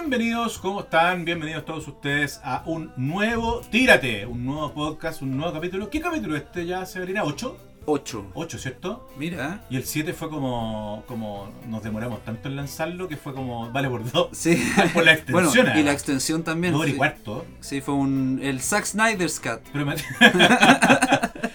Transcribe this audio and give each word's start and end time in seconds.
Bienvenidos, 0.00 0.58
¿cómo 0.58 0.80
están? 0.80 1.24
Bienvenidos 1.26 1.64
todos 1.66 1.86
ustedes 1.86 2.40
a 2.42 2.62
un 2.64 2.90
nuevo 2.96 3.60
Tírate, 3.70 4.24
un 4.24 4.44
nuevo 4.46 4.72
podcast, 4.72 5.20
un 5.20 5.36
nuevo 5.36 5.52
capítulo. 5.52 5.90
¿Qué 5.90 6.00
capítulo 6.00 6.36
este 6.36 6.64
ya 6.64 6.86
se 6.86 6.98
vería? 7.00 7.22
¿8? 7.22 7.54
8. 7.84 8.26
8, 8.34 8.58
¿cierto? 8.58 9.08
Mira. 9.18 9.62
Y 9.68 9.76
el 9.76 9.84
7 9.84 10.12
fue 10.14 10.30
como, 10.30 11.04
como 11.06 11.52
nos 11.68 11.82
demoramos 11.82 12.24
tanto 12.24 12.48
en 12.48 12.56
lanzarlo 12.56 13.08
que 13.08 13.16
fue 13.18 13.34
como, 13.34 13.70
vale 13.70 13.88
por 13.90 14.10
dos. 14.10 14.28
Sí. 14.32 14.56
Por 14.94 15.04
la 15.04 15.12
extensión. 15.12 15.66
Bueno, 15.66 15.78
y 15.80 15.82
la 15.82 15.92
extensión 15.92 16.42
también. 16.44 16.72
Dos 16.72 16.88
y 16.88 16.92
cuarto. 16.94 17.44
Sí, 17.60 17.80
fue 17.82 17.94
un, 17.94 18.40
el 18.42 18.60
Zack 18.60 18.86
Snyder's 18.86 19.38
Cut. 19.38 19.60
Promet- 19.72 20.02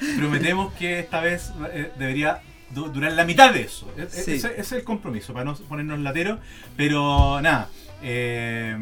Prometemos 0.17 0.71
que 0.75 0.99
esta 0.99 1.19
vez 1.19 1.51
eh, 1.73 1.91
debería 1.97 2.41
du- 2.69 2.89
durar 2.89 3.13
la 3.13 3.25
mitad 3.25 3.51
de 3.51 3.61
eso. 3.63 3.91
E- 3.97 4.03
e- 4.03 4.07
Sí. 4.09 4.31
Ese, 4.33 4.51
ese 4.51 4.59
es 4.61 4.71
el 4.71 4.83
compromiso, 4.83 5.33
para 5.33 5.45
no 5.45 5.55
ponernos 5.55 5.99
lateros. 5.99 6.39
Pero 6.77 7.41
nada, 7.41 7.69
eh, 8.01 8.75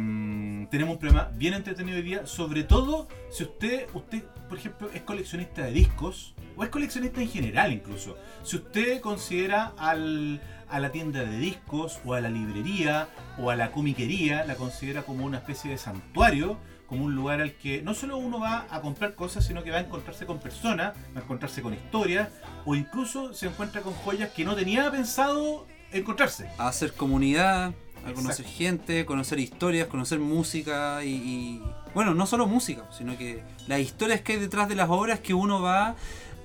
tenemos 0.69 0.95
un 0.95 0.99
programa 0.99 1.31
bien 1.35 1.53
entretenido 1.53 1.97
hoy 1.97 2.03
día. 2.03 2.25
Sobre 2.25 2.63
todo 2.63 3.07
si 3.29 3.43
usted, 3.43 3.87
usted, 3.93 4.23
por 4.49 4.57
ejemplo, 4.57 4.89
es 4.93 5.01
coleccionista 5.01 5.63
de 5.63 5.71
discos 5.71 6.33
o 6.55 6.63
es 6.63 6.69
coleccionista 6.69 7.21
en 7.21 7.29
general 7.29 7.71
incluso. 7.71 8.17
Si 8.43 8.57
usted 8.57 9.01
considera 9.01 9.73
al, 9.77 10.41
a 10.69 10.79
la 10.79 10.91
tienda 10.91 11.23
de 11.23 11.37
discos 11.37 11.99
o 12.05 12.13
a 12.13 12.21
la 12.21 12.29
librería 12.29 13.07
o 13.37 13.49
a 13.49 13.55
la 13.55 13.71
comiquería, 13.71 14.45
la 14.45 14.55
considera 14.55 15.03
como 15.03 15.25
una 15.25 15.37
especie 15.37 15.71
de 15.71 15.77
santuario 15.77 16.57
como 16.93 17.05
un 17.05 17.15
lugar 17.15 17.41
al 17.41 17.53
que 17.53 17.81
no 17.81 17.95
solo 17.95 18.17
uno 18.17 18.39
va 18.39 18.67
a 18.69 18.81
comprar 18.81 19.15
cosas, 19.15 19.45
sino 19.45 19.63
que 19.63 19.71
va 19.71 19.77
a 19.77 19.81
encontrarse 19.81 20.27
con 20.27 20.37
personas, 20.39 20.93
va 21.15 21.21
a 21.21 21.23
encontrarse 21.23 21.63
con 21.63 21.73
historias, 21.73 22.29
o 22.65 22.75
incluso 22.75 23.33
se 23.33 23.47
encuentra 23.47 23.81
con 23.81 23.93
joyas 23.93 24.29
que 24.29 24.45
no 24.45 24.55
tenía 24.55 24.91
pensado 24.91 25.65
encontrarse. 25.91 26.49
Hacer 26.59 26.93
comunidad, 26.93 27.73
a 28.05 28.09
Exacto. 28.09 28.21
conocer 28.21 28.45
gente, 28.45 29.05
conocer 29.05 29.39
historias, 29.39 29.87
conocer 29.87 30.19
música 30.19 31.03
y, 31.03 31.09
y- 31.09 31.63
Bueno, 31.93 32.13
no 32.13 32.25
solo 32.25 32.47
música, 32.47 32.83
sino 32.91 33.17
que 33.17 33.43
las 33.67 33.79
historias 33.79 34.21
que 34.21 34.33
hay 34.33 34.39
detrás 34.39 34.67
de 34.67 34.75
las 34.75 34.89
obras 34.89 35.19
que 35.19 35.33
uno 35.33 35.61
va 35.61 35.95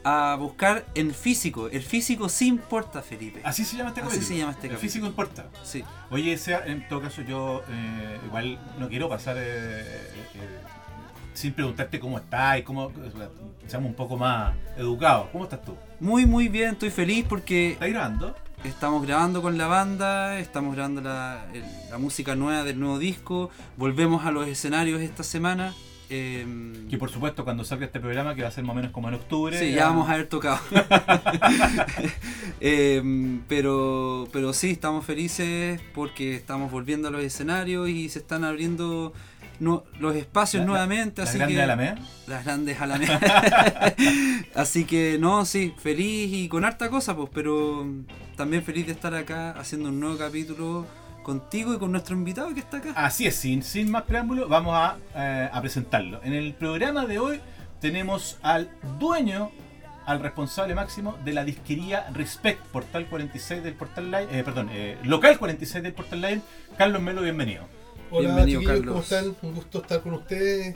a 0.05 0.37
buscar 0.37 0.87
en 0.95 1.13
físico. 1.13 1.69
El 1.69 1.83
físico 1.83 2.29
sí 2.29 2.47
importa, 2.47 3.03
Felipe. 3.03 3.41
Así 3.45 3.65
se 3.65 3.77
llama 3.77 3.91
este 3.91 4.01
Así 4.01 4.09
capítulo. 4.11 4.29
se 4.29 4.39
llama 4.39 4.53
este 4.53 4.67
El 4.69 4.73
capítulo. 4.75 4.81
físico 4.81 5.07
importa. 5.07 5.47
Sí. 5.65 5.85
Oye, 6.11 6.39
sea, 6.39 6.65
en 6.67 6.87
todo 6.89 7.01
caso 7.03 7.23
yo 7.23 7.63
eh, 7.69 8.19
igual 8.27 8.59
no 8.79 8.89
quiero 8.89 9.09
pasar 9.09 9.37
eh, 9.39 9.81
eh, 10.35 10.61
sin 11.35 11.53
preguntarte 11.53 11.99
cómo 11.99 12.19
estás 12.19 12.59
y 12.59 12.63
cómo 12.63 12.93
seamos 13.67 13.89
un 13.91 13.95
poco 13.97 14.17
más 14.17 14.55
educados. 14.77 15.29
¿Cómo 15.33 15.45
estás 15.45 15.63
tú? 15.65 15.77
Muy, 16.01 16.27
muy 16.27 16.49
bien, 16.49 16.71
estoy 16.71 16.91
feliz 16.91 17.27
porque 17.29 17.73
¿Estás 17.73 17.89
grabando? 17.89 18.37
Estamos 18.65 19.07
grabando 19.07 19.41
con 19.41 19.57
la 19.57 19.67
banda, 19.67 20.39
estamos 20.39 20.75
grabando 20.75 21.01
la, 21.01 21.47
el- 21.55 21.65
la 21.91 21.99
música 21.99 22.35
nueva 22.35 22.65
del 22.65 22.79
nuevo 22.79 22.99
disco, 22.99 23.51
volvemos 23.77 24.27
a 24.27 24.31
los 24.31 24.47
escenarios 24.49 25.01
esta 25.01 25.23
semana. 25.23 25.75
eh, 26.11 26.47
Que 26.91 26.99
por 26.99 27.11
supuesto 27.11 27.45
cuando 27.45 27.65
salga 27.65 27.87
este 27.87 28.01
programa, 28.01 28.35
que 28.35 28.43
va 28.43 28.49
a 28.49 28.51
ser 28.51 28.65
más 28.65 28.73
o 28.73 28.77
menos 28.77 28.91
como 28.93 29.09
en 29.09 29.15
octubre. 29.15 29.59
sí, 29.59 29.73
ya 29.73 29.87
vamos 29.87 30.09
a 30.09 30.15
haber 30.15 30.27
tocado. 30.29 30.59
Eh, 32.61 33.39
pero, 33.47 34.27
pero 34.33 34.53
sí, 34.53 34.71
estamos 34.73 35.05
felices 35.07 35.81
porque 35.95 36.35
estamos 36.35 36.73
volviendo 36.73 37.07
a 37.07 37.11
los 37.13 37.23
escenarios 37.23 37.89
y 37.89 38.09
se 38.09 38.19
están 38.19 38.43
abriendo 38.43 39.13
nu- 39.61 39.83
los 39.99 40.15
espacios 40.17 40.61
La- 40.63 40.67
nuevamente. 40.67 41.23
¿La 41.23 41.29
así 41.29 41.39
grande 41.39 41.55
que, 41.57 41.63
Alameda? 41.63 41.95
las 42.27 42.45
grandes 42.45 42.81
alamedas. 42.81 43.21
Así 44.55 44.85
que 44.85 45.17
no, 45.19 45.45
sí, 45.45 45.75
feliz 45.79 46.33
y 46.33 46.49
con 46.49 46.65
harta 46.65 46.89
cosa, 46.91 47.15
pues, 47.17 47.31
pero 47.33 47.87
también 48.37 48.63
feliz 48.63 48.87
de 48.87 48.93
estar 48.93 49.15
acá 49.15 49.53
haciendo 49.53 49.89
un 49.91 50.01
nuevo 50.01 50.17
capítulo 50.19 50.87
contigo 51.23 51.75
y 51.75 51.79
con 51.79 51.93
nuestro 51.93 52.15
invitado 52.17 52.53
que 52.55 52.61
está 52.61 52.79
acá. 52.79 52.93
Así 52.97 53.27
es, 53.27 53.37
sin, 53.37 53.63
sin 53.63 53.91
más 53.91 54.03
preámbulo, 54.05 54.49
vamos 54.49 54.75
a, 54.75 54.97
eh, 55.15 55.49
a 55.53 55.61
presentarlo. 55.61 56.21
En 56.25 56.33
el 56.33 56.55
programa 56.55 57.07
de 57.07 57.19
hoy 57.19 57.41
tenemos 57.81 58.39
al 58.43 58.71
dueño, 58.99 59.51
al 60.07 60.21
responsable 60.21 60.75
máximo 60.75 61.19
de 61.25 61.35
la 61.35 61.45
disquería 61.45 62.09
Respect, 62.15 62.61
portal 62.69 63.07
46 63.09 63.63
del 63.63 63.75
portal 63.75 64.07
Live, 64.11 64.29
eh, 64.39 64.43
perdón, 64.43 64.71
eh, 64.73 64.97
local 65.05 65.39
46 65.39 65.83
del 65.85 65.93
portal 65.93 66.21
Live, 66.23 66.41
Carlos 66.79 67.03
Melo, 67.03 67.21
bienvenido. 67.23 67.65
Hola 68.11 68.29
Bienvenido, 68.35 68.63
Carlos. 68.65 68.87
¿cómo 68.87 69.01
están? 69.01 69.35
Un 69.43 69.55
gusto 69.55 69.83
estar 69.83 70.01
con 70.01 70.15
ustedes 70.15 70.75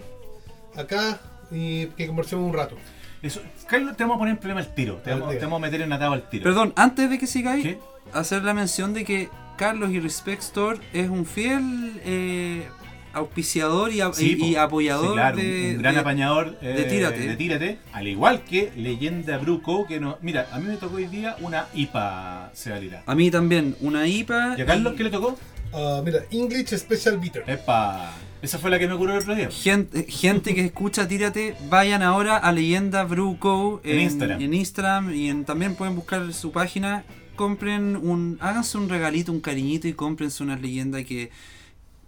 acá 0.76 1.20
y 1.50 1.86
que 1.86 2.06
conversemos 2.06 2.46
un 2.48 2.54
rato. 2.54 2.76
Eso, 3.22 3.40
Carlos, 3.66 3.96
te 3.96 4.02
vamos 4.04 4.16
a 4.16 4.18
poner 4.18 4.32
en 4.34 4.38
problema 4.38 4.60
al 4.60 4.74
tiro, 4.74 4.96
te 4.96 5.10
vamos, 5.10 5.28
tiro. 5.28 5.38
te 5.40 5.46
vamos 5.46 5.58
a 5.58 5.60
meter 5.60 5.80
en 5.82 5.92
atado 5.92 6.12
al 6.12 6.28
tiro. 6.28 6.44
Perdón, 6.44 6.72
antes 6.76 7.08
de 7.08 7.18
que 7.18 7.26
sigáis, 7.26 7.62
¿Qué? 7.64 7.78
hacer 8.12 8.42
la 8.42 8.52
mención 8.52 8.92
de 8.94 9.04
que 9.04 9.28
Carlos 9.56 9.90
y 9.90 10.00
Respect 10.00 10.42
Store 10.42 10.78
es 10.92 11.08
un 11.08 11.24
fiel 11.24 12.00
eh, 12.04 12.66
auspiciador 13.12 13.92
y, 13.92 14.00
a- 14.00 14.12
Sí, 14.12 14.32
y- 14.32 14.36
po. 14.36 14.44
y 14.46 14.56
apoyador 14.56 15.06
Sí, 15.08 15.12
claro, 15.14 15.36
de, 15.36 15.64
un, 15.70 15.76
un 15.76 15.82
gran 15.82 15.94
de- 15.94 16.00
apañador 16.00 16.58
eh, 16.62 16.66
de 16.68 16.84
Tírate. 16.84 17.18
de 17.28 17.36
Tírate, 17.36 17.78
al 17.92 18.08
igual 18.08 18.42
que 18.42 18.72
Leyenda 18.76 19.38
Bruco, 19.38 19.86
que 19.86 20.00
no, 20.00 20.18
mira, 20.20 20.48
a 20.52 20.58
mí 20.58 20.66
me 20.66 20.76
tocó 20.76 20.96
hoy 20.96 21.06
día 21.06 21.36
una 21.40 21.66
IPA 21.74 22.50
Sebalira. 22.54 23.04
A 23.06 23.14
mí 23.14 23.30
también, 23.30 23.76
una 23.80 24.06
IPA. 24.08 24.56
¿Y 24.58 24.62
a 24.62 24.66
Carlos 24.66 24.94
y- 24.94 24.96
qué 24.96 25.04
le 25.04 25.10
tocó? 25.10 25.38
Ah, 25.72 26.02
mira, 26.04 26.20
English 26.30 26.74
Special 26.76 27.18
Bitter. 27.18 27.44
Epa, 27.46 28.12
esa 28.42 28.58
fue 28.58 28.70
la 28.70 28.78
que 28.78 28.86
me 28.86 28.94
ocurrió 28.94 29.14
el 29.16 29.20
otro 29.22 29.34
día. 29.34 29.48
Gente, 29.50 30.04
gente 30.08 30.54
que 30.54 30.64
escucha 30.66 31.08
Tírate, 31.08 31.56
vayan 31.70 32.02
ahora 32.02 32.36
a 32.36 32.52
Leyenda 32.52 33.04
Brew 33.04 33.38
Co. 33.38 33.80
En 33.84 34.00
Instagram. 34.00 34.40
en 34.42 34.54
Instagram 34.54 35.14
y 35.14 35.30
en- 35.30 35.44
también 35.44 35.74
pueden 35.74 35.96
buscar 35.96 36.32
su 36.32 36.52
página. 36.52 37.04
Compren 37.36 37.96
un, 37.96 38.36
háganse 38.40 38.76
un 38.76 38.88
regalito, 38.90 39.32
un 39.32 39.40
cariñito 39.40 39.88
y 39.88 39.94
cómprense 39.94 40.42
unas 40.42 40.60
leyendas 40.60 41.04
que 41.06 41.30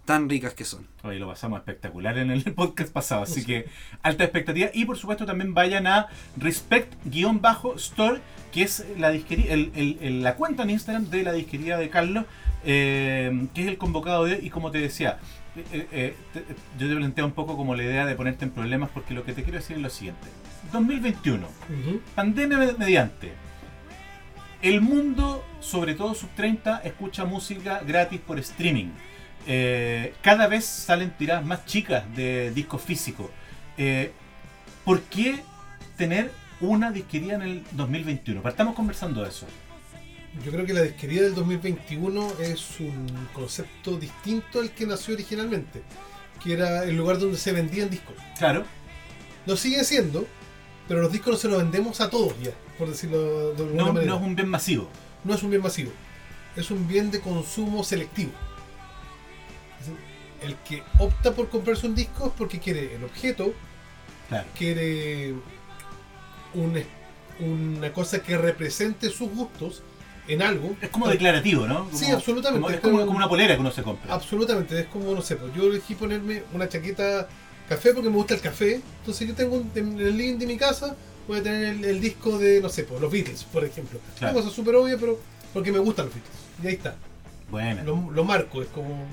tan 0.05 0.29
ricas 0.29 0.53
que 0.53 0.63
son. 0.65 0.85
Hoy 1.03 1.17
lo 1.17 1.27
pasamos 1.27 1.57
espectacular 1.57 2.19
en 2.19 2.29
el 2.29 2.43
podcast 2.53 2.91
pasado, 2.93 3.23
así 3.23 3.43
que 3.43 3.65
alta 4.03 4.23
expectativa. 4.23 4.69
Y 4.75 4.85
por 4.85 4.97
supuesto 4.97 5.25
también 5.25 5.55
vayan 5.55 5.87
a 5.87 6.07
respect-store, 6.37 8.21
que 8.51 8.61
es 8.61 8.85
la 8.99 9.09
disquería, 9.09 9.51
el- 9.53 9.71
el- 9.73 9.97
el- 10.01 10.21
la 10.23 10.35
cuenta 10.35 10.61
en 10.61 10.69
Instagram 10.69 11.09
de 11.09 11.23
la 11.23 11.33
disquería 11.33 11.77
de 11.77 11.89
Carlos, 11.89 12.25
eh, 12.65 13.47
que 13.53 13.61
es 13.63 13.67
el 13.67 13.77
convocado 13.77 14.25
de, 14.25 14.39
y 14.41 14.49
como 14.49 14.71
te 14.71 14.79
decía, 14.79 15.19
eh, 15.71 15.87
eh, 15.91 16.15
te- 16.33 16.43
yo 16.79 16.89
te 16.89 16.95
planteé 16.95 17.23
un 17.23 17.31
poco 17.31 17.55
como 17.55 17.75
la 17.75 17.83
idea 17.83 18.05
de 18.05 18.15
ponerte 18.15 18.45
en 18.45 18.51
problemas, 18.51 18.89
porque 18.93 19.13
lo 19.13 19.23
que 19.23 19.33
te 19.33 19.43
quiero 19.43 19.59
decir 19.59 19.77
es 19.77 19.81
lo 19.81 19.89
siguiente. 19.89 20.27
2021, 20.73 21.45
Ujú. 21.47 22.01
pandemia 22.15 22.57
me- 22.57 22.73
mediante. 22.73 23.31
El 24.61 24.81
mundo, 24.81 25.45
sobre 25.59 25.93
todo 25.93 26.15
sub 26.15 26.29
30, 26.35 26.79
escucha 26.83 27.23
música 27.25 27.81
gratis 27.85 28.19
por 28.19 28.39
streaming. 28.39 28.87
Eh, 29.47 30.13
cada 30.23 30.47
vez 30.47 30.65
salen 30.65 31.11
tiradas 31.11 31.45
más 31.45 31.65
chicas 31.65 32.03
de 32.15 32.51
discos 32.51 32.81
físicos. 32.81 33.27
Eh, 33.77 34.11
¿Por 34.83 35.01
qué 35.01 35.41
tener 35.97 36.31
una 36.61 36.91
disquería 36.91 37.35
en 37.35 37.41
el 37.43 37.63
2021? 37.73 38.41
Partamos 38.41 38.73
conversando 38.75 39.21
de 39.21 39.29
eso. 39.29 39.45
Yo 40.43 40.51
creo 40.51 40.65
que 40.65 40.73
la 40.73 40.81
disquería 40.81 41.21
del 41.23 41.33
2021 41.33 42.33
es 42.39 42.79
un 42.79 43.27
concepto 43.33 43.97
distinto 43.97 44.59
al 44.59 44.71
que 44.71 44.85
nació 44.85 45.13
originalmente, 45.13 45.81
que 46.43 46.53
era 46.53 46.83
el 46.83 46.95
lugar 46.97 47.19
donde 47.19 47.37
se 47.37 47.51
vendían 47.53 47.89
discos. 47.89 48.15
Claro, 48.37 48.65
Lo 49.45 49.55
sigue 49.55 49.83
siendo, 49.83 50.25
pero 50.87 51.01
los 51.01 51.11
discos 51.11 51.33
no 51.33 51.37
se 51.39 51.47
los 51.47 51.57
vendemos 51.59 52.01
a 52.01 52.09
todos 52.09 52.33
ya, 52.41 52.51
por 52.77 52.89
decirlo 52.89 53.53
de 53.53 53.63
alguna 53.63 53.83
no, 53.83 53.93
manera. 53.93 54.11
no 54.11 54.17
es 54.17 54.23
un 54.23 54.35
bien 54.35 54.49
masivo. 54.49 54.89
no 55.23 55.33
es 55.35 55.43
un 55.43 55.49
bien 55.51 55.61
masivo, 55.61 55.91
es 56.55 56.69
un 56.71 56.87
bien 56.87 57.11
de 57.11 57.19
consumo 57.21 57.83
selectivo. 57.83 58.31
El 60.41 60.55
que 60.67 60.83
opta 60.99 61.31
por 61.33 61.49
comprarse 61.49 61.87
un 61.87 61.95
disco 61.95 62.27
es 62.27 62.33
porque 62.37 62.59
quiere 62.59 62.95
el 62.95 63.03
objeto, 63.03 63.53
Claro. 64.29 64.47
quiere 64.57 65.33
un- 66.53 66.83
una 67.39 67.91
cosa 67.93 68.21
que 68.21 68.37
represente 68.37 69.09
sus 69.09 69.29
gustos 69.31 69.81
en 70.27 70.41
algo. 70.41 70.75
Es 70.81 70.89
como 70.89 71.07
declarativo, 71.07 71.67
¿no? 71.67 71.85
Como- 71.85 71.97
Sí, 71.97 72.11
absolutamente. 72.11 72.61
como- 72.61 72.73
es 72.75 72.79
como, 72.81 72.99
como- 73.05 73.17
una 73.17 73.29
polera 73.29 73.55
que 73.55 73.61
uno 73.61 73.71
se 73.71 73.83
compra. 73.83 74.13
Absolutamente, 74.13 74.79
es 74.79 74.87
como, 74.87 75.13
no 75.13 75.21
sé, 75.21 75.35
pues 75.35 75.53
yo 75.55 75.63
elegí 75.63 75.95
ponerme 75.95 76.43
una 76.53 76.67
chaqueta 76.69 77.27
café 77.69 77.93
porque 77.93 78.09
me 78.09 78.15
gusta 78.15 78.33
el 78.35 78.41
café. 78.41 78.81
Entonces 78.99 79.27
yo 79.27 79.33
tengo 79.35 79.55
un- 79.57 79.71
en 79.75 79.99
el 79.99 80.17
living 80.17 80.37
de 80.37 80.47
mi 80.47 80.57
casa, 80.57 80.95
voy 81.27 81.39
a 81.39 81.43
tener 81.43 81.63
el, 81.75 81.85
el 81.85 82.01
disco 82.01 82.37
de, 82.37 82.61
no 82.61 82.69
sé, 82.69 82.83
pues 82.83 82.99
los 83.01 83.11
Beatles, 83.11 83.43
por 83.45 83.63
ejemplo. 83.65 83.99
Claro. 84.17 84.33
Una 84.35 84.43
cosa 84.43 84.55
súper 84.55 84.75
obvia, 84.75 84.97
pero 84.99 85.19
porque 85.53 85.71
me 85.71 85.79
gustan 85.79 86.05
los 86.05 86.15
Beatles. 86.15 86.35
Y 86.63 86.67
ahí 86.67 86.73
está. 86.75 86.95
Bueno. 87.49 87.83
Lo, 87.83 88.11
lo 88.11 88.23
marco, 88.23 88.61
es 88.61 88.67
como, 88.69 89.05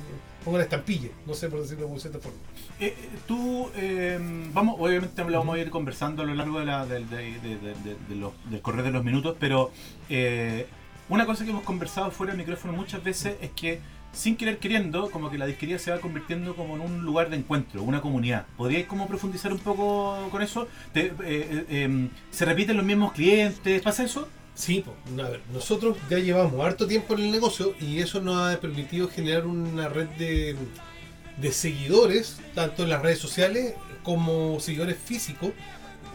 como 0.45 0.55
una 0.57 0.65
estampilla, 0.65 1.09
no 1.27 1.35
sé 1.35 1.49
por 1.49 1.61
decirlo 1.63 1.87
de 1.89 2.01
cierta 2.01 2.19
forma. 2.19 2.39
Eh, 2.81 2.87
eh, 2.99 3.09
tú, 3.29 3.69
eh, 3.77 4.19
vamos, 4.53 4.77
obviamente 4.79 5.23
lo 5.25 5.39
vamos 5.39 5.57
a 5.57 5.59
ir 5.59 5.71
conversando 5.71 6.23
a 6.23 6.25
lo 6.27 6.35
largo 6.35 6.59
de 6.61 6.65
la, 6.67 6.87
de- 6.87 7.01
de- 7.05 7.97
de 8.09 8.17
los- 8.17 8.33
del 8.51 8.61
correr 8.63 8.85
de 8.85 8.91
los 8.91 9.05
minutos, 9.05 9.37
pero 9.39 9.71
eh, 10.09 10.67
una 11.09 11.27
cosa 11.27 11.45
que 11.45 11.51
hemos 11.51 11.65
conversado 11.65 12.11
fuera 12.11 12.33
del 12.33 12.39
micrófono 12.39 12.73
muchas 12.73 13.03
veces 13.03 13.37
es 13.41 13.51
que 13.51 13.81
sin 14.13 14.37
querer 14.37 14.59
queriendo, 14.59 15.11
como 15.11 15.31
que 15.31 15.39
la 15.39 15.47
disquería 15.47 15.79
se 15.79 15.91
va 15.91 15.99
convirtiendo 15.99 16.55
como 16.55 16.77
en 16.77 16.83
un 16.83 17.03
lugar 17.03 17.31
de 17.31 17.37
encuentro, 17.37 17.83
una 17.83 18.01
comunidad. 18.01 18.47
¿Podríais 18.57 18.87
como 18.87 19.09
profundizar 19.09 19.53
un 19.53 19.59
poco 19.59 20.29
con 20.31 20.43
eso? 20.43 20.69
Eh, 20.95 21.13
eh, 21.25 21.67
em, 21.71 22.11
¿Se 22.31 22.45
repiten 22.45 22.77
los 22.77 22.85
mismos 22.85 23.13
clientes? 23.13 23.81
¿Pasa 23.81 24.05
eso? 24.05 24.29
Sí, 24.55 24.85
pues, 24.85 25.27
a 25.27 25.31
ver, 25.31 25.41
nosotros 25.53 25.97
ya 26.11 26.19
llevamos 26.19 26.63
harto 26.65 26.87
tiempo 26.87 27.15
en 27.15 27.21
el 27.21 27.31
negocio 27.31 27.75
y 27.81 28.01
eso 28.01 28.21
nos 28.21 28.37
ha 28.37 28.61
permitido 28.61 29.09
generar 29.09 29.47
una 29.47 29.89
red 29.89 30.09
de 30.09 31.53
seguidores, 31.53 32.39
tanto 32.55 32.83
en 32.83 32.91
las 32.91 33.01
redes 33.01 33.19
sociales 33.19 33.75
como 34.03 34.61
seguidores 34.61 34.99
físicos, 34.99 35.53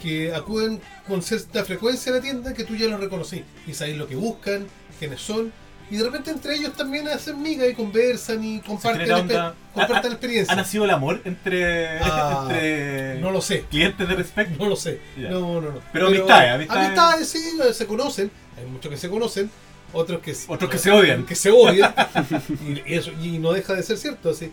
que 0.02 0.34
acuden 0.34 0.82
con 1.08 1.22
cierta 1.22 1.64
frecuencia 1.66 2.12
a 2.12 2.16
la 2.16 2.22
tienda 2.22 2.54
que 2.54 2.64
tú 2.64 2.76
ya 2.76 2.88
los 2.88 3.00
reconocí 3.00 3.44
y 3.66 3.74
sabes 3.74 3.98
lo 3.98 4.08
que 4.08 4.16
buscan, 4.16 4.68
quiénes 5.00 5.22
son. 5.22 5.52
Y 5.90 5.96
de 5.96 6.04
repente 6.04 6.32
entre 6.32 6.56
ellos 6.56 6.74
también 6.74 7.08
hacen 7.08 7.42
miga 7.42 7.66
y 7.66 7.74
conversan 7.74 8.44
y 8.44 8.60
comparten, 8.60 9.10
onda. 9.10 9.56
comparten 9.74 10.12
¿Ha- 10.12 10.16
experiencias. 10.16 10.50
¿Ha 10.50 10.56
nacido 10.62 10.84
el 10.84 10.90
amor 10.92 11.22
entre, 11.24 12.00
Ah, 12.00 12.42
entre 12.50 13.20
No 13.22 13.32
lo 13.32 13.42
sé. 13.42 13.62
clientes 13.70 14.06
de 14.08 14.16
Respect? 14.16 14.58
No 14.60 14.68
lo 14.68 14.76
sé. 14.76 15.00
No, 15.16 15.62
no, 15.62 15.72
no. 15.72 15.80
Pero 15.94 16.08
amistades, 16.08 16.52
amistades. 16.56 16.86
amistades, 16.88 17.30
sí, 17.30 17.40
se 17.74 17.88
conocen. 17.88 18.30
Hay 18.58 18.66
muchos 18.66 18.92
que 18.92 18.98
se 18.98 19.10
conocen, 19.10 19.50
otros 19.94 20.20
que, 20.20 20.36
Otros 20.50 20.70
que 20.70 20.78
se 20.78 20.92
odian. 20.92 21.26
Que 21.26 21.36
se 21.36 21.52
odian. 21.52 21.94
y, 22.68 22.92
y 22.92 22.96
eso, 22.96 23.12
y 23.24 23.38
no 23.40 23.54
deja 23.54 23.74
de 23.74 23.82
ser 23.84 23.98
cierto. 23.98 24.32
Así. 24.32 24.52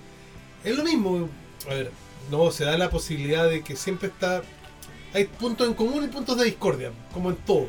Es 0.62 0.76
lo 0.76 0.85
mismo. 0.85 1.29
A 1.69 1.75
ver, 1.75 1.91
no, 2.31 2.52
se 2.52 2.64
da 2.64 2.79
la 2.79 2.91
posibilidad 2.91 3.49
de 3.50 3.62
que 3.64 3.75
siempre 3.75 4.06
está. 4.08 4.43
Hay 5.14 5.25
puntos 5.25 5.69
en 5.69 5.75
común 5.75 6.05
y 6.05 6.08
puntos 6.08 6.37
de 6.37 6.44
discordia, 6.44 6.90
como 7.12 7.31
en 7.31 7.37
todo. 7.37 7.69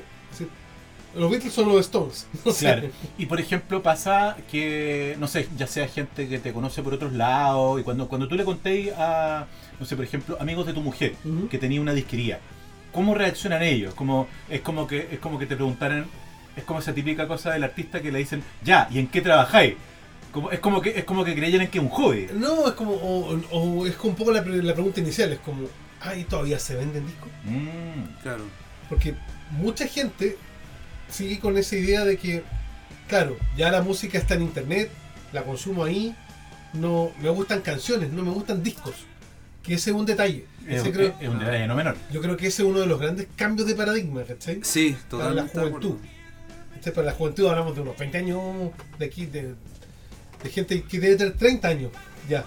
Los 1.16 1.32
Beatles 1.32 1.54
son 1.54 1.70
los 1.70 1.80
Stones. 1.80 2.28
No 2.46 2.52
sé. 2.52 2.66
Claro. 2.66 2.90
Y 3.18 3.26
por 3.28 3.40
ejemplo 3.40 3.82
pasa 3.82 4.36
que, 4.52 5.16
no 5.20 5.28
sé, 5.28 5.48
ya 5.56 5.68
sea 5.68 5.88
gente 5.88 6.28
que 6.28 6.40
te 6.40 6.52
conoce 6.52 6.84
por 6.84 6.94
otros 6.94 7.14
lados, 7.14 7.80
y 7.80 7.84
cuando, 7.84 8.08
cuando 8.08 8.28
tú 8.28 8.36
le 8.36 8.44
contéis 8.44 8.92
a, 8.98 9.46
no 9.80 9.86
sé, 9.86 9.96
por 9.96 10.04
ejemplo, 10.04 10.38
amigos 10.42 10.66
de 10.66 10.74
tu 10.74 10.82
mujer, 10.82 11.16
que 11.50 11.58
tenía 11.58 11.80
una 11.80 11.94
disquería, 11.94 12.40
¿cómo 12.92 13.14
reaccionan 13.14 13.64
ellos? 13.64 13.94
Como, 13.94 14.28
es, 14.50 14.62
como 14.62 14.88
que, 14.88 15.08
es 15.12 15.20
como 15.20 15.40
que 15.40 15.46
te 15.46 15.56
preguntaran, 15.56 16.08
es 16.58 16.64
como 16.64 16.80
esa 16.80 16.94
típica 16.94 17.28
cosa 17.28 17.54
del 17.54 17.64
artista 17.64 18.02
que 18.02 18.12
le 18.12 18.20
dicen, 18.20 18.44
ya, 18.64 18.90
¿y 18.92 19.00
en 19.00 19.08
qué 19.08 19.22
trabajáis? 19.22 19.76
Como, 20.34 20.52
es, 20.52 20.60
como 20.60 20.82
que, 20.82 20.90
es 20.90 21.06
como 21.06 21.24
que 21.24 21.34
creyeran 21.34 21.68
que 21.68 21.78
es 21.78 21.84
un 21.84 21.90
hobby. 21.92 22.28
No, 22.34 22.68
es 22.68 22.74
como. 22.74 22.92
O, 22.92 23.40
o 23.52 23.86
es 23.86 23.96
como 23.96 24.10
un 24.10 24.18
poco 24.18 24.34
la 24.34 24.44
pregunta 24.44 25.00
inicial. 25.00 25.32
Es 25.32 25.40
como. 25.40 25.66
Ay, 26.08 26.24
todavía 26.26 26.60
se 26.60 26.76
venden 26.76 27.06
discos. 27.08 27.30
Mm, 27.46 28.22
Claro. 28.22 28.44
Porque 28.90 29.16
mucha 29.52 29.88
gente 29.88 30.38
sigue 31.10 31.40
con 31.40 31.58
esa 31.58 31.76
idea 31.76 32.06
de 32.06 32.18
que, 32.18 32.44
claro, 33.08 33.36
ya 33.58 33.72
la 33.72 33.82
música 33.82 34.18
está 34.18 34.36
en 34.36 34.44
internet, 34.44 34.90
la 35.34 35.44
consumo 35.44 35.84
ahí, 35.84 36.16
no 36.74 37.12
me 37.22 37.30
gustan 37.30 37.62
canciones, 37.62 38.12
no 38.12 38.22
me 38.24 38.32
gustan 38.32 38.62
discos. 38.62 38.94
Que 39.64 39.74
ese 39.76 39.90
es 39.90 39.96
un 39.96 40.06
detalle. 40.06 40.46
es, 40.68 40.82
Ese 40.82 40.92
creo- 40.92 41.08
es- 41.10 41.14
es 41.22 41.30
un 41.30 41.40
detalle 41.40 41.68
no 41.68 41.76
menor. 41.76 41.96
yo 42.12 42.22
creo 42.22 42.38
que 42.38 42.48
ese 42.48 42.62
es 42.64 42.68
uno 42.70 42.80
de 42.80 42.88
los 42.88 43.00
grandes 43.00 43.28
cambios 43.36 43.68
de 43.68 43.76
paradigma, 43.76 44.24
¿cachai? 44.24 44.60
Sí, 44.64 44.96
Para 45.10 45.26
la 45.32 45.44
totalmente. 45.46 45.60
de 45.60 45.66
acuerdo. 45.68 45.88
juventud. 45.90 46.08
¿Cachai? 46.76 46.94
Para 46.94 47.06
la 47.08 47.14
juventud 47.14 47.48
hablamos 47.48 47.76
de 47.76 47.82
unos 47.82 47.98
20 47.98 48.18
años 48.20 48.42
de 49.00 49.06
aquí, 49.06 49.26
de, 49.26 49.54
de 50.44 50.50
gente 50.50 50.84
que 50.84 51.00
debe 51.00 51.16
tener 51.16 51.34
30 51.34 51.68
años 51.70 51.92
ya. 52.30 52.46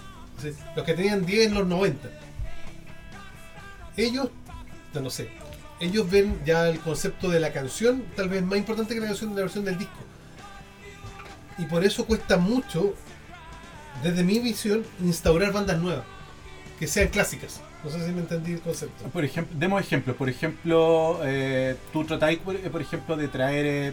Los 0.76 0.84
que 0.84 0.94
tenían 0.94 1.26
10 1.26 1.48
en 1.48 1.54
los 1.54 1.66
90. 1.66 2.08
Ellos, 3.98 4.30
no, 4.94 5.00
no 5.00 5.10
sé, 5.10 5.28
ellos 5.80 6.08
ven 6.10 6.40
ya 6.46 6.68
el 6.68 6.78
concepto 6.78 7.28
de 7.28 7.40
la 7.40 7.52
canción 7.52 8.04
tal 8.16 8.28
vez 8.28 8.42
más 8.42 8.58
importante 8.58 8.94
que 8.94 9.00
la 9.00 9.08
canción 9.08 9.34
la 9.34 9.42
versión 9.42 9.64
del 9.64 9.76
disco. 9.76 9.98
Y 11.58 11.66
por 11.66 11.84
eso 11.84 12.06
cuesta 12.06 12.36
mucho, 12.36 12.94
desde 14.02 14.22
mi 14.22 14.38
visión, 14.38 14.84
instaurar 15.02 15.52
bandas 15.52 15.78
nuevas, 15.80 16.04
que 16.78 16.86
sean 16.86 17.08
clásicas. 17.08 17.60
No 17.82 17.90
sé 17.90 18.06
si 18.06 18.12
me 18.12 18.20
entendí 18.20 18.52
el 18.52 18.60
concepto. 18.60 19.04
Por 19.04 19.24
ejemplo, 19.24 19.56
demos 19.58 19.80
ejemplos. 19.80 20.16
Por 20.16 20.28
ejemplo, 20.28 21.20
eh, 21.24 21.76
tú 21.92 22.04
tratáis, 22.04 22.38
por, 22.38 22.56
por 22.56 22.80
ejemplo, 22.80 23.16
de 23.16 23.28
traer 23.28 23.66
eh, 23.66 23.92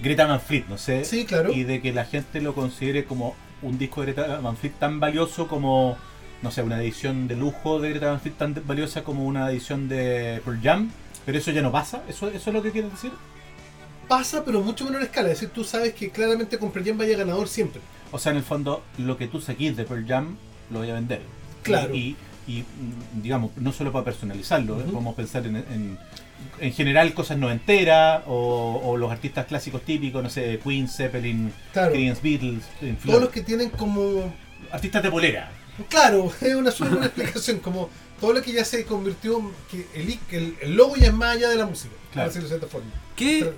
Greta 0.00 0.26
Van 0.26 0.40
Fleet, 0.40 0.66
no 0.68 0.78
sé. 0.78 1.04
Sí, 1.04 1.24
claro. 1.24 1.52
Y 1.52 1.64
de 1.64 1.80
que 1.80 1.92
la 1.92 2.04
gente 2.04 2.40
lo 2.40 2.54
considere 2.54 3.04
como 3.04 3.34
un 3.62 3.78
disco 3.78 4.00
de 4.00 4.12
Greta 4.12 4.40
Van 4.40 4.56
Fleet 4.56 4.74
tan 4.78 5.00
valioso 5.00 5.46
como, 5.48 5.96
no 6.42 6.50
sé, 6.50 6.62
una 6.62 6.80
edición 6.82 7.28
de 7.28 7.36
lujo 7.36 7.80
de 7.80 7.90
Greta 7.90 8.08
Van 8.10 8.20
Fleet 8.20 8.34
tan 8.36 8.54
valiosa 8.66 9.04
como 9.04 9.24
una 9.26 9.50
edición 9.50 9.88
de 9.88 10.40
Pearl 10.44 10.60
Jam. 10.62 10.90
Pero 11.24 11.38
eso 11.38 11.50
ya 11.52 11.62
no 11.62 11.70
pasa. 11.70 12.02
¿Eso, 12.08 12.28
eso 12.28 12.50
es 12.50 12.54
lo 12.54 12.62
que 12.62 12.72
quieres 12.72 12.90
decir? 12.90 13.12
Pasa, 14.08 14.44
pero 14.44 14.60
mucho 14.60 14.84
menor 14.84 15.02
escala. 15.02 15.28
Es 15.30 15.34
decir, 15.40 15.50
tú 15.50 15.62
sabes 15.64 15.94
que 15.94 16.10
claramente 16.10 16.58
con 16.58 16.72
Pearl 16.72 16.84
Jam 16.86 16.98
vaya 16.98 17.16
ganador 17.16 17.48
siempre. 17.48 17.80
O 18.10 18.18
sea, 18.18 18.32
en 18.32 18.38
el 18.38 18.44
fondo, 18.44 18.82
lo 18.98 19.16
que 19.16 19.28
tú 19.28 19.40
saquís 19.40 19.76
de 19.76 19.84
Pearl 19.84 20.06
Jam 20.06 20.36
lo 20.70 20.80
voy 20.80 20.90
a 20.90 20.94
vender. 20.94 21.22
Claro. 21.62 21.94
Y, 21.94 22.16
y, 22.46 22.62
mm, 22.62 23.22
digamos, 23.22 23.52
no 23.56 23.72
solo 23.72 23.92
para 23.92 24.04
personalizarlo, 24.04 24.76
podemos 24.78 25.14
pensar 25.14 25.46
en, 25.46 25.56
en, 25.56 25.98
en 26.58 26.72
general 26.72 27.14
cosas 27.14 27.38
no 27.38 27.50
enteras 27.50 28.24
o, 28.26 28.80
o 28.84 28.96
los 28.96 29.10
artistas 29.12 29.46
clásicos 29.46 29.82
típicos, 29.82 30.22
no 30.22 30.28
sé, 30.28 30.58
Queen, 30.62 30.88
Zeppelin, 30.88 31.52
Claro. 31.72 31.92
Beatles. 32.22 32.64
Todos 33.06 33.20
los 33.20 33.30
que 33.30 33.42
tienen 33.42 33.70
como. 33.70 34.34
artistas 34.72 35.02
de 35.04 35.10
polera. 35.10 35.50
Claro, 35.88 36.32
es 36.40 36.54
una 36.54 36.70
súper 36.70 36.90
buena 36.92 37.06
explicación. 37.06 37.58
Como 37.60 37.88
todo 38.20 38.32
lo 38.32 38.42
que 38.42 38.52
ya 38.52 38.64
se 38.64 38.84
convirtió. 38.84 39.40
que 39.70 39.86
el, 39.94 40.18
el, 40.30 40.56
el 40.60 40.74
logo 40.74 40.96
ya 40.96 41.06
es 41.08 41.14
más 41.14 41.36
allá 41.36 41.48
de 41.50 41.56
la 41.56 41.66
música. 41.66 41.94
Claro. 42.12 42.28
Por 42.30 42.34
decirlo 42.34 42.48
de 42.48 42.48
cierta 42.48 42.66
forma. 42.66 42.90
¿Qué, 43.16 43.38
Pero- 43.40 43.54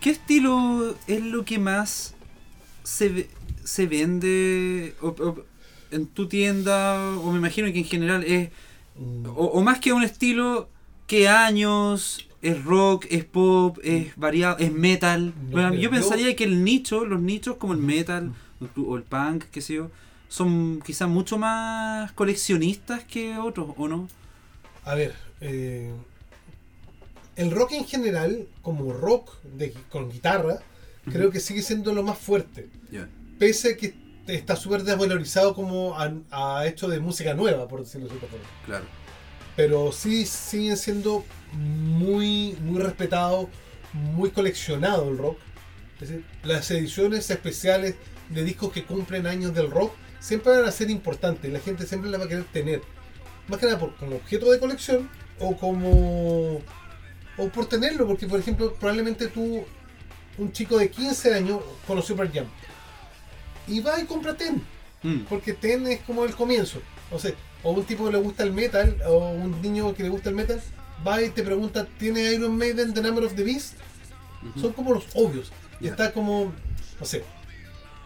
¿Qué 0.00 0.10
estilo 0.10 0.94
es 1.06 1.22
lo 1.22 1.44
que 1.46 1.58
más 1.58 2.14
se, 2.82 3.08
ve- 3.08 3.30
se 3.64 3.86
vende 3.86 4.94
o- 5.00 5.08
o 5.08 5.44
en 5.90 6.06
tu 6.06 6.28
tienda? 6.28 7.16
O 7.18 7.32
me 7.32 7.38
imagino 7.38 7.72
que 7.72 7.78
en 7.78 7.84
general 7.86 8.22
es. 8.24 8.50
mm, 8.98 9.26
O, 9.28 9.46
o 9.46 9.62
más 9.62 9.78
que 9.80 9.92
un 9.94 10.02
estilo, 10.04 10.68
¿qué 11.06 11.28
años? 11.28 12.28
¿Es 12.42 12.62
rock? 12.62 13.06
¿Es 13.08 13.24
pop? 13.24 13.78
¿Es 13.82 14.14
variado? 14.16 14.58
¿Es 14.58 14.70
metal? 14.70 15.32
No, 15.46 15.50
Bueno, 15.52 15.70
mira, 15.70 15.82
yo 15.82 15.88
yo- 15.88 15.90
pensaría 15.92 16.36
que 16.36 16.44
el 16.44 16.62
nicho, 16.62 17.06
los 17.06 17.22
nichos 17.22 17.56
como 17.56 17.72
el 17.72 17.78
metal 17.78 18.32
o 18.60 18.64
inclu- 18.66 18.84
o 18.86 18.96
el 18.98 19.02
punk, 19.04 19.44
qué 19.50 19.62
sé 19.62 19.74
yo, 19.74 19.90
son 20.34 20.82
quizás 20.84 21.08
mucho 21.08 21.38
más 21.38 22.10
coleccionistas 22.10 23.04
que 23.04 23.38
otros, 23.38 23.68
¿o 23.76 23.86
no? 23.86 24.08
A 24.84 24.96
ver, 24.96 25.14
eh, 25.40 25.92
el 27.36 27.52
rock 27.52 27.74
en 27.74 27.84
general, 27.84 28.48
como 28.60 28.92
rock 28.92 29.40
de, 29.44 29.72
con 29.90 30.10
guitarra, 30.10 30.58
creo 31.04 31.30
que 31.30 31.38
sigue 31.38 31.62
siendo 31.62 31.94
lo 31.94 32.02
más 32.02 32.18
fuerte. 32.18 32.68
Pese 33.38 33.74
a 33.74 33.76
que 33.76 33.94
está 34.26 34.56
súper 34.56 34.82
desvalorizado 34.82 35.54
como 35.54 35.96
a, 35.96 36.12
a 36.32 36.66
hecho 36.66 36.88
de 36.88 36.98
música 36.98 37.34
nueva, 37.34 37.68
por 37.68 37.84
decirlo 37.84 38.08
de 38.08 38.18
forma. 38.18 38.44
Claro. 38.66 38.86
Pero 39.54 39.92
sí 39.92 40.26
siguen 40.26 40.76
siendo 40.76 41.24
muy, 41.52 42.58
muy 42.60 42.82
respetados, 42.82 43.46
muy 43.92 44.30
coleccionado 44.30 45.08
el 45.10 45.18
rock. 45.18 45.38
Es 46.00 46.08
decir, 46.08 46.24
las 46.42 46.68
ediciones 46.72 47.30
especiales 47.30 47.94
de 48.30 48.42
discos 48.42 48.72
que 48.72 48.82
cumplen 48.82 49.28
años 49.28 49.54
del 49.54 49.70
rock 49.70 49.92
siempre 50.24 50.56
van 50.56 50.64
a 50.64 50.72
ser 50.72 50.90
importantes. 50.90 51.52
La 51.52 51.60
gente 51.60 51.86
siempre 51.86 52.10
las 52.10 52.20
va 52.20 52.24
a 52.24 52.28
querer 52.28 52.44
tener. 52.44 52.80
Más 53.46 53.60
que 53.60 53.66
nada 53.66 53.78
por, 53.78 53.94
como 53.96 54.16
objeto 54.16 54.50
de 54.50 54.58
colección 54.58 55.10
o 55.38 55.56
como. 55.56 56.62
o 57.36 57.48
por 57.52 57.66
tenerlo. 57.66 58.06
Porque, 58.06 58.26
por 58.26 58.40
ejemplo, 58.40 58.74
probablemente 58.74 59.26
tú, 59.28 59.64
un 60.38 60.52
chico 60.52 60.78
de 60.78 60.88
15 60.88 61.34
años, 61.34 61.60
conoció 61.86 62.16
Pearl 62.16 62.32
Jam. 62.32 62.46
Y 63.66 63.80
va 63.80 64.00
y 64.00 64.04
compra 64.04 64.34
Ten. 64.34 64.62
Mm, 65.02 65.20
Porque 65.28 65.52
Ten 65.52 65.86
es 65.86 66.00
como 66.00 66.24
el 66.24 66.34
comienzo. 66.34 66.80
O 67.10 67.18
sea, 67.18 67.32
o 67.62 67.72
un 67.72 67.84
tipo 67.84 68.06
que 68.06 68.12
le 68.12 68.18
gusta 68.18 68.42
el 68.44 68.52
metal, 68.52 68.96
o 69.06 69.30
un 69.30 69.60
niño 69.60 69.94
que 69.94 70.02
le 70.02 70.08
gusta 70.08 70.30
el 70.30 70.34
metal, 70.34 70.60
va 71.06 71.22
y 71.22 71.30
te 71.30 71.42
pregunta, 71.42 71.86
¿tiene 71.98 72.32
Iron 72.32 72.56
Maiden 72.56 72.94
The 72.94 73.02
Number 73.02 73.24
of 73.24 73.34
the 73.34 73.42
Beast? 73.42 73.74
Son 74.60 74.72
como 74.72 74.92
los 74.92 75.04
obvios. 75.14 75.52
Y 75.80 75.88
está 75.88 76.12
como, 76.12 76.52
no 77.00 77.06
sé, 77.06 77.24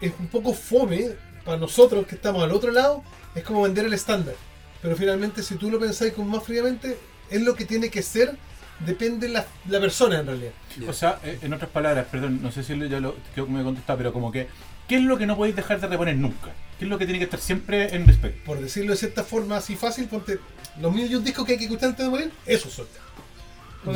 es 0.01 0.13
un 0.19 0.27
poco 0.27 0.53
fome 0.53 1.15
para 1.49 1.59
nosotros 1.59 2.05
que 2.05 2.13
estamos 2.13 2.43
al 2.43 2.51
otro 2.51 2.71
lado, 2.71 3.03
es 3.33 3.41
como 3.43 3.63
vender 3.63 3.83
el 3.83 3.93
estándar. 3.93 4.35
Pero 4.83 4.95
finalmente, 4.95 5.41
si 5.41 5.55
tú 5.55 5.71
lo 5.71 5.79
pensáis 5.79 6.13
con 6.13 6.27
más 6.27 6.43
fríamente, 6.43 6.95
es 7.27 7.41
lo 7.41 7.55
que 7.55 7.65
tiene 7.65 7.89
que 7.89 8.03
ser, 8.03 8.37
depende 8.85 9.27
la, 9.27 9.47
la 9.67 9.79
persona 9.79 10.19
en 10.19 10.27
realidad. 10.27 10.51
O 10.87 10.93
sea, 10.93 11.17
eh, 11.23 11.39
en 11.41 11.51
otras 11.51 11.71
palabras, 11.71 12.05
perdón, 12.11 12.39
no 12.43 12.51
sé 12.51 12.61
si 12.61 12.77
ya 12.87 12.99
lo 12.99 13.15
creo 13.33 13.47
que 13.47 13.51
me 13.51 13.63
contestado, 13.63 13.97
pero 13.97 14.13
como 14.13 14.31
que, 14.31 14.47
¿qué 14.87 14.97
es 14.97 15.01
lo 15.01 15.17
que 15.17 15.25
no 15.25 15.35
podéis 15.35 15.55
dejar 15.55 15.81
de 15.81 15.87
reponer 15.87 16.17
nunca? 16.17 16.51
¿Qué 16.77 16.85
es 16.85 16.89
lo 16.89 16.99
que 16.99 17.05
tiene 17.05 17.17
que 17.17 17.25
estar 17.25 17.39
siempre 17.39 17.95
en 17.95 18.05
respecto? 18.05 18.45
Por 18.45 18.61
decirlo 18.61 18.91
de 18.91 18.97
cierta 18.97 19.23
forma 19.23 19.57
así 19.57 19.75
fácil, 19.75 20.07
ponte 20.07 20.37
los 20.79 20.93
mil 20.93 21.11
y 21.11 21.15
un 21.15 21.23
discos 21.23 21.47
que 21.47 21.53
hay 21.53 21.57
que 21.57 21.63
escuchar 21.63 21.89
antes 21.89 22.05
de 22.05 22.11
morir, 22.11 22.31
esos 22.45 22.71
son. 22.71 22.85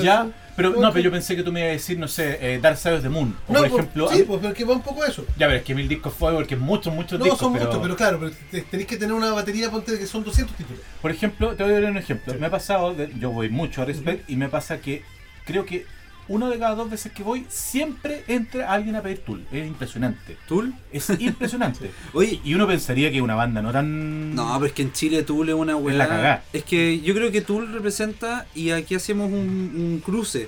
Ya, 0.02 0.30
pero 0.56 0.70
no, 0.70 0.80
no, 0.80 0.92
pero 0.94 1.04
yo 1.04 1.12
pensé 1.12 1.36
que 1.36 1.44
tú 1.44 1.52
me 1.52 1.60
ibas 1.60 1.70
a 1.70 1.74
decir, 1.74 2.00
no 2.00 2.08
sé, 2.08 2.38
eh, 2.42 2.60
Dark 2.62 2.78
Side 2.78 2.96
of 2.96 3.02
the 3.04 3.10
Moon. 3.10 3.36
O 3.48 3.54
No, 3.54 3.60
por 3.60 3.68
ejemplo, 3.68 4.10
sí, 4.10 4.24
pues 4.24 4.40
porque 4.42 4.64
va 4.64 4.74
un 4.74 4.82
poco 4.82 5.04
eso. 5.04 5.24
ya, 5.38 5.48
pero 5.48 5.56
es 5.56 5.64
que 5.64 5.76
mil 5.76 5.88
discos 5.90 6.14
fue 6.14 6.32
porque 6.34 6.56
muchos, 6.56 6.94
muchos 6.94 7.20
No, 7.20 7.26
discos. 7.26 7.40
son 7.42 7.54
pero, 7.54 7.66
muchos, 7.66 7.82
pero 7.82 7.96
claro, 7.96 8.20
pero 8.20 8.32
te- 8.52 8.62
tenéis 8.62 8.88
que 8.88 8.98
tener 8.98 9.14
una 9.14 9.32
batería, 9.32 9.70
ponte 9.70 9.98
que 10.00 10.08
son 10.08 10.24
200 10.24 10.56
títulos. 10.56 10.82
Por 11.02 11.12
ejemplo, 11.12 11.54
te 11.56 11.64
voy 11.64 11.74
a 11.74 11.82
dar 11.82 11.92
un 11.92 11.98
ejemplo. 11.98 12.34
Sí. 12.34 12.40
Me 12.40 12.46
ha 12.48 12.50
pasado, 12.52 12.96
yo 13.20 13.32
voy 13.32 13.50
mucho 13.50 13.82
a 13.82 13.86
Respect 13.86 14.30
y 14.30 14.36
me 14.38 14.48
pasa 14.48 14.80
que 14.80 15.04
creo 15.46 15.66
que 15.66 15.86
una 16.28 16.50
de 16.50 16.58
cada 16.58 16.76
dos 16.76 16.90
veces 16.90 17.12
que 17.12 17.22
voy 17.24 17.46
siempre 17.50 18.24
entra 18.28 18.72
alguien 18.72 18.96
a 18.96 19.02
pedir 19.02 19.20
Tool. 19.20 19.46
Es 19.52 19.68
impresionante. 19.68 20.38
¿Tool? 20.48 20.74
Es 20.92 21.10
impresionante. 21.20 21.92
Oye, 22.14 22.40
y 22.44 22.54
uno 22.54 22.66
pensaría 22.68 23.12
que 23.12 23.22
una 23.22 23.36
banda 23.36 23.62
no 23.62 23.72
tan. 23.72 24.34
No, 24.34 24.54
pero 24.56 24.68
es 24.68 24.74
que 24.74 24.84
en 24.84 24.94
Chile 24.94 25.24
Tool 25.24 25.50
es 25.50 25.56
una 25.56 25.76
weá. 25.76 25.96
la 25.98 26.08
cagá. 26.08 26.44
Es 26.54 26.64
que 26.64 27.02
yo 27.02 27.14
creo 27.14 27.32
que 27.32 27.42
Tool 27.42 27.72
representa, 27.74 28.46
y 28.56 28.70
aquí 28.72 28.96
hacemos 28.96 29.32
un, 29.32 29.38
un 29.76 30.02
cruce. 30.04 30.48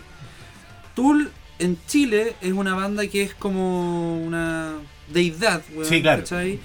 Tool 0.95 1.31
en 1.59 1.77
Chile 1.87 2.35
es 2.41 2.53
una 2.53 2.73
banda 2.75 3.05
que 3.07 3.21
es 3.23 3.33
como 3.33 4.17
una 4.21 4.73
deidad, 5.13 5.61
weón, 5.73 5.85
Sí, 5.89 6.01
claro. 6.01 6.21
¿cachai? 6.23 6.59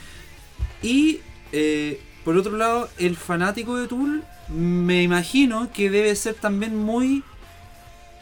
Y, 0.82 1.20
eh, 1.52 2.00
por 2.24 2.36
otro 2.36 2.56
lado, 2.56 2.88
el 2.98 3.16
fanático 3.16 3.76
de 3.76 3.86
Tool, 3.88 4.22
me 4.48 5.02
imagino 5.02 5.70
que 5.72 5.90
debe 5.90 6.14
ser 6.16 6.34
también 6.34 6.76
muy 6.76 7.22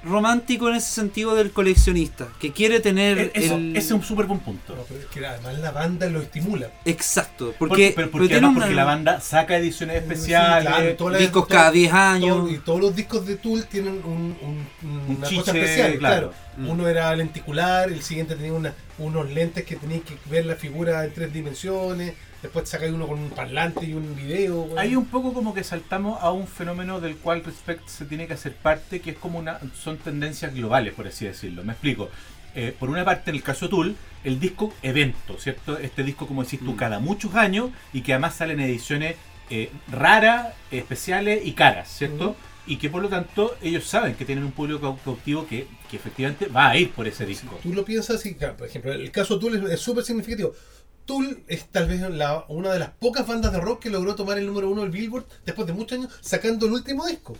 romántico 0.05 0.69
en 0.69 0.77
ese 0.77 0.91
sentido 0.93 1.35
del 1.35 1.51
coleccionista, 1.51 2.29
que 2.41 2.53
quiere 2.53 2.81
tener 2.81 3.31
Eso, 3.35 3.57
el... 3.57 3.77
ese 3.77 3.87
es 3.87 3.91
un 3.93 4.03
súper 4.03 4.27
buen 4.27 4.41
punto. 4.41 4.75
No, 4.77 4.83
pero 4.83 5.01
es 5.01 5.07
que 5.07 5.27
además 5.27 5.59
la 5.59 5.71
banda 5.73 6.07
lo 6.07 6.21
estimula. 6.23 6.71
Exacto, 6.85 7.55
Porque, 7.59 7.59
porque, 7.59 7.93
pero 7.97 8.11
porque 8.11 8.33
además 8.35 8.51
una- 8.53 8.61
porque 8.61 8.75
la 8.75 8.85
banda 8.85 9.21
saca 9.21 9.57
ediciones 9.57 9.97
Sí, 9.97 10.03
especiales. 10.05 10.69
claro, 10.69 10.95
todas 10.97 11.13
las- 11.15 11.21
discos 11.23 11.49
todo- 11.49 11.57
cada 11.59 11.71
10 11.73 11.91
todo- 11.91 12.01
años. 12.01 12.51
y 12.53 12.59
todos 12.59 12.81
los 12.81 12.97
discos 12.97 13.27
de 13.27 13.37
Tool 13.37 13.65
tienen 13.67 13.95
un, 14.05 14.37
un- 14.41 14.67
Un 14.83 15.17
una 15.17 15.27
chiche, 15.29 15.41
cosa 15.41 15.59
especial, 15.59 15.99
claro. 15.99 16.31
claro. 16.31 16.35
Mm. 16.59 16.69
Uno 16.71 16.89
era 16.89 17.15
lenticular, 17.15 17.91
el 17.91 18.03
siguiente 18.03 18.35
tenía 18.37 18.53
una- 18.53 18.75
unos 18.99 19.31
lentes 19.31 19.65
que 19.65 19.77
tenías 19.77 20.03
que 20.03 20.17
ver 20.31 20.47
la 20.47 20.55
figura 20.57 21.05
en 21.05 21.13
tres 21.13 21.33
dimensiones, 21.33 22.15
después 22.43 22.69
sacáis 22.69 22.93
uno 22.93 23.07
con 23.07 23.19
un 23.19 23.31
parlante 23.31 23.87
y 23.87 23.95
un 23.95 24.15
video. 24.17 24.69
Hay 24.79 24.95
un 24.97 25.07
poco 25.07 25.33
como 25.33 25.55
que 25.55 25.65
saltamos 25.65 26.23
a 26.23 26.31
un 26.33 26.47
fenómeno 26.47 27.01
del 27.01 27.17
cual 27.17 27.43
Respect 27.45 27.87
se 27.89 28.05
tiene 28.05 28.27
que 28.27 28.35
hacer 28.35 28.55
parte, 28.55 29.01
que 29.01 29.11
es 29.11 29.17
como 29.19 29.39
una. 29.39 29.59
son 29.81 29.97
tendencias 29.99 30.55
globales, 30.55 30.95
por 30.95 31.07
así 31.07 31.25
decirlo. 31.25 31.65
Me 31.65 31.73
explico. 31.73 32.09
Eh, 32.55 32.75
por 32.79 32.89
una 32.91 33.05
parte, 33.05 33.31
en 33.31 33.37
el 33.37 33.43
caso 33.43 33.67
de 33.67 33.71
Tool, 33.71 33.97
el 34.25 34.41
disco 34.41 34.73
evento, 34.83 35.39
¿cierto? 35.39 35.79
Este 35.79 36.03
disco, 36.03 36.27
como 36.27 36.43
decís 36.43 36.59
tú, 36.61 36.73
Mm. 36.73 36.77
cada 36.77 36.99
muchos 36.99 37.35
años 37.35 37.71
y 37.93 38.01
que 38.01 38.13
además 38.15 38.35
salen 38.37 38.59
ediciones 38.61 39.17
eh, 39.51 39.71
raras, 39.91 40.49
especiales 40.71 41.41
y 41.45 41.53
caras, 41.53 41.89
¿cierto? 41.89 42.31
Ujú. 42.31 42.37
Y 42.67 42.77
que 42.77 42.91
por 42.91 43.01
lo 43.03 43.09
tanto 43.09 43.57
ellos 43.63 43.85
saben 43.87 44.15
que 44.15 44.27
tienen 44.27 44.45
un 44.45 44.53
público 44.53 44.81
cau- 44.81 44.99
cautivo 45.03 45.47
que, 45.47 45.67
que 45.91 45.97
efectivamente 45.97 46.47
va 46.49 46.69
a 46.69 46.77
ir 46.77 46.91
por 46.91 47.07
ese 47.09 47.25
disco. 47.25 47.59
Tú 47.63 47.73
lo 47.73 47.83
piensas 47.83 48.25
y, 48.27 48.35
claro, 48.35 48.59
por 48.59 48.67
ejemplo, 48.67 48.93
el 48.93 49.11
caso 49.11 49.39
Tool 49.39 49.71
es 49.71 49.81
súper 49.81 50.05
significativo. 50.05 50.53
Tool 51.09 51.43
es 51.49 51.65
tal 51.69 51.89
vez 51.89 52.01
la- 52.03 52.45
una 52.49 52.71
de 52.71 52.79
las 52.79 52.91
pocas 52.91 53.27
bandas 53.27 53.51
de 53.51 53.61
rock 53.61 53.81
que 53.81 53.89
logró 53.91 54.15
tomar 54.15 54.37
el 54.37 54.47
número 54.47 54.69
uno 54.69 54.83
del 54.83 54.91
Billboard 54.91 55.25
después 55.47 55.67
de 55.67 55.73
muchos 55.73 55.99
años 55.99 56.13
sacando 56.21 56.67
el 56.67 56.73
último 56.73 57.07
disco. 57.07 57.35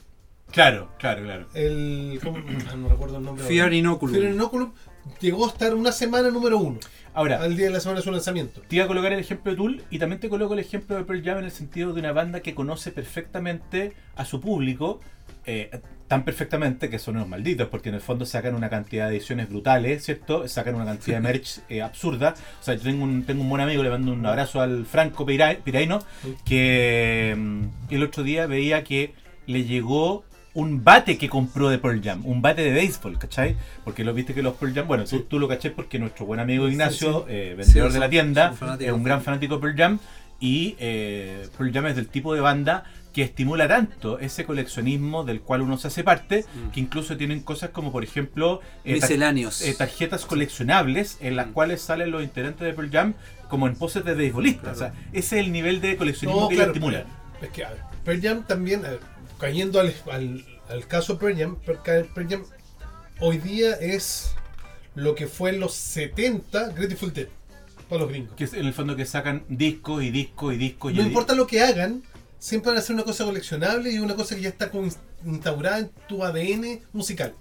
Claro, 0.51 0.89
claro, 0.99 1.23
claro. 1.23 1.47
El. 1.53 2.19
¿cómo? 2.25 2.39
Ah, 2.73 2.77
no 2.77 2.89
recuerdo 2.89 3.19
el 3.19 3.25
nombre. 3.25 3.45
Fear 3.45 3.75
Inoculum. 3.75 4.17
Fear 4.17 4.33
Inoculum 4.33 4.73
llegó 5.21 5.45
a 5.45 5.49
estar 5.51 5.75
una 5.75 5.93
semana 5.93 6.31
número 6.31 6.57
uno. 6.57 6.79
Ahora, 7.13 7.43
Al 7.43 7.57
día 7.57 7.67
de 7.67 7.73
la 7.73 7.81
semana 7.81 8.01
de 8.01 8.05
su 8.05 8.11
lanzamiento. 8.11 8.63
Te 8.63 8.77
iba 8.77 8.87
a 8.87 8.89
colocar 8.89 9.13
el 9.13 9.19
ejemplo 9.19 9.51
de 9.53 9.57
Tool 9.59 9.83
y 9.91 9.99
también 9.99 10.19
te 10.21 10.31
coloco 10.31 10.55
el 10.55 10.61
ejemplo 10.61 10.97
de 10.97 11.05
Pearl 11.05 11.23
Jam 11.23 11.39
en 11.39 11.45
el 11.45 11.51
sentido 11.51 11.93
de 11.93 12.01
una 12.01 12.13
banda 12.13 12.41
que 12.41 12.55
conoce 12.55 12.91
perfectamente 12.93 13.93
a 14.17 14.25
su 14.25 14.41
público, 14.41 15.01
eh, 15.45 15.81
tan 16.09 16.25
perfectamente 16.25 16.89
que 16.91 16.99
son 16.99 17.17
unos 17.17 17.29
malditos, 17.29 17.69
porque 17.69 17.91
en 17.91 17.95
el 17.97 18.01
fondo 18.01 18.25
sacan 18.27 18.55
una 18.55 18.69
cantidad 18.71 19.09
de 19.09 19.17
ediciones 19.17 19.49
brutales, 19.49 20.05
¿cierto? 20.05 20.49
Sacan 20.49 20.75
una 20.75 20.87
cantidad 20.87 21.19
de 21.19 21.23
merch 21.29 21.61
eh, 21.69 21.83
absurda. 21.83 22.35
O 22.61 22.63
sea, 22.65 22.75
yo 22.75 22.81
tengo 22.83 23.05
un, 23.05 23.25
tengo 23.25 23.43
un 23.43 23.49
buen 23.51 23.61
amigo, 23.61 23.83
le 23.83 23.91
mando 23.91 24.13
un 24.13 24.25
abrazo 24.27 24.61
al 24.61 24.87
Franco 24.87 25.27
Pira- 25.27 25.59
Piraino, 25.63 26.01
que 26.45 27.35
mm, 27.37 27.65
el 27.91 28.03
otro 28.03 28.23
día 28.23 28.47
veía 28.47 28.83
que 28.85 29.13
le 29.47 29.65
llegó 29.65 30.25
un 30.55 30.83
bate 30.83 31.19
que 31.19 31.29
compró 31.29 31.69
de 31.69 31.79
Pearl 31.79 32.03
Jam, 32.03 32.27
un 32.27 32.43
bate 32.43 32.63
de 32.63 32.73
béisbol, 32.73 33.19
¿cachai? 33.19 33.55
Porque 33.85 34.03
lo 34.03 34.13
viste 34.13 34.35
que 34.35 34.43
los 34.43 34.55
Pearl 34.55 34.75
Jam, 34.75 34.89
bueno, 34.89 35.05
tú, 35.05 35.11
Sí. 35.19 35.27
tú 35.29 35.39
lo 35.39 35.47
caché 35.47 35.71
porque 35.71 35.99
nuestro 35.99 36.27
buen 36.27 36.41
amigo 36.41 36.69
Ignacio, 36.69 37.27
sí. 37.29 37.35
eh, 37.35 37.55
vendedor 37.57 37.93
de 37.93 37.99
la 38.01 38.09
tienda, 38.11 38.55
es 38.81 38.91
un 38.93 39.05
gran 39.05 39.23
fanático 39.23 39.57
de 39.57 39.61
Pearl 39.61 39.77
Jam 39.77 39.99
y 40.41 40.75
eh, 40.81 41.47
Pearl 41.57 41.73
Jam 41.73 41.87
es 41.87 41.97
del 41.97 42.09
tipo 42.09 42.35
de 42.35 42.41
banda 42.41 42.85
que 43.19 43.25
estimula 43.25 43.67
tanto 43.67 44.21
ese 44.21 44.45
coleccionismo 44.45 45.25
del 45.25 45.41
cual 45.41 45.63
uno 45.63 45.77
se 45.77 45.89
hace 45.89 46.05
parte, 46.05 46.45
Mm. 46.55 46.71
que 46.71 46.79
incluso 46.79 47.17
tienen 47.17 47.41
cosas 47.41 47.71
como 47.71 47.91
por 47.91 48.05
ejemplo 48.05 48.61
eh, 48.85 49.01
tar- 49.01 49.11
Misceláneos. 49.11 49.61
eh, 49.63 49.75
tarjetas 49.77 50.25
coleccionables 50.25 51.17
en 51.21 51.35
las 51.35 51.49
Mm. 51.49 51.53
cuales 51.53 51.83
salen 51.83 52.13
los 52.13 52.23
integrantes 52.23 52.61
de 52.65 52.73
Pearl 52.75 52.91
Jam 52.93 53.15
como 53.49 53.67
en 53.67 53.75
poses 53.75 54.05
de 54.05 54.15
beisbolistas. 54.15 54.79
Claro. 54.79 54.95
O 54.95 54.97
sea, 55.01 55.09
ese 55.13 55.41
es 55.41 55.45
el 55.47 55.51
nivel 55.51 55.81
de 55.81 55.97
coleccionismo 55.97 56.43
No, 56.43 56.49
que 56.49 56.55
claro, 56.55 56.71
ellos 56.71 56.77
estimulan. 56.77 57.05
Es 57.43 57.49
que, 57.49 57.65
a 57.65 57.71
ver, 57.71 57.81
Pearl 58.05 58.23
Jam 58.23 58.47
también, 58.47 58.83
ver, 58.83 59.01
cayendo 59.41 59.81
al, 59.81 59.93
al, 60.13 60.45
al 60.69 60.87
caso 60.87 61.19
Pearl 61.19 61.37
Jam, 61.37 61.57
Pearl 61.67 62.29
Jam 62.29 62.45
hoy 63.19 63.39
día 63.39 63.73
es 63.81 64.33
lo 64.95 65.17
que 65.17 65.27
fue 65.27 65.51
en 65.51 65.59
los 65.59 65.75
70 65.75 66.69
Grateful 66.69 67.13
Dead 67.13 67.27
para 67.89 68.03
los 68.03 68.11
gringos. 68.11 68.35
Que 68.37 68.45
es 68.45 68.53
en 68.55 68.67
el 68.67 68.75
fondo 68.75 68.95
que 68.97 69.07
sacan 69.07 69.45
discos 69.49 70.03
y 70.05 70.11
discos 70.11 70.55
y 70.55 70.57
discos. 70.59 70.93
y 70.93 70.97
No 70.97 71.03
di- 71.03 71.09
importa 71.09 71.35
lo 71.35 71.47
que 71.47 71.63
hagan, 71.63 72.03
siempre 72.39 72.71
van 72.71 72.77
a 72.77 72.81
hacer 72.81 72.95
una 72.95 73.05
cosa 73.05 73.25
coleccionable 73.25 73.91
y 73.93 73.99
una 73.99 74.15
cosa 74.15 74.35
que 74.35 74.43
ya 74.43 74.49
está 74.49 74.71
como 74.71 74.89
instaurada 75.25 75.79
en 75.79 75.91
tu 76.09 76.25
ADN 76.25 76.83
musical. 76.93 77.35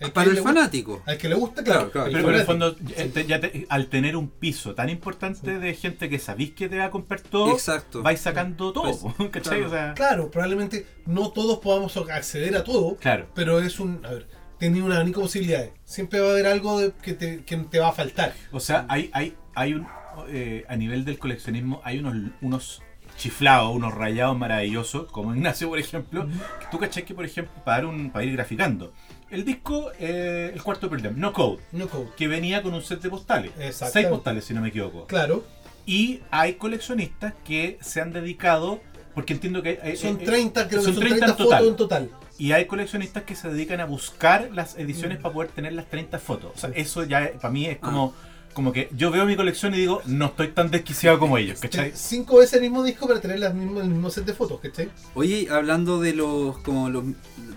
El 0.00 0.10
Para 0.10 0.30
el 0.30 0.36
gusta- 0.36 0.48
fanático. 0.52 1.00
Al 1.06 1.16
que 1.16 1.28
le 1.28 1.36
gusta, 1.36 1.62
claro. 1.62 1.92
Claro, 1.92 1.92
claro. 1.92 2.06
el 2.08 2.12
Pero 2.24 2.28
en 2.34 2.40
el 2.40 2.46
fondo, 2.46 2.76
ya 2.78 3.06
te- 3.12 3.24
ya 3.26 3.40
te- 3.40 3.66
al 3.68 3.86
tener 3.86 4.16
un 4.16 4.26
piso 4.28 4.74
tan 4.74 4.88
importante 4.88 5.60
de 5.60 5.74
gente 5.74 6.08
que 6.10 6.18
sabéis 6.18 6.50
que 6.54 6.68
te 6.68 6.76
va 6.78 6.86
a 6.86 6.90
comprar 6.90 7.20
todo, 7.20 7.52
Exacto. 7.52 8.02
vais 8.02 8.20
sacando 8.20 8.72
todo. 8.72 8.98
Pues, 8.98 9.30
¿Cachai? 9.30 9.58
claro. 9.60 9.66
O 9.66 9.70
sea, 9.70 9.94
Claro, 9.94 10.30
probablemente 10.30 10.86
no 11.06 11.30
todos 11.30 11.60
podamos 11.60 11.96
acceder 11.96 12.56
a 12.56 12.64
todo, 12.64 12.96
claro. 12.96 13.28
pero 13.34 13.60
es 13.60 13.78
un. 13.78 14.04
A 14.04 14.10
ver, 14.10 14.26
tiene 14.58 14.82
un 14.82 14.90
abanico 14.90 15.20
de 15.20 15.26
posibilidades. 15.26 15.70
Siempre 15.84 16.18
va 16.18 16.28
a 16.28 16.30
haber 16.32 16.46
algo 16.48 16.80
de- 16.80 16.92
que, 17.00 17.12
te, 17.12 17.44
que 17.44 17.56
te 17.58 17.78
va 17.78 17.90
a 17.90 17.92
faltar. 17.92 18.34
O 18.50 18.58
sea, 18.58 18.86
hay, 18.88 19.08
hay, 19.12 19.36
hay 19.54 19.74
un. 19.74 19.86
eh, 20.30 20.64
a 20.68 20.74
nivel 20.74 21.04
del 21.04 21.18
coleccionismo, 21.20 21.80
hay 21.84 22.00
unos, 22.00 22.16
unos 22.40 22.82
chiflados, 23.22 23.74
unos 23.74 23.94
rayados 23.94 24.36
maravillosos, 24.36 25.10
como 25.10 25.34
Ignacio, 25.34 25.68
por 25.68 25.78
ejemplo. 25.78 26.26
que 26.26 26.66
Tú 26.70 26.78
cachai 26.78 27.04
que, 27.04 27.14
por 27.14 27.24
ejemplo, 27.24 27.52
para, 27.64 27.78
dar 27.78 27.86
un, 27.86 28.10
para 28.10 28.24
ir 28.24 28.32
graficando, 28.32 28.92
el 29.30 29.44
disco, 29.44 29.90
eh, 29.98 30.50
el 30.54 30.62
cuarto 30.62 30.90
Jam, 30.90 31.14
No 31.16 31.32
Code, 31.32 31.58
No 31.72 31.88
code. 31.88 32.08
que 32.16 32.28
venía 32.28 32.62
con 32.62 32.74
un 32.74 32.82
set 32.82 33.00
de 33.00 33.08
postales. 33.08 33.52
Exactamente. 33.58 33.92
Seis 33.92 34.06
postales, 34.08 34.44
si 34.44 34.54
no 34.54 34.60
me 34.60 34.68
equivoco. 34.68 35.06
Claro, 35.06 35.44
Y 35.86 36.20
hay 36.30 36.54
coleccionistas 36.54 37.34
que 37.44 37.78
se 37.80 38.00
han 38.00 38.12
dedicado, 38.12 38.80
porque 39.14 39.32
entiendo 39.32 39.62
que... 39.62 39.78
eh, 39.82 39.96
son 39.96 40.20
eh, 40.20 40.24
30, 40.24 40.68
creo 40.68 40.82
son 40.82 40.94
que 40.94 41.00
son 41.00 41.08
30 41.08 41.26
30, 41.26 41.26
en 41.26 41.36
total. 41.36 41.58
fotos 41.58 41.70
en 41.70 41.76
total. 41.76 42.10
Y 42.38 42.52
hay 42.52 42.64
coleccionistas 42.66 43.22
que 43.24 43.34
se 43.36 43.48
dedican 43.48 43.80
a 43.80 43.84
buscar 43.84 44.48
las 44.52 44.76
ediciones 44.76 45.18
Mm. 45.18 45.22
para 45.22 45.34
poder 45.34 45.50
tener 45.50 45.72
las 45.74 45.86
30 45.88 46.18
fotos. 46.18 46.52
O 46.54 46.58
sea, 46.58 46.70
eso 46.74 47.04
ya 47.04 47.24
eh, 47.24 47.36
para 47.40 47.52
mí 47.52 47.66
es 47.66 47.78
como, 47.78 48.14
Ah. 48.16 48.28
Como 48.52 48.72
que 48.72 48.88
yo 48.96 49.10
veo 49.10 49.24
mi 49.24 49.36
colección 49.36 49.74
y 49.74 49.78
digo, 49.78 50.02
no 50.06 50.26
estoy 50.26 50.48
tan 50.48 50.70
desquiciado 50.70 51.18
como 51.18 51.38
ellos, 51.38 51.60
¿cachai? 51.60 51.92
Cinco 51.94 52.38
veces 52.38 52.54
el 52.54 52.62
mismo 52.62 52.82
disco 52.82 53.06
para 53.06 53.20
tener 53.20 53.38
las 53.38 53.54
mismas, 53.54 53.84
el 53.84 53.90
mismo 53.90 54.10
set 54.10 54.24
de 54.24 54.34
fotos, 54.34 54.60
¿cachai? 54.60 54.90
Oye, 55.14 55.48
hablando 55.50 56.00
de 56.00 56.14
los 56.14 56.58
como 56.58 56.90
los 56.90 57.04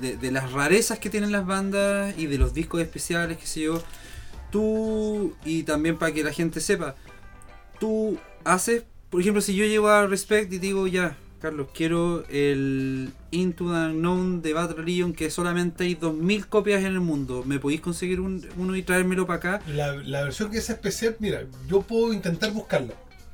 de, 0.01 0.17
de 0.17 0.31
las 0.31 0.51
rarezas 0.51 0.99
que 0.99 1.09
tienen 1.09 1.31
las 1.31 1.45
bandas 1.45 2.17
y 2.17 2.27
de 2.27 2.37
los 2.37 2.53
discos 2.53 2.81
especiales, 2.81 3.37
qué 3.37 3.45
sé 3.45 3.61
yo, 3.61 3.81
tú 4.51 5.35
y 5.43 5.63
también 5.63 5.97
para 5.97 6.13
que 6.13 6.23
la 6.23 6.31
gente 6.31 6.61
sepa, 6.61 6.95
tú 7.79 8.17
haces, 8.43 8.83
por 9.09 9.21
ejemplo, 9.21 9.41
si 9.41 9.55
yo 9.55 9.65
llego 9.65 9.89
a 9.89 10.07
Respect 10.07 10.51
y 10.53 10.59
digo 10.59 10.87
ya, 10.87 11.17
Carlos, 11.45 11.67
quiero 11.75 12.23
el 12.29 13.11
Into 13.29 13.65
the 13.65 13.71
Unknown 13.91 14.41
de 14.41 14.53
Bad 14.53 14.71
Religion 14.71 15.13
que 15.13 15.29
solamente 15.29 15.83
hay 15.83 15.93
2000 15.93 16.47
copias 16.47 16.79
en 16.79 16.87
el 16.87 17.01
mundo, 17.01 17.43
¿me 17.45 17.59
podéis 17.59 17.81
conseguir 17.81 18.19
un- 18.19 18.43
uno 18.57 18.75
y 18.75 18.81
traérmelo 18.81 19.27
para 19.27 19.37
acá? 19.37 19.61
La, 19.67 19.93
la 19.93 20.23
versión 20.23 20.49
que 20.49 20.57
es 20.57 20.67
especial, 20.71 21.15
mira, 21.19 21.43
yo 21.67 21.81
puedo 21.83 22.13
intentar 22.13 22.51
buscarla. 22.51 22.93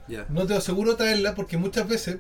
Ya. 0.10 0.26
No 0.30 0.46
te 0.46 0.56
aseguro 0.56 0.98
traerla 0.98 1.36
porque 1.36 1.58
muchas 1.58 1.88
veces. 1.88 2.18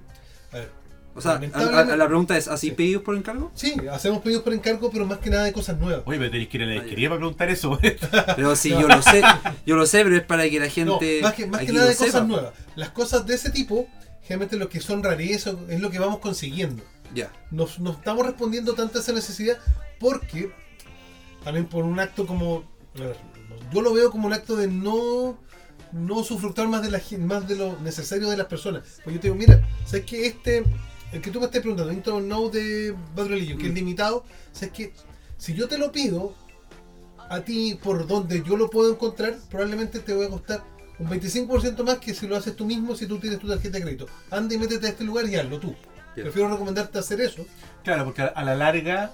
A 0.54 0.58
ver, 0.60 0.70
O 1.14 1.20
sea, 1.20 1.42
a- 1.54 1.80
a- 1.82 1.98
la 1.98 2.08
pregunta 2.08 2.38
es, 2.38 2.48
¿así 2.48 2.70
Sí. 2.70 2.74
pedidos 2.74 3.04
por 3.04 3.18
encargo? 3.18 3.52
Sí, 3.54 3.76
hacemos 3.92 4.22
pedidos 4.22 4.44
por 4.44 4.54
encargo, 4.54 4.90
pero 4.92 5.06
más 5.06 5.18
que 5.18 5.30
nada 5.30 5.44
de 5.44 5.52
cosas 5.52 5.78
nuevas. 5.78 6.04
Oye, 6.06 6.18
pero 6.20 6.32
tenéis 6.32 6.48
que 6.48 6.56
ir 6.58 6.64
a 6.64 6.68
la 6.68 6.74
disquería 6.76 7.10
para 7.10 7.20
preguntar 7.20 7.50
eso. 7.50 7.78
Pero 8.38 8.56
si 8.56 8.70
yo 8.70 8.88
lo 8.88 9.02
sé, 9.02 9.22
yo 9.66 9.76
lo 9.76 9.86
sé, 9.86 10.04
pero 10.06 10.16
es 10.16 10.24
para 10.24 10.50
que 10.50 10.58
la 10.58 10.68
No, 10.68 10.72
gente 10.72 11.20
más 11.22 11.34
que, 11.34 11.48
más 11.48 11.62
que 11.66 11.74
nada 11.74 11.88
de 11.88 11.96
cosas 11.98 12.14
sepa. 12.14 12.24
nuevas. 12.26 12.54
Las 12.78 12.92
cosas 12.92 13.26
de 13.28 13.36
ese 13.36 13.50
tipo, 13.50 13.90
generalmente 14.24 14.58
lo 14.58 14.70
que 14.70 14.80
son 14.80 15.04
rarezas 15.04 15.56
es 15.70 15.80
lo 15.82 15.90
que 15.90 16.00
vamos 16.00 16.20
consiguiendo. 16.20 16.84
Ya. 17.14 17.32
Nos, 17.52 17.80
nos 17.80 17.98
estamos 17.98 18.26
respondiendo 18.26 18.74
tanto 18.74 18.98
a 18.98 19.02
esa 19.02 19.12
necesidad 19.14 19.58
porque 20.00 20.52
también 21.44 21.66
por 21.66 21.84
un 21.84 22.00
acto 22.00 22.26
como. 22.26 22.64
yo 23.72 23.82
lo 23.82 23.94
veo 23.94 24.12
como 24.12 24.28
un 24.28 24.34
acto 24.34 24.56
de 24.56 24.68
no. 24.68 25.38
No 25.94 26.16
usufructar 26.20 26.70
más 26.70 26.82
de, 26.84 26.90
la, 26.90 27.02
más 27.20 27.50
de 27.50 27.58
lo 27.58 27.78
necesario 27.82 28.30
de 28.30 28.38
las 28.38 28.48
personas. 28.48 29.02
Pues 29.04 29.14
yo 29.14 29.20
te 29.20 29.28
digo, 29.28 29.36
mira, 29.36 29.62
¿sabes 29.86 30.06
que 30.06 30.26
este. 30.26 30.64
El 31.12 31.20
que 31.22 31.32
tú 31.32 31.42
me 31.42 31.48
estés 31.48 31.60
preguntando, 31.60 31.92
Intro 31.92 32.22
No 32.22 32.48
de 32.48 32.96
Bad 33.14 33.28
Religion, 33.28 33.58
que 33.58 33.66
es 33.66 33.72
Mm. 33.74 33.76
limitado, 33.76 34.24
¿sabes 34.54 34.72
que 34.72 34.94
Si 35.38 35.54
yo 35.54 35.68
te 35.68 35.78
lo 35.78 35.92
pido 35.92 36.34
a 37.30 37.42
ti 37.42 37.78
por 37.84 38.08
donde 38.08 38.42
yo 38.42 38.56
lo 38.56 38.70
puedo 38.70 38.90
encontrar, 38.94 39.36
probablemente 39.50 40.00
te 40.00 40.14
voy 40.14 40.28
a 40.28 40.30
costar 40.30 40.64
un 41.02 41.10
25% 41.10 41.84
más 41.84 41.98
que 41.98 42.14
si 42.14 42.28
lo 42.28 42.36
haces 42.36 42.56
tú 42.56 42.66
mismo 42.66 42.96
si 42.96 43.08
tú 43.08 43.20
tienes 43.20 43.40
tu 43.40 43.48
tarjeta 43.48 43.78
de 43.78 43.84
crédito. 43.84 44.08
Anda 44.30 44.54
y 44.54 44.58
métete 44.58 44.86
a 44.86 44.90
este 44.90 45.04
lugar 45.04 45.28
y 45.28 45.36
hazlo 45.36 45.60
tú. 45.60 45.76
Prefiero 46.14 46.50
recomendarte 46.50 47.00
hacer 47.00 47.22
eso. 47.22 47.46
claro, 47.84 48.04
porque 48.06 48.22
a 48.22 48.44
la 48.44 48.56
larga 48.56 49.14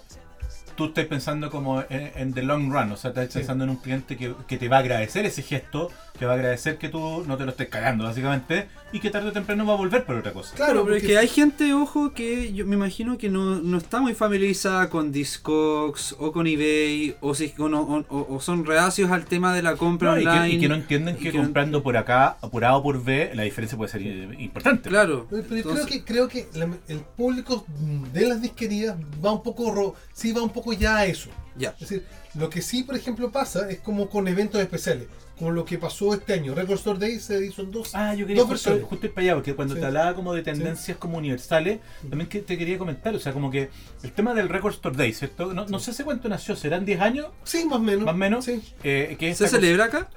tú 0.77 0.85
estás 0.85 1.05
pensando 1.05 1.49
como 1.49 1.81
en, 1.89 2.11
en 2.15 2.33
the 2.33 2.43
long 2.43 2.71
run, 2.71 2.91
o 2.93 2.97
sea, 2.97 3.09
estás 3.09 3.27
Sí. 3.33 3.39
pensando 3.39 3.65
en 3.65 3.71
un 3.71 3.77
cliente 3.77 4.15
que, 4.15 4.33
que 4.47 4.57
te 4.57 4.69
va 4.69 4.77
a 4.77 4.79
agradecer 4.79 5.25
ese 5.25 5.41
gesto, 5.41 5.91
que 6.17 6.25
va 6.25 6.31
a 6.31 6.35
agradecer 6.35 6.77
que 6.77 6.87
tú 6.89 7.23
no 7.27 7.35
te 7.37 7.43
lo 7.43 7.51
estés 7.51 7.67
cagando, 7.67 8.05
básicamente, 8.05 8.67
y 8.93 8.99
que 9.01 9.09
tarde 9.09 9.27
o 9.29 9.31
temprano 9.33 9.65
va 9.65 9.73
a 9.73 9.77
volver 9.77 10.05
por 10.05 10.15
otra 10.15 10.31
cosa. 10.33 10.55
Claro, 10.55 10.83
pero 10.85 10.95
es 10.95 11.03
que 11.03 11.17
hay 11.17 11.27
gente, 11.27 11.73
ojo, 11.73 12.13
que 12.13 12.53
yo 12.53 12.65
me 12.65 12.75
imagino 12.75 13.17
que 13.17 13.29
no, 13.29 13.57
no 13.59 13.77
está 13.77 13.99
muy 13.99 14.13
familiarizada 14.15 14.89
con 14.89 15.11
Discogs 15.11 16.15
o 16.19 16.31
con 16.31 16.47
eBay 16.47 17.15
o, 17.21 17.35
si, 17.35 17.53
o, 17.57 17.67
no- 17.69 17.81
o- 17.81 18.05
o- 18.09 18.35
o 18.35 18.39
son 18.39 18.65
reacios 18.65 19.11
al 19.11 19.25
tema 19.25 19.53
de 19.53 19.61
la 19.61 19.75
compra 19.75 20.11
No, 20.15 20.21
y, 20.21 20.25
online. 20.25 20.49
que, 20.49 20.55
y 20.55 20.59
que 20.59 20.69
no 20.69 20.75
entienden 20.75 21.17
que, 21.17 21.31
no- 21.33 21.43
comprando 21.43 21.83
por 21.83 21.97
acá, 21.97 22.37
por 22.51 22.63
A 22.65 22.75
o 22.77 22.83
por 22.83 23.03
B, 23.03 23.31
la 23.35 23.43
diferencia 23.43 23.77
puede 23.77 23.91
ser 23.91 24.01
importante. 24.01 24.89
Claro. 24.89 25.27
Pero, 25.29 25.43
pero 25.43 25.55
Entonces- 25.57 25.85
creo 25.85 26.03
que 26.05 26.05
creo 26.05 26.27
que 26.53 26.57
la- 26.57 26.69
el 26.87 26.99
público 26.99 27.65
de 28.13 28.27
las 28.27 28.41
disquerías 28.41 28.95
va 29.23 29.31
un 29.33 29.43
poco 29.43 29.71
ro- 29.73 29.95
sí 30.13 30.31
va 30.31 30.41
un 30.41 30.49
poco 30.51 30.66
ya 30.73 30.97
a 30.97 31.05
eso. 31.05 31.29
Ya. 31.55 31.69
Es 31.79 31.79
decir, 31.89 32.05
lo 32.35 32.49
que 32.49 32.61
sí, 32.61 32.83
por 32.83 32.95
ejemplo, 32.95 33.31
pasa 33.31 33.69
es 33.69 33.79
como 33.79 34.09
con 34.09 34.27
eventos 34.27 34.61
especiales, 34.61 35.07
como 35.39 35.49
lo 35.51 35.65
que 35.65 35.79
pasó 35.79 36.13
este 36.13 36.33
año. 36.33 36.53
Record 36.53 36.77
Store 36.77 36.99
Day 36.99 37.19
se 37.19 37.43
hizo 37.45 37.63
en 37.63 37.71
dos, 37.71 37.95
Ah, 37.95 38.13
yo 38.13 38.27
quería 38.27 38.43
dos 38.43 38.51
justo, 38.51 38.69
versiones. 38.69 38.89
justo 38.89 39.05
ir 39.07 39.13
para 39.13 39.23
allá, 39.25 39.33
porque 39.35 39.55
cuando 39.55 39.73
Sí. 39.73 39.79
te 39.79 39.87
hablaba 39.87 40.13
como 40.13 40.33
de 40.35 40.43
tendencias 40.43 40.97
como 40.97 41.17
universales, 41.17 41.79
también 42.07 42.29
que 42.29 42.41
te 42.41 42.57
quería 42.59 42.77
comentar, 42.77 43.15
o 43.15 43.19
sea, 43.19 43.33
como 43.33 43.49
que 43.49 43.69
el 44.03 44.11
tema 44.11 44.35
del 44.35 44.49
Record 44.49 44.73
Store 44.73 44.95
Day, 44.95 45.13
¿cierto? 45.13 45.51
No, 45.53 45.65
no 45.65 45.79
sé 45.79 45.91
hace 45.91 46.03
cuánto 46.03 46.29
nació, 46.29 46.55
¿serán 46.55 46.85
10 46.85 47.01
años? 47.01 47.27
Sí, 47.43 47.65
más 47.65 47.79
o 47.79 47.81
menos. 47.81 48.05
Más 48.05 48.13
o 48.13 48.17
menos. 48.17 48.45
Sí. 48.45 48.61
Eh, 48.83 49.15
que 49.19 49.33
¿Se 49.33 49.47
celebra 49.47 49.85
acá? 49.85 50.09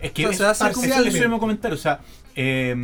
Es 0.00 0.12
que 0.12 0.26
O 0.26 0.32
sea, 0.32 0.52
es- 0.52 0.58
se 0.58 0.64
hace 0.64 0.86
eso- 0.88 1.24
eso 1.26 1.38
comentar, 1.38 1.72
o 1.72 1.76
sea, 1.76 2.00
eh, 2.34 2.74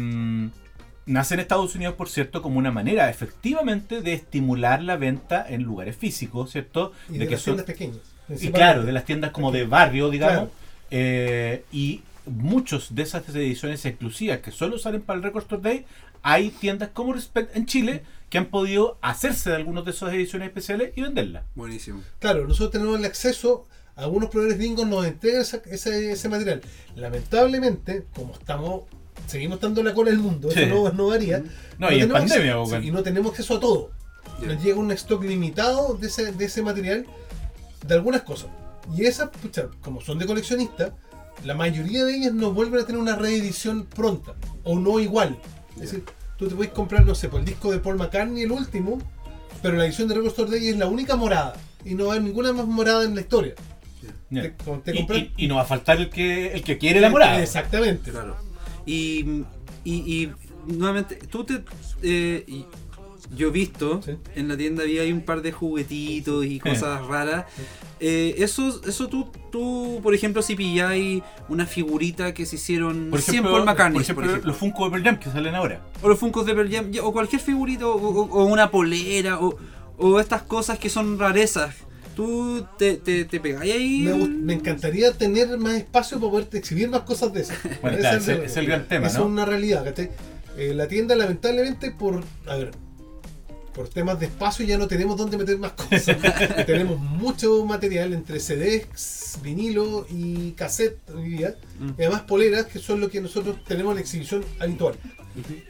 nace 1.06 1.34
en 1.34 1.40
Estados 1.40 1.74
Unidos, 1.74 1.94
por 1.94 2.08
cierto, 2.08 2.42
como 2.42 2.58
una 2.58 2.70
manera 2.70 3.10
efectivamente 3.10 4.02
de 4.02 4.12
estimular 4.12 4.82
la 4.82 4.96
venta 4.96 5.44
en 5.48 5.62
lugares 5.62 5.96
físicos, 5.96 6.50
¿cierto? 6.52 6.92
Y 7.10 7.18
de, 7.18 7.26
que 7.26 7.32
las 7.34 7.42
son- 7.42 7.56
tiendas 7.56 7.66
pequeñas. 7.66 7.98
y 8.40 8.50
claro, 8.50 8.84
de 8.84 8.92
las 8.92 9.04
tiendas 9.04 9.30
como 9.32 9.50
de 9.52 9.64
barrio, 9.66 10.10
digamos. 10.10 10.34
Claro. 10.36 10.50
eh, 10.90 11.64
y 11.72 12.02
muchos 12.26 12.94
de 12.94 13.02
esas 13.02 13.28
ediciones 13.30 13.84
exclusivas 13.84 14.38
que 14.38 14.52
solo 14.52 14.78
salen 14.78 15.02
para 15.02 15.16
el 15.16 15.22
Record 15.24 15.42
Store 15.42 15.62
Day, 15.62 15.84
hay 16.22 16.50
tiendas 16.50 16.90
como 16.90 17.12
Respect 17.12 17.56
en 17.56 17.66
Chile 17.66 18.02
que 18.30 18.38
han 18.38 18.46
podido 18.46 18.96
hacerse 19.02 19.50
de 19.50 19.56
algunas 19.56 19.84
de 19.84 19.90
esas 19.90 20.12
ediciones 20.14 20.46
especiales 20.48 20.92
y 20.94 21.02
venderlas. 21.02 21.42
Buenísimo. 21.56 22.00
Claro, 22.20 22.46
nosotros 22.46 22.70
tenemos 22.70 22.96
el 22.98 23.04
acceso, 23.04 23.66
algunos 23.96 24.30
proveedores 24.30 24.58
gringos 24.58 24.86
nos 24.86 25.04
entregan 25.04 25.42
esa- 25.42 25.60
ese, 25.66 26.12
ese 26.12 26.28
material. 26.28 26.62
Lamentablemente, 26.94 28.04
como 28.14 28.32
estamos, 28.34 28.82
seguimos 29.26 29.56
estando 29.56 29.80
en 29.80 29.86
la 29.86 29.94
cola 29.94 30.10
del 30.10 30.20
mundo, 30.20 30.50
Sí. 30.50 30.60
eso 30.62 30.74
no, 30.74 30.90
no 30.92 31.06
varía. 31.08 31.42
No, 31.78 31.90
y 31.90 31.94
en 31.94 32.00
tenemos 32.08 32.20
pandemia, 32.20 32.52
acceso- 32.54 32.70
weón. 32.70 32.82
sí, 32.82 32.88
y 32.88 32.90
no 32.90 33.02
tenemos 33.02 33.30
acceso 33.32 33.56
a 33.56 33.60
todo. 33.60 33.90
Nos 34.46 34.62
llega 34.62 34.78
un 34.78 34.90
stock 34.92 35.22
limitado 35.24 35.94
de 35.94 36.06
ese, 36.08 36.32
de 36.32 36.44
ese 36.44 36.62
material, 36.62 37.06
de 37.86 37.94
algunas 37.94 38.22
cosas. 38.22 38.48
Y 38.96 39.04
esas, 39.04 39.28
pucha, 39.30 39.68
como 39.80 40.00
son 40.00 40.18
de 40.18 40.26
coleccionista, 40.26 40.94
la 41.44 41.54
mayoría 41.54 42.04
de 42.04 42.16
ellas 42.16 42.32
no 42.32 42.52
vuelven 42.52 42.80
a 42.80 42.86
tener 42.86 43.00
una 43.00 43.16
reedición 43.16 43.84
pronta, 43.86 44.34
o 44.64 44.78
no 44.78 44.98
igual. 45.00 45.38
Es 45.76 45.82
decir, 45.82 46.04
tú 46.36 46.48
te 46.48 46.54
puedes 46.54 46.72
comprar, 46.72 47.04
no 47.06 47.14
sé, 47.14 47.28
por 47.28 47.40
el 47.40 47.46
disco 47.46 47.70
de 47.70 47.78
Paul 47.78 47.96
McCartney, 47.96 48.42
el 48.42 48.52
último, 48.52 48.98
pero 49.62 49.76
la 49.76 49.86
edición 49.86 50.08
de 50.08 50.14
Record 50.14 50.30
Store 50.32 50.50
Day 50.50 50.68
es 50.68 50.76
la 50.76 50.86
única 50.86 51.14
morada. 51.16 51.54
Y 51.84 51.94
no 51.94 52.06
va 52.06 52.12
a 52.12 52.16
haber 52.16 52.26
ninguna 52.28 52.52
más 52.52 52.66
morada 52.66 53.04
en 53.04 53.14
la 53.14 53.20
historia. 53.20 53.54
Ya. 54.30 54.42
Te- 54.42 54.50
te 54.84 54.96
Y, 54.96 55.00
y- 55.00 55.32
y 55.44 55.48
no 55.48 55.56
va 55.56 55.62
a 55.62 55.66
faltar 55.66 55.98
el 55.98 56.10
que, 56.10 56.52
el 56.52 56.62
que 56.64 56.78
quiere 56.78 57.00
la 57.00 57.10
morada. 57.10 57.40
Exactamente. 57.42 58.10
Claro. 58.10 58.36
Y, 58.86 59.44
y, 59.84 59.92
y 59.94 60.32
nuevamente, 60.66 61.16
tú 61.16 61.44
te. 61.44 61.62
eh, 62.02 62.44
y- 62.46 62.64
yo 63.34 63.48
he 63.48 63.50
visto 63.50 64.02
Sí. 64.04 64.10
en 64.34 64.48
la 64.48 64.58
tienda 64.58 64.82
había 64.82 65.04
un 65.14 65.22
par 65.22 65.40
de 65.40 65.52
juguetitos 65.52 66.44
y 66.44 66.58
cosas 66.58 67.06
raras. 67.06 67.46
Eh, 67.98 68.34
eso, 68.38 68.82
eso 68.86 69.08
tú, 69.08 69.30
tú, 69.50 70.00
por 70.02 70.14
ejemplo, 70.14 70.42
si 70.42 70.54
pilláis 70.54 71.22
una 71.48 71.64
figurita 71.64 72.34
que 72.34 72.44
se 72.44 72.56
hicieron 72.56 73.08
Por 73.10 73.22
100 73.22 73.36
ejemplo, 73.36 73.52
Paul 73.52 73.64
McCartney, 73.64 74.04
por 74.12 74.24
ejemplo, 74.24 74.48
los 74.48 74.56
Funko 74.58 74.84
de 74.84 74.90
Pearl 74.90 75.04
Jam 75.04 75.18
que 75.18 75.30
salen 75.30 75.54
ahora. 75.54 75.80
o 76.02 76.08
los 76.10 76.18
Funkos 76.18 76.44
de 76.44 76.54
Pearl 76.54 76.70
Jam, 76.70 76.90
o 77.02 77.12
cualquier 77.12 77.40
figurita, 77.40 77.86
o, 77.86 77.94
o- 77.96 78.28
o 78.28 78.44
una 78.44 78.70
polera, 78.70 79.40
o, 79.40 79.56
o 79.96 80.20
estas 80.20 80.42
cosas 80.42 80.78
que 80.78 80.90
son 80.90 81.18
rarezas. 81.18 81.74
Tú 82.14 82.66
te, 82.78 82.96
te, 82.96 83.24
te 83.24 83.40
pegáis 83.40 83.72
ahí. 83.72 84.00
Me, 84.00 84.28
me 84.28 84.52
encantaría 84.54 85.12
tener 85.12 85.56
más 85.58 85.74
espacio 85.74 86.18
para 86.18 86.30
poder 86.30 86.48
exhibir 86.52 86.88
más 86.88 87.02
cosas 87.02 87.32
de 87.32 87.42
esas. 87.42 87.58
Bueno, 87.80 87.98
claro, 87.98 88.18
es 88.18 88.28
ese 88.28 88.44
es 88.44 88.56
el 88.56 88.66
gran 88.66 88.86
tema, 88.86 89.06
Eso 89.06 89.20
¿no? 89.20 89.24
es 89.26 89.30
una 89.30 89.44
realidad, 89.44 89.84
¿cachai? 89.84 90.10
Eh, 90.56 90.74
la 90.74 90.88
tienda, 90.88 91.14
lamentablemente, 91.14 91.90
por. 91.90 92.22
A 92.46 92.56
ver. 92.56 92.70
Por 93.74 93.88
temas 93.88 94.20
de 94.20 94.26
espacio 94.26 94.66
ya 94.66 94.76
no 94.76 94.86
tenemos 94.86 95.16
dónde 95.16 95.38
meter 95.38 95.56
más 95.56 95.72
cosas. 95.72 96.14
tenemos 96.66 97.00
mucho 97.00 97.64
material 97.64 98.12
entre 98.12 98.38
CDs, 98.38 99.38
vinilo 99.42 100.06
y 100.10 100.52
cassette 100.52 100.98
hoy 101.08 101.30
día. 101.30 101.56
Mm. 101.78 101.88
Y 101.96 102.02
además 102.02 102.20
poleras, 102.22 102.66
que 102.66 102.78
son 102.78 103.00
lo 103.00 103.08
que 103.08 103.22
nosotros 103.22 103.64
tenemos 103.64 103.92
en 103.92 103.94
la 103.94 104.00
exhibición 104.02 104.44
habitual. 104.58 104.96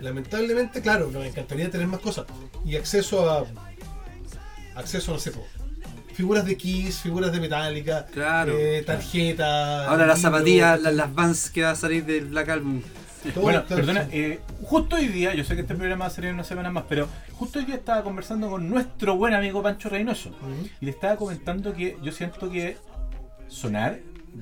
Lamentablemente, 0.01 0.81
claro, 0.81 1.13
nos 1.13 1.25
encantaría 1.25 1.71
tener 1.71 1.87
más 1.87 2.01
cosas. 2.01 2.27
Y 2.65 2.75
acceso 2.75 3.31
a. 3.31 3.47
Acceso, 4.75 5.13
no 5.13 5.21
sé, 5.21 5.31
figuras 6.15 6.45
de 6.45 6.57
Kiss, 6.57 7.01
figuras 7.01 7.33
de 7.33 7.41
Metallica, 7.41 8.07
Claro. 8.07 8.53
eh, 8.59 8.83
tarjetas. 8.85 9.89
Ahora 9.89 10.07
las 10.07 10.21
zapatillas, 10.21 10.81
las, 10.81 10.95
las 10.95 11.15
Vans 11.15 11.51
que 11.51 11.63
va 11.63 11.71
a 11.71 11.75
salir 11.77 12.05
del 12.05 12.27
Black 12.27 12.49
Album. 12.51 12.83
todo, 13.35 13.43
bueno, 13.43 13.65
perdona, 13.69 14.09
eh, 14.11 14.41
justo 14.63 14.97
hoy 14.97 15.07
día, 15.09 15.33
yo 15.35 15.45
sé 15.45 15.55
que 15.55 15.61
este 15.63 15.75
programa 15.75 16.05
va 16.07 16.11
a 16.11 16.15
salir 16.15 16.29
en 16.31 16.35
unas 16.35 16.47
semanas 16.49 16.73
más, 16.73 16.85
pero 16.89 17.07
justo 17.33 17.59
hoy 17.61 17.65
día 17.65 17.77
estaba 17.77 18.03
conversando 18.03 18.51
con 18.51 18.69
nuestro 18.69 19.17
buen 19.17 19.33
amigo 19.35 19.63
Pancho 19.63 19.89
Reynoso. 19.89 20.31
Y 20.81 20.87
le 20.87 20.91
estaba 20.91 21.17
comentando 21.17 21.73
que 21.73 21.97
yo 22.03 22.11
siento 22.13 22.51
que 22.51 22.77
sonar, 23.49 24.01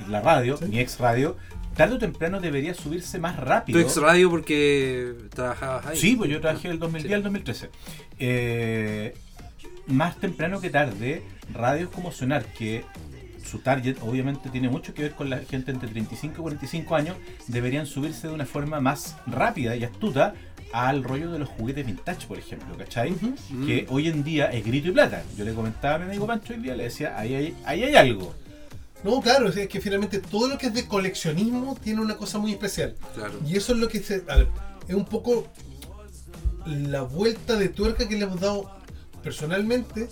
la 0.08 0.20
radio, 0.22 0.56
Sí. 0.56 0.64
mi 0.66 0.78
ex 0.78 0.98
radio, 0.98 1.36
tarde 1.76 1.96
o 1.96 1.98
temprano 1.98 2.40
debería 2.40 2.72
subirse 2.74 3.18
más 3.18 3.36
Tu 3.36 3.42
rápido. 3.42 3.80
ex 3.80 3.96
radio 3.96 4.30
porque 4.30 5.14
trabajabas 5.34 5.86
ahí. 5.86 5.96
Sí, 5.96 6.16
pues 6.16 6.30
yo 6.30 6.40
trabajé 6.40 6.68
del 6.68 6.78
2010 6.78 7.08
Sí. 7.10 7.14
al 7.14 7.22
2013. 7.22 7.70
Eh, 8.18 9.14
más 9.90 10.16
temprano 10.16 10.60
que 10.60 10.70
tarde, 10.70 11.22
radios 11.52 11.90
como 11.90 12.12
Sonar, 12.12 12.44
que 12.46 12.84
su 13.44 13.58
target 13.58 13.96
obviamente 14.02 14.48
tiene 14.50 14.68
mucho 14.68 14.94
que 14.94 15.02
ver 15.02 15.12
con 15.12 15.30
la 15.30 15.38
gente 15.38 15.70
entre 15.72 15.88
35 15.88 16.34
y 16.38 16.42
45 16.42 16.94
años, 16.94 17.16
deberían 17.48 17.86
subirse 17.86 18.28
de 18.28 18.34
una 18.34 18.46
forma 18.46 18.80
más 18.80 19.16
rápida 19.26 19.76
y 19.76 19.84
astuta 19.84 20.34
al 20.72 21.02
rollo 21.02 21.32
de 21.32 21.40
los 21.40 21.48
juguetes 21.48 21.84
vintage, 21.84 22.26
por 22.26 22.38
ejemplo, 22.38 22.76
¿cachai? 22.76 23.10
Mm. 23.10 23.66
Que 23.66 23.86
hoy 23.88 24.08
en 24.08 24.22
día 24.22 24.46
es 24.46 24.64
grito 24.64 24.88
y 24.88 24.92
plata. 24.92 25.24
Yo 25.36 25.44
le 25.44 25.52
comentaba 25.52 25.96
a 25.96 25.98
mi 25.98 26.04
amigo 26.04 26.26
Pancho 26.26 26.52
hoy 26.52 26.60
día, 26.60 26.76
le 26.76 26.84
decía, 26.84 27.18
ahí 27.18 27.34
hay, 27.34 27.56
ahí 27.64 27.82
hay 27.82 27.96
algo. 27.96 28.34
No, 29.02 29.20
claro, 29.20 29.48
es 29.48 29.68
que 29.68 29.80
finalmente 29.80 30.18
todo 30.18 30.46
lo 30.46 30.58
que 30.58 30.66
es 30.66 30.74
de 30.74 30.86
coleccionismo 30.86 31.76
tiene 31.82 32.00
una 32.00 32.16
cosa 32.16 32.38
muy 32.38 32.52
especial. 32.52 32.94
Claro. 33.14 33.40
Y 33.46 33.56
eso 33.56 33.72
es 33.72 33.78
lo 33.78 33.88
que 33.88 34.00
se. 34.00 34.22
A 34.28 34.36
ver, 34.36 34.48
es 34.86 34.94
un 34.94 35.06
poco 35.06 35.48
la 36.66 37.02
vuelta 37.02 37.56
de 37.56 37.68
tuerca 37.70 38.06
que 38.06 38.16
le 38.16 38.24
hemos 38.24 38.40
dado 38.40 38.70
personalmente 39.22 40.08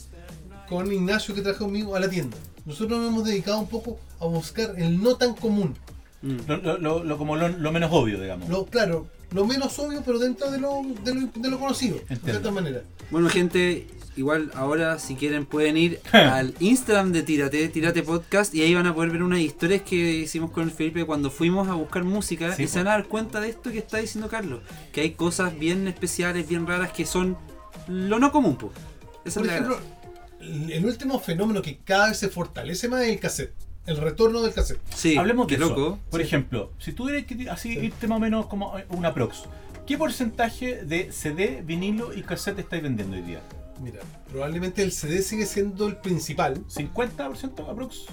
con 0.68 0.92
Ignacio 0.92 1.35
que 1.35 1.42
trajo 1.42 1.64
conmigo 1.64 1.97
a 1.97 2.01
la 2.01 2.09
tienda. 2.11 2.37
Nosotros 2.66 2.99
nos 2.99 3.09
hemos 3.09 3.25
dedicado 3.25 3.59
un 3.61 3.68
poco 3.68 3.99
a 4.21 4.27
buscar 4.27 4.75
el 4.77 5.03
no 5.03 5.16
tan 5.16 5.35
común. 5.35 5.75
Mm. 6.21 6.37
Lo, 6.83 7.03
lo- 7.05 7.18
como 7.18 7.37
lo, 7.37 7.49
lo 7.49 7.73
menos 7.73 7.90
obvio, 7.92 8.21
digamos. 8.21 8.49
Lo, 8.49 8.66
claro, 8.66 9.07
lo 9.33 9.47
menos 9.47 9.79
obvio, 9.79 10.03
pero 10.05 10.18
dentro 10.18 10.51
de 10.51 10.59
lo, 10.59 10.83
de 11.05 11.14
lo, 11.14 11.29
de 11.35 11.49
lo 11.51 11.59
conocido, 11.59 11.99
de 12.09 12.16
cierta 12.16 12.51
manera. 12.51 12.83
Bueno, 13.11 13.31
gente, 13.31 13.87
igual 14.16 14.51
ahora 14.55 14.99
si 14.99 15.14
quieren 15.14 15.47
pueden 15.47 15.77
ir 15.79 16.01
al 16.12 16.55
Instagram 16.61 17.12
de 17.12 17.23
Tírate, 17.23 17.68
Tírate 17.68 18.03
Podcast 18.03 18.55
y 18.55 18.62
ahí 18.62 18.75
van 18.75 18.87
a 18.87 18.94
poder 18.94 19.11
ver 19.11 19.23
unas 19.23 19.40
historias 19.40 19.81
que 19.83 19.97
hicimos 19.97 20.51
con 20.51 20.64
el 20.64 20.71
Felipe 20.73 21.07
cuando 21.07 21.31
fuimos 21.31 21.68
a 21.68 21.75
buscar 21.75 22.05
música 22.05 22.55
Sí, 22.55 22.64
y 22.64 22.68
se 22.68 22.79
van 22.81 22.88
a 22.88 22.90
dar 22.90 23.07
cuenta 23.07 23.40
de 23.40 23.49
esto 23.51 23.71
que 23.71 23.79
está 23.79 23.99
diciendo 23.99 24.29
Carlos, 24.29 24.61
que 24.92 25.01
hay 25.03 25.12
cosas 25.12 25.57
bien 25.59 25.87
especiales, 25.88 26.47
bien 26.49 26.66
raras 26.66 26.90
que 26.92 27.07
son 27.07 27.38
lo 27.87 28.18
no 28.18 28.33
común, 28.33 28.57
pues. 28.57 28.73
Esa 29.25 29.41
Por 29.41 29.47
la 29.47 29.55
ejemplo, 29.55 29.79
el 30.41 30.85
último 30.85 31.19
fenómeno 31.21 31.63
que 31.63 31.79
cada 31.79 32.09
vez 32.09 32.19
se 32.19 32.29
fortalece 32.29 32.89
más 32.89 33.03
es 33.03 33.09
el 33.11 33.21
cassette. 33.21 33.53
El 33.87 33.97
retorno 33.97 34.43
del 34.43 34.53
cassette. 34.53 34.81
Sí, 34.95 35.17
Hablemos 35.17 35.47
de 35.47 35.57
qué 35.57 35.63
eso. 35.65 35.71
loco. 35.75 35.99
Por 36.11 36.21
Sí. 36.21 36.27
ejemplo, 36.27 36.73
si 36.79 36.93
tuvieras 36.93 37.25
que 37.25 37.49
así 37.51 37.73
Sí. 37.73 37.79
irte 37.87 38.07
más 38.07 38.17
o 38.17 38.21
menos 38.21 38.47
como 38.47 38.75
una 38.91 39.15
prox, 39.15 39.45
¿qué 39.87 39.97
porcentaje 39.97 40.85
de 40.85 41.11
CD, 41.11 41.63
vinilo 41.65 42.13
y 42.13 42.23
cassette 42.23 42.59
estáis 42.59 42.83
vendiendo 42.83 43.17
hoy 43.17 43.23
día? 43.23 43.41
Mira, 43.83 44.01
probablemente 44.31 44.83
el 44.83 44.93
CD 44.93 45.23
sigue 45.23 45.47
siendo 45.47 45.87
el 45.87 45.97
principal. 45.97 46.63
¿50% 46.69 47.69
aprox? 47.71 48.05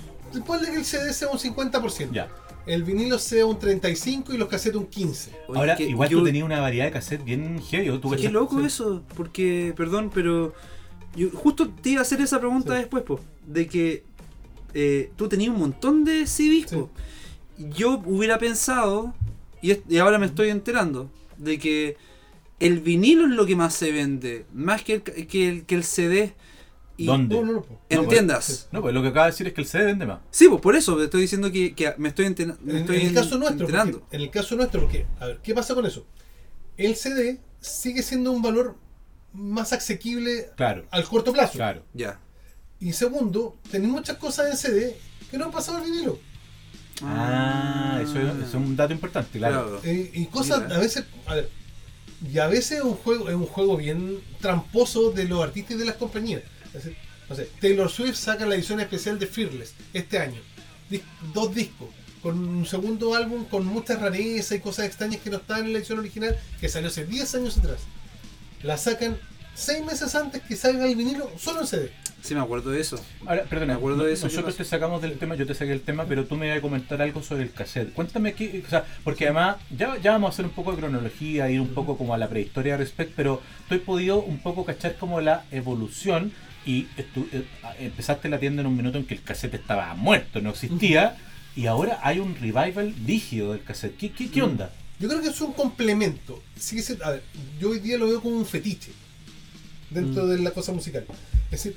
Ponle 0.45 0.69
que 0.69 0.77
el 0.77 0.85
CD 0.85 1.11
sea 1.13 1.29
un 1.29 1.39
50%. 1.39 2.13
Ya. 2.13 2.27
El 2.65 2.83
vinilo 2.83 3.19
sea 3.19 3.45
un 3.45 3.59
35% 3.59 4.33
y 4.33 4.37
los 4.37 4.47
cassettes 4.47 4.77
un 4.77 4.87
15%. 4.87 5.35
Oye, 5.49 5.59
Ahora, 5.59 5.75
que 5.75 5.83
igual 5.83 6.09
yo- 6.09 6.19
tú 6.19 6.25
tenías 6.25 6.45
una 6.45 6.59
variedad 6.61 6.85
de 6.85 6.91
cassette 6.91 7.23
bien 7.23 7.61
heavy. 7.61 7.99
¿Tú 7.99 8.11
Qué 8.11 8.29
loco 8.29 8.59
Sí. 8.59 8.65
eso, 8.65 9.03
porque, 9.15 9.73
perdón, 9.75 10.09
pero 10.13 10.53
yo 11.15 11.29
justo 11.31 11.69
te 11.69 11.89
iba 11.91 11.99
a 11.99 12.03
hacer 12.03 12.21
esa 12.21 12.39
pregunta 12.39 12.73
Sí. 12.73 12.79
después, 12.79 13.03
po, 13.03 13.19
de 13.47 13.67
que 13.67 14.03
eh, 14.73 15.11
tú 15.15 15.29
tenías 15.29 15.51
un 15.53 15.59
montón 15.59 16.03
de 16.03 16.27
CDs, 16.27 16.69
Sí. 16.69 16.77
yo 17.57 18.01
hubiera 18.05 18.37
pensado, 18.37 19.13
y, 19.61 19.97
ahora 19.97 20.19
me 20.19 20.25
estoy 20.25 20.49
enterando, 20.49 21.09
de 21.37 21.57
que 21.57 21.95
el 22.59 22.79
vinilo 22.81 23.25
es 23.25 23.31
lo 23.31 23.45
que 23.45 23.55
más 23.55 23.73
se 23.73 23.91
vende, 23.91 24.45
más 24.53 24.83
que 24.83 24.95
el, 24.95 25.01
que 25.03 25.49
el, 25.49 25.65
que 25.65 25.75
el 25.75 25.83
CD. 25.83 26.33
Y- 26.97 27.05
¿Dónde? 27.07 27.35
No, 27.35 27.43
no, 27.45 27.51
no. 27.53 27.61
po. 27.63 27.79
En 27.89 27.97
No, 27.97 28.03
pues, 28.03 28.09
tiendas. 28.17 28.69
No, 28.71 28.81
pues 28.81 28.93
lo 28.93 29.01
que 29.01 29.09
acaba 29.09 29.25
de 29.25 29.31
decir 29.33 29.47
es 29.47 29.53
que 29.53 29.59
el 29.61 29.67
CD 29.67 29.83
vende 29.85 30.05
más. 30.05 30.19
Sí, 30.31 30.47
pues 30.47 30.61
por 30.61 30.75
eso 30.77 30.95
te 30.97 31.03
estoy 31.05 31.21
diciendo 31.21 31.51
que, 31.51 31.73
que 31.75 31.93
me 31.97 32.07
estoy, 32.09 32.25
enten- 32.27 32.57
me 32.61 32.71
En, 32.71 32.77
estoy 32.79 32.97
en 33.01 33.07
el 33.07 33.13
caso 33.13 33.37
nuestro, 33.37 33.65
enterando. 33.65 33.99
porque- 33.99 34.15
en 34.15 34.21
el 34.21 34.29
caso 34.29 34.55
nuestro, 34.55 34.81
porque, 34.81 35.05
a 35.19 35.25
ver, 35.27 35.39
¿qué 35.43 35.53
pasa 35.53 35.75
con 35.75 35.85
eso? 35.85 36.05
El 36.77 36.95
CD 36.95 37.39
sigue 37.59 38.01
siendo 38.01 38.31
un 38.31 38.41
valor 38.41 38.75
más 39.35 39.73
asequible 39.73 40.49
Claro, 40.55 40.85
al 40.91 41.03
corto 41.05 41.31
plazo. 41.33 41.53
claro. 41.53 41.83
Ya. 41.93 42.19
Y 42.79 42.93
segundo, 42.93 43.57
tenéis 43.71 43.91
muchas 43.91 44.17
cosas 44.17 44.49
en 44.51 44.57
CD 44.57 44.97
que 45.31 45.37
no 45.37 45.45
han 45.45 45.51
pasado 45.51 45.77
al 45.77 45.83
vinilo. 45.85 46.19
Ah, 47.01 47.99
eso 48.01 48.19
es, 48.19 48.35
eso 48.35 48.45
es 48.45 48.53
un 48.53 48.75
dato 48.75 48.93
importante, 48.93 49.37
claro. 49.37 49.81
Eh, 49.83 50.11
y 50.13 50.25
cosas, 50.27 50.63
Mira. 50.63 50.75
a 50.77 50.79
veces, 50.79 51.03
a 51.25 51.35
ver, 51.35 51.49
y 52.31 52.39
a 52.39 52.47
veces 52.47 52.79
es 52.79 52.83
un 52.83 52.95
juego, 52.95 53.27
es 53.29 53.35
un 53.35 53.45
juego 53.45 53.77
bien 53.77 54.19
tramposo 54.39 55.11
de 55.11 55.25
los 55.25 55.43
artistas 55.43 55.75
y 55.75 55.79
de 55.79 55.85
las 55.85 55.95
compañías. 55.95 56.41
Es 56.67 56.73
decir, 56.85 56.97
no 57.29 57.35
sé, 57.35 57.49
Taylor 57.59 57.89
Swift 57.89 58.15
saca 58.15 58.45
la 58.45 58.55
edición 58.55 58.79
especial 58.79 59.19
de 59.19 59.27
Fearless 59.27 59.73
este 59.93 60.19
año. 60.19 60.39
Dis- 60.89 61.01
dos 61.33 61.53
discos, 61.53 61.89
con 62.21 62.37
un 62.39 62.65
segundo 62.65 63.13
álbum 63.15 63.45
con 63.45 63.65
muchas 63.65 63.99
rarezas 63.99 64.57
y 64.57 64.61
cosas 64.61 64.85
extrañas 64.85 65.19
que 65.21 65.29
no 65.29 65.37
estaban 65.37 65.65
en 65.65 65.73
la 65.73 65.79
edición 65.79 65.99
original, 65.99 66.37
que 66.61 66.69
salió 66.69 66.87
hace 66.89 67.05
10 67.05 67.35
años 67.35 67.57
atrás. 67.57 67.79
La 68.65 68.77
sacan 68.77 69.17
6 69.53 69.85
meses 69.85 70.13
antes 70.15 70.41
que 70.41 70.55
salga 70.55 70.85
el 70.85 70.95
vinilo 70.95 71.29
solo 71.37 71.61
en 71.61 71.67
CD. 71.67 71.91
Sí, 72.21 72.33
me 72.33 72.41
acuerdo 72.41 72.71
de 72.71 72.81
eso. 72.81 72.99
Ahora, 73.27 73.43
perdona, 73.43 73.73
Me 73.73 73.77
acuerdo 73.77 74.03
de 74.03 74.13
eso, 74.13 74.27
¿qué 74.27 74.33
nosotros 74.33 74.57
te 74.57 74.65
sacamos 74.65 74.99
del 75.01 75.19
tema, 75.19 75.35
yo 75.35 75.45
te 75.45 75.53
saqué 75.53 75.71
el 75.71 75.81
tema, 75.81 76.05
pero 76.05 76.25
tú 76.25 76.35
me 76.35 76.47
ibas 76.47 76.57
a 76.57 76.61
comentar 76.61 76.99
algo 77.01 77.21
sobre 77.21 77.43
el 77.43 77.51
cassette. 77.51 77.93
Cuéntame 77.93 78.33
qué, 78.33 78.63
o 78.65 78.69
sea, 78.69 78.83
porque 79.03 79.25
además 79.25 79.57
ya, 79.69 79.95
ya 80.01 80.13
vamos 80.13 80.29
a 80.29 80.33
hacer 80.33 80.45
un 80.45 80.51
poco 80.51 80.71
de 80.71 80.77
cronología, 80.79 81.49
ir 81.51 81.61
un 81.61 81.75
poco 81.75 81.95
como 81.97 82.15
a 82.15 82.17
la 82.17 82.27
prehistoria 82.27 82.73
de 82.73 82.77
Respect, 82.79 83.13
pero 83.15 83.41
tú 83.69 83.75
has 83.75 83.81
podido 83.81 84.17
un 84.23 84.39
poco 84.39 84.65
cachar 84.65 84.95
como 84.97 85.21
la 85.21 85.45
evolución 85.51 86.31
y 86.65 86.87
estu- 86.97 87.27
eh, 87.31 87.45
empezaste 87.79 88.27
la 88.27 88.39
tienda 88.39 88.61
en 88.61 88.67
un 88.67 88.75
minuto 88.75 88.97
en 88.97 89.05
que 89.05 89.13
el 89.13 89.21
cassette 89.21 89.53
estaba 89.53 89.93
muerto, 89.93 90.41
no 90.41 90.49
existía, 90.49 91.17
y 91.55 91.67
ahora 91.67 91.99
hay 92.01 92.17
un 92.19 92.35
revival 92.35 92.95
rígido 93.05 93.51
del 93.53 93.63
cassette. 93.63 93.95
¿Qué, 93.97 94.11
qué, 94.11 94.31
qué 94.31 94.41
Mm. 94.41 94.45
onda? 94.45 94.71
Yo 94.99 95.07
creo 95.09 95.21
que 95.21 95.29
es 95.29 95.41
un 95.41 95.53
complemento. 95.53 96.41
Sigue 96.59 96.83
a 97.03 97.11
ver, 97.11 97.23
yo 97.59 97.69
hoy 97.71 97.79
día 97.79 97.97
lo 97.97 98.07
veo 98.07 98.21
como 98.21 98.37
un 98.37 98.45
fetiche 98.45 98.91
dentro 99.89 100.23
Mm. 100.25 100.29
de 100.29 100.39
la 100.39 100.51
cosa 100.51 100.71
musical. 100.71 101.05
Es 101.45 101.63
decir, 101.63 101.75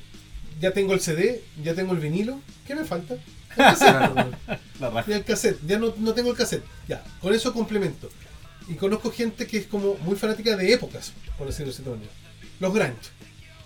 ya 0.61 0.72
tengo 0.72 0.94
el 0.94 1.00
CD, 1.00 1.42
ya 1.62 1.74
tengo 1.74 1.92
el 1.94 2.00
vinilo, 2.00 2.40
¿qué 2.66 2.74
me 2.74 2.85
falta? 2.85 3.14
El 3.59 3.64
cassette, 3.64 4.38
y 5.09 5.12
el 5.12 5.24
cassette, 5.24 5.59
ya 5.66 5.78
no, 5.78 5.92
no 5.98 6.12
tengo 6.14 6.31
el 6.31 6.37
cassette. 6.37 6.62
Ya, 6.87 7.02
con 7.20 7.35
eso 7.35 7.52
complemento. 7.52 8.09
Y 8.68 8.74
conozco 8.74 9.11
gente 9.11 9.46
que 9.46 9.59
es 9.59 9.66
como 9.66 9.94
muy 9.96 10.14
fanática 10.16 10.57
de 10.57 10.72
épocas, 10.72 11.12
por 11.37 11.46
decirlo 11.48 11.72
manera. 11.90 12.11
Los 12.61 12.72
Granch. 12.74 13.11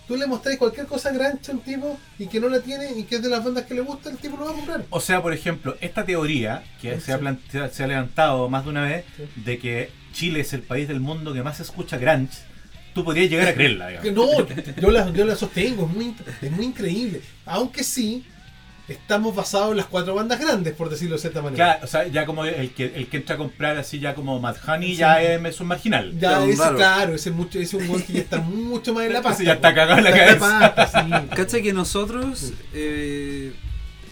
Tú 0.07 0.17
le 0.17 0.27
mostrás 0.27 0.57
cualquier 0.57 0.85
cosa 0.85 1.11
Granch 1.11 1.49
a 1.49 1.51
un 1.53 1.59
tipo 1.61 1.97
y 2.19 2.27
que 2.27 2.39
no 2.39 2.49
la 2.49 2.59
tiene 2.59 2.91
y 2.97 3.03
que 3.03 3.15
es 3.15 3.21
de 3.23 3.29
las 3.29 3.43
bandas 3.43 3.65
que 3.65 3.73
le 3.73 3.81
gusta, 3.81 4.09
el 4.09 4.17
tipo 4.17 4.35
lo 4.37 4.45
va 4.45 4.51
a 4.51 4.53
comprar. 4.55 4.85
O 4.89 4.99
sea, 4.99 5.21
por 5.21 5.31
ejemplo, 5.33 5.77
esta 5.79 6.03
teoría 6.05 6.63
que 6.81 6.99
se, 6.99 7.13
ha 7.13 7.17
Sí. 7.17 7.21
plante- 7.21 7.69
se 7.71 7.83
ha 7.83 7.87
levantado 7.87 8.49
más 8.49 8.65
de 8.65 8.69
una 8.69 8.81
vez 8.83 9.05
Sí. 9.15 9.23
de 9.43 9.57
que 9.59 9.89
Chile 10.13 10.41
es 10.41 10.51
el 10.53 10.61
país 10.61 10.87
del 10.87 10.99
mundo 10.99 11.33
que 11.33 11.41
más 11.41 11.59
escucha 11.61 11.97
grunge, 11.97 12.37
tú 12.93 13.03
podrías 13.05 13.29
llegar 13.29 13.47
a 13.47 13.53
creerla, 13.53 13.87
digamos. 13.87 14.11
no, 14.13 14.47
yo 14.81 14.91
la, 14.91 15.09
yo 15.11 15.25
la 15.25 15.35
sostengo, 15.35 15.85
es 15.89 15.95
muy, 15.95 16.13
es 16.41 16.51
muy 16.51 16.65
increíble. 16.65 17.21
Aunque 17.45 17.83
sí, 17.83 18.25
estamos 18.87 19.33
basados 19.35 19.71
en 19.71 19.77
las 19.77 19.85
cuatro 19.85 20.13
bandas 20.15 20.39
grandes, 20.39 20.73
por 20.73 20.89
decirlo 20.89 21.15
de 21.15 21.21
cierta 21.21 21.41
manera. 21.41 21.65
Claro, 21.65 21.85
o 21.85 21.87
sea, 21.87 22.05
ya 22.07 22.25
como 22.25 22.43
el 22.45 22.71
que, 22.71 22.85
el 22.95 23.07
que 23.07 23.17
entra 23.17 23.35
a 23.35 23.37
comprar 23.37 23.77
así 23.77 23.99
ya 23.99 24.13
como 24.13 24.39
Mad 24.39 24.57
Honey 24.67 24.91
Sí. 24.91 24.97
ya 24.97 25.21
es, 25.21 25.43
es 25.45 25.59
un 25.61 25.67
marginal. 25.67 26.11
Ya, 26.13 26.19
Claro, 26.29 26.43
ese, 26.45 26.55
claro. 26.57 26.75
claro, 26.75 27.15
ese, 27.15 27.29
es 27.29 27.35
mucho, 27.35 27.59
ese 27.59 27.77
es 27.77 27.83
un 27.83 27.89
weón 27.89 28.03
que 28.03 28.13
ya 28.13 28.19
está 28.19 28.39
mucho 28.41 28.93
más 28.93 29.05
en 29.05 29.13
la 29.13 29.21
pasta. 29.23 29.43
ya 29.43 29.53
está 29.53 29.73
cagado 29.73 29.99
en 29.99 30.03
la 30.03 30.11
cabeza. 30.11 30.73
pasta, 30.75 31.03
sí. 31.03 31.35
¿Cacha 31.35 31.61
que 31.61 31.71
nosotros 31.73 32.51
eh, 32.73 33.53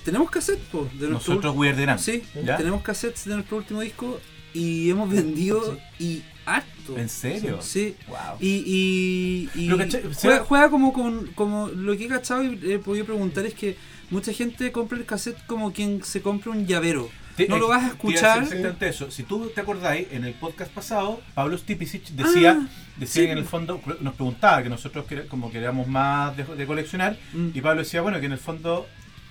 tenemos 0.06 0.32
cassette 0.32 0.60
po, 0.72 0.88
de 0.94 1.10
nuestro 1.10 1.36
Nosotros 1.36 1.56
We 1.56 1.68
Are 1.68 1.76
the 1.76 1.82
Grand. 1.84 2.00
Sí, 2.00 2.24
¿Ya? 2.44 2.56
tenemos 2.58 2.82
cassettes 2.82 3.26
de 3.26 3.36
nuestro 3.36 3.58
último 3.58 3.82
disco 3.82 4.20
y 4.54 4.90
hemos 4.90 5.10
vendido 5.10 5.78
y 6.00 6.24
harto. 6.46 6.98
¿En 6.98 7.08
serio? 7.10 7.60
Sí. 7.62 7.96
Wow. 8.08 8.18
Y, 8.40 9.50
y, 9.54 9.70
juega, 10.16 10.40
juega 10.44 10.70
como 10.70 10.92
con 10.94 11.28
como 11.36 11.68
lo 11.68 11.96
que 11.98 12.06
he 12.06 12.08
cachado 12.08 12.44
y 12.44 12.60
he 12.72 12.80
podido 12.80 13.06
preguntar 13.06 13.46
es 13.46 13.54
que 13.54 13.78
mucha 14.12 14.32
gente 14.34 14.72
compra 14.72 14.98
el 14.98 15.06
cassette 15.06 15.44
como 15.48 15.74
quien 15.74 16.04
se 16.04 16.22
compra 16.22 16.52
un 16.52 16.68
llavero. 16.68 17.10
No 17.50 17.58
lo 17.58 17.66
eh, 17.68 17.70
vas 17.70 17.84
a 17.86 17.88
escuchar. 17.88 18.44
exactamente 18.44 18.88
eso. 18.88 19.10
Si 19.10 19.24
tú 19.24 19.50
te 19.56 19.62
acordáis, 19.62 20.08
en 20.12 20.26
el 20.26 20.34
podcast 20.34 20.72
pasado, 20.72 21.22
Pablo 21.34 21.58
Stipicic 21.58 22.10
decía, 22.10 22.60
Ah, 22.62 22.68
decía 22.98 23.22
sí. 23.24 23.26
que 23.28 23.32
en 23.32 23.38
el 23.40 23.46
fondo, 23.46 23.82
nos 24.02 24.14
preguntaba 24.14 24.62
que 24.62 24.70
nosotros 24.70 25.06
como 25.28 25.52
queríamos 25.52 25.88
más 25.88 26.38
de, 26.38 26.44
de 26.44 26.66
coleccionar, 26.68 27.18
Mm. 27.34 27.50
y 27.56 27.62
Pablo 27.62 27.82
decía, 27.82 28.02
bueno, 28.02 28.20
que 28.20 28.28
en 28.28 28.34
el 28.34 28.38
fondo 28.38 28.86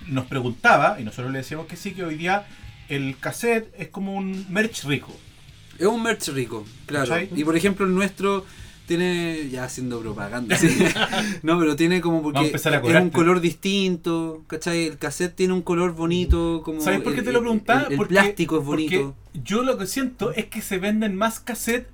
nos 0.07 0.25
preguntaba, 0.25 0.99
y 0.99 1.03
nosotros 1.03 1.31
le 1.31 1.37
decíamos 1.37 1.67
que 1.67 1.77
sí, 1.77 1.91
que 1.93 2.03
hoy 2.03 2.15
día 2.15 2.45
el 2.89 3.17
cassette 3.17 3.73
es 3.77 3.87
como 3.89 4.15
un 4.15 4.45
merch 4.49 4.83
rico. 4.85 5.15
Es 5.79 5.85
un 5.87 6.03
merch 6.03 6.27
rico, 6.29 6.65
claro. 6.87 7.07
¿Cachai? 7.07 7.29
Y 7.35 7.43
por 7.45 7.55
ejemplo 7.55 7.85
el 7.85 7.93
nuestro 7.95 8.45
tiene, 8.97 9.49
ya 9.49 9.63
haciendo 9.63 10.01
propaganda, 10.01 10.57
sí. 10.57 10.67
no, 11.43 11.57
pero 11.57 11.77
tiene 11.77 12.01
como 12.01 12.21
porque 12.21 12.39
empezar 12.41 12.73
a 12.73 12.77
es 12.77 13.01
un 13.01 13.09
color 13.09 13.39
distinto, 13.39 14.43
¿cachai? 14.47 14.87
El 14.87 14.97
cassette 14.97 15.33
tiene 15.33 15.53
un 15.53 15.61
color 15.61 15.93
bonito, 15.93 16.61
como 16.65 16.81
¿Sabes 16.81 16.99
por 16.99 17.13
qué 17.13 17.19
el- 17.19 17.25
te 17.25 17.31
lo 17.31 17.39
preguntaba? 17.39 17.83
El, 17.83 17.91
el 17.93 17.97
Porque- 17.97 18.13
plástico 18.13 18.57
es 18.59 18.65
porque 18.65 18.97
bonito. 18.97 19.15
yo 19.45 19.63
lo 19.63 19.77
que 19.77 19.87
siento 19.87 20.33
es 20.33 20.47
que 20.47 20.61
se 20.61 20.77
venden 20.77 21.15
más 21.15 21.39
cassette 21.39 21.87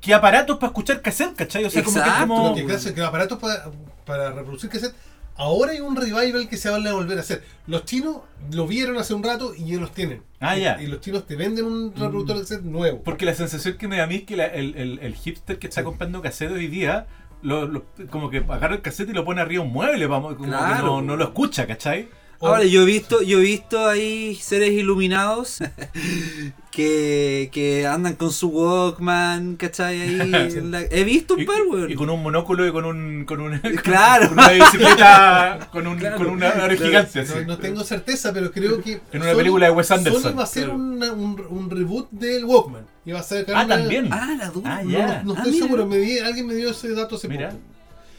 que 0.00 0.14
aparatos 0.14 0.56
para 0.56 0.68
escuchar 0.68 1.02
cassette, 1.02 1.34
¿cachai? 1.34 1.64
O 1.64 1.70
sea, 1.70 1.82
como 1.84 2.02
que 2.02 2.08
es 2.08 2.16
como... 2.16 2.54
que, 2.54 2.94
que 2.94 3.02
aparatos 3.02 3.38
para, 3.38 3.70
para 4.06 4.30
reproducir 4.32 4.70
cassette. 4.70 4.94
Ahora 5.38 5.72
hay 5.72 5.80
un 5.80 5.94
revival 5.96 6.48
que 6.48 6.56
se 6.56 6.68
van 6.68 6.86
a 6.86 6.92
volver 6.92 7.16
a 7.16 7.20
hacer. 7.20 7.42
Los 7.66 7.84
chinos 7.84 8.18
lo 8.52 8.66
vieron 8.66 8.98
hace 8.98 9.14
un 9.14 9.22
rato 9.22 9.54
y 9.56 9.66
ya 9.72 9.78
los 9.78 9.92
tienen. 9.92 10.22
Ah, 10.40 10.58
Y- 10.58 10.62
ya. 10.62 10.82
Y 10.82 10.88
los 10.88 11.00
chinos 11.00 11.26
te 11.26 11.36
venden 11.36 11.64
un 11.64 11.92
reproductor 11.94 12.36
de 12.36 12.42
cassette 12.42 12.62
nuevo. 12.64 13.02
Porque 13.04 13.24
la 13.24 13.34
sensación 13.34 13.78
que 13.78 13.86
me 13.88 13.96
da 13.98 14.04
a 14.04 14.06
mí 14.08 14.16
es 14.16 14.22
que 14.24 14.36
la- 14.36 14.46
el, 14.46 14.74
el- 14.76 14.98
el 14.98 15.14
hipster 15.14 15.58
que 15.58 15.68
está 15.68 15.80
Sí. 15.82 15.84
comprando 15.84 16.20
cassette 16.20 16.50
hoy 16.50 16.66
día, 16.66 17.06
lo, 17.42 17.66
lo- 17.68 17.84
como 18.10 18.30
que 18.30 18.38
agarra 18.38 18.74
el 18.74 18.82
cassette 18.82 19.10
y 19.10 19.12
lo 19.12 19.24
pone 19.24 19.40
arriba 19.40 19.62
un 19.62 19.72
mueble, 19.72 20.06
vamos, 20.06 20.34
como 20.34 20.44
que 20.50 20.82
no, 20.82 21.02
no 21.02 21.16
lo 21.16 21.24
escucha, 21.24 21.66
¿cachai? 21.68 22.08
Ahora 22.40 22.64
yo 22.64 22.82
he 22.82 22.84
visto, 22.84 23.20
yo 23.22 23.38
he 23.40 23.42
visto 23.42 23.86
ahí 23.88 24.36
seres 24.36 24.70
iluminados 24.70 25.58
que, 26.70 27.50
que 27.52 27.86
andan 27.86 28.14
con 28.14 28.30
su 28.30 28.48
Walkman, 28.48 29.56
¿cachai? 29.56 30.00
Ahí 30.02 30.20
en 30.56 30.70
la- 30.70 30.82
he 30.82 31.02
visto 31.04 31.34
un 31.34 31.44
par, 31.44 31.62
weón. 31.68 31.90
y 31.90 31.94
con 31.96 32.08
un 32.10 32.22
monóculo 32.22 32.66
y 32.66 32.70
con 32.70 32.84
un 32.84 33.24
con, 33.24 33.40
un, 33.40 33.58
Claro. 33.82 34.28
con 34.28 34.38
una 34.38 34.50
bicicleta 34.50 35.68
con, 35.72 35.86
un, 35.88 35.98
Claro. 35.98 36.16
con 36.18 36.26
una 36.28 36.52
gigante 36.76 37.20
así. 37.20 37.32
No, 37.40 37.46
no 37.46 37.58
tengo 37.58 37.82
certeza, 37.82 38.32
pero 38.32 38.52
creo 38.52 38.80
que. 38.82 39.00
En 39.12 39.22
una 39.22 39.34
película 39.34 39.66
de 39.66 39.72
Wes 39.72 39.90
Anderson, 39.90 40.22
Sony 40.22 40.34
va 40.36 40.44
a 40.44 40.48
claro. 40.50 40.74
una- 40.74 41.12
un, 41.12 41.40
un 41.48 41.70
reboot 41.70 42.08
del 42.12 42.44
Walkman. 42.44 42.86
Y 43.04 43.12
va 43.12 43.20
a 43.20 43.22
sacar 43.24 43.56
Ah, 43.56 43.64
una- 43.64 43.76
también. 43.78 44.08
Ah, 44.12 44.36
la 44.38 44.50
duda. 44.50 44.76
Ah, 44.76 44.82
No, 44.84 44.90
ya. 44.90 45.22
no 45.24 45.32
Ah, 45.32 45.36
estoy 45.38 45.52
mira. 45.52 45.64
seguro, 45.66 45.86
me 45.86 45.96
di- 45.98 46.18
alguien 46.20 46.46
me 46.46 46.54
dio 46.54 46.70
ese 46.70 46.90
dato 46.94 47.16
hace 47.16 47.26
Mira, 47.28 47.48
poco. 47.50 47.60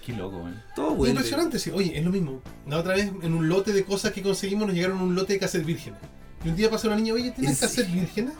Qué 0.05 0.13
loco, 0.13 0.43
man. 0.43 0.63
Todo 0.75 0.95
vuelve. 0.95 1.13
Impresionante, 1.15 1.59
sí. 1.59 1.71
Oye, 1.71 1.97
es 1.97 2.03
lo 2.03 2.11
mismo. 2.11 2.41
La 2.67 2.77
otra 2.77 2.95
vez, 2.95 3.11
en 3.21 3.33
un 3.33 3.47
lote 3.49 3.71
de 3.73 3.83
cosas 3.83 4.11
que 4.11 4.21
conseguimos, 4.21 4.67
nos 4.67 4.75
llegaron 4.75 5.01
un 5.01 5.15
lote 5.15 5.33
de 5.33 5.39
cassette 5.39 5.65
vírgenes. 5.65 5.99
Y 6.43 6.49
un 6.49 6.55
día 6.55 6.69
pasó 6.69 6.87
una 6.87 6.95
niña, 6.95 7.13
oye, 7.13 7.31
¿tienes 7.31 7.61
¿En 7.61 7.67
cassette 7.67 7.91
vírgenes? 7.91 8.33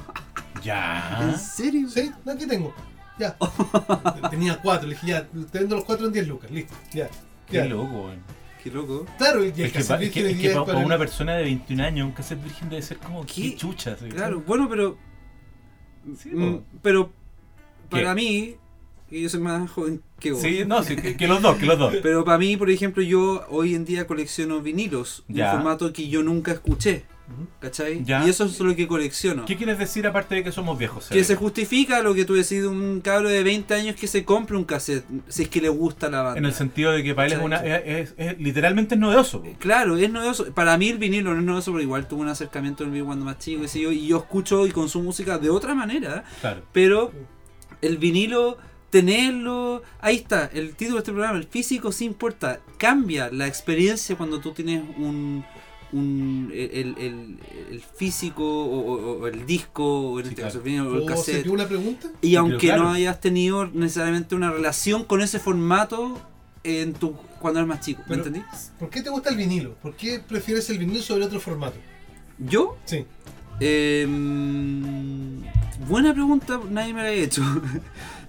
Ya. 0.63 1.19
¿En 1.21 1.37
serio? 1.37 1.89
Sí, 1.89 2.11
aquí 2.25 2.45
tengo. 2.47 2.73
Ya. 3.19 3.35
Tenía 4.29 4.57
cuatro, 4.61 4.87
le 4.87 4.93
dije, 4.95 5.07
ya, 5.07 5.27
te 5.27 5.59
vendo 5.59 5.75
los 5.75 5.85
cuatro 5.85 6.07
en 6.07 6.13
10 6.13 6.27
lucas, 6.27 6.49
listo. 6.51 6.73
Ya. 6.93 7.09
Qué 7.47 7.57
ya. 7.57 7.65
loco, 7.65 8.07
man. 8.07 8.23
Qué 8.63 8.71
loco. 8.71 9.05
Claro, 9.17 9.43
y 9.43 9.47
el 9.49 9.59
Es 9.59 9.71
que, 9.71 9.79
cassette 9.79 9.99
virgen 9.99 10.23
que, 10.23 10.29
es 10.31 10.37
día 10.37 10.41
que 10.41 10.47
es 10.49 10.53
para 10.53 10.65
para- 10.65 10.85
una 10.85 10.97
persona 10.97 11.35
de 11.35 11.43
21 11.43 11.83
años 11.83 12.05
un 12.07 12.11
cassette 12.13 12.43
virgen 12.43 12.69
debe 12.69 12.81
ser 12.81 12.97
como 12.97 13.25
¿Qué? 13.25 13.33
qué 13.33 13.55
chucha. 13.55 13.97
sí. 13.97 14.09
Claro, 14.09 14.41
bueno, 14.45 14.67
pero. 14.69 14.97
Sí, 16.17 16.29
mm, 16.29 16.59
pero. 16.81 17.07
¿Qué? 17.89 17.97
Para 17.97 18.15
mí. 18.15 18.55
Y 19.11 19.21
yo 19.23 19.29
soy 19.29 19.39
más 19.39 19.69
joven 19.71 20.01
que 20.19 20.31
vos. 20.33 20.41
Sí, 20.41 20.63
no, 20.67 20.83
sí, 20.83 20.95
que, 20.95 21.17
que 21.17 21.27
los 21.27 21.41
dos, 21.41 21.57
que 21.57 21.65
los 21.65 21.79
dos. 21.79 21.93
Pero 22.03 22.23
para 22.23 22.37
mí, 22.37 22.57
por 22.57 22.69
ejemplo, 22.69 23.01
yo 23.03 23.45
hoy 23.49 23.73
en 23.75 23.85
día 23.85 24.05
colecciono 24.07 24.61
vinilos. 24.61 25.23
Ya. 25.27 25.51
Un 25.51 25.57
formato 25.57 25.91
que 25.93 26.07
yo 26.09 26.21
nunca 26.23 26.51
escuché. 26.51 27.05
¿Cachai? 27.59 28.03
Ya. 28.03 28.25
Y 28.25 28.29
eso 28.31 28.45
es 28.45 28.59
lo 28.59 28.75
que 28.75 28.87
colecciono. 28.87 29.45
¿Qué 29.45 29.55
quieres 29.55 29.77
decir 29.77 30.07
aparte 30.07 30.33
de 30.33 30.43
que 30.43 30.51
somos 30.51 30.79
viejos? 30.79 31.09
Que 31.09 31.23
se 31.23 31.35
justifica 31.35 32.01
lo 32.01 32.15
que 32.15 32.25
tú 32.25 32.33
decís 32.33 32.61
de 32.63 32.67
un 32.67 33.01
cabro 33.01 33.29
de 33.29 33.43
20 33.43 33.71
años 33.75 33.95
que 33.95 34.07
se 34.07 34.25
compre 34.25 34.57
un 34.57 34.63
cassette, 34.63 35.05
si 35.27 35.43
es 35.43 35.49
que 35.49 35.61
le 35.61 35.69
gusta 35.69 36.09
la 36.09 36.23
banda. 36.23 36.39
En 36.39 36.45
el 36.45 36.53
sentido 36.53 36.91
de 36.91 37.03
que 37.03 37.13
para 37.13 37.27
él 37.27 37.33
es, 37.33 37.39
una, 37.39 37.57
es, 37.57 38.09
es- 38.09 38.15
es- 38.17 38.39
literalmente 38.39 38.95
es 38.95 39.01
novedoso. 39.01 39.43
Claro, 39.59 39.95
es 39.97 40.09
novedoso. 40.09 40.51
Para 40.55 40.75
mí 40.79 40.89
el 40.89 40.97
vinilo 40.97 41.31
no 41.35 41.39
es 41.39 41.45
novedoso, 41.45 41.71
pero 41.71 41.83
igual 41.83 42.07
tuve 42.07 42.21
un 42.21 42.29
acercamiento 42.29 42.81
en 42.83 42.87
el 42.89 42.93
vinilo 42.93 43.05
cuando 43.05 43.25
más 43.25 43.37
chico, 43.37 43.67
sé 43.67 43.79
yo, 43.81 43.91
y 43.91 44.07
yo 44.07 44.17
escucho 44.17 44.65
y 44.65 44.71
consumo 44.71 45.05
música 45.05 45.37
de 45.37 45.51
otra 45.51 45.75
manera, 45.75 46.23
Claro. 46.41 46.63
pero 46.71 47.11
el 47.83 47.99
vinilo, 47.99 48.57
tenerlo, 48.89 49.83
ahí 49.99 50.15
está, 50.17 50.49
el 50.53 50.75
título 50.75 50.95
de 50.97 50.99
este 50.99 51.11
programa, 51.11 51.37
el 51.37 51.45
físico 51.45 51.91
sí 51.91 52.05
importa, 52.05 52.59
cambia 52.77 53.29
la 53.31 53.47
experiencia 53.47 54.15
cuando 54.15 54.39
tú 54.39 54.51
tienes 54.51 54.83
un... 54.97 55.43
un 55.91 56.51
el, 56.53 56.95
el- 56.97 57.37
el 57.71 57.81
físico 57.81 58.43
o, 58.43 58.79
o- 58.93 59.19
o 59.21 59.27
el 59.27 59.45
disco 59.45 59.83
o 60.13 60.19
en 60.19 60.25
Sí, 60.25 60.29
este 60.31 60.41
claro. 60.41 60.49
caso 60.49 60.57
el 60.59 60.63
vinilo 60.63 60.83
o 60.83 60.87
el 60.87 60.91
¿Puedo 61.01 61.05
cassette 61.07 61.29
hacerte 61.35 61.49
una 61.49 61.67
pregunta? 61.67 62.07
y 62.21 62.35
aunque 62.35 62.67
claro. 62.67 62.83
no 62.83 62.91
hayas 62.91 63.19
tenido 63.21 63.65
necesariamente 63.67 64.35
una 64.35 64.51
relación 64.51 65.03
con 65.03 65.21
ese 65.21 65.39
formato 65.39 66.19
en 66.63 66.93
tu 66.93 67.13
cuando 67.39 67.59
eres 67.61 67.69
más 67.69 67.79
chico, 67.85 68.03
¿me 68.07 68.15
entendí? 68.15 68.41
¿Por 68.79 68.89
qué 68.89 69.01
te 69.01 69.09
gusta 69.09 69.29
el 69.29 69.37
vinilo? 69.37 69.75
¿Por 69.81 69.95
qué 69.95 70.19
prefieres 70.19 70.69
el 70.69 70.77
vinilo 70.77 71.01
sobre 71.01 71.23
otro 71.25 71.39
formato? 71.39 71.77
Yo, 72.37 72.77
Sí. 72.85 73.05
eh, 73.61 74.05
buena 75.87 76.13
pregunta, 76.13 76.59
nadie 76.69 76.93
me 76.93 77.01
la 77.01 77.07
ha 77.07 77.11
hecho. 77.11 77.41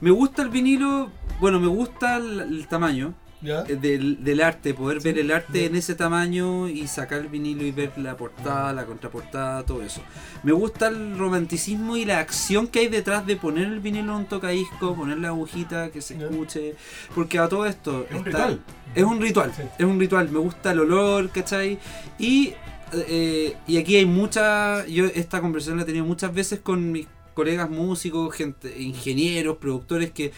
Me 0.01 0.11
gusta 0.11 0.43
el 0.43 0.49
vinilo, 0.49 1.11
bueno, 1.41 1.61
me 1.61 1.67
gusta 1.69 2.17
el, 2.17 2.41
el 2.41 2.67
tamaño 2.69 3.15
¿Ya? 3.43 3.63
eh, 3.69 3.77
del, 3.77 4.23
del 4.23 4.43
arte, 4.43 4.75
poder 4.75 5.01
Sí, 5.01 5.09
ver 5.09 5.19
el 5.19 5.31
arte 5.31 5.61
ya. 5.61 5.67
en 5.67 5.75
ese 5.77 5.95
tamaño 5.95 6.69
y 6.69 6.87
sacar 6.87 7.21
el 7.21 7.29
vinilo 7.29 7.65
y 7.65 7.71
ver 7.71 7.93
la 7.97 8.17
portada, 8.17 8.73
la 8.75 8.85
contraportada, 8.85 9.63
todo 9.65 9.83
eso. 9.83 10.03
Me 10.43 10.53
gusta 10.53 10.89
el 10.89 11.17
romanticismo 11.19 11.97
y 11.97 12.05
la 12.05 12.19
acción 12.19 12.67
que 12.67 12.81
hay 12.81 12.89
detrás 12.89 13.27
de 13.27 13.37
poner 13.37 13.67
el 13.67 13.81
vinilo 13.81 14.13
en 14.13 14.19
un 14.19 14.27
tocadisco, 14.27 14.95
poner 14.95 15.19
la 15.19 15.29
agujita, 15.29 15.91
que 15.91 16.03
se 16.03 16.19
Ya. 16.19 16.27
escuche, 16.27 16.75
porque 17.15 17.39
a 17.39 17.49
todo 17.49 17.65
esto 17.67 18.05
Es 18.11 18.21
un 18.21 18.27
está- 18.27 18.47
ritual. 18.49 18.61
es 18.95 19.05
un 19.05 19.21
ritual, 19.23 19.53
Sí. 19.57 19.63
es 19.79 19.85
un 19.87 19.99
ritual. 19.99 20.29
Me 20.31 20.39
gusta 20.39 20.73
el 20.73 20.81
olor, 20.81 21.31
¿cachai? 21.31 21.79
Y, 22.19 22.53
eh, 22.93 23.57
y 23.67 23.79
aquí 23.79 23.97
hay 23.97 24.05
mucha. 24.07 24.85
Yo 24.87 25.07
esta 25.07 25.41
conversación 25.41 25.77
la 25.79 25.85
he 25.85 25.87
tenido 25.87 26.05
muchas 26.05 26.35
veces 26.35 26.61
con 26.61 26.93
mis 26.93 27.07
colegas 27.41 27.71
músicos, 27.71 28.35
gente, 28.35 28.81
ingenieros, 28.81 29.57
productores, 29.57 30.11
que 30.11 30.33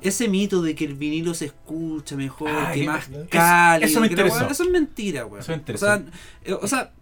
ese 0.00 0.28
mito 0.28 0.62
de 0.62 0.74
que 0.74 0.84
el 0.86 0.94
vinilo 0.94 1.34
se 1.34 1.44
escucha 1.46 2.16
mejor, 2.16 2.48
Ah, 2.50 2.70
que 2.72 2.84
más 2.84 3.08
cálido, 3.30 3.86
eso 3.88 4.00
me 4.00 4.08
que 4.08 4.16
la 4.16 4.26
eso 4.50 4.62
es 4.62 4.70
mentira, 4.70 5.26
weón. 5.26 5.40
Eso 5.40 5.52
me 5.52 5.74
o, 5.74 5.78
sea, 5.78 6.02
eh, 6.44 6.52
o 6.54 6.66
sea, 6.66 6.92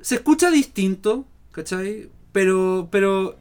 se 0.00 0.14
escucha 0.14 0.50
distinto, 0.50 1.24
¿cachai? 1.52 2.10
Pero, 2.32 2.88
pero. 2.90 3.36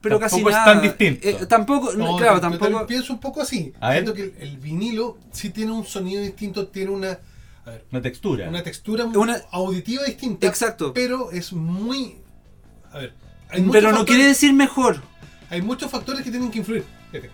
Pero 0.00 0.20
casi 0.20 0.36
Tampoco 0.36 0.50
es 0.50 0.56
nada. 0.56 0.72
tan 0.74 0.82
distinto. 0.82 1.28
Eh, 1.28 1.46
tampoco, 1.48 1.92
no, 1.94 2.16
claro, 2.16 2.34
yo 2.36 2.40
tampoco. 2.40 2.86
pienso 2.86 3.12
un 3.12 3.20
poco 3.20 3.42
así. 3.42 3.72
A 3.80 3.90
ver. 3.90 4.12
Que 4.12 4.22
el, 4.22 4.34
el 4.38 4.56
vinilo 4.58 5.18
sí 5.32 5.50
tiene 5.50 5.72
un 5.72 5.84
sonido 5.84 6.22
distinto, 6.22 6.68
tiene 6.68 6.90
una, 6.92 7.18
a 7.64 7.70
ver, 7.70 7.84
Una 7.90 8.00
textura. 8.02 8.48
una 8.48 8.62
textura 8.62 9.04
Una- 9.06 9.40
auditiva 9.50 10.04
distinta. 10.04 10.46
Exacto. 10.46 10.92
Pero 10.94 11.30
es 11.32 11.52
muy. 11.52 12.16
A 12.92 12.98
ver. 12.98 13.12
Pero 13.72 13.92
no 13.92 14.04
quiere 14.04 14.24
decir 14.24 14.52
mejor. 14.52 15.02
Hay 15.50 15.62
muchos 15.62 15.90
factores 15.90 16.22
que 16.22 16.30
tienen 16.30 16.50
que 16.50 16.58
influir. 16.58 16.84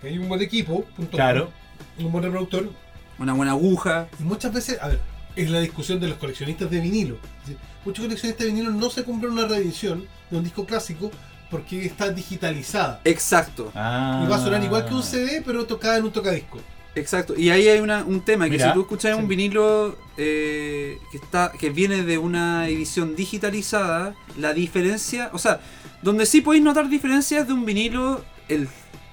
Hay 0.03 0.19
un 0.19 0.29
buen 0.29 0.41
equipo, 0.41 0.85
punto 0.97 1.17
Claro. 1.17 1.51
un 1.99 2.13
buen 2.13 2.25
reproductor, 2.25 2.71
Una 3.19 3.33
buena 3.33 3.53
aguja. 3.53 4.09
Y 4.19 4.25
muchas 4.25 4.53
veces, 4.53 4.79
a 4.83 4.89
ver, 4.89 5.01
es 5.37 5.49
la 5.51 5.61
discusión 5.61 6.01
de 6.01 6.09
los 6.09 6.19
coleccionistas 6.19 6.69
de 6.71 6.81
vinilo. 6.81 7.17
Decir, 7.41 7.59
Muchos 7.85 8.05
coleccionistas 8.05 8.47
de 8.47 8.53
vinilo 8.53 8.71
no 8.71 8.91
se 8.91 9.05
compran 9.05 9.33
una 9.33 9.47
reedición 9.47 10.05
de 10.31 10.37
un 10.37 10.43
disco 10.43 10.65
clásico 10.67 11.11
porque 11.51 11.85
está 11.85 12.11
digitalizada. 12.11 13.01
Exacto. 13.05 13.71
Ah. 13.75 14.23
Y 14.25 14.29
va 14.29 14.37
a 14.37 14.41
sonar 14.41 14.63
igual 14.65 14.87
que 14.87 14.95
un 14.95 15.03
CD, 15.03 15.43
pero 15.45 15.65
tocada 15.67 15.99
en 15.99 16.05
un 16.05 16.13
tocadisco. 16.13 16.59
Exacto, 16.97 17.35
y 17.37 17.51
ahí 17.51 17.67
hay 17.69 17.81
una, 17.81 18.05
un 18.05 18.21
tema 18.25 18.45
que 18.45 18.53
Mira, 18.53 18.69
si 18.69 18.73
tú 18.75 18.83
escuchas 18.83 19.17
sí. 19.17 19.21
un 19.21 19.27
vinilo 19.27 19.99
eh, 20.17 20.99
que 21.11 21.17
está 21.17 21.51
que 21.59 21.71
viene 21.71 22.05
de 22.05 22.19
una 22.19 22.69
edición 22.69 23.17
digitalizada, 23.17 24.15
la 24.39 24.53
diferencia, 24.55 25.29
o 25.33 25.39
sea, 25.39 25.61
donde 26.05 26.27
sí 26.27 26.41
podéis 26.43 26.63
notar 26.63 26.89
diferencias 26.89 27.47
de 27.49 27.53
un 27.55 27.65
vinilo 27.65 28.23
el 28.49 28.69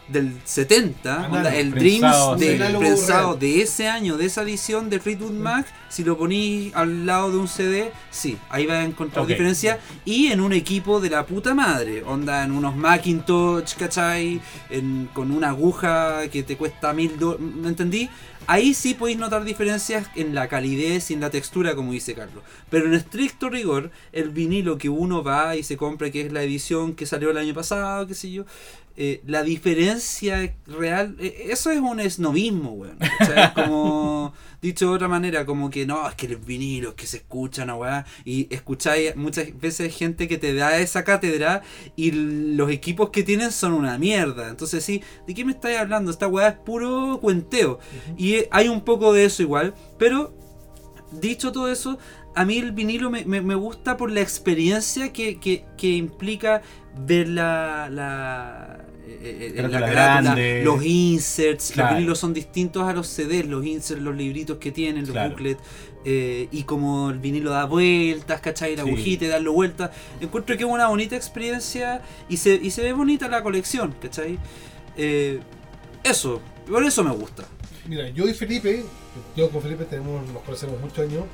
del 0.08 0.34
70, 0.44 1.10
Análogo, 1.16 1.38
onda, 1.38 1.56
el 1.56 1.70
prensado, 1.72 2.36
Dreams 2.36 2.52
sí. 2.54 2.58
del 2.60 2.78
prensado 2.78 3.36
de 3.38 3.62
ese 3.62 3.88
año, 3.88 4.18
de 4.18 4.26
esa 4.26 4.42
edición 4.42 4.90
de 4.90 5.00
Fleetwood 5.00 5.32
Mac, 5.32 5.66
si 5.88 6.04
lo 6.04 6.18
ponís 6.18 6.76
al 6.76 7.06
lado 7.06 7.32
de 7.32 7.38
un 7.38 7.48
CD, 7.48 7.94
sí, 8.10 8.38
ahí 8.50 8.66
vas 8.66 8.80
a 8.80 8.84
encontrar 8.84 9.24
Ok. 9.24 9.30
diferencia 9.30 9.80
y 10.04 10.28
en 10.28 10.42
un 10.42 10.52
equipo 10.52 11.00
de 11.00 11.12
la 11.12 11.26
puta 11.26 11.54
madre, 11.56 12.04
onda 12.04 12.44
en 12.44 12.52
unos 12.52 12.76
Macintosh, 12.76 13.76
¿cachai? 13.76 14.42
En- 14.70 15.08
con 15.14 15.32
una 15.32 15.50
aguja 15.52 16.28
que 16.30 16.44
te 16.44 16.58
cuesta 16.58 16.92
mil 16.92 17.18
dólares, 17.18 17.48
¿me 17.62 17.70
entendí? 17.70 18.10
Ahí 18.48 18.74
sí 18.74 18.96
podéis 18.96 19.18
notar 19.18 19.44
diferencias 19.44 20.08
en 20.16 20.36
la 20.36 20.48
calidez 20.48 21.10
y 21.10 21.14
en 21.14 21.22
la 21.22 21.30
textura, 21.30 21.76
como 21.76 21.94
dice 21.94 22.16
Carlos. 22.16 22.44
Pero 22.70 22.88
en 22.88 22.94
estricto 22.94 23.50
rigor, 23.50 23.92
el 24.12 24.30
vinilo 24.30 24.78
que 24.78 24.90
uno 24.90 25.24
va 25.24 25.56
y 25.56 25.64
se 25.64 25.78
compra, 25.78 26.12
que 26.12 26.22
es 26.22 26.32
la 26.32 26.44
edición 26.44 26.96
que 26.96 27.06
salió 27.06 27.30
el 27.30 27.38
año 27.38 27.54
pasado, 27.54 28.08
qué 28.08 28.16
sé 28.16 28.32
yo, 28.32 28.46
eh, 28.98 29.22
la 29.26 29.44
diferencia 29.44 30.54
real, 30.68 31.16
eh, 31.20 31.48
eso 31.50 31.72
es 31.72 31.80
un 31.80 32.00
esnovismo, 32.00 32.72
weón. 32.72 32.98
¿cachai? 32.98 33.46
Es 33.46 33.52
como, 33.52 34.34
dicho 34.62 34.90
de 34.90 34.96
otra 34.96 35.08
manera, 35.08 35.46
como 35.46 35.70
que 35.70 35.86
no, 35.86 36.08
es 36.08 36.16
que 36.16 36.28
los 36.28 36.46
vinilos 36.46 36.94
que 36.94 37.08
se 37.08 37.18
escuchan, 37.18 37.68
¿no, 37.68 37.78
weá? 37.78 38.06
Y 38.26 38.54
escucháis 38.54 39.16
muchas 39.16 39.60
veces 39.60 39.96
gente 39.96 40.28
que 40.28 40.38
te 40.38 40.54
da 40.54 40.78
esa 40.78 41.04
cátedra 41.04 41.62
y 41.96 42.12
los 42.12 42.70
equipos 42.70 43.10
que 43.10 43.24
tienen 43.24 43.52
son 43.52 43.74
una 43.74 43.98
mierda. 43.98 44.50
Entonces, 44.50 44.84
sí, 44.84 45.02
¿de 45.28 45.34
qué 45.34 45.46
me 45.46 45.54
estáis 45.54 45.78
hablando? 45.78 46.12
Esta 46.12 46.28
weá 46.28 46.50
es 46.50 46.56
puro 46.56 47.20
cuenteo. 47.22 47.80
Y 48.18 48.46
hay 48.52 48.68
un 48.68 48.82
poco 48.82 49.14
de 49.14 49.26
eso 49.26 49.42
igual, 49.42 49.74
pero 49.98 50.34
dicho 51.12 51.52
todo 51.52 51.70
eso, 51.70 51.98
a 52.36 52.46
mí 52.46 52.58
el 52.58 52.72
vinilo 52.72 53.10
me, 53.10 53.26
me- 53.26 53.42
me 53.42 53.56
gusta 53.56 53.98
por 53.98 54.12
la 54.12 54.22
experiencia 54.22 55.12
que, 55.14 55.40
que- 55.40 55.66
que 55.78 55.90
implica 55.90 56.62
ver 56.98 57.28
la, 57.30 57.90
la, 57.90 58.86
eh, 59.08 59.54
eh, 59.58 59.62
la 59.68 59.80
carátula, 59.80 60.36
los 60.64 60.84
inserts. 60.86 61.72
Claro. 61.72 61.90
Los 61.92 61.98
vinilos 61.98 62.20
son 62.20 62.34
distintos 62.34 62.84
a 62.88 62.94
los 62.94 63.08
CDs, 63.08 63.46
los 63.48 63.66
inserts, 63.66 64.02
los 64.02 64.16
libritos 64.16 64.58
que 64.58 64.72
tienen, 64.72 65.04
los 65.04 65.12
Claro. 65.12 65.30
booklets. 65.32 65.62
eh, 66.04 66.48
y 66.52 66.64
como 66.64 67.12
el 67.12 67.20
vinilo 67.20 67.52
da 67.52 67.66
vueltas, 67.66 68.42
¿cachai? 68.42 68.76
La 68.76 68.84
Sí. 68.84 68.90
agujita 68.90 69.26
y 69.26 69.28
darlo 69.28 69.54
vueltas. 69.54 69.92
Encuentro 70.20 70.58
que 70.58 70.64
es 70.64 70.70
una 70.70 70.88
bonita 70.88 71.16
experiencia 71.16 72.02
y 72.28 72.38
se, 72.38 72.56
y 72.56 72.72
se 72.72 72.82
ve 72.82 72.92
bonita 72.94 73.28
la 73.28 73.44
colección, 73.44 73.94
¿cachai? 74.02 74.40
Eh, 74.98 75.40
eso, 76.04 76.42
por 76.68 76.84
eso 76.84 77.04
me 77.04 77.12
gusta. 77.12 77.44
Mira, 77.88 78.10
yo 78.10 78.28
y 78.28 78.34
Felipe, 78.34 78.84
yo 79.36 79.52
con 79.52 79.62
Felipe 79.62 79.86
tenemos, 79.86 80.28
nos 80.32 80.42
conocemos 80.42 80.80
muchos 80.82 81.00
años, 81.08 81.26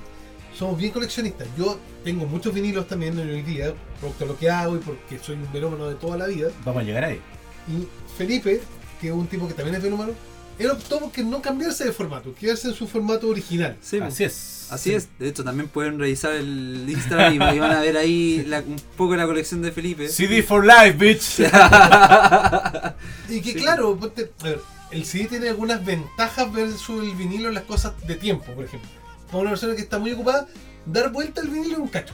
somos 0.57 0.77
bien 0.77 0.91
coleccionistas. 0.91 1.47
Yo 1.57 1.79
tengo 2.03 2.25
muchos 2.25 2.53
vinilos 2.53 2.87
también 2.87 3.17
hoy 3.19 3.41
día, 3.43 3.73
producto 3.99 4.25
de 4.25 4.31
lo 4.31 4.37
que 4.37 4.49
hago 4.49 4.75
y 4.75 4.79
porque 4.79 5.19
soy 5.19 5.35
un 5.35 5.47
melómano 5.53 5.87
de 5.89 5.95
toda 5.95 6.17
la 6.17 6.27
vida. 6.27 6.49
Vamos 6.65 6.81
a 6.81 6.85
llegar 6.85 7.03
ahí. 7.05 7.19
Y 7.67 7.87
Felipe, 8.17 8.61
que 9.01 9.07
es 9.07 9.13
un 9.13 9.27
tipo 9.27 9.47
que 9.47 9.53
también 9.53 9.75
es 9.75 9.83
melómano, 9.83 10.13
él 10.57 10.71
optó 10.71 10.99
por 10.99 11.11
que 11.11 11.23
no 11.23 11.39
cambiarse 11.41 11.85
de 11.85 11.91
formato, 11.91 12.33
quedarse 12.33 12.69
en 12.69 12.73
su 12.73 12.87
formato 12.87 13.27
original. 13.27 13.77
Sí, 13.81 13.99
Así 13.99 14.23
es. 14.23 14.67
Así 14.71 14.89
Sí. 14.89 14.95
es, 14.95 15.07
de 15.19 15.29
hecho 15.29 15.43
también 15.43 15.69
pueden 15.69 15.97
revisar 15.99 16.33
el 16.33 16.83
Instagram 16.89 17.33
y, 17.35 17.37
van 17.59 17.71
a 17.71 17.79
ver 17.79 17.95
ahí 17.95 18.43
la- 18.47 18.59
un 18.59 18.75
poco 18.97 19.15
la 19.15 19.25
colección 19.25 19.61
de 19.61 19.71
Felipe. 19.71 20.09
CD 20.09 20.41
for 20.43 20.65
life, 20.65 20.93
bitch. 20.93 21.39
Y 23.29 23.41
que 23.41 23.53
Sí. 23.53 23.59
claro, 23.59 23.97
ponte- 23.97 24.31
a 24.41 24.43
ver, 24.43 24.59
el 24.91 25.05
CD 25.05 25.25
tiene 25.25 25.49
algunas 25.49 25.83
ventajas 25.85 26.51
versus 26.51 27.03
el 27.03 27.13
vinilo 27.15 27.49
en 27.49 27.55
las 27.55 27.63
cosas 27.63 27.93
de 28.07 28.15
tiempo, 28.15 28.51
por 28.53 28.65
ejemplo. 28.65 28.89
Para 29.27 29.39
una 29.39 29.49
persona 29.51 29.75
que 29.75 29.81
está 29.81 29.99
muy 29.99 30.11
ocupada, 30.11 30.47
dar 30.85 31.11
vuelta 31.11 31.41
al 31.41 31.47
vinilo 31.47 31.73
es 31.73 31.79
un 31.79 31.87
cacho. 31.87 32.13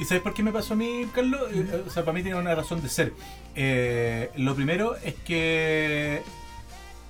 ¿Y 0.00 0.04
sabes 0.04 0.22
por 0.22 0.34
qué 0.34 0.42
me 0.42 0.50
pasó 0.52 0.74
a 0.74 0.76
mí, 0.76 1.06
Carlos? 1.14 1.40
Eh, 1.52 1.84
O 1.86 1.90
sea, 1.90 2.04
para 2.04 2.14
mí 2.16 2.22
tiene 2.22 2.36
una 2.38 2.54
razón 2.54 2.82
de 2.82 2.88
ser. 2.88 3.12
Eh, 3.54 4.30
lo 4.36 4.54
primero 4.56 4.96
es 5.04 5.14
que 5.24 6.22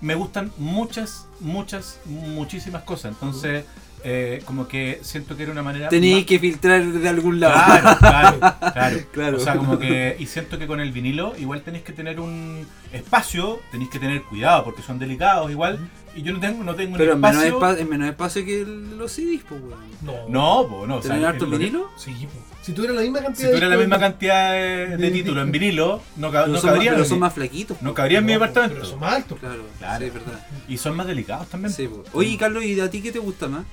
me 0.02 0.14
gustan 0.14 0.52
muchas, 0.59 1.26
muchas, 1.40 1.98
muchísimas 2.05 2.83
cosas. 2.83 3.12
Entonces, 3.12 3.64
eh, 4.05 4.42
como 4.44 4.68
que 4.68 5.00
siento 5.02 5.35
que 5.37 5.44
era 5.44 5.52
una 5.52 5.62
manera... 5.62 5.88
Tenéis 5.88 6.16
más- 6.16 6.24
que 6.26 6.38
filtrar 6.38 6.85
de 6.85 7.09
algún 7.09 7.40
lado. 7.40 7.55
Claro, 7.55 7.98
claro, 7.98 8.38
claro. 8.72 8.98
Claro. 9.12 9.37
O 9.38 9.40
sea, 9.40 9.57
como 9.57 9.79
que. 9.79 10.16
Y 10.18 10.26
siento 10.26 10.59
que 10.59 10.66
con 10.66 10.81
el 10.81 10.92
vinilo 10.92 11.33
igual 11.38 11.62
tenéis 11.62 11.85
que 11.85 11.94
tener 11.94 12.20
un 12.20 12.66
espacio, 12.92 13.61
tenéis 13.72 13.88
que 13.90 13.98
tener 13.98 14.22
cuidado 14.24 14.62
porque 14.64 14.83
son 14.83 14.98
delicados 14.98 15.50
igual. 15.50 15.79
Y 16.16 16.22
yo 16.22 16.33
no 16.33 16.40
tengo, 16.40 16.64
no 16.64 16.74
tengo 16.74 16.92
un 16.92 16.98
Pero 16.98 17.14
menos, 17.16 17.44
espacio. 17.44 17.61
espa- 17.61 17.79
en 17.79 17.88
menos 17.90 18.09
espacio 18.09 18.44
que 18.44 18.62
el- 18.62 18.96
los 18.96 19.12
CDs, 19.12 19.42
pues, 19.48 19.61
weón. 19.61 19.79
No. 20.02 20.29
No, 20.29 20.68
po, 20.68 20.87
no. 20.87 20.96
o 20.96 21.02
sea, 21.02 21.12
¿Tener 21.12 21.26
harto 21.29 21.44
es 21.44 21.50
vinilo? 21.50 21.90
Sí, 21.96 22.12
po. 22.26 22.40
si 22.62 22.72
tuviera 22.72 22.94
la 22.94 23.02
misma 23.02 23.18
Si 23.20 23.24
cantidad 23.26 23.48
tuviera 23.50 23.68
la 23.68 23.74
discos- 23.76 23.81
misma 23.81 23.98
cantidad 24.00 24.52
de, 24.52 24.59
de 24.88 24.96
de- 24.96 25.11
títulos 25.11 25.44
en 25.44 25.52
vinilo, 25.52 26.02
no, 26.16 26.33
ca- 26.33 26.40
Pero, 26.44 26.52
no 26.55 26.59
son, 26.59 26.66
más, 26.70 26.74
cabría. 26.74 26.92
pero 26.92 27.05
son 27.05 27.18
más 27.20 27.33
flaquitos. 27.35 27.83
no 27.83 27.94
cabría 27.94 28.18
en 28.18 28.24
mi 28.24 28.33
No, 28.33 28.38
departamento. 28.40 28.74
Pero 28.76 28.87
son 28.87 28.98
más 29.00 29.12
altos. 29.14 29.38
Claro, 29.38 29.62
Claro. 29.79 29.98
sí, 30.00 30.05
es 30.07 30.14
verdad. 30.14 30.46
Y 30.68 30.79
son 30.79 30.96
más 30.96 31.07
delicados 31.07 31.48
también. 31.48 31.72
Sí, 31.72 31.87
pues. 31.87 32.09
Oye, 32.14 32.37
Carlos, 32.38 32.64
¿y 32.64 32.81
a 32.81 32.90
ti 32.90 33.02
qué 33.02 33.12
te 33.12 33.18
gusta 33.18 33.46
más? 33.48 33.64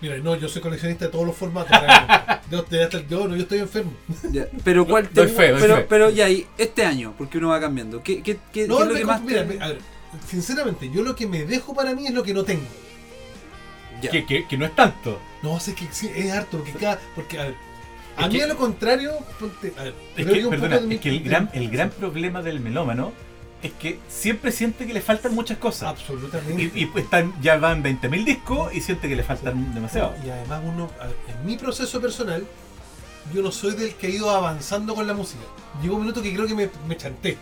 Mira, 0.00 0.16
no, 0.18 0.34
yo 0.36 0.48
soy 0.48 0.60
coleccionista 0.62 1.04
de 1.06 1.10
todos 1.10 1.26
los 1.26 1.36
formatos. 1.36 1.70
yo, 2.50 2.62
de 2.62 2.84
hasta 2.84 2.96
el- 2.98 3.06
yo, 3.08 3.28
no, 3.28 3.36
yo 3.36 3.42
estoy 3.42 3.58
enfermo. 3.60 3.92
Ya, 4.32 4.46
Pero 4.64 4.86
cuál 4.86 5.08
te 5.08 5.20
Doy 5.20 5.28
fe, 5.28 5.50
doy 5.52 5.60
pero, 5.60 5.76
fe. 5.76 5.86
pero 5.88 6.10
ya, 6.10 6.28
y 6.28 6.46
este 6.58 6.84
año, 6.84 7.14
porque 7.18 7.38
uno 7.38 7.48
va 7.48 7.60
cambiando. 7.60 8.02
¿Qué, 8.02 8.22
qué, 8.22 8.38
qué, 8.52 8.66
No, 8.66 8.78
qué 8.78 8.82
es 8.82 8.88
lo 8.88 8.94
que 8.94 9.04
más 9.04 9.22
mira, 9.22 9.46
te- 9.46 9.54
me- 9.58 9.62
a 9.64 9.68
ver, 9.68 9.78
sinceramente, 10.28 10.90
yo 10.90 11.02
lo 11.02 11.14
que 11.16 11.26
me 11.26 11.44
dejo 11.44 11.74
para 11.74 11.94
mí 11.94 12.06
es 12.06 12.14
lo 12.14 12.22
que 12.22 12.34
no 12.34 12.44
tengo. 12.44 12.66
Ya. 14.02 14.10
Que, 14.10 14.26
que, 14.26 14.46
que 14.46 14.58
no 14.58 14.66
es 14.66 14.74
tanto. 14.74 15.18
No, 15.42 15.58
sé 15.60 15.74
que 15.74 15.86
sí, 15.90 16.10
es 16.14 16.30
harto, 16.32 16.58
porque 16.58 16.72
cada. 16.72 16.98
Porque, 17.14 17.38
a 17.40 17.44
ver. 17.44 17.54
A 18.16 18.22
Es 18.26 18.28
mí, 18.32 18.38
que- 18.38 18.44
a 18.44 18.46
lo 18.46 18.56
contrario, 18.56 19.12
ponte, 19.38 19.72
a 19.78 19.84
ver, 19.84 19.94
Es 20.16 20.26
que, 20.26 20.46
perdona, 20.48 20.76
es 20.94 21.00
que 21.00 21.08
el 21.10 21.22
gran, 21.22 21.50
el 21.52 21.70
gran 21.70 21.90
problema 21.90 22.42
del 22.42 22.60
melómano 22.60 23.12
es 23.62 23.72
que 23.72 23.98
siempre 24.08 24.52
siente 24.52 24.86
que 24.86 24.92
le 24.94 25.00
faltan 25.00 25.34
muchas 25.34 25.58
cosas. 25.58 25.88
Absolutamente. 25.90 26.70
Y, 26.74 26.82
y 26.82 26.86
pues 26.86 27.04
están, 27.04 27.32
ya 27.42 27.56
van 27.58 27.82
20.000 27.82 28.24
discos 28.24 28.74
y 28.74 28.80
siente 28.80 29.08
que 29.08 29.16
le 29.16 29.22
faltan 29.22 29.74
demasiado. 29.74 30.14
Y 30.24 30.28
además 30.30 30.62
uno, 30.64 30.90
en 31.28 31.46
mi 31.46 31.56
proceso 31.56 32.00
personal, 32.00 32.46
yo 33.34 33.42
no 33.42 33.50
soy 33.50 33.74
del 33.74 33.94
que 33.94 34.06
ha 34.06 34.10
ido 34.10 34.30
avanzando 34.30 34.94
con 34.94 35.06
la 35.06 35.14
música. 35.14 35.42
Llegó 35.82 35.96
un 35.96 36.02
minuto 36.02 36.22
que 36.22 36.32
creo 36.34 36.46
que 36.46 36.54
me, 36.54 36.70
me 36.86 36.96
chanté. 36.96 37.36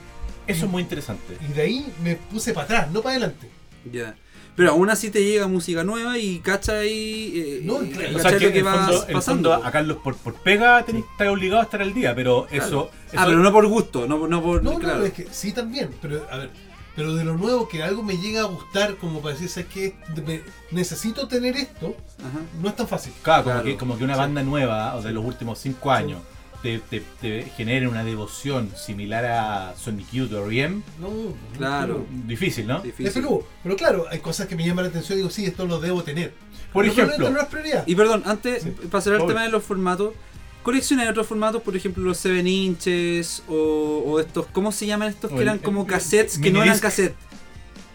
Eso 0.46 0.66
es 0.66 0.70
muy 0.70 0.82
interesante. 0.82 1.36
Y 1.48 1.52
de 1.52 1.62
ahí 1.62 1.92
me 2.02 2.16
puse 2.16 2.52
para 2.52 2.64
atrás, 2.64 2.90
no 2.90 3.00
para 3.02 3.16
adelante. 3.16 3.48
Ya. 3.90 4.14
Pero 4.56 4.70
aún 4.70 4.88
así 4.88 5.10
te 5.10 5.24
llega 5.24 5.48
música 5.48 5.82
nueva 5.82 6.16
y 6.16 6.38
cacha 6.38 6.78
ahí. 6.78 7.32
eh, 7.34 7.60
No, 7.64 7.82
eh, 7.82 7.90
claro. 7.90 8.16
O 8.16 8.20
sea, 8.20 8.38
que 8.38 8.46
lo 8.46 8.52
que 8.52 8.58
el 8.60 8.64
fondo, 8.64 9.06
el 9.08 9.12
pasando. 9.14 9.50
fondo 9.52 9.66
a 9.66 9.70
Carlos 9.72 9.96
por, 10.04 10.16
por 10.16 10.34
pega 10.34 10.84
tenés, 10.84 11.04
estás 11.10 11.28
obligado 11.28 11.60
a 11.60 11.64
estar 11.64 11.82
al 11.82 11.92
día, 11.92 12.14
pero 12.14 12.46
eso, 12.50 12.90
ah, 13.16 13.24
pero 13.26 13.38
no 13.38 13.50
por 13.52 13.66
gusto, 13.66 14.06
no, 14.06 14.28
no 14.28 14.42
por. 14.42 14.62
No, 14.62 14.78
claro. 14.78 15.00
no, 15.00 15.04
es 15.06 15.12
que 15.12 15.26
sí 15.32 15.50
también, 15.52 15.90
pero 16.00 16.24
a 16.30 16.36
ver, 16.36 16.50
pero 16.94 17.16
de 17.16 17.24
lo 17.24 17.34
nuevo 17.36 17.66
que 17.68 17.82
algo 17.82 18.04
me 18.04 18.16
llega 18.16 18.42
a 18.42 18.44
gustar 18.44 18.94
como 18.96 19.20
para 19.20 19.34
decir, 19.34 19.48
¿sabes 19.48 19.68
qué? 19.74 19.94
Me- 20.24 20.42
necesito 20.70 21.26
tener 21.26 21.56
esto, 21.56 21.96
Ajá. 22.20 22.38
no 22.62 22.68
es 22.68 22.76
tan 22.76 22.86
fácil. 22.86 23.12
Claro, 23.22 23.42
como, 23.42 23.54
Claro. 23.56 23.66
Que, 23.68 23.76
como 23.76 23.98
que 23.98 24.04
una 24.04 24.14
Sí. 24.14 24.20
banda 24.20 24.42
nueva 24.44 24.94
o 24.94 25.02
de 25.02 25.10
los 25.10 25.24
últimos 25.24 25.58
cinco 25.58 25.90
años 25.90 26.20
te, 26.64 26.78
te, 26.78 27.02
te 27.20 27.42
genere 27.56 27.86
una 27.86 28.02
devoción 28.02 28.70
similar 28.74 29.24
a 29.26 29.74
Sonic 29.76 30.10
Youth 30.12 30.32
o 30.32 30.46
R.E.M. 30.46 30.80
No, 30.98 31.10
Claro. 31.58 32.06
Difícil, 32.26 32.66
¿no? 32.66 32.78
Es 32.78 32.84
Difícil. 32.84 33.22
Pero 33.62 33.76
claro, 33.76 34.06
hay 34.10 34.20
cosas 34.20 34.46
que 34.48 34.56
me 34.56 34.66
llaman 34.66 34.84
la 34.86 34.88
atención 34.88 35.18
y 35.18 35.20
digo, 35.20 35.30
sí, 35.30 35.44
esto 35.44 35.66
lo 35.66 35.78
debo 35.78 36.02
tener. 36.02 36.32
Por 36.72 36.84
Pero 36.84 36.92
ejemplo, 36.94 37.18
No, 37.18 37.24
no, 37.24 37.30
no 37.36 37.40
es 37.42 37.48
prioridad. 37.48 37.84
Y 37.86 37.94
perdón, 37.94 38.22
antes, 38.24 38.62
Sí. 38.62 38.70
para 38.90 39.02
cerrar 39.02 39.20
el 39.20 39.26
tema 39.26 39.42
de 39.42 39.50
los 39.50 39.62
formatos, 39.62 40.14
colecciones 40.62 41.04
de 41.04 41.10
otros 41.10 41.26
formatos, 41.26 41.60
por 41.60 41.76
ejemplo 41.76 42.02
los 42.02 42.16
7 42.16 42.40
inches 42.48 43.42
o, 43.46 44.02
o 44.06 44.18
estos, 44.18 44.46
¿cómo 44.46 44.72
se 44.72 44.86
llaman 44.86 45.10
estos? 45.10 45.30
O 45.30 45.34
Que 45.36 45.42
el- 45.42 45.48
eran 45.48 45.58
como 45.58 45.86
cassettes 45.86 46.36
el 46.36 46.42
que 46.42 46.50
no 46.50 46.62
eran 46.62 46.78
cassettes. 46.78 47.16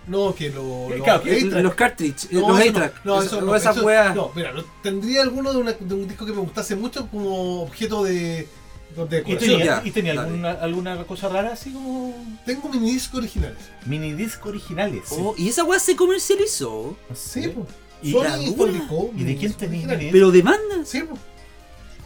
No, 0.07 0.33
que 0.33 0.49
lo. 0.49 0.89
Los 0.89 1.05
cartridge, 1.05 2.31
No, 2.31 2.39
los 2.49 2.59
eso 2.59 2.69
8-track. 2.71 3.05
No, 3.05 3.15
no, 3.17 3.21
eso- 3.23 3.41
no, 3.41 3.55
esas 3.55 3.75
eso- 3.77 3.85
weas. 3.85 4.15
No, 4.15 4.31
mira, 4.35 4.53
tendría 4.81 5.21
alguno 5.21 5.51
de, 5.51 5.57
una- 5.59 5.73
de 5.73 5.93
un 5.93 6.07
disco 6.07 6.25
que 6.25 6.31
me 6.31 6.39
gustase 6.39 6.75
mucho 6.75 7.07
como 7.09 7.61
objeto 7.63 8.03
de, 8.03 8.47
de 9.05 9.23
¿y 9.25 9.35
tenía, 9.35 9.65
ya, 9.65 9.81
y 9.85 9.91
tenía 9.91 10.11
alguna, 10.13 10.51
alguna 10.51 11.03
cosa 11.05 11.29
rara 11.29 11.53
así 11.53 11.71
como 11.71 12.13
Tengo 12.45 12.69
mini 12.69 12.91
discos 12.91 13.19
originales. 13.19 13.57
mini 13.85 14.13
disc 14.13 14.45
originales? 14.45 15.03
Oh, 15.11 15.35
y 15.37 15.49
esa 15.49 15.63
wea 15.63 15.79
se 15.79 15.95
comercializó. 15.95 16.97
Sí, 17.13 17.47
pues. 17.49 17.67
¿Y, 18.01 18.13
la 18.13 18.37
Sony 18.37 18.53
publicó 18.55 19.11
¿Y 19.17 19.23
de 19.25 19.35
quién 19.35 19.53
tenía 19.53 19.87
Pero 20.11 20.31
demanda. 20.31 20.85
Sí, 20.85 21.01
pues. 21.01 21.19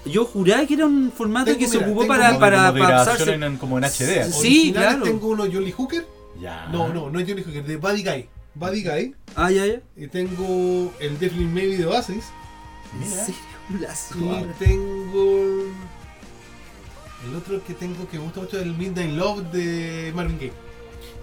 Yo 0.06 0.26
juraba 0.26 0.66
que 0.66 0.74
era 0.74 0.86
un 0.86 1.12
formato 1.16 1.46
Tengo, 1.46 1.60
que 1.60 1.68
se 1.68 1.78
mira, 1.78 1.90
ocupó 1.90 2.08
para, 2.08 2.28
como- 2.28 2.40
para, 2.40 2.74
para 2.74 3.34
en- 3.46 3.58
como 3.58 3.78
en 3.78 3.86
HD. 3.86 4.32
Sí, 4.32 4.72
claro. 4.74 5.04
Tengo 5.04 5.28
uno 5.28 5.44
Jolly 5.44 5.72
Hooker. 5.72 6.06
Ya. 6.42 6.68
No, 6.72 6.92
no, 6.94 7.10
no 7.10 7.20
es 7.20 7.28
Jolly 7.28 7.44
Hooker, 7.44 7.64
de 7.64 7.78
Buddy 7.78 8.04
Guy. 8.04 8.30
Buddy 8.56 8.84
Guy. 8.84 9.16
Ah, 9.36 9.50
ya, 9.50 9.66
ya. 9.66 9.82
Y 9.96 10.08
tengo 10.08 10.92
el 11.00 11.18
Definitely 11.20 11.46
Maybe 11.46 11.78
de 11.78 11.86
Oasis. 11.86 12.26
Mira. 13.00 13.26
Y 14.16 14.64
tengo. 14.64 15.64
El 17.30 17.36
otro 17.36 17.64
que 17.64 17.74
tengo 17.74 18.08
que 18.10 18.18
me 18.18 18.24
gusta 18.26 18.42
mucho 18.42 18.58
es 18.58 18.64
el 18.64 18.74
Midnight 18.76 19.12
Love 19.16 19.44
de 19.52 20.12
Marvin 20.16 20.38
Gaye. 20.38 20.54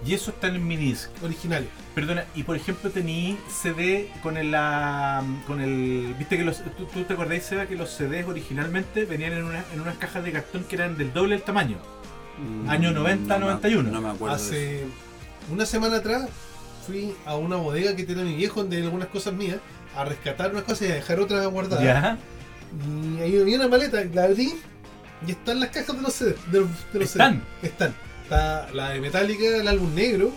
Y 0.05 0.13
eso 0.15 0.31
está 0.31 0.47
en 0.47 0.65
mini 0.67 0.85
disc. 0.87 1.09
Originales. 1.23 1.69
Perdona, 1.93 2.25
y 2.33 2.41
por 2.43 2.55
ejemplo 2.55 2.89
tení 2.89 3.37
CD 3.49 4.09
con 4.23 4.35
el, 4.37 4.49
la, 4.51 5.23
con 5.45 5.61
el 5.61 6.15
viste 6.17 6.37
que 6.37 6.43
los 6.43 6.57
tú, 6.77 6.85
tú 6.85 7.03
te 7.03 7.13
acordás 7.13 7.43
Seba 7.43 7.67
que 7.67 7.75
los 7.75 7.89
CDs 7.91 8.25
originalmente 8.27 9.05
venían 9.05 9.33
en, 9.33 9.43
una, 9.43 9.63
en 9.73 9.81
unas 9.81 9.97
cajas 9.97 10.23
de 10.23 10.31
cartón 10.31 10.63
que 10.63 10.75
eran 10.75 10.97
del 10.97 11.13
doble 11.13 11.35
del 11.35 11.43
tamaño. 11.43 11.77
Mm, 12.43 12.69
Año 12.69 12.91
90, 12.91 13.33
no 13.37 13.45
me- 13.45 13.51
91. 13.53 13.91
No 13.91 14.01
me 14.01 14.09
acuerdo. 14.09 14.35
Hace 14.35 14.85
una 15.51 15.65
semana 15.67 15.97
atrás 15.97 16.29
fui 16.87 17.13
a 17.25 17.35
una 17.35 17.57
bodega 17.57 17.95
que 17.95 18.03
tiene 18.03 18.23
mi 18.23 18.35
viejo 18.35 18.61
donde 18.61 18.77
hay 18.77 18.83
algunas 18.83 19.09
cosas 19.09 19.33
mías 19.33 19.57
a 19.95 20.03
rescatar 20.05 20.49
unas 20.51 20.63
cosas 20.63 20.87
y 20.87 20.91
a 20.91 20.95
dejar 20.95 21.19
otras 21.19 21.45
guardadas. 21.47 21.83
Ya. 21.83 22.17
Y 23.17 23.19
ahí 23.21 23.39
había 23.39 23.57
una 23.57 23.67
maleta, 23.67 24.01
la 24.13 24.23
abrí 24.23 24.53
y 25.27 25.31
están 25.31 25.59
las 25.59 25.69
cajas 25.69 25.95
de 25.95 26.01
los 26.01 26.13
CD. 26.13 26.35
De 26.51 26.59
de 26.59 26.99
los 26.99 27.01
¿Están? 27.11 27.43
Están. 27.61 27.93
Está 28.23 28.69
la 28.73 28.89
de 28.91 29.01
Metallica, 29.01 29.43
el 29.57 29.67
álbum 29.67 29.93
negro, 29.93 30.31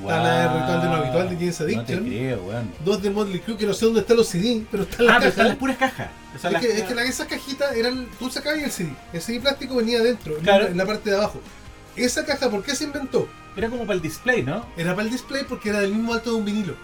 Está 0.00 0.22
la 0.22 0.34
de 0.34 0.60
Ritual 0.60 0.80
de 0.82 0.86
lo 0.88 0.94
Habitual 0.94 1.28
de 1.28 1.34
James 1.36 1.60
No 1.60 1.66
te 1.66 1.72
Addiction. 1.74 2.04
creo, 2.06 2.42
weón. 2.44 2.72
dos 2.84 3.02
de 3.02 3.10
Motley 3.10 3.40
Crue 3.40 3.56
que 3.58 3.66
no 3.66 3.74
sé 3.74 3.84
dónde 3.84 4.00
están 4.00 4.16
los 4.16 4.28
CD, 4.28 4.64
pero 4.70 4.84
están 4.84 5.00
Ah, 5.02 5.04
las 5.12 5.18
pero 5.18 5.28
están 5.30 5.44
las 5.48 5.56
cajas. 5.56 5.58
puras 5.58 5.76
cajas. 5.76 6.08
Es 6.36 6.42
las- 6.44 6.60
que, 6.62 6.72
es 6.78 6.82
que 6.84 7.02
esas 7.02 7.26
cajitas 7.26 7.74
eran. 7.76 8.06
Tú 8.18 8.30
sacabas 8.30 8.60
el 8.60 8.70
CD. 8.70 8.94
El 9.12 9.20
CD 9.20 9.40
plástico 9.40 9.74
venía 9.76 9.98
adentro, 9.98 10.36
en 10.38 10.42
Claro. 10.42 10.64
la- 10.64 10.70
en 10.70 10.76
la 10.76 10.86
parte 10.86 11.10
de 11.10 11.16
abajo. 11.16 11.40
Esa 11.96 12.24
caja, 12.24 12.48
¿por 12.48 12.62
qué 12.62 12.74
se 12.74 12.84
inventó? 12.84 13.28
Era 13.56 13.68
como 13.68 13.82
para 13.82 13.94
el 13.96 14.00
display, 14.00 14.42
¿no? 14.44 14.64
Era 14.76 14.94
para 14.94 15.06
el 15.06 15.12
display 15.12 15.44
porque 15.46 15.68
era 15.70 15.80
del 15.80 15.92
mismo 15.92 16.14
alto 16.14 16.30
de 16.30 16.36
un 16.36 16.44
vinilo. 16.44 16.74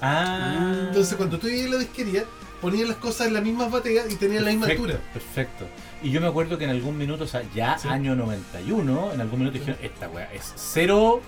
Ah. 0.00 0.86
Entonces, 0.88 1.14
cuando 1.16 1.38
tú 1.38 1.48
ibas 1.48 1.66
a 1.66 1.74
la 1.74 1.78
disquería, 1.78 2.24
ponían 2.60 2.88
las 2.88 2.96
cosas 2.98 3.26
en 3.26 3.34
las 3.34 3.42
mismas 3.42 3.70
baterías 3.70 4.06
y 4.10 4.16
tenían 4.16 4.44
la 4.44 4.50
misma 4.50 4.66
altura. 4.66 4.98
Perfecto. 5.12 5.66
Y 6.02 6.10
yo 6.10 6.20
me 6.20 6.26
acuerdo 6.26 6.58
que 6.58 6.64
en 6.64 6.70
algún 6.70 6.96
minuto, 6.98 7.24
o 7.24 7.26
sea, 7.26 7.42
ya 7.54 7.78
Sí. 7.78 7.88
año 7.88 8.14
91, 8.14 9.12
en 9.14 9.20
algún 9.20 9.38
minuto 9.40 9.58
dijeron, 9.58 9.78
esta 9.82 10.08
weá 10.08 10.30
es 10.32 10.52
cero 10.56 11.20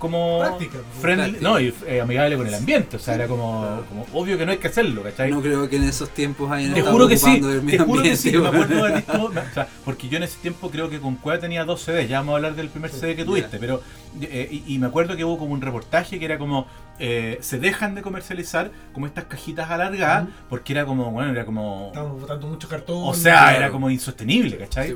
como 0.00 0.40
Práctica, 0.40 0.78
friendly, 1.00 1.30
práctica. 1.38 1.48
no, 1.48 1.60
y 1.60 1.74
eh, 1.86 2.00
amigable 2.00 2.36
con 2.36 2.46
el 2.48 2.54
ambiente, 2.54 2.96
o 2.96 2.98
sea, 2.98 3.14
era 3.14 3.28
como, 3.28 3.82
como 3.88 4.06
obvio 4.14 4.36
que 4.36 4.44
no 4.44 4.50
hay 4.50 4.58
que 4.58 4.66
hacerlo, 4.66 5.04
¿cachai? 5.04 5.30
No 5.30 5.40
creo 5.40 5.68
que 5.68 5.76
en 5.76 5.84
esos 5.84 6.10
tiempos 6.10 6.50
hayan 6.50 6.72
Te 6.72 6.80
estado 6.80 6.96
juro 6.96 7.06
que 7.06 7.16
sí, 7.16 7.40
te 7.40 7.46
medio 7.60 7.84
juro 7.84 8.02
que 8.02 8.08
ambiente, 8.10 8.16
sí, 8.16 8.36
me 8.36 8.48
acuerdo 8.48 8.84
de 8.86 8.98
esto, 8.98 9.24
o 9.26 9.54
sea, 9.54 9.68
porque 9.84 10.08
yo 10.08 10.16
en 10.16 10.24
ese 10.24 10.38
tiempo 10.38 10.70
creo 10.70 10.90
que 10.90 10.98
con 10.98 11.14
Cueva 11.16 11.38
tenía 11.38 11.64
dos 11.64 11.82
CDs, 11.82 12.08
ya 12.08 12.18
vamos 12.18 12.32
a 12.32 12.36
hablar 12.36 12.56
del 12.56 12.68
primer 12.68 12.90
CD 12.90 13.14
que 13.14 13.24
tuviste, 13.24 13.58
pero 13.58 13.82
eh, 14.22 14.48
y, 14.50 14.74
y 14.74 14.78
me 14.78 14.86
acuerdo 14.88 15.16
que 15.16 15.24
hubo 15.24 15.38
como 15.38 15.52
un 15.52 15.60
reportaje 15.60 16.18
que 16.18 16.24
era 16.24 16.38
como 16.38 16.66
eh, 16.98 17.38
se 17.40 17.58
dejan 17.58 17.94
de 17.94 18.02
comercializar 18.02 18.70
como 18.92 19.06
estas 19.06 19.24
cajitas 19.24 19.70
alargadas 19.70 20.28
porque 20.48 20.72
era 20.72 20.84
como, 20.84 21.10
bueno, 21.10 21.30
era 21.30 21.44
como 21.46 21.86
Estábamos 21.88 22.20
botando 22.20 22.46
mucho 22.46 22.68
cartón. 22.68 22.98
o 23.04 23.14
sea, 23.14 23.38
claro. 23.38 23.56
era 23.56 23.70
como 23.70 23.90
insostenible, 23.90 24.58
¿cachai? 24.58 24.88
Sí. 24.88 24.94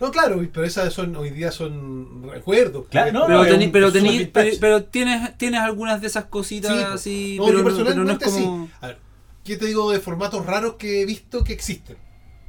No, 0.00 0.10
claro, 0.10 0.46
pero 0.52 0.66
esas 0.66 0.92
son 0.92 1.16
hoy 1.16 1.30
día 1.30 1.50
son 1.50 2.28
recuerdos. 2.30 2.86
Claro, 2.90 3.12
no, 3.12 3.26
Pero, 3.26 3.44
tení- 3.46 3.66
un- 3.66 3.72
pero, 3.72 3.92
tení- 3.92 4.86
tienes, 4.90 5.38
tienes 5.38 5.60
algunas 5.60 6.00
de 6.02 6.06
esas 6.08 6.26
cositas 6.26 6.72
Sí, 6.72 6.82
así, 6.82 7.36
No, 7.38 7.46
pero, 7.46 7.58
yo 7.58 7.64
no, 7.64 7.64
pero 7.64 8.04
no 8.04 8.12
es 8.12 8.18
personalmente 8.18 8.24
como... 8.26 8.66
sí. 8.66 8.72
A 8.82 8.86
ver, 8.88 8.98
¿qué 9.44 9.56
te 9.56 9.66
digo 9.66 9.90
de 9.90 10.00
formatos 10.00 10.44
raros 10.44 10.74
que 10.74 11.00
he 11.00 11.06
visto 11.06 11.42
que 11.44 11.52
existen? 11.54 11.96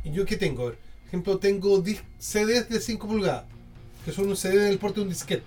¿Y 0.04 0.12
yo 0.12 0.26
qué 0.26 0.36
tengo? 0.36 0.64
Por 0.66 0.78
ejemplo, 1.08 1.38
tengo 1.38 1.82
CDs 2.20 2.68
de 2.70 2.82
5 2.82 3.08
pulgadas, 3.08 3.46
que 4.04 4.12
son 4.12 4.28
un 4.28 4.36
CD 4.36 4.58
del 4.66 4.78
porte 4.78 5.00
de 5.00 5.04
un 5.06 5.10
disquete, 5.10 5.44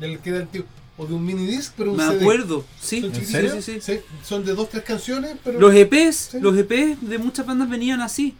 del 0.00 0.18
que 0.18 0.30
era 0.30 0.40
antiguo, 0.40 0.66
o 0.96 1.06
de 1.06 1.14
un 1.14 1.24
mini 1.24 1.46
disc, 1.46 1.72
pero 1.76 1.92
un 1.92 1.98
Me 1.98 2.04
CD. 2.08 2.20
acuerdo, 2.20 2.64
sí, 2.80 3.00
Son 3.00 3.10
¿En 3.14 3.16
sí, 3.24 3.26
serio? 3.32 3.52
sí, 3.54 3.62
sí. 3.62 3.80
Sí, 3.80 4.00
son 4.24 4.44
de 4.44 4.54
dos, 4.54 4.70
tres 4.70 4.82
canciones, 4.82 5.36
pero 5.44 5.60
Los 5.60 5.72
EPs, 5.74 6.16
Sí. 6.32 6.40
los 6.40 6.56
EPs 6.56 7.08
de 7.08 7.18
muchas 7.18 7.46
bandas 7.46 7.68
venían 7.70 8.00
así. 8.00 8.34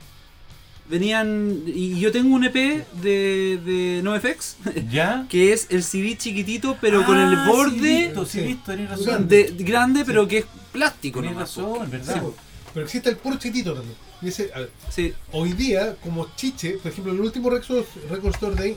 Venían, 0.89 1.63
y 1.67 1.99
yo 1.99 2.13
tengo 2.13 2.35
un 2.35 2.45
EP 2.45 2.55
de, 3.01 3.59
de 3.65 4.01
NoFX, 4.03 4.57
¿Ya? 4.91 5.27
que 5.31 5.53
es 5.55 5.69
el 5.71 5.83
CD 5.83 6.17
chiquitito, 6.19 6.77
pero 6.81 7.05
con 7.07 7.17
Ah, 7.17 7.25
el 7.25 7.39
Sí, 7.39 7.51
borde 7.51 8.15
sí, 8.27 8.41
Sí. 8.67 8.85
razón. 8.87 9.05
Grande. 9.07 9.45
de, 9.51 9.65
grande, 9.65 10.05
pero 10.05 10.29
que 10.29 10.39
es 10.39 10.45
plástico. 10.73 11.21
Tenés 11.21 11.35
nomás, 11.35 11.49
razón, 11.57 11.87
Sí, 11.87 11.91
¿verdad? 11.91 12.23
po. 12.23 12.35
pero 12.75 12.85
existe 12.85 13.09
el 13.09 13.17
puro 13.17 13.37
chiquitito 13.37 13.73
también. 13.73 13.97
Y 14.21 14.29
ese, 14.29 14.51
a 14.55 14.61
ver, 14.61 14.71
Sí, 14.91 15.15
hoy 15.33 15.55
día, 15.55 15.97
como 16.03 16.29
chiche, 16.37 16.73
por 16.83 16.93
ejemplo, 16.93 17.13
en 17.13 17.19
el 17.19 17.25
último 17.25 17.49
Record, 17.49 17.85
Record 18.11 18.35
Store 18.35 18.55
Day, 18.55 18.77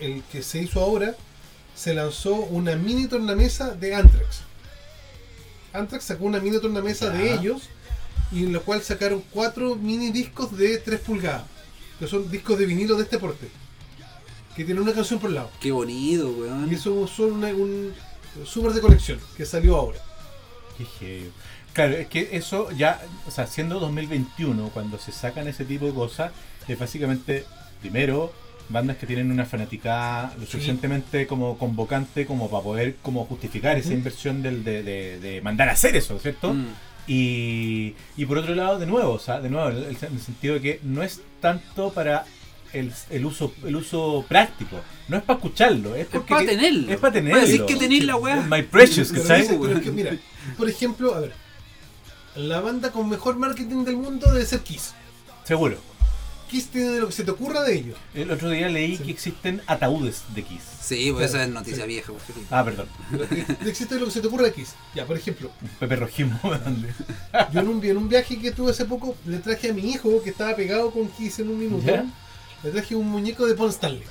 el 0.00 0.22
que 0.32 0.42
se 0.42 0.62
hizo 0.62 0.80
ahora, 0.80 1.14
se 1.74 1.92
lanzó 1.92 2.34
una 2.34 2.76
mini 2.76 3.08
tornamesa 3.08 3.74
de 3.74 3.94
Anthrax. 3.94 4.40
Anthrax 5.74 6.04
sacó 6.04 6.24
una 6.24 6.40
mini 6.40 6.58
tornamesa 6.60 7.10
de 7.10 7.34
ellos, 7.34 7.62
y 8.30 8.44
en 8.44 8.52
la 8.52 8.60
cual 8.60 8.82
sacaron 8.82 9.22
cuatro 9.30 9.76
mini 9.76 10.10
discos 10.10 10.56
de 10.56 10.78
3 10.78 11.00
pulgadas, 11.00 11.44
que 11.98 12.06
son 12.06 12.30
discos 12.30 12.58
de 12.58 12.66
vinilo 12.66 12.96
de 12.96 13.04
este 13.04 13.18
porte, 13.18 13.48
que 14.56 14.64
tienen 14.64 14.82
una 14.82 14.92
canción 14.92 15.18
por 15.18 15.30
lado. 15.30 15.50
qué 15.60 15.70
bonito, 15.72 16.30
weón. 16.30 16.70
Y 16.70 16.74
eso 16.74 17.06
son 17.06 17.32
una- 17.32 17.48
un 17.48 17.92
super 18.44 18.72
de 18.72 18.80
colección 18.80 19.18
que 19.36 19.44
salió 19.46 19.76
ahora. 19.76 19.98
Qué 20.78 20.84
heavy. 20.98 21.30
Claro, 21.72 21.94
es 21.96 22.06
que 22.08 22.30
eso 22.32 22.70
ya, 22.72 23.00
o 23.26 23.30
sea, 23.30 23.46
siendo 23.46 23.78
2021, 23.80 24.68
cuando 24.74 24.98
se 24.98 25.10
sacan 25.12 25.48
ese 25.48 25.64
tipo 25.64 25.86
de 25.86 25.92
cosas, 25.94 26.32
es 26.68 26.78
básicamente, 26.78 27.44
primero, 27.80 28.32
bandas 28.68 28.96
que 28.96 29.06
tienen 29.06 29.30
una 29.30 29.44
fanaticada 29.44 30.34
lo 30.38 30.44
Sí. 30.46 30.52
suficientemente 30.52 31.26
como 31.26 31.58
convocante 31.58 32.26
como 32.26 32.48
para 32.50 32.62
poder 32.62 32.96
como 33.02 33.24
justificar 33.26 33.76
esa 33.76 33.92
inversión 33.92 34.42
del, 34.42 34.64
de, 34.64 34.82
de- 34.82 35.18
de 35.20 35.40
mandar 35.42 35.68
a 35.68 35.72
hacer 35.72 35.96
eso, 35.96 36.18
¿cierto? 36.18 36.54
Mm. 36.54 36.66
Y, 37.06 37.94
y 38.16 38.26
por 38.26 38.38
otro 38.38 38.54
lado, 38.54 38.78
de 38.78 38.86
nuevo, 38.86 39.12
o 39.12 39.18
sea, 39.18 39.40
de 39.40 39.50
nuevo, 39.50 39.70
en 39.70 39.76
el, 39.78 39.84
en 39.84 40.12
el 40.14 40.20
sentido 40.20 40.54
de 40.54 40.60
que 40.60 40.80
no 40.82 41.02
es 41.02 41.20
tanto 41.40 41.92
para 41.92 42.24
el, 42.72 42.92
el 43.10 43.26
uso 43.26 43.52
el 43.64 43.76
uso 43.76 44.24
práctico, 44.28 44.76
no 45.08 45.16
es 45.16 45.22
para 45.22 45.38
escucharlo, 45.38 45.94
es, 45.94 46.02
Es 46.02 46.06
porque 46.08 46.34
para 46.34 46.46
tenerlo. 46.46 46.92
Es 46.92 47.00
para 47.00 47.12
tenerlo. 47.12 47.40
Para 47.40 47.46
decir 47.46 47.66
que 47.66 47.76
tenéis 47.76 48.04
la 48.04 48.16
weá. 48.16 48.36
My 48.48 48.62
precious, 48.62 49.10
Pero 49.12 49.24
pero 49.60 49.76
es 49.76 49.82
que, 49.82 49.90
mira, 49.90 50.16
por 50.56 50.68
ejemplo, 50.68 51.14
a 51.14 51.20
ver, 51.20 51.32
la 52.36 52.60
banda 52.60 52.90
con 52.92 53.08
mejor 53.08 53.36
marketing 53.36 53.84
del 53.84 53.96
mundo 53.96 54.32
debe 54.32 54.46
ser 54.46 54.60
Kiss. 54.60 54.94
Seguro. 55.44 55.91
Kiss 56.52 56.68
tiene 56.68 56.90
de 56.90 57.00
lo 57.00 57.06
que 57.08 57.12
se 57.14 57.24
te 57.24 57.30
ocurra 57.30 57.62
de 57.62 57.74
ellos. 57.74 57.96
El 58.14 58.30
otro 58.30 58.50
día 58.50 58.68
leí 58.68 58.96
Sí. 58.96 59.02
que 59.04 59.10
existen 59.10 59.62
ataúdes 59.66 60.22
de 60.34 60.42
Kiss. 60.42 60.60
Sí, 60.82 61.10
pues 61.10 61.30
Claro, 61.30 61.44
esa 61.44 61.44
es 61.44 61.48
noticia 61.50 61.82
sí. 61.84 61.88
vieja. 61.88 62.12
Felipe. 62.26 62.46
Ah, 62.50 62.64
perdón. 62.64 62.86
Existe 63.66 63.94
de 63.94 64.00
lo 64.00 64.06
que 64.06 64.12
se 64.12 64.20
te 64.20 64.26
ocurra 64.28 64.44
de 64.44 64.52
Kiss. 64.52 64.74
Ya, 64.94 65.06
por 65.06 65.16
ejemplo, 65.16 65.50
Pepe 65.80 65.96
Rojimo. 65.96 66.38
yo 67.52 67.60
en 67.60 67.68
un, 67.68 67.84
en 67.84 67.96
un 67.96 68.08
viaje 68.08 68.38
que 68.38 68.52
tuve 68.52 68.70
hace 68.70 68.84
poco, 68.84 69.16
le 69.26 69.38
traje 69.38 69.70
a 69.70 69.72
mi 69.72 69.90
hijo 69.90 70.22
que 70.22 70.30
estaba 70.30 70.54
pegado 70.54 70.90
con 70.90 71.08
Kiss 71.08 71.38
en 71.40 71.48
un 71.48 71.58
minuto. 71.58 71.86
¿Ya? 71.86 72.04
Le 72.62 72.70
traje 72.70 72.94
un 72.94 73.08
muñeco 73.08 73.46
de 73.46 73.54
Paul 73.54 73.70
Stanley. 73.70 74.04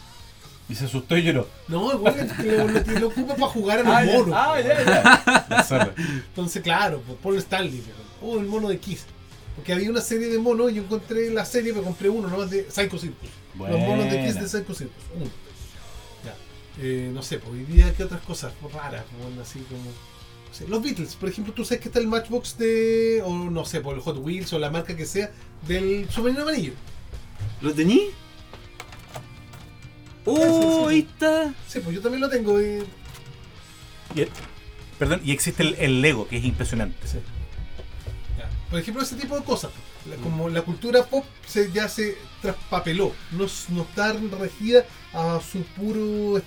Y 0.67 0.75
se 0.75 0.85
asustó 0.85 1.17
y 1.17 1.23
lloró. 1.23 1.47
No, 1.67 1.91
igual 1.93 2.15
que 2.37 2.43
lo, 2.51 2.67
lo, 2.67 2.99
lo 2.99 3.07
ocupa 3.09 3.35
para 3.35 3.47
jugar 3.47 3.79
a 3.79 3.83
los 3.83 3.93
Ah, 3.93 4.03
ya. 4.05 4.13
monos. 4.17 4.35
Ah, 4.37 4.53
pues. 4.53 4.65
ya, 4.65 5.65
ya. 5.69 5.93
Entonces, 6.27 6.61
claro, 6.63 7.01
pues, 7.05 7.17
Paul 7.21 7.37
Stanley. 7.37 7.81
pues, 7.81 7.95
Oh, 8.23 8.39
el 8.39 8.45
mono 8.45 8.69
de 8.69 8.77
Kiss. 8.79 9.05
Porque 9.55 9.73
había 9.73 9.89
una 9.89 10.01
serie 10.01 10.27
de 10.27 10.37
monos 10.39 10.71
y 10.71 10.75
yo 10.75 10.83
encontré 10.83 11.29
la 11.29 11.45
serie, 11.45 11.71
pero 11.73 11.83
compré 11.83 12.09
uno 12.09 12.27
nomás 12.27 12.49
de 12.49 12.69
Psycho 12.71 12.97
Circus. 12.97 13.29
Los 13.57 13.79
monos 13.79 14.09
de 14.11 14.23
Kiss 14.25 14.35
de 14.35 14.47
Psycho 14.47 14.73
Circus. 14.73 15.03
Uno. 15.15 15.25
Ya. 16.25 16.35
Eh, 16.81 17.11
no 17.13 17.21
sé, 17.21 17.37
pues 17.39 17.51
hoy 17.51 17.63
día, 17.65 17.93
¿qué 17.95 18.03
otras 18.03 18.21
cosas 18.21 18.53
pues, 18.61 18.73
raras? 18.73 19.03
Bueno, 19.21 19.41
así 19.41 19.59
como. 19.69 19.83
no 19.83 20.53
sé, 20.53 20.67
los 20.67 20.81
Beatles, 20.81 21.15
por 21.15 21.29
ejemplo, 21.29 21.53
tú 21.53 21.65
sabes 21.65 21.81
que 21.81 21.89
está 21.89 21.99
el 21.99 22.07
Matchbox 22.07 22.57
de. 22.57 23.21
O 23.25 23.33
no 23.49 23.65
sé, 23.65 23.81
por 23.81 23.93
el 23.95 24.01
Hot 24.01 24.17
Wheels 24.19 24.51
o 24.53 24.59
la 24.59 24.69
marca 24.71 24.95
que 24.95 25.05
sea, 25.05 25.31
del 25.67 26.09
submarino 26.09 26.43
amarillo. 26.43 26.73
¿Lo 27.61 27.73
tení? 27.73 28.09
¡Oh! 30.25 30.87
Ahí 30.87 30.99
está. 30.99 31.53
Sí, 31.67 31.79
pues 31.79 31.95
yo 31.95 32.01
también 32.01 32.21
lo 32.21 32.29
tengo. 32.29 32.59
eh, 32.59 32.83
Y- 34.15 34.25
Perdón, 34.99 35.19
y 35.23 35.31
existe 35.31 35.63
el, 35.63 35.73
el 35.79 36.01
Lego, 36.01 36.27
que 36.27 36.37
es 36.37 36.45
impresionante. 36.45 36.95
Sí. 37.07 37.17
Por 38.71 38.79
ejemplo, 38.79 39.03
ese 39.03 39.15
tipo 39.17 39.37
de 39.37 39.43
cosas. 39.43 39.69
La- 40.09 40.15
como 40.15 40.49
la 40.49 40.63
cultura 40.63 41.03
pop 41.03 41.23
se, 41.45 41.71
ya 41.71 41.87
se 41.87 42.17
traspapeló, 42.41 43.11
no, 43.33 43.45
no 43.69 43.81
está 43.83 44.13
regida 44.39 44.83
a 45.13 45.39
su 45.41 45.59
puro 45.63 46.41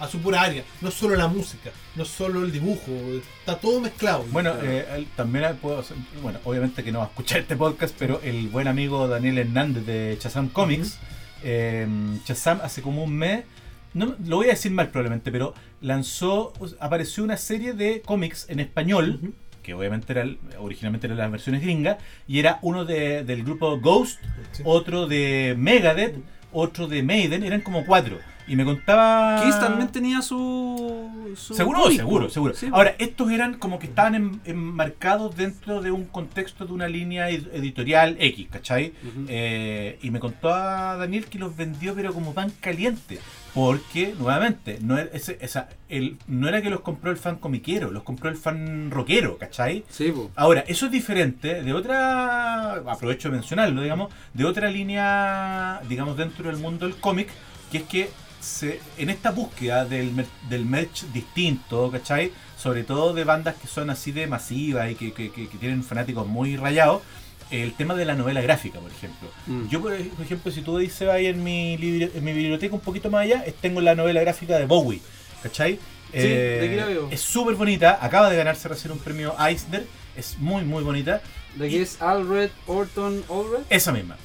a 0.00 0.08
su 0.08 0.18
pura 0.18 0.40
área, 0.40 0.64
no 0.80 0.90
solo 0.90 1.14
la 1.14 1.28
música, 1.28 1.70
no 1.94 2.06
solo 2.06 2.42
el 2.42 2.50
dibujo, 2.50 2.90
está 3.38 3.58
todo 3.60 3.80
mezclado. 3.82 4.24
Bueno, 4.30 4.54
eh, 4.62 5.06
también 5.14 5.58
puedo 5.60 5.80
hacer- 5.80 5.98
bueno, 6.22 6.38
obviamente 6.44 6.82
que 6.82 6.90
no 6.90 7.00
va 7.00 7.04
a 7.04 7.08
escuchar 7.08 7.40
este 7.40 7.54
podcast, 7.54 7.94
pero 7.98 8.18
el 8.24 8.48
buen 8.48 8.66
amigo 8.66 9.06
Daniel 9.08 9.36
Hernández 9.36 9.84
de 9.84 10.16
Chazam 10.18 10.48
Comics, 10.48 10.96
eh, 11.42 11.86
Shazam 12.24 12.60
hace 12.62 12.80
como 12.80 13.04
un 13.04 13.14
mes, 13.14 13.44
no, 13.92 14.16
lo 14.24 14.36
voy 14.36 14.46
a 14.46 14.50
decir 14.52 14.72
mal 14.72 14.88
probablemente, 14.88 15.30
pero 15.30 15.52
lanzó, 15.82 16.54
apareció 16.80 17.22
una 17.22 17.36
serie 17.36 17.74
de 17.74 18.00
cómics 18.00 18.46
en 18.48 18.60
español. 18.60 19.34
Que 19.70 19.74
obviamente 19.74 20.12
era, 20.12 20.22
el- 20.22 20.38
originalmente 20.58 21.06
eran 21.06 21.18
las 21.18 21.30
versiones 21.30 21.62
gringas, 21.62 21.98
y 22.26 22.40
era 22.40 22.58
uno 22.62 22.84
de- 22.84 23.22
del 23.24 23.44
grupo 23.44 23.78
Ghost, 23.78 24.18
Sí. 24.52 24.62
otro 24.66 25.06
de 25.06 25.54
Megadeth, 25.56 26.16
otro 26.52 26.88
de 26.88 27.02
Maiden, 27.04 27.44
eran 27.44 27.60
como 27.60 27.86
cuatro. 27.86 28.18
Y 28.48 28.56
me 28.56 28.64
contaba... 28.64 29.42
Kiss 29.44 29.60
también 29.60 29.92
tenía 29.92 30.22
su. 30.22 31.08
su 31.36 31.54
Seguro, 31.54 31.88
seguro, 31.92 32.28
seguro. 32.28 32.52
Sí. 32.54 32.66
Ahora, 32.72 32.96
estos 32.98 33.30
eran 33.30 33.54
como 33.54 33.78
que 33.78 33.86
estaban 33.86 34.16
en- 34.16 34.40
enmarcados 34.44 35.36
dentro 35.36 35.80
de 35.80 35.92
un 35.92 36.04
contexto 36.06 36.66
de 36.66 36.72
una 36.72 36.88
línea 36.88 37.30
ed- 37.30 37.46
editorial 37.54 38.16
X, 38.18 38.48
¿cachai? 38.50 38.92
Eh, 39.28 40.00
y 40.02 40.10
me 40.10 40.18
contó 40.18 40.52
a 40.52 40.96
Daniel 40.96 41.26
que 41.26 41.38
los 41.38 41.56
vendió 41.56 41.94
pero 41.94 42.12
como 42.12 42.34
pan 42.34 42.50
caliente. 42.60 43.20
Porque, 43.54 44.14
nuevamente, 44.18 44.78
no 44.80 44.96
era, 44.96 45.10
ese- 45.12 45.38
esa, 45.40 45.68
el, 45.88 46.18
no 46.28 46.48
era 46.48 46.62
que 46.62 46.70
los 46.70 46.80
compró 46.80 47.10
el 47.10 47.16
fan 47.16 47.36
comiquero, 47.36 47.90
los 47.90 48.04
compró 48.04 48.30
el 48.30 48.36
fan 48.36 48.90
rockero, 48.90 49.38
¿cachai? 49.38 49.84
Sí, 49.88 50.12
po. 50.12 50.30
Ahora, 50.36 50.64
eso 50.68 50.86
es 50.86 50.92
diferente 50.92 51.62
de 51.62 51.72
otra, 51.72 52.74
aprovecho 52.74 53.28
de 53.28 53.36
mencionarlo, 53.36 53.82
digamos, 53.82 54.12
de 54.34 54.44
otra 54.44 54.70
línea, 54.70 55.80
digamos, 55.88 56.16
dentro 56.16 56.48
del 56.50 56.58
mundo 56.58 56.86
del 56.86 56.96
cómic, 56.96 57.28
que 57.72 57.78
es 57.78 57.84
que 57.84 58.10
se, 58.40 58.80
en 58.96 59.10
esta 59.10 59.32
búsqueda 59.32 59.84
del, 59.84 60.12
del 60.48 60.64
merch 60.64 61.04
distinto, 61.12 61.90
¿cachai? 61.90 62.32
Sobre 62.56 62.84
todo 62.84 63.12
de 63.14 63.24
bandas 63.24 63.56
que 63.56 63.66
son 63.66 63.90
así 63.90 64.12
de 64.12 64.26
masivas 64.26 64.90
y 64.90 64.94
que, 64.94 65.12
que- 65.12 65.30
que- 65.32 65.48
que 65.48 65.58
tienen 65.58 65.82
fanáticos 65.82 66.26
muy 66.26 66.56
rayados, 66.56 67.02
el 67.50 67.72
tema 67.74 67.94
de 67.94 68.04
la 68.04 68.14
novela 68.14 68.40
gráfica, 68.40 68.78
por 68.80 68.90
ejemplo. 68.90 69.28
Mm. 69.46 69.68
Yo, 69.68 69.80
por 69.80 69.92
ej- 69.92 70.10
por 70.10 70.24
ejemplo, 70.24 70.52
si 70.52 70.62
tú 70.62 70.78
dices 70.78 71.08
ahí 71.08 71.26
en 71.26 71.42
mi, 71.42 71.76
libro- 71.76 72.10
en 72.14 72.24
mi 72.24 72.32
biblioteca 72.32 72.74
un 72.74 72.80
poquito 72.80 73.10
más 73.10 73.22
allá, 73.22 73.44
tengo 73.60 73.80
la 73.80 73.94
novela 73.94 74.20
gráfica 74.20 74.58
de 74.58 74.66
Bowie, 74.66 75.00
¿cachai? 75.42 75.78
de 76.12 76.66
aquí 76.66 76.74
la 76.76 76.86
veo. 76.86 77.08
Es 77.10 77.20
súper 77.20 77.54
bonita, 77.54 77.98
acaba 78.04 78.28
de 78.30 78.36
ganarse 78.36 78.66
recién 78.68 78.90
un 78.92 78.98
premio 78.98 79.34
Eisner, 79.38 79.86
es 80.16 80.38
muy, 80.38 80.64
muy 80.64 80.82
bonita. 80.82 81.22
De 81.54 81.68
que 81.68 81.82
es 81.82 82.00
Alred 82.02 82.50
Orton 82.66 83.22
Alred. 83.28 83.64
Esa 83.70 83.92
misma. 83.92 84.16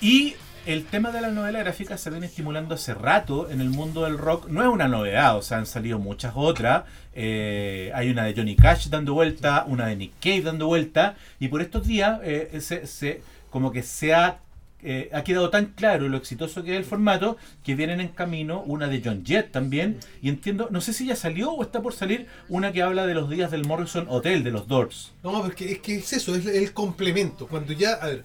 Y 0.00 0.34
el 0.66 0.84
tema 0.84 1.10
de 1.10 1.20
la 1.20 1.30
novela 1.30 1.60
gráfica 1.60 1.96
se 1.96 2.10
viene 2.10 2.26
estimulando 2.26 2.74
hace 2.74 2.94
rato 2.94 3.50
en 3.50 3.60
el 3.60 3.70
mundo 3.70 4.04
del 4.04 4.18
rock. 4.18 4.48
No 4.48 4.62
es 4.62 4.68
una 4.68 4.88
novedad, 4.88 5.36
o 5.36 5.42
sea, 5.42 5.58
han 5.58 5.66
salido 5.66 5.98
muchas 5.98 6.32
otras. 6.36 6.84
Eh, 7.14 7.90
hay 7.94 8.10
una 8.10 8.24
de 8.24 8.34
Johnny 8.34 8.56
Cash 8.56 8.88
dando 8.88 9.14
vuelta, 9.14 9.64
una 9.66 9.86
de 9.86 9.96
Nick 9.96 10.12
Cave 10.20 10.42
dando 10.42 10.66
vuelta. 10.66 11.16
Y 11.38 11.48
por 11.48 11.62
estos 11.62 11.86
días, 11.86 12.20
eh, 12.22 12.58
se, 12.60 12.86
se- 12.86 13.22
como 13.50 13.72
que 13.72 13.82
se 13.82 14.14
ha, 14.14 14.38
eh, 14.82 15.10
ha 15.12 15.24
quedado 15.24 15.50
tan 15.50 15.66
claro 15.66 16.08
lo 16.08 16.16
exitoso 16.16 16.62
que 16.62 16.72
es 16.72 16.78
el 16.78 16.84
formato 16.84 17.36
que 17.64 17.74
vienen 17.74 18.00
en 18.00 18.08
camino 18.08 18.62
una 18.62 18.86
de 18.88 19.00
John 19.04 19.24
Jett 19.24 19.50
también. 19.50 19.98
Y 20.22 20.28
entiendo, 20.28 20.68
no 20.70 20.80
sé 20.80 20.92
si 20.92 21.06
ya 21.06 21.16
salió 21.16 21.50
o 21.52 21.62
está 21.62 21.80
por 21.82 21.94
salir 21.94 22.26
una 22.48 22.70
que 22.70 22.82
habla 22.82 23.06
de 23.06 23.14
los 23.14 23.28
días 23.30 23.50
del 23.50 23.64
Morrison 23.66 24.06
Hotel, 24.08 24.44
de 24.44 24.50
los 24.50 24.68
Doors. 24.68 25.12
No, 25.24 25.42
porque 25.42 25.72
es 25.72 25.78
que 25.78 25.96
es 25.96 26.12
eso, 26.12 26.34
es 26.34 26.46
el 26.46 26.72
complemento. 26.74 27.46
Cuando 27.48 27.72
ya, 27.72 27.94
a 27.94 28.06
ver, 28.06 28.24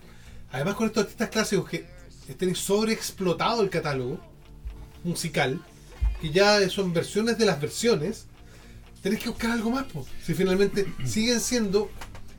además 0.52 0.76
con 0.76 0.88
estos 0.88 1.04
artistas 1.04 1.30
clásicos 1.30 1.70
que 1.70 1.95
estén 2.28 2.56
sobreexplotado 2.56 3.62
el 3.62 3.70
catálogo 3.70 4.20
musical, 5.04 5.62
que 6.22 6.32
ya 6.32 6.68
son 6.70 6.94
versiones 6.94 7.38
de 7.38 7.46
las 7.46 7.60
versiones, 7.62 8.26
tenés 9.02 9.20
que 9.20 9.30
buscar 9.30 9.52
algo 9.52 9.70
más, 9.70 9.86
pues. 9.92 10.08
Si 10.24 10.34
finalmente 10.34 10.86
siguen 11.06 11.40
siendo, 11.40 11.90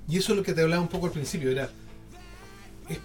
y 0.09 0.19
eso 0.19 0.33
es 0.33 0.39
lo 0.39 0.45
que 0.45 0.53
te 0.53 0.63
hablaba 0.63 0.83
un 0.83 0.89
poco 0.89 1.07
al 1.07 1.13
principio, 1.13 1.51
era. 1.51 1.71
Es, 2.89 2.99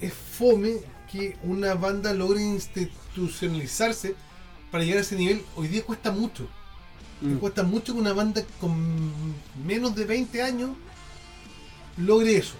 es 0.00 0.12
fome 0.12 0.76
que 1.10 1.36
una 1.42 1.74
banda 1.74 2.14
logre 2.14 2.42
institucionalizarse 2.42 4.14
para 4.70 4.84
llegar 4.84 4.98
a 4.98 5.02
ese 5.02 5.16
nivel. 5.16 5.42
Hoy 5.56 5.68
día 5.68 5.82
cuesta 5.82 6.12
mucho. 6.12 6.48
Mm. 7.20 7.36
cuesta 7.36 7.62
mucho 7.62 7.92
que 7.92 7.98
una 7.98 8.14
banda 8.14 8.42
con 8.60 9.34
menos 9.66 9.94
de 9.94 10.06
20 10.06 10.42
años 10.42 10.70
logre 11.98 12.36
eso. 12.36 12.54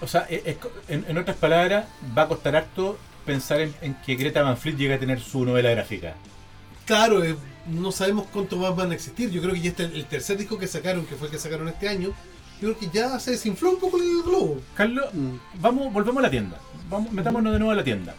O 0.00 0.06
sea, 0.08 0.22
es- 0.28 0.42
es 0.46 0.56
co- 0.56 0.70
en, 0.88 1.04
en 1.08 1.18
otras 1.18 1.36
palabras, 1.36 1.86
va 2.16 2.22
a 2.22 2.28
costar 2.28 2.56
harto 2.56 2.98
pensar 3.24 3.60
en, 3.60 3.74
en 3.80 3.94
que 4.04 4.16
Greta 4.16 4.42
Van 4.42 4.56
Fleet 4.56 4.76
llegue 4.76 4.94
a 4.94 4.98
tener 4.98 5.20
su 5.20 5.44
novela 5.44 5.70
gráfica. 5.70 6.14
Claro, 6.84 7.24
eh, 7.24 7.36
no 7.66 7.90
sabemos 7.92 8.26
cuánto 8.32 8.56
más 8.56 8.76
van 8.76 8.90
a 8.90 8.94
existir. 8.94 9.30
Yo 9.30 9.40
creo 9.40 9.54
que 9.54 9.60
ya 9.60 9.70
está 9.70 9.84
el, 9.84 9.94
el 9.96 10.04
tercer 10.06 10.36
disco 10.36 10.58
que 10.58 10.66
sacaron, 10.66 11.06
que 11.06 11.14
fue 11.14 11.28
el 11.28 11.32
que 11.32 11.38
sacaron 11.38 11.66
este 11.68 11.88
año. 11.88 12.08
Yo 12.60 12.74
creo 12.74 12.78
que 12.78 12.88
ya 12.96 13.18
se 13.18 13.32
desinfló 13.32 13.70
un 13.70 13.80
poco 13.80 13.96
el 13.96 14.22
globo. 14.22 14.60
Carlos, 14.74 15.06
Mm. 15.14 15.36
vamos, 15.60 15.92
volvemos 15.92 16.18
a 16.20 16.22
la 16.22 16.30
tienda. 16.30 16.58
Vamos, 16.90 17.10
metámonos 17.12 17.52
de 17.52 17.58
nuevo 17.58 17.72
a 17.72 17.76
la 17.76 17.84
tienda. 17.84 18.14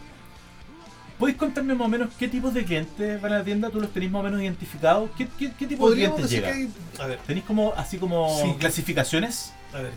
¿Podéis 1.18 1.38
contarme 1.38 1.74
más 1.74 1.86
o 1.86 1.88
menos 1.88 2.10
qué 2.18 2.28
tipos 2.28 2.52
de 2.52 2.64
clientes 2.64 3.22
van 3.22 3.32
a 3.32 3.38
la 3.38 3.44
tienda? 3.44 3.70
¿Tú 3.70 3.80
los 3.80 3.90
tenéis 3.90 4.12
más 4.12 4.20
o 4.20 4.24
menos 4.24 4.42
identificados? 4.42 5.08
¿Qué, 5.16 5.26
qué, 5.38 5.50
qué 5.58 5.66
tipo 5.66 5.88
de 5.88 5.96
clientes 5.96 6.28
llega? 6.30 6.48
que 6.48 6.54
hay. 6.54 6.70
A 6.98 7.06
ver, 7.06 7.18
¿Tenéis 7.26 7.46
como 7.46 7.72
así 7.74 7.96
como 7.96 8.38
Sí. 8.42 8.54
clasificaciones? 8.58 9.52
a 9.72 9.80
ver, 9.80 9.92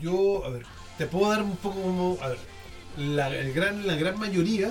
yo, 0.00 0.44
a 0.44 0.50
ver, 0.50 0.62
te 1.00 1.06
puedo 1.06 1.30
dar 1.30 1.42
un 1.42 1.56
poco 1.56 1.80
como. 1.80 2.18
A 2.20 2.28
ver, 2.28 2.38
la, 2.98 3.34
el 3.34 3.54
gran, 3.54 3.86
la 3.86 3.94
gran 3.94 4.18
mayoría 4.18 4.70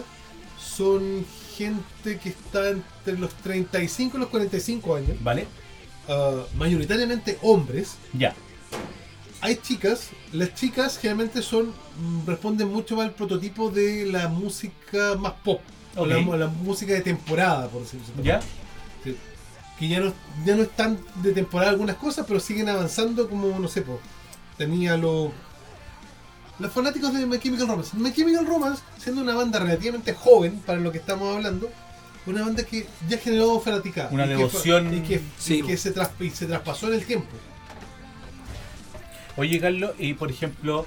son 0.59 1.25
gente 1.57 2.19
que 2.19 2.30
está 2.30 2.69
entre 2.69 3.17
los 3.17 3.34
35 3.34 4.15
y 4.15 4.19
los 4.19 4.30
45 4.30 4.95
años, 4.95 5.17
¿Vale? 5.21 5.47
ah, 6.07 6.43
mayoritariamente 6.55 7.39
hombres. 7.41 7.95
Ya. 8.13 8.36
hay 9.41 9.55
chicas, 9.55 10.09
las 10.32 10.53
chicas 10.53 10.99
generalmente 10.99 11.41
son 11.41 11.69
mm, 11.99 12.27
responden 12.27 12.67
mucho 12.67 12.95
más 12.95 13.07
al 13.07 13.15
prototipo 13.15 13.71
de 13.71 14.05
la 14.05 14.27
música 14.27 15.15
más 15.17 15.34
pop, 15.43 15.61
o 15.95 16.05
la, 16.05 16.19
música 16.47 16.93
de 16.93 17.01
temporada, 17.01 17.69
por 17.69 17.82
decirlo 17.82 18.05
así. 18.13 18.23
¿Ya? 18.23 18.39
Sí. 19.03 19.17
Que 19.80 19.88
ya 19.88 19.99
no, 19.99 20.13
ya 20.45 20.55
no 20.55 20.61
están 20.61 20.99
de 21.23 21.32
temporada 21.32 21.71
algunas 21.71 21.95
cosas, 21.95 22.25
pero 22.27 22.39
siguen 22.39 22.69
avanzando 22.69 23.27
como, 23.27 23.57
no 23.57 23.67
sé, 23.67 23.82
po, 23.82 23.99
tenía 24.59 24.95
los 24.95 25.32
los 26.60 26.72
fanáticos 26.72 27.14
de 27.14 27.26
My 27.26 27.39
Chemical 27.39 27.68
Romance. 27.68 27.95
My 27.97 28.12
Chemical 28.14 28.45
Romance, 28.45 28.82
siendo 28.97 29.22
una 29.22 29.34
banda 29.36 29.60
relativamente 29.60 30.14
joven 30.14 30.60
para 30.66 30.80
lo 30.80 30.91
que 30.91 30.97
estamos 30.97 31.36
hablando, 31.36 31.70
una 32.26 32.41
banda 32.43 32.64
que 32.64 32.86
ya 33.07 33.18
generó 33.18 33.60
fanaticada. 33.60 34.10
Una 34.12 34.26
y 34.26 34.30
que- 34.30 34.36
devoción. 34.36 34.93
y 34.93 35.01
que, 35.01 35.22
Sí, 35.38 35.55
y 35.60 35.62
que 35.64 35.74
po. 35.76 35.80
se, 35.82 35.91
tras- 35.93 36.12
y 36.20 36.30
se 36.30 36.45
traspasó 36.45 36.88
en 36.89 36.95
el 36.95 37.05
tiempo. 37.05 37.30
Oye, 39.38 39.60
Carlos, 39.60 39.91
y 39.97 40.14
por 40.16 40.30
ejemplo, 40.30 40.86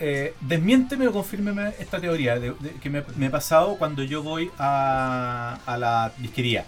eh, 0.00 0.34
desmiénteme 0.40 1.06
o 1.08 1.12
confírmeme 1.12 1.74
esta 1.78 2.00
teoría 2.00 2.38
de, 2.38 2.50
de- 2.58 2.72
que 2.82 2.90
me, 2.90 3.04
me 3.16 3.26
ha 3.26 3.30
pasado 3.30 3.76
cuando 3.76 4.02
yo 4.02 4.22
voy 4.22 4.50
a, 4.58 5.58
a 5.64 5.76
la 5.78 6.12
disquería. 6.18 6.64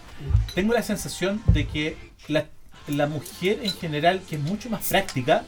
Tengo 0.55 0.73
la 0.73 0.83
sensación 0.83 1.41
de 1.47 1.67
que 1.67 1.97
la, 2.27 2.45
la 2.87 3.07
mujer 3.07 3.59
en 3.63 3.71
general, 3.73 4.21
que 4.27 4.35
es 4.37 4.41
mucho 4.41 4.69
más 4.69 4.85
práctica, 4.87 5.43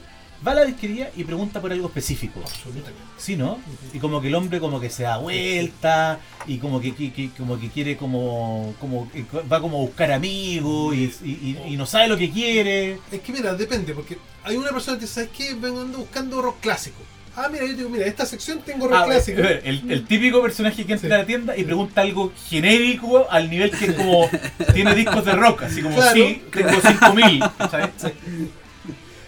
va 0.46 0.52
a 0.52 0.56
la 0.56 0.66
disquería 0.66 1.10
y 1.16 1.24
pregunta 1.24 1.62
por 1.62 1.72
algo 1.72 1.88
específico. 1.88 2.42
Absolutamente. 2.42 3.00
¿Sí, 3.18 3.36
no? 3.36 3.60
Y 3.94 4.00
como 4.00 4.22
que 4.22 4.28
el 4.28 4.36
hombre 4.36 4.60
como 4.60 4.80
que 4.80 4.90
se 4.90 5.04
da 5.04 5.18
vuelta 5.18 6.20
y 6.48 6.58
como 6.58 6.82
que, 6.82 6.94
que- 6.94 7.14
que- 7.14 7.30
como 7.38 7.60
que 7.60 7.70
quiere 7.70 7.96
como, 7.98 8.74
como 8.80 9.10
va 9.52 9.62
como 9.62 9.78
a 9.78 9.82
buscar 9.82 10.12
amigos 10.12 10.96
y, 10.96 11.04
y- 11.24 11.58
y- 11.68 11.74
y 11.74 11.78
no 11.78 11.86
sabe 11.86 12.08
lo 12.08 12.18
que 12.18 12.30
quiere. 12.30 13.00
Es 13.12 13.22
que 13.22 13.32
mira, 13.32 13.54
depende, 13.54 13.94
porque 13.94 14.18
hay 14.44 14.58
una 14.58 14.72
persona 14.72 15.00
que 15.00 15.08
sabes 15.08 15.30
que 15.30 15.54
vengo 15.54 15.82
ando 15.82 16.00
buscando 16.00 16.42
rock 16.42 16.60
clásico. 16.62 17.02
Ah, 17.36 17.48
mira, 17.52 17.66
yo 17.66 17.74
digo, 17.76 17.90
mira, 17.90 18.06
esta 18.06 18.28
sección 18.28 18.60
tengo 18.64 18.88
rock 18.88 18.98
Ah, 19.02 19.06
clásico. 19.06 19.42
ver, 19.42 19.62
el, 19.66 19.90
el 19.90 20.06
típico 20.06 20.40
personaje 20.42 20.86
que 20.86 20.94
entra 20.94 21.10
Sí. 21.10 21.14
a 21.16 21.18
la 21.18 21.26
tienda 21.26 21.58
y 21.58 21.64
pregunta 21.64 22.02
algo 22.02 22.32
genérico 22.48 23.28
al 23.32 23.50
nivel 23.50 23.72
que 23.72 23.86
es 23.86 23.94
como 23.94 24.30
tiene 24.74 24.94
discos 24.94 25.26
de 25.26 25.32
rock, 25.32 25.64
así 25.64 25.82
como 25.82 25.96
Claro. 25.96 26.14
sí, 26.14 26.44
tengo 26.52 26.80
5000, 26.80 27.44
¿sabes? 27.72 27.90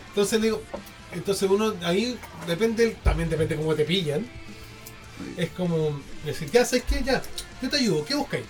Entonces 0.10 0.42
digo, 0.42 0.62
entonces 1.16 1.50
uno 1.50 1.74
ahí 1.84 2.18
depende, 2.48 2.96
también 3.04 3.30
depende 3.30 3.56
cómo 3.56 3.74
te 3.76 3.86
pillan. 3.86 4.26
Es 5.38 5.50
como 5.52 6.00
decir, 6.26 6.50
ya 6.52 6.66
sabes 6.66 6.84
que 6.84 7.02
ya, 7.04 7.22
yo 7.62 7.70
te 7.70 7.78
ayudo, 7.78 8.04
¿qué 8.06 8.16
buscáis? 8.16 8.44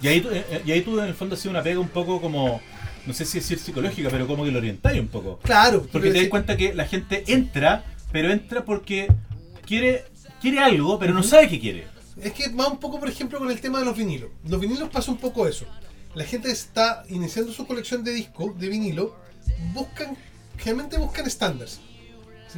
Y 0.00 0.08
ahí, 0.08 0.20
tú- 0.20 0.30
eh, 0.30 0.62
y 0.64 0.72
ahí 0.72 0.80
tú 0.82 0.98
en 0.98 1.06
el 1.08 1.14
fondo 1.14 1.34
has 1.34 1.40
sido 1.40 1.50
una 1.50 1.62
pega 1.62 1.78
un 1.80 1.88
poco 1.88 2.20
como, 2.20 2.60
no 3.06 3.12
sé 3.12 3.24
si 3.24 3.38
decir 3.38 3.58
psicológica, 3.58 4.08
pero 4.10 4.26
como 4.26 4.44
que 4.44 4.50
lo 4.50 4.58
orientáis 4.58 5.00
un 5.00 5.08
poco. 5.08 5.38
Claro, 5.42 5.86
Porque 5.92 6.10
te 6.10 6.20
das 6.20 6.28
cuenta 6.28 6.56
que 6.56 6.72
la 6.74 6.86
gente 6.86 7.24
entra, 7.26 7.84
pero 8.12 8.30
entra 8.32 8.64
porque 8.64 9.08
quiere, 9.66 10.04
quiere 10.40 10.58
algo, 10.60 10.98
pero 10.98 11.12
no 11.12 11.22
sabe 11.22 11.48
qué 11.48 11.60
quiere. 11.60 11.86
Es 12.22 12.32
que 12.32 12.48
va 12.48 12.68
un 12.68 12.78
poco, 12.78 12.98
por 12.98 13.08
ejemplo, 13.08 13.38
con 13.38 13.50
el 13.50 13.60
tema 13.60 13.78
de 13.80 13.84
los 13.84 13.96
vinilos. 13.96 14.30
Los 14.48 14.60
vinilos 14.60 14.88
pasa 14.88 15.10
un 15.10 15.18
poco 15.18 15.46
eso. 15.46 15.66
La 16.14 16.24
gente 16.24 16.50
está 16.50 17.04
iniciando 17.10 17.52
su 17.52 17.66
colección 17.66 18.02
de 18.02 18.12
discos, 18.12 18.58
de 18.58 18.68
vinilo, 18.68 19.14
buscan, 19.74 20.16
generalmente 20.58 20.98
buscan 20.98 21.26
estándares. 21.26 21.80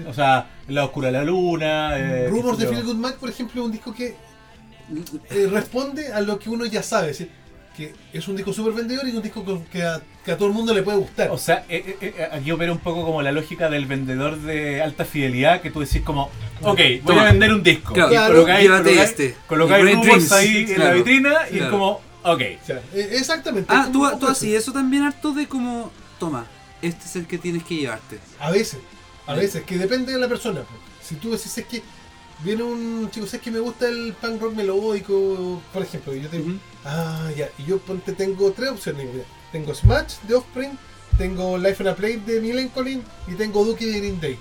O 0.07 0.15
sea, 0.15 0.49
La 0.69 0.85
Oscura 0.85 1.09
de 1.09 1.13
la 1.13 1.25
Luna. 1.25 1.99
eh, 1.99 2.29
Rumors 2.29 2.59
de. 2.59 2.67
Feel 2.69 2.85
Good 2.85 2.97
Mac, 2.97 3.17
por 3.17 3.29
ejemplo, 3.29 3.61
es 3.63 3.67
un 3.67 3.73
disco 3.73 3.93
que 3.95 4.15
eh, 5.31 5.49
responde 5.51 6.13
a 6.13 6.21
lo 6.21 6.39
que 6.39 6.49
uno 6.51 6.65
ya 6.65 6.83
sabe. 6.83 7.11
Es 7.11 7.19
decir, 7.19 7.33
que 7.77 7.95
es 8.13 8.27
un 8.29 8.37
disco 8.37 8.53
súper 8.53 8.73
vendedor 8.73 9.07
y 9.09 9.13
un 9.17 9.23
disco 9.23 9.45
que- 9.45 9.63
que 9.71 9.83
a, 9.85 10.01
que 10.25 10.33
a 10.33 10.37
todo 10.37 10.49
el 10.49 10.55
mundo 10.55 10.75
le 10.75 10.83
puede 10.83 10.99
gustar. 10.99 11.31
O 11.31 11.39
sea, 11.39 11.65
eh, 11.69 11.97
eh, 12.01 12.29
aquí 12.33 12.51
opera 12.53 12.73
un 12.73 12.79
poco 12.79 13.05
como 13.05 13.23
la 13.23 13.33
lógica 13.33 13.69
del 13.71 13.87
vendedor 13.87 14.39
de 14.41 14.83
alta 14.83 15.05
fidelidad, 15.05 15.61
que 15.61 15.71
tú 15.71 15.81
decís 15.81 16.03
como, 16.03 16.31
ok, 16.63 16.77
voy 16.79 16.99
Toma. 17.07 17.23
a 17.23 17.25
vender 17.33 17.53
un 17.53 17.63
disco. 17.63 17.93
Claro, 17.95 18.09
y 18.11 18.13
Claro, 18.15 18.35
colocáis, 18.35 18.63
llévate 18.65 18.91
colocáis- 18.91 19.03
este. 19.05 19.37
colocáis 19.47 19.85
Y 19.85 19.89
Rumors 19.89 20.07
Dreams, 20.07 20.33
ahí 20.33 20.57
en 20.63 20.69
la 20.71 20.75
claro. 20.77 20.97
vitrina 20.97 21.35
y 21.51 21.59
es 21.59 21.65
como, 21.67 21.91
ok. 22.23 22.43
O 22.63 22.67
sea, 22.67 22.81
eh, 22.95 23.09
exactamente. 23.13 23.73
Ah, 23.73 23.89
tú, 23.93 24.09
tú 24.19 24.27
eso 24.29 24.73
también 24.73 25.03
harto 25.05 25.33
de 25.33 25.47
como, 25.47 25.91
toma, 26.19 26.47
este 26.83 27.05
es 27.05 27.17
el 27.17 27.27
que 27.27 27.39
tienes 27.39 27.65
que 27.65 27.77
llevarte. 27.77 28.19
A 28.39 28.51
veces, 28.51 28.79
a 29.27 29.35
Sí. 29.35 29.41
veces, 29.41 29.63
que 29.65 29.79
depende 29.79 30.13
de 30.13 30.19
la 30.19 30.29
persona. 30.29 30.63
Si 31.03 31.15
tú 31.17 31.31
decís 31.33 31.57
es 31.59 31.67
que 31.67 31.83
viene 32.45 32.63
un 32.63 33.11
chico, 33.11 33.27
es 33.27 33.39
que 33.41 33.51
me 33.51 33.59
gusta 33.59 33.89
el 33.89 34.15
punk 34.21 34.41
rock 34.41 34.55
melódico, 34.55 35.61
por 35.73 35.83
ejemplo, 35.83 36.15
y 36.15 36.23
yo 36.23 36.29
te 36.29 36.39
digo, 36.39 36.59
ah, 36.85 37.29
ya, 37.37 37.49
y 37.59 37.65
yo 37.65 37.79
ponte, 37.79 38.13
tengo 38.13 38.53
tres 38.53 38.71
opciones. 38.71 39.07
tengo 39.53 39.75
Smash 39.75 40.15
de 40.29 40.35
Offspring, 40.37 40.79
tengo 41.19 41.59
Life 41.59 41.83
on 41.83 41.89
a 41.89 41.95
Plate 41.97 42.19
de 42.21 42.41
Millencolin 42.41 43.03
y 43.27 43.35
tengo 43.35 43.65
Dookie 43.65 43.87
de 43.87 43.99
Green 43.99 44.21
Day. 44.21 44.39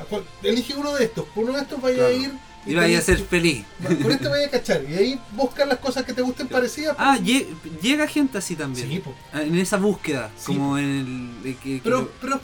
¿A 0.00 0.04
cuál- 0.04 0.24
Elige 0.42 0.74
uno 0.74 0.92
de 0.94 1.04
estos, 1.04 1.24
por 1.26 1.44
uno 1.44 1.52
de 1.54 1.62
estos 1.62 1.80
vaya 1.80 1.96
Claro. 1.98 2.10
a 2.10 2.16
ir 2.16 2.32
Y 2.66 2.74
vaya 2.74 2.98
a 2.98 3.02
ser 3.02 3.18
feliz. 3.18 3.64
Con 4.02 4.12
este 4.12 4.28
vaya 4.28 4.46
a 4.46 4.50
cachar, 4.50 4.82
y 4.88 4.94
ahí 4.94 5.20
buscar 5.32 5.66
las 5.66 5.78
cosas 5.78 6.04
que 6.04 6.12
te 6.12 6.20
gusten 6.22 6.46
parecidas. 6.48 6.94
Ah, 6.98 7.16
lle- 7.18 7.46
llega 7.80 8.06
gente 8.06 8.36
así 8.38 8.54
también. 8.54 8.88
sí, 8.88 8.98
po. 8.98 9.14
Ah, 9.32 9.42
En 9.42 9.56
esa 9.58 9.78
búsqueda, 9.78 10.30
Sí. 10.36 10.46
como 10.46 10.76
en 10.78 10.84
el... 10.84 11.42
de 11.42 11.54
que- 11.56 11.76
que 11.76 11.80
Pero, 11.82 12.02
lo- 12.02 12.10
pero 12.20 12.40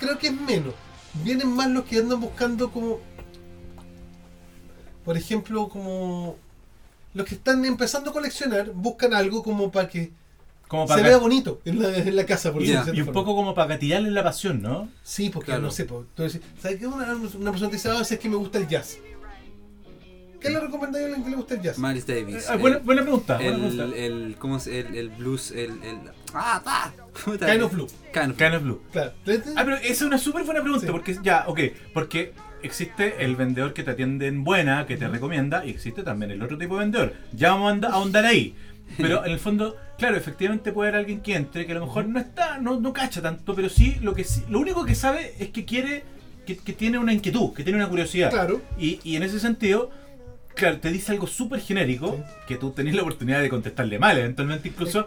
creo 0.00 0.18
que 0.18 0.28
es 0.28 0.40
menos. 0.40 0.74
Vienen 1.22 1.48
más 1.48 1.68
los 1.70 1.84
que 1.84 1.98
andan 1.98 2.20
buscando 2.20 2.70
como. 2.70 3.00
Por 5.04 5.16
ejemplo, 5.16 5.68
como. 5.68 6.36
Los 7.14 7.26
que 7.26 7.34
están 7.34 7.64
empezando 7.64 8.10
a 8.10 8.12
coleccionar 8.12 8.70
buscan 8.72 9.14
algo 9.14 9.42
como 9.42 9.72
para 9.72 9.88
que 9.88 10.12
Como 10.68 10.86
se 10.86 11.02
vea 11.02 11.16
bonito 11.16 11.60
en 11.64 11.82
la, 11.82 11.96
en 11.96 12.14
la 12.14 12.26
casa. 12.26 12.52
Por 12.52 12.62
de 12.62 12.68
y 12.68 12.76
un 12.76 12.84
forma. 13.06 13.12
poco 13.12 13.34
como 13.34 13.54
para 13.54 13.68
gatillarle 13.68 14.10
la 14.10 14.22
pasión, 14.22 14.60
¿no? 14.62 14.88
Sí, 15.02 15.30
porque 15.30 15.46
Claro. 15.46 15.62
no 15.62 15.70
sé. 15.70 15.86
¿Sabes 16.60 16.78
qué? 16.78 16.86
Una, 16.86 17.14
una 17.14 17.50
persona 17.50 17.70
te 17.70 17.76
dice, 17.76 17.88
ah, 17.90 18.02
es 18.02 18.18
que 18.18 18.28
me 18.28 18.36
gusta 18.36 18.58
el 18.58 18.68
jazz. 18.68 18.98
¿Qué 20.40 20.50
le 20.50 20.60
recomendaría 20.60 21.06
a 21.06 21.08
alguien 21.08 21.24
que 21.24 21.30
le 21.30 21.36
gusta 21.36 21.54
el 21.54 21.62
jazz? 21.62 21.78
Miles 21.78 22.06
Davis. 22.06 22.46
Ah, 22.48 22.56
buena, 22.56 22.76
el- 22.76 22.82
buena 22.84 23.02
pregunta. 23.02 23.34
buena 23.36 23.50
el, 23.50 23.60
pregunta. 23.76 23.96
el, 23.96 24.36
¿cómo 24.38 24.56
es? 24.58 24.66
El, 24.66 24.94
el 24.96 25.08
blues, 25.10 25.50
el, 25.50 25.70
el... 25.82 25.98
¡Ah! 26.34 26.92
Puta. 27.24 27.46
Kind 27.50 27.62
of 27.62 27.72
Blue. 27.72 27.86
Kind 28.12 28.30
of 28.30 28.36
Kind 28.36 28.54
of 28.54 28.62
Blue. 28.62 28.82
Claro. 28.92 29.12
Ah, 29.56 29.62
pero 29.64 29.76
esa 29.76 29.86
es 29.92 30.02
una 30.02 30.18
súper 30.18 30.44
buena 30.44 30.60
pregunta, 30.62 30.86
Sí. 30.86 30.92
porque 30.92 31.16
ya, 31.22 31.44
ok, 31.48 31.60
porque 31.92 32.32
existe 32.62 33.24
el 33.24 33.34
vendedor 33.36 33.72
que 33.72 33.82
te 33.82 33.90
atiende 33.92 34.26
en 34.26 34.44
buena, 34.44 34.86
que 34.86 34.96
te 34.96 35.08
recomienda, 35.08 35.64
y 35.64 35.70
existe 35.70 36.02
también 36.02 36.30
el 36.30 36.42
otro 36.42 36.56
tipo 36.58 36.74
de 36.74 36.80
vendedor. 36.80 37.14
Ya 37.32 37.52
vamos 37.54 37.82
a 37.84 37.88
ahondar 37.88 38.24
ahí. 38.24 38.54
Pero 38.96 39.22
en 39.26 39.32
el 39.32 39.38
fondo, 39.38 39.76
claro, 39.98 40.16
efectivamente 40.16 40.72
puede 40.72 40.88
haber 40.90 41.00
alguien 41.00 41.20
que 41.20 41.34
entre, 41.34 41.66
que 41.66 41.72
a 41.72 41.76
lo 41.76 41.86
mejor 41.86 42.06
no 42.06 42.18
está, 42.20 42.58
no, 42.58 42.80
no 42.80 42.92
cacha 42.92 43.20
tanto, 43.20 43.54
pero 43.54 43.68
sí 43.68 43.96
lo 44.00 44.14
que 44.14 44.24
sí, 44.24 44.44
lo 44.48 44.60
único 44.60 44.84
que 44.84 44.94
sabe 44.94 45.34
es 45.38 45.48
que 45.50 45.64
quiere, 45.64 46.04
que, 46.46 46.56
que 46.56 46.72
tiene 46.72 46.98
una 46.98 47.12
inquietud, 47.12 47.52
que 47.54 47.64
tiene 47.64 47.78
una 47.78 47.88
curiosidad. 47.88 48.30
Claro. 48.30 48.60
Y, 48.78 49.00
y 49.04 49.16
en 49.16 49.22
ese 49.24 49.40
sentido, 49.40 49.90
claro, 50.58 50.78
te 50.80 50.90
dice 50.90 51.12
algo 51.12 51.26
súper 51.26 51.60
genérico, 51.60 52.16
Sí. 52.16 52.22
que 52.48 52.56
tú 52.56 52.70
tenés 52.72 52.94
la 52.94 53.02
oportunidad 53.02 53.40
de 53.40 53.48
contestarle 53.48 53.98
mal, 53.98 54.18
eventualmente 54.18 54.68
incluso, 54.68 55.06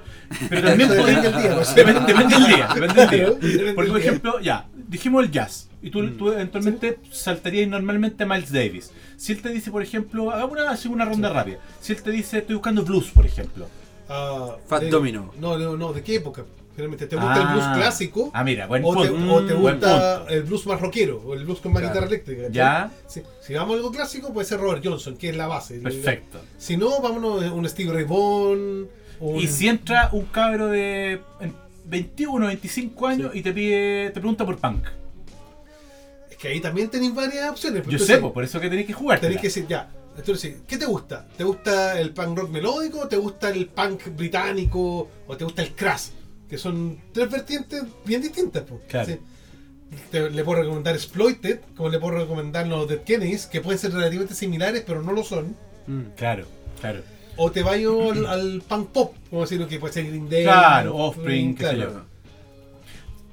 pero 0.49 0.61
también 0.63 0.89
Depende 0.89 1.11
podés- 1.13 1.21
del 1.21 1.41
día, 1.41 1.55
pues. 1.55 1.75
depende, 1.75 1.99
depende 2.07 2.35
del 2.35 2.45
día, 2.47 2.67
depende 2.73 2.93
del 3.01 3.09
día. 3.09 3.19
Claro, 3.25 3.35
depende 3.35 3.57
Porque, 3.57 3.73
por 3.73 3.83
del 3.85 3.93
día. 3.93 3.99
ejemplo, 4.09 4.39
ya, 4.39 4.67
dijimos 4.87 5.23
el 5.25 5.31
jazz. 5.31 5.67
Y 5.83 5.89
tú, 5.89 5.99
Mm. 6.03 6.17
tú 6.17 6.31
eventualmente 6.31 6.99
saltarías 7.11 7.67
normalmente 7.67 8.23
a 8.23 8.27
Miles 8.27 8.51
Davis. 8.51 8.91
Si 9.17 9.31
él 9.33 9.41
te 9.41 9.49
dice, 9.49 9.71
por 9.71 9.81
ejemplo, 9.81 10.31
hagamos 10.31 10.51
una, 10.53 10.69
así 10.71 10.87
una 10.87 11.05
ronda 11.05 11.29
rápida. 11.33 11.57
Si 11.79 11.93
él 11.93 12.01
te 12.03 12.11
dice, 12.11 12.37
estoy 12.39 12.55
buscando 12.55 12.83
blues, 12.83 13.09
por 13.11 13.25
ejemplo. 13.25 13.67
Ah, 14.09 14.55
Fat 14.67 14.81
de- 14.83 14.89
Domino. 14.89 15.33
No, 15.39 15.57
no, 15.57 15.75
no, 15.77 15.91
¿de 15.93 16.03
qué 16.03 16.15
época? 16.15 16.43
Generalmente, 16.75 17.05
¿te 17.07 17.15
gusta 17.17 17.35
el 17.35 17.41
Ah. 17.47 17.51
blues 17.53 17.65
clásico? 17.77 18.31
Ah, 18.33 18.43
mira, 18.43 18.65
buen 18.67 18.83
o, 18.85 19.01
te, 19.01 19.09
punto. 19.09 19.33
o 19.33 19.45
te 19.45 19.53
Mm, 19.53 19.59
gusta 19.61 20.17
punto. 20.19 20.33
el 20.33 20.43
blues 20.43 20.65
más 20.67 20.79
rockero, 20.81 21.21
o 21.25 21.33
el 21.33 21.43
blues 21.43 21.59
con 21.59 21.73
más 21.73 21.81
Claro. 21.81 21.93
guitarra 21.93 22.07
eléctrica. 22.07 22.43
Ya, 22.49 22.91
Si, 23.07 23.21
si 23.41 23.53
vamos 23.53 23.73
a 23.73 23.77
algo 23.77 23.91
clásico, 23.91 24.31
puede 24.33 24.47
ser 24.47 24.59
Robert 24.59 24.81
Johnson, 24.85 25.17
que 25.17 25.29
es 25.29 25.35
la 25.35 25.47
base. 25.47 25.79
perfecto. 25.79 26.39
Si 26.57 26.77
no, 26.77 27.01
vámonos 27.01 27.43
a 27.43 27.51
un 27.53 27.67
Steve 27.67 27.91
Ray 27.93 28.05
Vaughan. 28.05 28.87
un- 29.19 29.35
Y 29.35 29.47
si 29.47 29.67
entra 29.67 30.09
un 30.13 30.25
cabro 30.25 30.67
de 30.67 31.19
en 31.41 31.53
21, 31.85 32.47
25 32.47 33.05
años 33.07 33.31
y 33.35 33.41
te 33.41 33.51
pide, 33.53 34.05
te 34.11 34.19
pregunta 34.19 34.45
por 34.45 34.57
punk. 34.57 34.87
Es 36.29 36.37
que 36.37 36.47
ahí 36.47 36.59
también 36.61 36.89
tenéis 36.89 37.13
varias 37.13 37.49
opciones. 37.49 37.83
Yo 37.83 37.91
Entonces, 37.91 38.07
sé, 38.07 38.17
pues, 38.21 38.33
por 38.33 38.43
eso 38.43 38.59
que 38.59 38.69
tenéis 38.69 38.87
que 38.87 38.93
jugar. 38.93 39.19
Tenéis 39.19 39.41
que 39.41 39.47
decir, 39.47 39.67
ya. 39.67 39.89
Entonces, 40.17 40.57
¿qué 40.67 40.77
te 40.77 40.85
gusta? 40.85 41.27
¿Te 41.37 41.43
gusta 41.43 41.99
el 41.99 42.11
punk 42.13 42.37
rock 42.37 42.49
melódico? 42.49 43.01
¿O 43.01 43.07
te 43.07 43.15
gusta 43.17 43.49
el 43.49 43.67
punk 43.67 44.07
británico? 44.15 45.07
¿O 45.27 45.37
te 45.37 45.43
gusta 45.43 45.61
el 45.61 45.73
crash? 45.73 46.07
Que 46.51 46.57
son 46.59 46.99
tres 47.13 47.31
vertientes 47.31 47.83
bien 48.05 48.21
distintas. 48.21 48.63
pues. 48.67 48.81
Claro. 48.87 49.07
Sí. 49.07 49.17
Te- 50.11 50.29
le 50.29 50.43
puedo 50.43 50.61
recomendar 50.61 50.93
Exploited, 50.95 51.61
como 51.75 51.89
le 51.89 51.97
puedo 51.97 52.17
recomendar 52.19 52.67
los 52.67 52.87
Dead 52.87 52.99
Kennedys, 52.99 53.45
que 53.47 53.61
pueden 53.61 53.79
ser 53.79 53.91
relativamente 53.93 54.35
similares, 54.35 54.83
pero 54.85 55.01
no 55.01 55.13
lo 55.13 55.23
son. 55.23 55.55
Mm. 55.87 56.01
Claro, 56.15 56.45
claro. 56.79 57.01
O 57.37 57.51
te 57.51 57.63
vayas 57.63 57.91
al, 58.11 58.25
al 58.25 58.61
punk 58.67 58.89
pop, 58.89 59.15
como 59.29 59.41
decirlo, 59.41 59.67
que 59.67 59.79
puede 59.79 59.93
ser 59.93 60.05
Green 60.07 60.29
Day. 60.29 60.43
Claro, 60.43 60.95
Offspring, 60.95 61.51
mm, 61.51 61.55
qué 61.55 61.65
sé 61.65 61.77
yo. 61.77 62.01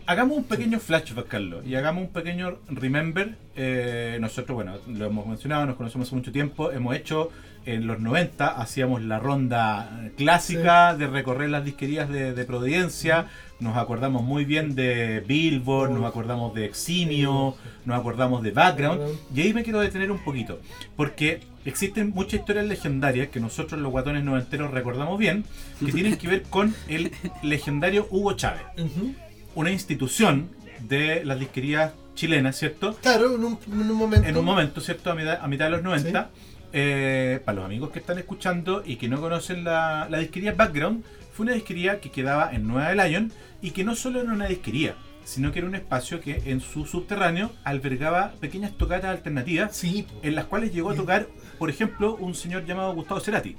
Hagamos 0.06 0.38
un 0.38 0.44
pequeño 0.44 0.80
flashback, 0.80 1.26
Carlos, 1.28 1.66
y 1.66 1.74
hagamos 1.74 2.04
un 2.04 2.10
pequeño 2.12 2.58
remember. 2.68 3.36
Eh, 3.56 4.16
nosotros, 4.20 4.54
bueno, 4.54 4.76
lo 4.86 5.04
hemos 5.06 5.26
mencionado, 5.26 5.66
nos 5.66 5.76
conocemos 5.76 6.08
hace 6.08 6.16
mucho 6.16 6.32
tiempo, 6.32 6.72
hemos 6.72 6.96
hecho 6.96 7.30
en 7.74 7.86
los 7.86 8.00
90, 8.00 8.46
hacíamos 8.48 9.02
la 9.02 9.18
ronda 9.18 10.10
clásica 10.16 10.94
de 10.96 11.06
recorrer 11.06 11.50
las 11.50 11.64
disquerías 11.64 12.08
de, 12.08 12.32
de 12.32 12.44
Providencia, 12.44 13.26
nos 13.60 13.76
acordamos 13.76 14.22
muy 14.22 14.44
bien 14.46 14.74
de 14.74 15.20
Billboard, 15.26 15.90
nos 15.90 16.04
acordamos 16.06 16.54
de 16.54 16.64
Eximio, 16.64 17.56
nos 17.84 17.98
acordamos 17.98 18.42
de 18.42 18.52
Background, 18.52 19.00
y 19.34 19.42
ahí 19.42 19.52
me 19.52 19.62
quiero 19.64 19.80
detener 19.80 20.10
un 20.10 20.18
poquito, 20.18 20.60
porque 20.96 21.40
existen 21.66 22.10
muchas 22.10 22.40
historias 22.40 22.64
legendarias 22.66 23.28
que 23.28 23.38
nosotros 23.40 23.78
los 23.80 23.90
guatones 23.92 24.24
noventeros 24.24 24.70
recordamos 24.70 25.18
bien, 25.18 25.44
que 25.84 25.92
tienen 25.92 26.16
que 26.16 26.26
ver 26.28 26.42
con 26.44 26.74
el 26.88 27.12
legendario 27.42 28.06
Hugo 28.10 28.32
Chávez 28.32 28.62
Ujú. 28.78 29.14
una 29.54 29.70
institución 29.70 30.48
de 30.88 31.24
las 31.24 31.38
disquerías 31.38 31.92
chilenas, 32.14 32.56
¿cierto? 32.56 32.94
Claro, 33.02 33.34
en 33.34 33.44
un, 33.44 33.58
en 33.70 33.90
un 33.90 33.96
momento. 33.96 34.28
En 34.28 34.36
un 34.36 34.44
momento, 34.44 34.80
¿cierto? 34.80 35.10
A 35.10 35.14
mitad, 35.14 35.38
a 35.40 35.46
mitad 35.46 35.66
de 35.66 35.70
los 35.72 35.82
90. 35.82 36.30
Eh, 36.72 37.40
para 37.44 37.56
los 37.56 37.64
amigos 37.64 37.90
que 37.90 37.98
están 37.98 38.18
escuchando 38.18 38.82
y 38.84 38.96
que 38.96 39.08
no 39.08 39.20
conocen 39.20 39.64
la, 39.64 40.06
la 40.10 40.18
disquería 40.18 40.52
Background, 40.52 41.04
fue 41.32 41.44
una 41.44 41.54
disquería 41.54 42.00
que 42.00 42.10
quedaba 42.10 42.50
en 42.52 42.66
Nueva 42.66 42.90
de 42.92 43.08
Lion 43.08 43.32
y 43.62 43.70
que 43.70 43.84
no 43.84 43.94
solo 43.94 44.20
era 44.20 44.32
una 44.32 44.46
disquería, 44.46 44.94
sino 45.24 45.52
que 45.52 45.60
era 45.60 45.68
un 45.68 45.74
espacio 45.74 46.20
que 46.20 46.42
en 46.46 46.60
su 46.60 46.84
subterráneo 46.86 47.52
albergaba 47.64 48.32
pequeñas 48.40 48.72
tocatas 48.76 49.10
alternativas 49.10 49.76
Sí, 49.76 50.06
en 50.22 50.34
las 50.34 50.46
cuales 50.46 50.72
llegó 50.72 50.90
a 50.90 50.94
tocar, 50.94 51.28
por 51.58 51.70
ejemplo, 51.70 52.16
un 52.16 52.34
señor 52.34 52.64
llamado 52.64 52.94
Gustavo 52.94 53.20
Cerati. 53.20 53.56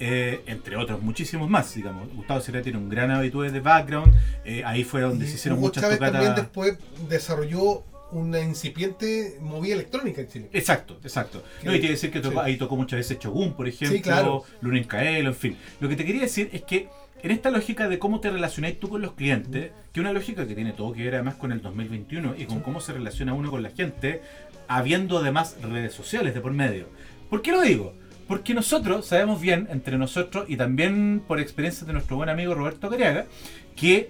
Eh, 0.00 0.42
entre 0.46 0.76
otros 0.76 1.02
muchísimos 1.02 1.50
más, 1.50 1.74
digamos. 1.74 2.08
Gustavo 2.14 2.40
Cerati 2.40 2.68
era 2.70 2.78
un 2.78 2.88
gran 2.88 3.10
habitué 3.10 3.50
de 3.50 3.58
background. 3.60 4.14
eh, 4.44 4.62
ahí 4.64 4.84
fue 4.84 5.00
donde 5.00 5.24
Y 5.24 5.28
se 5.28 5.34
hicieron 5.34 5.58
Hugo 5.58 5.68
muchas 5.68 5.82
Chávez 5.82 5.98
tocatas. 5.98 6.22
también 6.22 6.34
después 6.36 6.78
desarrolló 7.08 7.82
una 8.12 8.40
incipiente 8.40 9.36
movida 9.40 9.74
electrónica 9.74 10.20
en 10.22 10.28
Chile. 10.28 10.48
Exacto, 10.52 10.98
exacto. 11.02 11.42
No, 11.62 11.70
Que- 11.72 11.76
y 11.76 11.80
quiere 11.80 11.94
decir 11.94 12.10
que 12.10 12.20
tocó- 12.20 12.40
sí. 12.42 12.46
ahí 12.50 12.56
tocó 12.56 12.76
muchas 12.76 12.98
veces 12.98 13.18
Chogun, 13.18 13.54
por 13.54 13.68
ejemplo, 13.68 13.96
Sí, 13.96 14.02
claro. 14.02 14.44
Luna 14.62 14.78
en 14.78 14.84
Caelo, 14.84 15.28
en 15.30 15.36
fin. 15.36 15.56
Lo 15.80 15.88
que 15.88 15.96
te 15.96 16.04
quería 16.04 16.22
decir 16.22 16.48
es 16.52 16.62
que 16.62 16.88
en 17.22 17.30
esta 17.32 17.50
lógica 17.50 17.88
de 17.88 17.98
cómo 17.98 18.20
te 18.20 18.30
relacionáis 18.30 18.78
tú 18.80 18.88
con 18.88 19.02
los 19.02 19.12
clientes, 19.12 19.72
que 19.92 20.00
es 20.00 20.02
una 20.02 20.12
lógica 20.12 20.46
que 20.46 20.54
tiene 20.54 20.72
todo 20.72 20.92
que 20.92 21.02
ver 21.04 21.16
además 21.16 21.34
con 21.34 21.52
el 21.52 21.60
2021 21.60 22.34
y 22.38 22.44
con 22.46 22.60
cómo 22.60 22.80
se 22.80 22.92
relaciona 22.92 23.34
uno 23.34 23.50
con 23.50 23.62
la 23.62 23.70
gente, 23.70 24.22
habiendo 24.68 25.18
además 25.18 25.56
redes 25.62 25.92
sociales 25.92 26.32
de 26.34 26.40
por 26.40 26.52
medio. 26.52 26.86
¿Por 27.28 27.42
qué 27.42 27.52
lo 27.52 27.60
digo? 27.60 27.92
Porque 28.26 28.54
nosotros 28.54 29.06
sabemos 29.06 29.40
bien, 29.40 29.66
entre 29.70 29.98
nosotros 29.98 30.44
y 30.48 30.56
también 30.56 31.22
por 31.26 31.40
experiencia 31.40 31.86
de 31.86 31.92
nuestro 31.94 32.16
buen 32.16 32.28
amigo 32.28 32.54
Roberto 32.54 32.88
Cariaga, 32.88 33.26
que 33.74 34.08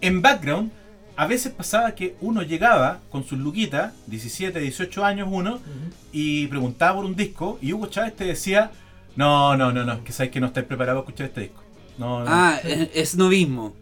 en 0.00 0.22
background 0.22 0.70
a 1.22 1.26
veces 1.26 1.52
pasaba 1.52 1.94
que 1.94 2.16
uno 2.22 2.42
llegaba 2.42 3.00
con 3.10 3.24
sus 3.24 3.38
luquitas, 3.38 3.92
17, 4.06 4.58
18 4.58 5.04
años 5.04 5.28
uno, 5.30 5.60
y 6.12 6.46
preguntaba 6.46 6.96
por 6.96 7.04
un 7.04 7.14
disco 7.14 7.58
y 7.60 7.72
Hugo 7.74 7.88
Chávez 7.88 8.16
te 8.16 8.24
decía, 8.24 8.70
no, 9.16 9.54
no, 9.56 9.70
no, 9.70 9.84
no, 9.84 10.02
que 10.02 10.12
sabes 10.12 10.32
que 10.32 10.40
no 10.40 10.46
estáis 10.46 10.66
preparados 10.66 11.02
para 11.02 11.10
escuchar 11.10 11.26
este 11.26 11.40
disco. 11.42 11.62
No, 11.98 12.20
no. 12.20 12.26
Ah, 12.26 12.58
es, 12.64 12.88
es 12.94 13.16
novismo. 13.16 13.74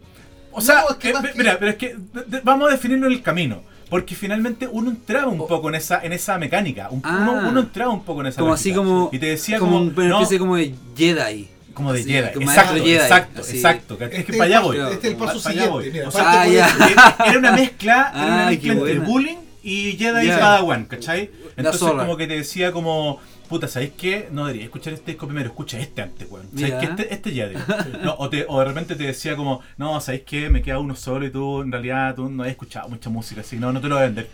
O 0.51 0.59
sea, 0.59 0.81
No, 0.81 0.89
es 0.89 0.95
que 0.97 1.09
eh, 1.11 1.13
que- 1.31 1.37
mira, 1.37 1.57
pero 1.57 1.71
es 1.71 1.77
que 1.77 1.95
de- 2.13 2.23
de- 2.27 2.41
vamos 2.41 2.67
a 2.67 2.71
definirlo 2.73 3.07
en 3.07 3.13
el 3.13 3.21
camino. 3.21 3.61
Porque 3.89 4.15
finalmente 4.15 4.67
uno 4.69 4.89
entraba 4.91 5.27
un 5.31 5.37
poco 5.47 5.69
en 5.69 5.75
esa, 5.75 6.03
en 6.03 6.11
esa 6.13 6.37
mecánica. 6.37 6.89
Un- 6.91 7.01
Ah. 7.05 7.19
uno, 7.21 7.49
uno 7.49 7.59
entraba 7.61 7.91
un 7.93 8.03
poco 8.03 8.19
en 8.21 8.27
esa 8.27 8.39
Como 8.41 8.51
lógica. 8.51 8.69
así 8.69 8.75
como. 8.77 9.09
Y 9.13 9.17
te 9.19 9.25
decía 9.27 9.57
como, 9.59 9.77
como. 9.79 9.91
una 10.05 10.15
especie 10.17 10.37
como 10.39 10.55
de 10.57 10.75
Jedi. 10.97 11.47
Como 11.73 11.93
de 11.93 12.03
Jedi. 12.03 12.33
como 12.33 12.49
Exacto, 12.49 12.73
Jedi, 12.75 12.93
exacto, 12.93 13.41
así. 13.41 13.55
exacto. 13.57 13.97
Es 13.99 14.25
que 14.25 14.33
para 14.33 14.43
allá 14.45 14.59
voy. 14.61 14.77
este 14.77 15.07
es 15.07 15.13
el 15.13 15.15
Pa- 15.15 15.25
paso 15.25 15.39
siguiente, 15.39 15.91
mira, 15.91 16.07
O 16.07 16.11
sea, 16.11 16.41
Ah, 16.41 16.47
este- 16.47 16.93
era 17.29 17.39
una 17.39 17.51
mezcla, 17.51 18.11
era 18.13 18.25
una 18.25 18.47
Ay, 18.47 18.55
mezcla 18.55 18.73
qué 18.73 18.79
entre 18.79 18.93
buena. 18.99 19.05
bullying 19.05 19.37
y 19.63 19.91
Jedi 19.97 20.25
y. 20.27 20.29
Padawan, 20.29 20.85
¿cachai? 20.85 21.29
Entonces 21.57 21.81
como 21.81 22.15
que 22.17 22.27
te 22.27 22.35
decía 22.37 22.71
como, 22.71 23.19
puta, 23.49 23.67
¿sabéis 23.67 23.91
qué? 23.97 24.29
No 24.31 24.45
debería 24.45 24.65
escuchar 24.65 24.93
este 24.93 25.11
disco 25.11 25.25
primero, 25.27 25.47
escucha 25.49 25.77
este 25.79 26.01
antes, 26.01 26.27
weón. 26.29 26.47
¿Sabéis 26.53 26.69
Ya. 26.73 26.79
que 26.79 26.85
este, 26.85 27.13
este 27.13 27.31
Jedi? 27.31 27.55
No, 28.03 28.15
o, 28.17 28.29
te- 28.29 28.45
o 28.47 28.59
de 28.59 28.65
repente 28.65 28.95
te 28.95 29.03
decía 29.03 29.35
como, 29.35 29.61
no, 29.77 29.99
¿sabéis 29.99 30.23
qué? 30.25 30.49
Me 30.49 30.61
queda 30.61 30.79
uno 30.79 30.95
solo 30.95 31.25
y 31.25 31.29
tú 31.31 31.61
en 31.61 31.71
realidad 31.71 32.15
tú 32.15 32.29
no 32.29 32.43
has 32.43 32.49
escuchado 32.49 32.87
mucha 32.89 33.09
música, 33.09 33.41
así 33.41 33.57
no, 33.57 33.73
no 33.73 33.81
te 33.81 33.87
lo 33.89 33.95
voy 33.95 34.03
a 34.03 34.07
vender. 34.07 34.27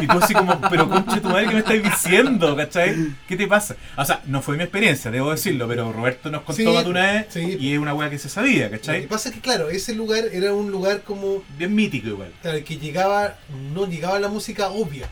Y 0.00 0.06
tú 0.06 0.18
así 0.18 0.32
como, 0.34 0.60
pero 0.70 0.88
conche 0.88 1.20
tu 1.20 1.28
madre, 1.28 1.46
¿qué 1.48 1.52
me 1.54 1.58
estás 1.60 1.82
diciendo? 1.82 2.56
¿Cachai? 2.56 2.94
¿Qué 3.28 3.36
te 3.36 3.46
pasa? 3.46 3.76
O 3.96 4.04
sea, 4.04 4.22
no 4.26 4.40
fue 4.40 4.56
mi 4.56 4.62
experiencia, 4.62 5.10
debo 5.10 5.30
decirlo, 5.30 5.68
pero 5.68 5.92
Roberto 5.92 6.30
nos 6.30 6.42
contó 6.42 6.62
Sí, 6.62 6.66
una 6.88 7.12
vez 7.12 7.26
sí. 7.30 7.56
y 7.60 7.72
es 7.74 7.78
una 7.78 7.94
weá 7.94 8.08
que 8.08 8.18
se 8.18 8.28
sabía, 8.28 8.64
Lo 8.66 8.70
que 8.72 8.78
¿cachai? 8.78 9.06
pasa 9.06 9.28
es 9.28 9.34
que, 9.34 9.40
claro, 9.40 9.68
ese 9.70 9.94
lugar 9.94 10.24
era 10.32 10.52
un 10.54 10.70
lugar 10.70 11.02
como. 11.02 11.42
Bien 11.58 11.74
mítico 11.74 12.08
igual. 12.08 12.32
claro, 12.40 12.64
que 12.64 12.76
llegaba. 12.78 13.36
No 13.74 13.86
llegaba 13.86 14.18
la 14.18 14.28
música 14.28 14.68
obvia. 14.70 15.08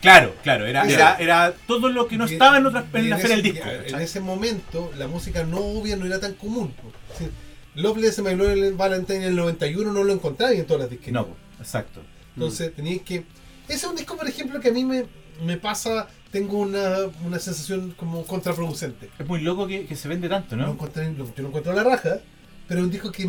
Claro, 0.00 0.34
claro, 0.42 0.66
era, 0.66 0.84
era, 0.86 1.16
era 1.16 1.54
todo 1.66 1.88
lo 1.88 2.06
que 2.06 2.18
no 2.18 2.26
Y- 2.28 2.34
estaba 2.34 2.58
en, 2.58 2.66
otras, 2.66 2.84
en 2.92 3.08
la 3.10 3.16
feria 3.18 3.36
del 3.36 3.42
disco. 3.42 3.66
En 3.68 3.82
¿cachai? 3.84 4.04
ese 4.04 4.20
momento, 4.20 4.92
la 4.98 5.08
música 5.08 5.44
no 5.44 5.56
obvia 5.58 5.96
no 5.96 6.04
era 6.04 6.20
tan 6.20 6.34
común. 6.34 6.74
decir, 7.10 7.30
Loveless 7.74 8.18
My 8.20 8.34
Valentine 8.72 9.16
en 9.18 9.24
el 9.24 9.36
91 9.36 9.92
no 9.92 10.04
lo 10.04 10.12
encontraba 10.12 10.52
en 10.52 10.64
todas 10.66 10.82
las 10.82 10.90
disqueras. 10.90 11.14
No, 11.26 11.28
exacto. 11.58 12.00
Entonces 12.36 12.74
tenías 12.74 13.00
que. 13.02 13.24
Ese 13.68 13.76
es 13.76 13.84
un 13.84 13.96
disco, 13.96 14.16
por 14.16 14.28
ejemplo, 14.28 14.60
que 14.60 14.68
a 14.68 14.72
mí 14.72 14.84
me, 14.84 15.04
me 15.44 15.56
pasa. 15.56 16.08
Tengo 16.30 16.58
una, 16.58 16.96
una 17.24 17.38
sensación 17.38 17.94
como 17.96 18.24
contraproducente. 18.26 19.08
Es 19.18 19.26
muy 19.26 19.40
loco 19.40 19.68
que, 19.68 19.86
que 19.86 19.94
se 19.94 20.08
vende 20.08 20.28
tanto, 20.28 20.56
No 20.56 20.66
¿no? 20.66 20.72
encontré- 20.76 21.16
lo- 21.16 21.26
yo 21.32 21.42
no 21.42 21.48
encuentro 21.48 21.72
la 21.72 21.84
raja, 21.84 22.18
pero 22.66 22.80
es 22.80 22.84
un 22.86 22.90
disco 22.90 23.12
que 23.12 23.28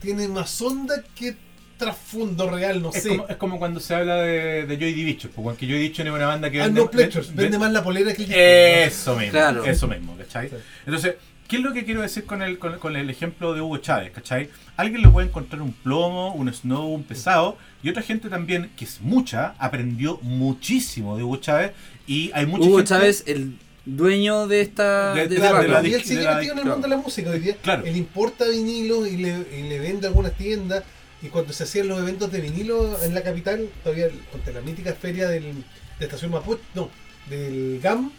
tiene 0.00 0.28
más 0.28 0.62
onda 0.62 1.02
que 1.14 1.36
trasfondo 1.76 2.48
real, 2.50 2.80
no 2.82 2.90
Es 2.92 3.02
sé. 3.02 3.08
como, 3.08 3.26
es 3.28 3.36
como 3.36 3.58
cuando 3.58 3.80
se 3.80 3.94
habla 3.94 4.16
de, 4.16 4.66
de 4.66 4.76
Joy 4.78 4.92
Division, 4.92 5.32
pues 5.34 5.42
porque 5.42 5.66
Joy 5.66 5.78
Division 5.78 6.06
es 6.08 6.12
una 6.12 6.26
banda 6.26 6.50
que 6.50 6.60
Ah, 6.60 6.66
vende, 6.66 6.82
no, 6.82 6.90
Plectures, 6.90 7.28
ven- 7.28 7.36
vende 7.36 7.58
más 7.58 7.72
la 7.72 7.82
polera 7.82 8.12
que 8.12 8.22
el 8.22 8.28
disco. 8.28 8.40
Eso 8.40 9.16
mismo, 9.16 9.32
Claro. 9.32 9.64
eso 9.64 9.88
mismo, 9.88 10.16
¿cachai? 10.18 10.50
Sí. 10.50 10.56
Entonces, 10.86 11.14
¿qué 11.50 11.56
es 11.56 11.62
lo 11.62 11.72
que 11.74 11.84
quiero 11.84 12.00
decir 12.00 12.24
con 12.24 12.40
el, 12.40 12.58
con, 12.58 12.78
con 12.78 12.96
el 12.96 13.10
ejemplo 13.10 13.52
de 13.52 13.60
Hugo 13.60 13.76
Chávez, 13.78 14.12
¿cachai? 14.12 14.48
Alguien 14.76 15.02
le 15.02 15.08
puede 15.08 15.26
encontrar 15.26 15.60
un 15.60 15.72
plomo, 15.72 16.32
un 16.32 16.50
snow, 16.54 16.86
un 16.94 17.02
pesado, 17.02 17.58
y 17.82 17.90
otra 17.90 18.02
gente 18.02 18.28
también, 18.30 18.70
que 18.76 18.84
es 18.86 19.00
mucha, 19.00 19.54
aprendió 19.58 20.18
muchísimo 20.22 21.16
de 21.16 21.24
Hugo 21.24 21.36
Chávez, 21.38 21.72
y 22.06 22.30
hay 22.34 22.46
mucha 22.46 22.64
Hugo 22.66 22.76
gente... 22.78 22.88
Chávez, 22.88 23.24
el 23.26 23.56
dueño 23.84 24.46
de 24.46 24.60
esta. 24.60 25.12
De- 25.14 25.22
de, 25.22 25.28
de 25.28 25.34
este 25.36 25.52
la- 25.52 25.60
de 25.62 25.68
la 25.68 25.88
y 25.88 25.94
él 25.94 26.04
sigue 26.04 26.20
de 26.20 26.34
metido 26.34 26.52
en 26.52 26.58
el 26.60 26.64
mundo 26.66 26.82
de 26.82 26.88
la 26.88 26.96
música 26.96 27.30
hoy 27.30 27.40
día. 27.40 27.56
Claro. 27.62 27.84
Él 27.84 27.96
importa 27.96 28.46
vinilo 28.48 29.06
y 29.06 29.16
le, 29.16 29.30
y 29.58 29.68
le 29.68 29.78
vende 29.80 30.06
a 30.06 30.10
algunas 30.10 30.32
tiendas. 30.36 30.84
Y 31.22 31.26
cuando 31.28 31.52
se 31.52 31.64
hacían 31.64 31.88
los 31.88 31.98
eventos 31.98 32.32
de 32.32 32.40
vinilo 32.40 33.02
en 33.02 33.12
la 33.14 33.22
capital, 33.22 33.68
todavía 33.82 34.08
contra 34.32 34.52
la 34.54 34.60
mítica 34.62 34.94
feria 34.94 35.28
del, 35.28 35.42
de 35.98 36.04
Estación 36.06 36.30
Mapocho, 36.30 36.62
no, 36.74 36.88
del 37.28 37.78
GAM, 37.82 38.10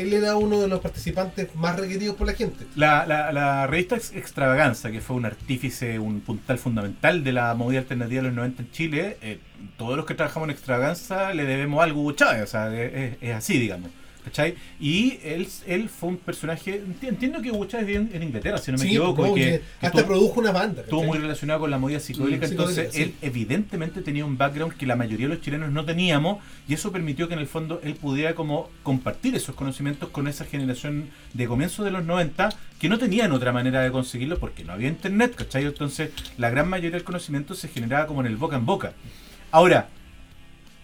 él 0.00 0.12
era 0.12 0.36
uno 0.36 0.60
de 0.60 0.68
los 0.68 0.80
participantes 0.80 1.54
más 1.54 1.76
requeridos 1.78 2.16
por 2.16 2.26
la 2.26 2.34
gente. 2.34 2.64
La, 2.76 3.04
la, 3.06 3.32
la 3.32 3.66
revista 3.66 3.96
Ex- 3.96 4.12
Extravaganza, 4.14 4.90
que 4.90 5.00
fue 5.00 5.16
un 5.16 5.26
artífice, 5.26 5.98
un 5.98 6.20
puntal 6.20 6.58
fundamental 6.58 7.24
de 7.24 7.32
la 7.32 7.54
movida 7.54 7.80
alternativa 7.80 8.22
de 8.22 8.28
los 8.28 8.36
90 8.36 8.62
en 8.62 8.70
Chile, 8.70 9.16
eh, 9.22 9.38
todos 9.76 9.96
los 9.96 10.06
que 10.06 10.14
trabajamos 10.14 10.48
en 10.48 10.50
Extravaganza 10.54 11.34
le 11.34 11.44
debemos 11.44 11.82
algo 11.82 12.00
a 12.00 12.04
o 12.42 12.46
sea, 12.46 12.72
es 13.20 13.34
así, 13.34 13.58
digamos. 13.58 13.90
¿Cachai? 14.24 14.56
Y 14.78 15.18
él, 15.22 15.48
él 15.66 15.88
fue 15.88 16.10
un 16.10 16.16
personaje, 16.18 16.82
enti- 16.84 17.08
entiendo 17.08 17.40
que 17.40 17.50
Hugo 17.50 17.64
Chávez 17.64 17.86
vive 17.86 18.08
en, 18.12 18.22
Inglaterra, 18.22 18.58
si 18.58 18.70
no 18.70 18.76
me 18.76 18.82
Sí, 18.82 18.88
equivoco, 18.90 19.26
no, 19.26 19.32
y 19.36 19.40
que, 19.40 19.62
hasta 19.80 19.86
estuvo- 19.86 20.06
produjo 20.06 20.40
una 20.40 20.50
banda. 20.52 20.82
estuvo 20.82 21.02
muy 21.04 21.16
relacionado 21.18 21.60
con 21.60 21.70
la 21.70 21.78
movida 21.78 21.98
psicodélica, 21.98 22.46
Mm, 22.46 22.50
entonces 22.50 22.94
él 22.96 23.14
evidentemente 23.22 24.02
tenía 24.02 24.26
un 24.26 24.36
background 24.36 24.74
que 24.76 24.84
la 24.86 24.96
mayoría 24.96 25.28
de 25.28 25.34
los 25.36 25.42
chilenos 25.42 25.70
no 25.72 25.84
teníamos 25.86 26.42
y 26.68 26.74
eso 26.74 26.92
permitió 26.92 27.26
que 27.28 27.34
en 27.34 27.40
el 27.40 27.46
fondo 27.46 27.80
él 27.82 27.94
pudiera 27.94 28.34
como 28.34 28.68
compartir 28.82 29.34
esos 29.34 29.54
conocimientos 29.54 30.10
con 30.10 30.28
esa 30.28 30.44
generación 30.44 31.08
de 31.32 31.46
comienzos 31.46 31.84
de 31.86 31.90
los 31.92 32.04
90 32.04 32.50
que 32.78 32.88
no 32.90 32.98
tenían 32.98 33.32
otra 33.32 33.52
manera 33.52 33.80
de 33.82 33.90
conseguirlo 33.90 34.38
porque 34.38 34.62
no 34.64 34.72
había 34.74 34.88
internet, 34.88 35.34
¿cachai? 35.36 35.64
Entonces 35.64 36.10
la 36.36 36.50
gran 36.50 36.68
mayoría 36.68 36.90
del 36.98 37.04
conocimiento 37.04 37.54
se 37.54 37.68
generaba 37.68 38.06
como 38.06 38.20
en 38.20 38.26
el 38.26 38.36
boca 38.36 38.56
en 38.56 38.66
boca. 38.66 38.92
Ahora, 39.52 39.88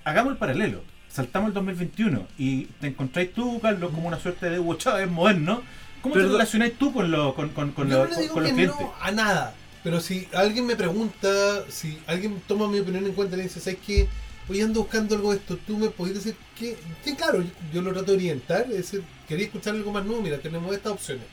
hagamos 0.04 0.32
el 0.32 0.38
paralelo. 0.38 0.82
Saltamos 1.14 1.48
el 1.48 1.54
2021 1.54 2.26
y 2.38 2.64
te 2.80 2.88
encontráis 2.88 3.32
tú, 3.32 3.60
Carlos, 3.60 3.92
como 3.94 4.08
una 4.08 4.18
suerte 4.18 4.50
de 4.50 4.58
Hugo 4.58 4.74
Chávez 4.74 5.08
moderno. 5.08 5.62
¿Cómo 6.02 6.14
te 6.14 6.18
Perdón. 6.20 6.32
relacionáis 6.32 6.76
tú 6.76 6.92
con, 6.92 7.08
lo- 7.12 7.34
con, 7.36 7.50
con, 7.50 7.70
con, 7.70 7.88
Yo 7.88 7.98
lo- 7.98 8.04
no 8.10 8.10
le 8.16 8.20
digo 8.22 8.34
con 8.34 8.42
los 8.42 8.50
que 8.50 8.56
clientes? 8.56 8.80
no 8.80 8.92
a 9.00 9.10
nada. 9.12 9.54
Pero 9.84 10.00
si 10.00 10.26
alguien 10.34 10.66
me 10.66 10.74
pregunta, 10.74 11.28
si 11.68 11.98
alguien 12.08 12.42
toma 12.48 12.66
mi 12.66 12.80
opinión 12.80 13.06
en 13.06 13.12
cuenta 13.12 13.36
y 13.36 13.38
le 13.38 13.42
dice, 13.44 13.60
¿sabes 13.60 13.78
qué? 13.86 14.08
Hoy 14.48 14.60
ando 14.60 14.80
buscando 14.80 15.14
algo 15.14 15.30
de 15.30 15.36
esto, 15.38 15.56
tú 15.64 15.76
me 15.78 15.88
podés 15.88 16.14
decir 16.14 16.34
que, 16.58 16.76
sí, 17.04 17.14
claro, 17.14 17.40
yo, 17.42 17.48
yo 17.72 17.80
lo 17.82 17.92
trato 17.92 18.10
de 18.10 18.16
orientar, 18.16 18.62
es 18.62 18.76
decir, 18.76 19.04
quería 19.28 19.46
escuchar 19.46 19.74
algo 19.76 19.92
más 19.92 20.04
nuevo, 20.04 20.20
mira, 20.20 20.38
tenemos 20.38 20.74
estas 20.74 20.92
opciones. 20.94 21.24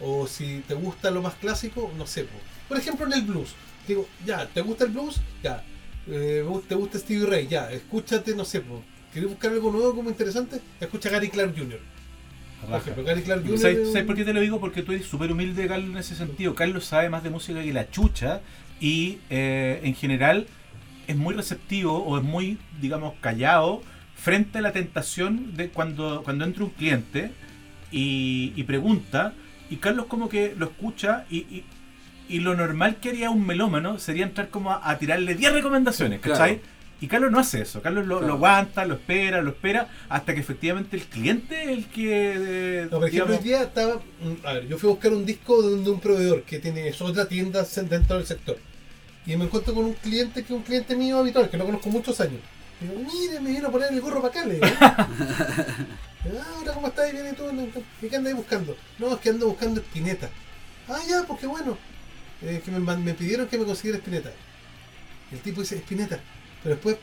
O 0.00 0.26
si 0.28 0.62
te 0.68 0.74
gusta 0.74 1.10
lo 1.10 1.22
más 1.22 1.34
clásico, 1.34 1.90
no 1.98 2.06
sé. 2.06 2.22
po. 2.24 2.36
Por 2.68 2.78
ejemplo, 2.78 3.04
en 3.06 3.14
el 3.14 3.22
blues. 3.22 3.50
Digo, 3.88 4.06
ya, 4.24 4.46
¿te 4.46 4.60
gusta 4.60 4.84
el 4.84 4.90
blues? 4.92 5.20
Ya. 5.42 5.64
Eh, 6.06 6.44
¿Te 6.68 6.74
gusta 6.76 6.98
Stevie 6.98 7.26
Ray? 7.26 7.48
Ya, 7.48 7.70
escúchate, 7.72 8.34
no 8.34 8.44
sé. 8.44 8.60
po. 8.60 8.82
¿Querés 9.14 9.28
buscar 9.30 9.52
algo 9.52 9.70
nuevo 9.72 9.94
como 9.94 10.10
interesante? 10.10 10.60
Escucha 10.80 11.08
a 11.08 11.12
Gary 11.12 11.28
Clark 11.30 11.54
Jr. 11.56 11.78
Por 12.68 12.76
ejemplo, 12.80 13.04
Gary 13.04 13.22
Clark 13.22 13.42
Jr. 13.42 13.58
¿Sabes, 13.58 13.76
es 13.78 13.86
un- 13.86 13.92
sabes 13.92 14.06
por 14.06 14.16
qué 14.16 14.24
te 14.24 14.32
lo 14.32 14.40
digo? 14.40 14.58
Porque 14.60 14.82
tú 14.82 14.92
eres 14.92 15.06
súper 15.06 15.30
humilde, 15.30 15.66
Carlos, 15.68 15.90
en 15.90 15.98
ese 15.98 16.16
sentido. 16.16 16.54
Carlos 16.54 16.84
sabe 16.84 17.08
más 17.10 17.22
de 17.22 17.30
música 17.30 17.62
que 17.62 17.72
la 17.72 17.90
chucha 17.90 18.40
y 18.80 19.18
eh, 19.30 19.80
en 19.84 19.94
general 19.94 20.46
es 21.06 21.16
muy 21.16 21.34
receptivo 21.34 21.98
o 22.04 22.18
es 22.18 22.24
muy, 22.24 22.58
digamos, 22.80 23.14
callado 23.20 23.82
frente 24.16 24.58
a 24.58 24.62
la 24.62 24.72
tentación 24.72 25.54
de 25.54 25.68
cuando, 25.68 26.22
cuando 26.24 26.44
entra 26.44 26.64
un 26.64 26.70
cliente 26.70 27.30
y, 27.92 28.52
y 28.56 28.62
pregunta 28.64 29.34
y 29.70 29.76
Carlos 29.76 30.06
como 30.06 30.28
que 30.28 30.54
lo 30.56 30.66
escucha 30.66 31.24
y, 31.30 31.38
y- 31.38 31.64
y 32.26 32.40
lo 32.40 32.56
normal 32.56 32.96
que 32.96 33.10
haría 33.10 33.28
un 33.28 33.46
melómano 33.46 33.98
sería 33.98 34.24
entrar 34.24 34.48
como 34.48 34.70
a, 34.72 34.88
a 34.90 34.98
tirarle 34.98 35.34
10 35.34 35.52
recomendaciones, 35.52 36.20
¿cachai? 36.20 36.56
Claro. 36.60 36.73
Y 37.00 37.08
Carlos 37.08 37.30
no 37.32 37.38
hace 37.38 37.60
eso, 37.60 37.82
Carlos 37.82 38.06
lo, 38.06 38.18
Claro. 38.18 38.28
lo 38.28 38.34
aguanta, 38.34 38.84
lo 38.86 38.94
espera, 38.94 39.42
lo 39.42 39.50
espera, 39.50 39.88
hasta 40.08 40.32
que 40.32 40.40
efectivamente 40.40 40.96
el 40.96 41.02
cliente 41.04 41.62
es 41.64 41.68
el 41.70 41.86
que... 41.86 42.32
eh, 42.36 42.88
No, 42.90 42.98
por 43.00 43.08
ejemplo, 43.08 43.36
hoy 43.36 43.42
día 43.42 43.62
estaba. 43.64 43.96
mm, 43.96 44.46
A 44.46 44.52
ver, 44.54 44.68
yo 44.68 44.78
fui 44.78 44.88
a 44.88 44.92
buscar 44.92 45.12
un 45.12 45.26
disco 45.26 45.60
de 45.62 45.74
un, 45.74 45.84
de 45.84 45.90
un 45.90 46.00
proveedor 46.00 46.42
que 46.44 46.60
tiene 46.60 46.88
es 46.88 47.00
otra 47.02 47.26
tienda 47.28 47.66
dentro 47.90 48.16
del 48.16 48.26
sector. 48.26 48.56
Y 49.26 49.36
me 49.36 49.44
encuentro 49.44 49.74
con 49.74 49.84
un 49.86 49.94
cliente 49.94 50.42
que 50.44 50.52
es 50.52 50.56
un 50.58 50.62
cliente 50.62 50.94
mío 50.96 51.18
habitual, 51.18 51.50
que 51.50 51.56
lo 51.58 51.66
conozco 51.66 51.88
muchos 51.90 52.20
años. 52.20 52.40
Y 52.80 52.84
digo, 52.86 53.00
mire, 53.00 53.40
me 53.40 53.50
vino 53.50 53.68
a 53.68 53.70
poner 53.70 53.92
el 53.92 54.00
gorro 54.00 54.22
para 54.22 54.32
acá, 54.40 54.46
le 54.46 54.54
digo. 54.54 54.66
ah, 54.80 55.08
hola, 56.60 56.72
¿cómo 56.74 56.86
estás? 56.88 57.12
Viene 57.12 57.32
tú. 57.34 57.44
¿Y 58.02 58.08
qué 58.08 58.16
andas 58.16 58.34
buscando? 58.34 58.76
No, 58.98 59.14
es 59.14 59.20
que 59.20 59.30
ando 59.30 59.46
buscando 59.48 59.80
espineta. 59.80 60.28
Ah, 60.88 61.00
ya, 61.08 61.22
pues 61.26 61.40
qué 61.40 61.46
bueno. 61.46 61.76
Eh, 62.42 62.60
que 62.64 62.70
me, 62.70 62.78
me 62.96 63.14
pidieron 63.14 63.46
que 63.46 63.58
me 63.58 63.64
consiguiera 63.64 63.98
espineta. 63.98 64.30
El 65.32 65.38
tipo 65.40 65.60
dice, 65.62 65.76
espineta. 65.76 66.18
Pero 66.64 66.74
después, 66.74 66.96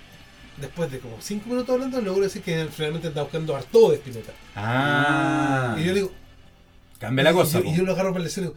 después 0.58 0.92
de 0.92 1.00
como 1.00 1.16
5 1.22 1.48
minutos 1.50 1.70
hablando, 1.74 2.02
logro 2.02 2.24
decir 2.24 2.42
que 2.42 2.68
finalmente 2.76 3.08
anda 3.08 3.22
buscando 3.24 3.56
harto 3.56 3.90
de 3.92 3.96
espineta. 3.96 4.34
Ah, 4.56 5.76
Y 5.80 5.82
yo 5.84 5.88
le 5.88 5.94
digo, 5.94 6.12
cambia 7.00 7.24
la 7.24 7.32
y 7.32 7.34
cosa. 7.34 7.60
yo- 7.60 7.64
po. 7.64 7.70
Y 7.72 7.76
yo 7.78 7.84
lo 7.84 7.94
agarro 7.94 8.12
para 8.12 8.26
el 8.26 8.30
y 8.30 8.34
digo, 8.42 8.56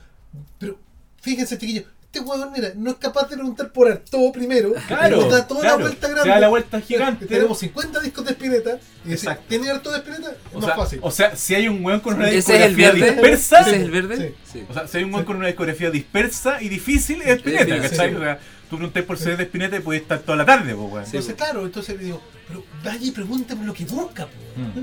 pero 0.58 0.78
fíjense, 1.22 1.56
chiquillo, 1.58 1.84
este 2.02 2.20
huevón, 2.20 2.52
mira, 2.52 2.72
no 2.76 2.90
es 2.90 2.96
capaz 2.96 3.28
de 3.28 3.34
preguntar 3.36 3.72
por 3.72 3.96
todo 3.98 4.30
primero. 4.32 4.72
Claro, 4.86 5.16
nos 5.22 5.30
da 5.32 5.46
toda 5.48 5.60
claro, 5.62 5.78
la 5.78 5.82
vuelta 5.84 6.06
se 6.06 6.12
grande. 6.12 6.30
da 6.30 6.38
la 6.40 6.48
vuelta 6.48 6.80
gigante. 6.80 7.26
Tenemos 7.26 7.58
50 7.58 8.00
discos 8.00 8.24
de 8.24 8.30
Spinetta 8.32 8.70
y 9.04 9.08
decir, 9.08 9.28
Exacto. 9.30 9.44
¿tiene 9.48 9.70
harto 9.70 9.90
de 9.90 9.98
Spinetta? 9.98 10.30
Es 10.30 10.36
o 10.52 10.56
más 10.58 10.64
sea, 10.66 10.76
fácil. 10.76 10.98
o 11.02 11.10
sea, 11.10 11.36
si 11.36 11.54
hay 11.56 11.66
un 11.68 11.84
weón 11.84 11.98
con 12.00 12.14
una 12.14 12.28
¿Ese 12.30 12.38
es 12.38 12.48
el 12.62 12.76
discografía 12.76 12.92
verde? 12.92 13.12
dispersa, 13.20 13.60
¿Ese 13.60 13.70
es 13.70 13.82
el 13.82 13.90
verde? 13.90 14.16
Sí. 14.44 14.50
Sí. 14.60 14.64
o 14.68 14.72
sea, 14.74 14.86
si 14.86 14.98
hay 14.98 15.04
un 15.04 15.12
weón 15.14 15.26
con 15.26 15.36
una 15.36 15.46
discografía 15.48 15.90
dispersa 15.90 16.62
y 16.62 16.68
difícil, 16.68 17.20
es 17.22 17.28
Spinetta, 17.38 17.64
Sí, 17.64 17.80
¿cachai? 17.80 18.10
sí. 18.10 18.16
Tú 18.74 18.78
preguntas 18.78 19.04
por 19.04 19.16
CD 19.18 19.36
de 19.36 19.44
Spinetta 19.44 19.76
y 19.76 19.80
puedes 19.80 20.02
estar 20.02 20.18
toda 20.18 20.36
la 20.38 20.44
tarde, 20.44 20.74
pues, 20.74 20.92
weón. 20.92 21.04
Sí. 21.06 21.10
Entonces, 21.16 21.34
claro, 21.36 21.64
entonces 21.64 21.96
le 21.96 22.04
digo, 22.04 22.20
pero 22.48 22.64
vaya 22.84 22.98
y 23.06 23.10
pregúntame 23.12 23.64
lo 23.64 23.72
que 23.72 23.84
busca. 23.84 24.24
Mm. 24.56 24.80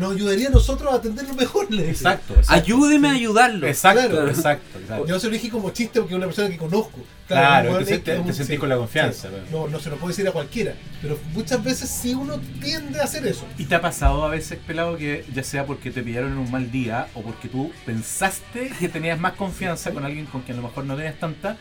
Nos 0.00 0.14
ayudaría 0.14 0.46
a 0.48 0.50
nosotros 0.52 0.90
a 0.92 0.96
atenderlo 0.96 1.34
mejor, 1.34 1.70
le. 1.70 1.90
Exacto, 1.90 2.34
exacto. 2.34 2.52
Ayúdeme 2.54 3.08
a 3.08 3.12
ayudarlo. 3.12 3.66
Exacto, 3.66 4.08
Claro. 4.08 4.28
exacto, 4.30 4.78
exacto. 4.78 5.06
Yo 5.06 5.18
se 5.18 5.26
lo 5.26 5.32
dije 5.32 5.50
como 5.50 5.70
chiste 5.70 5.98
porque 6.00 6.14
es 6.14 6.16
una 6.16 6.26
persona 6.26 6.48
que 6.48 6.56
conozco. 6.56 7.04
Claro, 7.26 7.76
te 7.84 7.98
te- 7.98 8.32
sentís 8.32 8.58
con 8.58 8.68
la 8.68 8.76
confianza, 8.76 9.28
sí. 9.28 9.34
No, 9.50 9.66
no 9.66 9.80
se 9.80 9.90
lo 9.90 9.96
puede 9.96 10.12
decir 10.12 10.28
a 10.28 10.32
cualquiera. 10.32 10.74
Pero 11.02 11.18
muchas 11.34 11.62
veces 11.62 11.90
sí 11.90 12.14
uno 12.14 12.40
tiende 12.62 13.00
a 13.00 13.04
hacer 13.04 13.26
eso. 13.26 13.44
¿Y 13.58 13.64
te 13.64 13.74
ha 13.74 13.80
pasado 13.80 14.24
a 14.24 14.28
veces, 14.30 14.58
pelado, 14.64 14.96
que 14.96 15.24
ya 15.34 15.42
sea 15.42 15.66
porque 15.66 15.90
te 15.90 16.02
pillaron 16.02 16.32
en 16.32 16.38
un 16.38 16.50
mal 16.52 16.70
día 16.70 17.08
o 17.14 17.22
porque 17.22 17.48
tú 17.48 17.72
pensaste 17.84 18.70
que 18.78 18.88
tenías 18.88 19.18
más 19.18 19.32
confianza 19.34 19.90
con 19.90 20.04
alguien 20.04 20.26
con 20.26 20.42
quien 20.42 20.56
a 20.58 20.60
lo 20.62 20.68
mejor 20.68 20.84
no 20.84 20.94
tenías 20.96 21.18
tanta, 21.18 21.56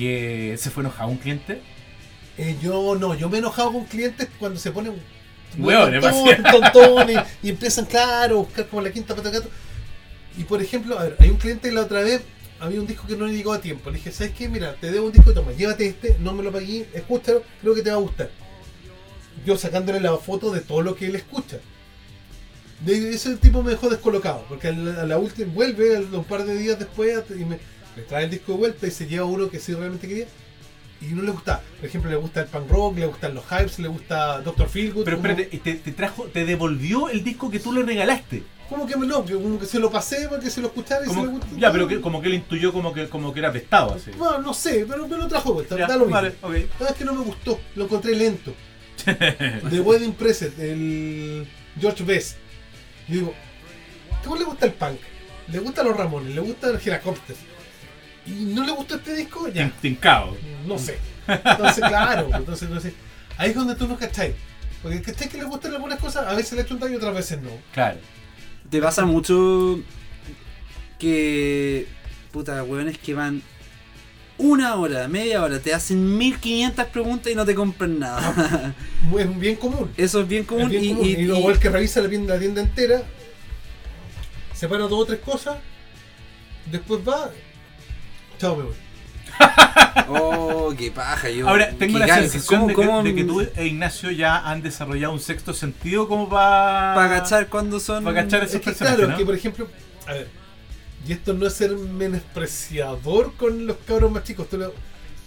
que 0.00 0.56
se 0.58 0.70
fue 0.70 0.82
enojado 0.82 1.10
un 1.10 1.18
cliente? 1.18 1.60
Eh, 2.38 2.56
yo 2.62 2.96
no, 2.98 3.14
yo 3.14 3.28
me 3.28 3.36
he 3.36 3.40
enojado 3.40 3.72
con 3.72 3.84
clientes 3.84 4.28
cuando 4.38 4.58
se 4.58 4.70
ponen 4.70 4.94
Weón, 5.58 5.92
tontones, 6.50 7.18
y 7.42 7.50
empiezan, 7.50 7.84
claro, 7.84 8.36
a 8.36 8.38
buscar 8.42 8.66
como 8.68 8.82
la 8.82 8.90
quinta 8.90 9.14
pata 9.14 9.30
de 9.30 9.38
gato. 9.38 9.50
Y 10.38 10.44
por 10.44 10.62
ejemplo, 10.62 10.98
a 10.98 11.04
ver, 11.04 11.16
hay 11.18 11.28
un 11.28 11.36
cliente 11.36 11.68
que 11.68 11.74
la 11.74 11.82
otra 11.82 12.02
vez 12.02 12.22
había 12.60 12.80
un 12.80 12.86
disco 12.86 13.06
que 13.06 13.16
no 13.16 13.26
le 13.26 13.34
llegó 13.34 13.52
a 13.52 13.60
tiempo. 13.60 13.90
Le 13.90 13.96
dije, 13.96 14.12
¿sabes 14.12 14.32
qué? 14.32 14.48
Mira, 14.48 14.74
te 14.80 14.90
debo 14.90 15.06
un 15.06 15.12
disco, 15.12 15.34
toma, 15.34 15.52
llévate 15.52 15.86
este, 15.86 16.16
no 16.20 16.32
me 16.32 16.42
lo 16.42 16.52
pagué, 16.52 16.88
escúchalo, 16.94 17.42
creo 17.60 17.74
que 17.74 17.82
te 17.82 17.90
va 17.90 17.96
a 17.96 18.00
gustar. 18.00 18.30
Yo 19.44 19.58
sacándole 19.58 20.00
la 20.00 20.16
foto 20.16 20.50
de 20.52 20.60
todo 20.60 20.82
lo 20.82 20.94
que 20.94 21.06
él 21.06 21.16
escucha. 21.16 21.58
De 22.84 23.10
ese 23.12 23.36
tipo 23.36 23.62
me 23.62 23.72
dejó 23.72 23.90
descolocado, 23.90 24.44
porque 24.48 24.68
a 24.68 24.72
la, 24.72 25.02
a 25.02 25.06
la 25.06 25.18
última 25.18 25.52
vuelve 25.52 25.96
a 25.96 26.00
un 26.00 26.24
par 26.24 26.44
de 26.44 26.56
días 26.56 26.78
después 26.78 27.22
y 27.30 27.44
me, 27.44 27.58
trae 28.00 28.24
el 28.24 28.30
disco 28.30 28.52
de 28.52 28.58
vuelta 28.58 28.86
y 28.86 28.90
se 28.90 29.06
lleva 29.06 29.24
uno 29.26 29.48
que 29.50 29.58
sí 29.60 29.72
realmente 29.74 30.06
quería 30.08 30.26
y 31.00 31.06
no 31.14 31.22
le 31.22 31.30
gusta. 31.30 31.62
Por 31.78 31.88
ejemplo, 31.88 32.10
le 32.10 32.16
gusta 32.16 32.40
el 32.42 32.46
punk 32.48 32.70
rock, 32.70 32.98
le 32.98 33.06
gustan 33.06 33.34
los 33.34 33.44
hypes, 33.46 33.78
le 33.78 33.88
gusta 33.88 34.40
Dr. 34.42 34.68
Feelgood. 34.68 35.04
Pero 35.04 35.16
como- 35.16 35.28
espérate, 35.30 35.58
te, 35.58 35.74
te 35.74 35.92
trajo, 35.92 36.24
te 36.24 36.44
devolvió 36.44 37.08
el 37.08 37.24
disco 37.24 37.50
que 37.50 37.58
tú 37.58 37.72
le 37.72 37.82
regalaste. 37.82 38.42
Como 38.68 38.86
que 38.86 38.94
no, 38.96 39.24
como 39.24 39.58
que 39.58 39.66
se 39.66 39.80
lo 39.80 39.90
pasé 39.90 40.28
para 40.28 40.40
que 40.40 40.48
se 40.50 40.60
lo 40.60 40.68
escuchara 40.68 41.04
y 41.04 41.08
Como- 41.08 41.20
se 41.22 41.26
le 41.26 41.32
gustó. 41.32 41.56
ya, 41.56 41.72
pero 41.72 41.88
que, 41.88 42.00
como 42.00 42.20
que 42.22 42.28
él 42.28 42.34
intuyó 42.34 42.72
como 42.72 42.92
que, 42.92 43.08
como 43.08 43.32
que 43.32 43.40
era 43.40 43.50
prestado 43.50 43.94
así. 43.94 44.10
Bueno, 44.12 44.38
no 44.42 44.54
sé, 44.54 44.84
pero 44.88 45.08
me 45.08 45.16
lo 45.16 45.26
trajo 45.26 45.54
vuelta. 45.54 45.76
Ya, 45.76 45.86
da 45.88 45.94
lo 45.96 46.04
mismo. 46.06 46.12
vale. 46.42 46.68
No, 46.78 46.86
es 46.86 46.94
que 46.94 47.04
no 47.04 47.14
me 47.14 47.24
gustó, 47.24 47.58
lo 47.74 47.84
encontré 47.84 48.14
lento. 48.14 48.54
The 49.04 49.80
Wedding 49.80 50.12
Preset, 50.12 50.58
el 50.58 51.48
George 51.80 52.04
Best. 52.04 52.36
Y 53.08 53.14
digo, 53.14 53.34
¿cómo 54.22 54.36
le 54.36 54.44
gusta 54.44 54.66
el 54.66 54.72
punk? 54.74 54.98
¿Le 55.50 55.58
gustan 55.58 55.86
los 55.88 55.96
Ramones? 55.96 56.32
¿Le 56.34 56.40
gusta 56.40 56.68
el 56.68 56.78
Giracopter? 56.78 57.34
¿Y 58.30 58.44
no 58.54 58.64
le 58.64 58.72
gustó 58.72 58.96
este 58.96 59.14
disco? 59.14 59.48
Ya, 59.48 59.64
Tin- 59.64 59.72
Tincado. 59.80 60.36
no 60.66 60.78
sé. 60.78 60.98
Entonces, 61.26 61.84
claro, 61.86 62.28
entonces 62.34 62.68
sé. 62.82 62.94
Ahí 63.36 63.50
es 63.50 63.56
donde 63.56 63.74
tú 63.74 63.86
no 63.86 63.96
cacháis. 63.96 64.34
Porque 64.82 64.96
el 64.98 65.02
cachai 65.02 65.28
que 65.28 65.38
le 65.38 65.44
gustan 65.44 65.74
algunas 65.74 65.98
cosas, 65.98 66.26
a 66.26 66.34
veces 66.34 66.52
le 66.54 66.62
echa 66.62 66.74
un 66.74 66.80
daño 66.80 66.94
y 66.94 66.96
otras 66.96 67.14
veces 67.14 67.40
no. 67.42 67.50
Claro. 67.72 67.98
Te 68.70 68.80
pasa 68.80 69.04
mucho 69.04 69.80
que. 70.98 71.86
Puta, 72.32 72.62
weones 72.62 72.96
que 72.98 73.12
van 73.14 73.42
una 74.38 74.76
hora, 74.76 75.06
media 75.08 75.42
hora, 75.42 75.58
te 75.58 75.74
hacen 75.74 76.16
1500 76.16 76.86
preguntas 76.86 77.30
y 77.32 77.34
no 77.34 77.44
te 77.44 77.54
compran 77.54 77.98
nada. 77.98 78.74
Es 79.18 79.38
bien 79.38 79.56
común. 79.56 79.90
Eso 79.96 80.20
es 80.20 80.28
bien 80.28 80.44
común. 80.44 80.64
Es 80.64 80.70
bien 80.70 80.84
y, 80.84 80.88
común. 80.90 81.04
y- 81.06 81.10
Y, 81.12 81.22
luego 81.24 81.50
el 81.50 81.58
que 81.58 81.68
revisa 81.68 82.00
la 82.00 82.08
tienda, 82.08 82.34
la 82.34 82.40
tienda 82.40 82.60
entera, 82.62 83.02
separa 84.54 84.84
dos 84.84 84.92
o 85.02 85.04
tres 85.06 85.18
cosas, 85.20 85.58
después 86.70 87.00
va, 87.06 87.30
chao, 88.40 88.56
me 88.56 88.62
voy. 88.64 88.74
Oh, 90.08 90.74
qué 90.76 90.90
paja. 90.90 91.30
Yo, 91.30 91.48
Ahora, 91.48 91.70
tengo 91.78 91.98
la 91.98 92.06
sensación 92.06 92.72
¿cómo- 92.72 93.02
de 93.02 93.12
que, 93.14 93.20
de 93.20 93.22
que 93.22 93.24
tú 93.24 93.40
e 93.56 93.66
Ignacio 93.66 94.10
ya 94.10 94.38
han 94.38 94.62
desarrollado 94.62 95.12
un 95.12 95.20
sexto 95.20 95.54
sentido 95.54 96.08
como 96.08 96.28
para... 96.28 96.94
Para 96.94 97.04
agachar 97.16 97.48
cuando 97.48 97.78
son. 97.80 98.04
Pa' 98.04 98.12
cachar 98.14 98.42
esos 98.42 98.56
Es 98.56 98.60
que 98.60 98.64
personajes, 98.66 98.96
claro, 98.98 99.12
¿no? 99.12 99.18
que 99.18 99.24
por 99.24 99.34
ejemplo, 99.34 99.68
a 100.06 100.12
ver, 100.14 100.28
y 101.06 101.12
esto 101.12 101.32
no 101.32 101.46
es 101.46 101.54
ser 101.54 101.70
menospreciador 101.76 103.34
con 103.34 103.66
los 103.66 103.76
cabros 103.86 104.10
más 104.10 104.24
chicos, 104.24 104.46
lo- 104.52 104.74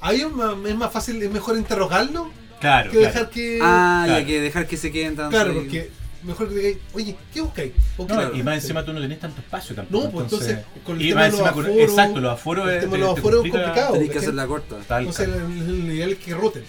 a 0.02 0.14
ellos 0.14 0.32
ma- 0.34 0.56
es 0.68 0.76
más 0.76 0.92
fácil, 0.92 1.22
es 1.22 1.32
mejor 1.32 1.58
interrogarlos 1.58 2.28
Claro, 2.60 2.92
que 2.92 2.98
claro. 3.00 3.14
dejar 3.14 3.30
que... 3.30 3.60
Ah, 3.62 4.04
Claro. 4.06 4.20
ya 4.22 4.26
que 4.28 4.42
dejar 4.42 4.68
que 4.68 4.78
se 4.78 4.92
queden 4.92 5.16
tan. 5.16 5.30
claro, 5.30 5.54
porque 5.54 5.90
mejor 6.24 6.50
que 6.50 6.56
digáis, 6.56 6.78
oye, 6.94 7.16
¿qué 7.34 7.42
buscáis? 7.42 7.72
No, 7.98 8.08
claro, 8.08 8.36
y 8.36 8.44
más 8.44 8.56
sí. 8.56 8.62
encima 8.66 8.86
tú 8.86 8.94
no 8.94 9.02
tenés 9.02 9.20
tanto 9.20 9.42
espacio 9.42 9.76
tampoco. 9.76 10.06
No, 10.06 10.12
pues 10.12 10.24
entonces, 10.26 10.60
con 10.84 10.96
el 10.98 11.02
y 11.02 11.10
tema 11.10 11.22
más 11.22 11.32
de 11.32 11.38
los 11.38 11.40
encima 11.48 11.54
con- 11.54 11.66
aforos, 11.66 11.90
exacto, 11.90 12.20
los 12.22 12.32
aforos 12.34 12.68
el 12.70 12.74
es- 12.76 12.80
tema 12.82 12.92
te- 12.92 12.98
de 12.98 13.04
los 13.06 13.14
te 13.16 13.20
aforos 13.20 13.34
es 13.38 13.42
complica 13.52 13.64
complicado. 13.66 13.94
Tenés 13.94 14.08
que 14.08 14.14
¿cachai? 14.14 14.26
hacerla 14.28 14.48
corta. 14.48 14.80
tal, 14.88 15.00
Entonces 15.08 15.30
tal. 15.30 15.52
el, 15.52 15.70
el 15.88 15.92
ideal 15.94 16.12
es 16.12 16.18
que 16.20 16.34
roten. 16.36 16.64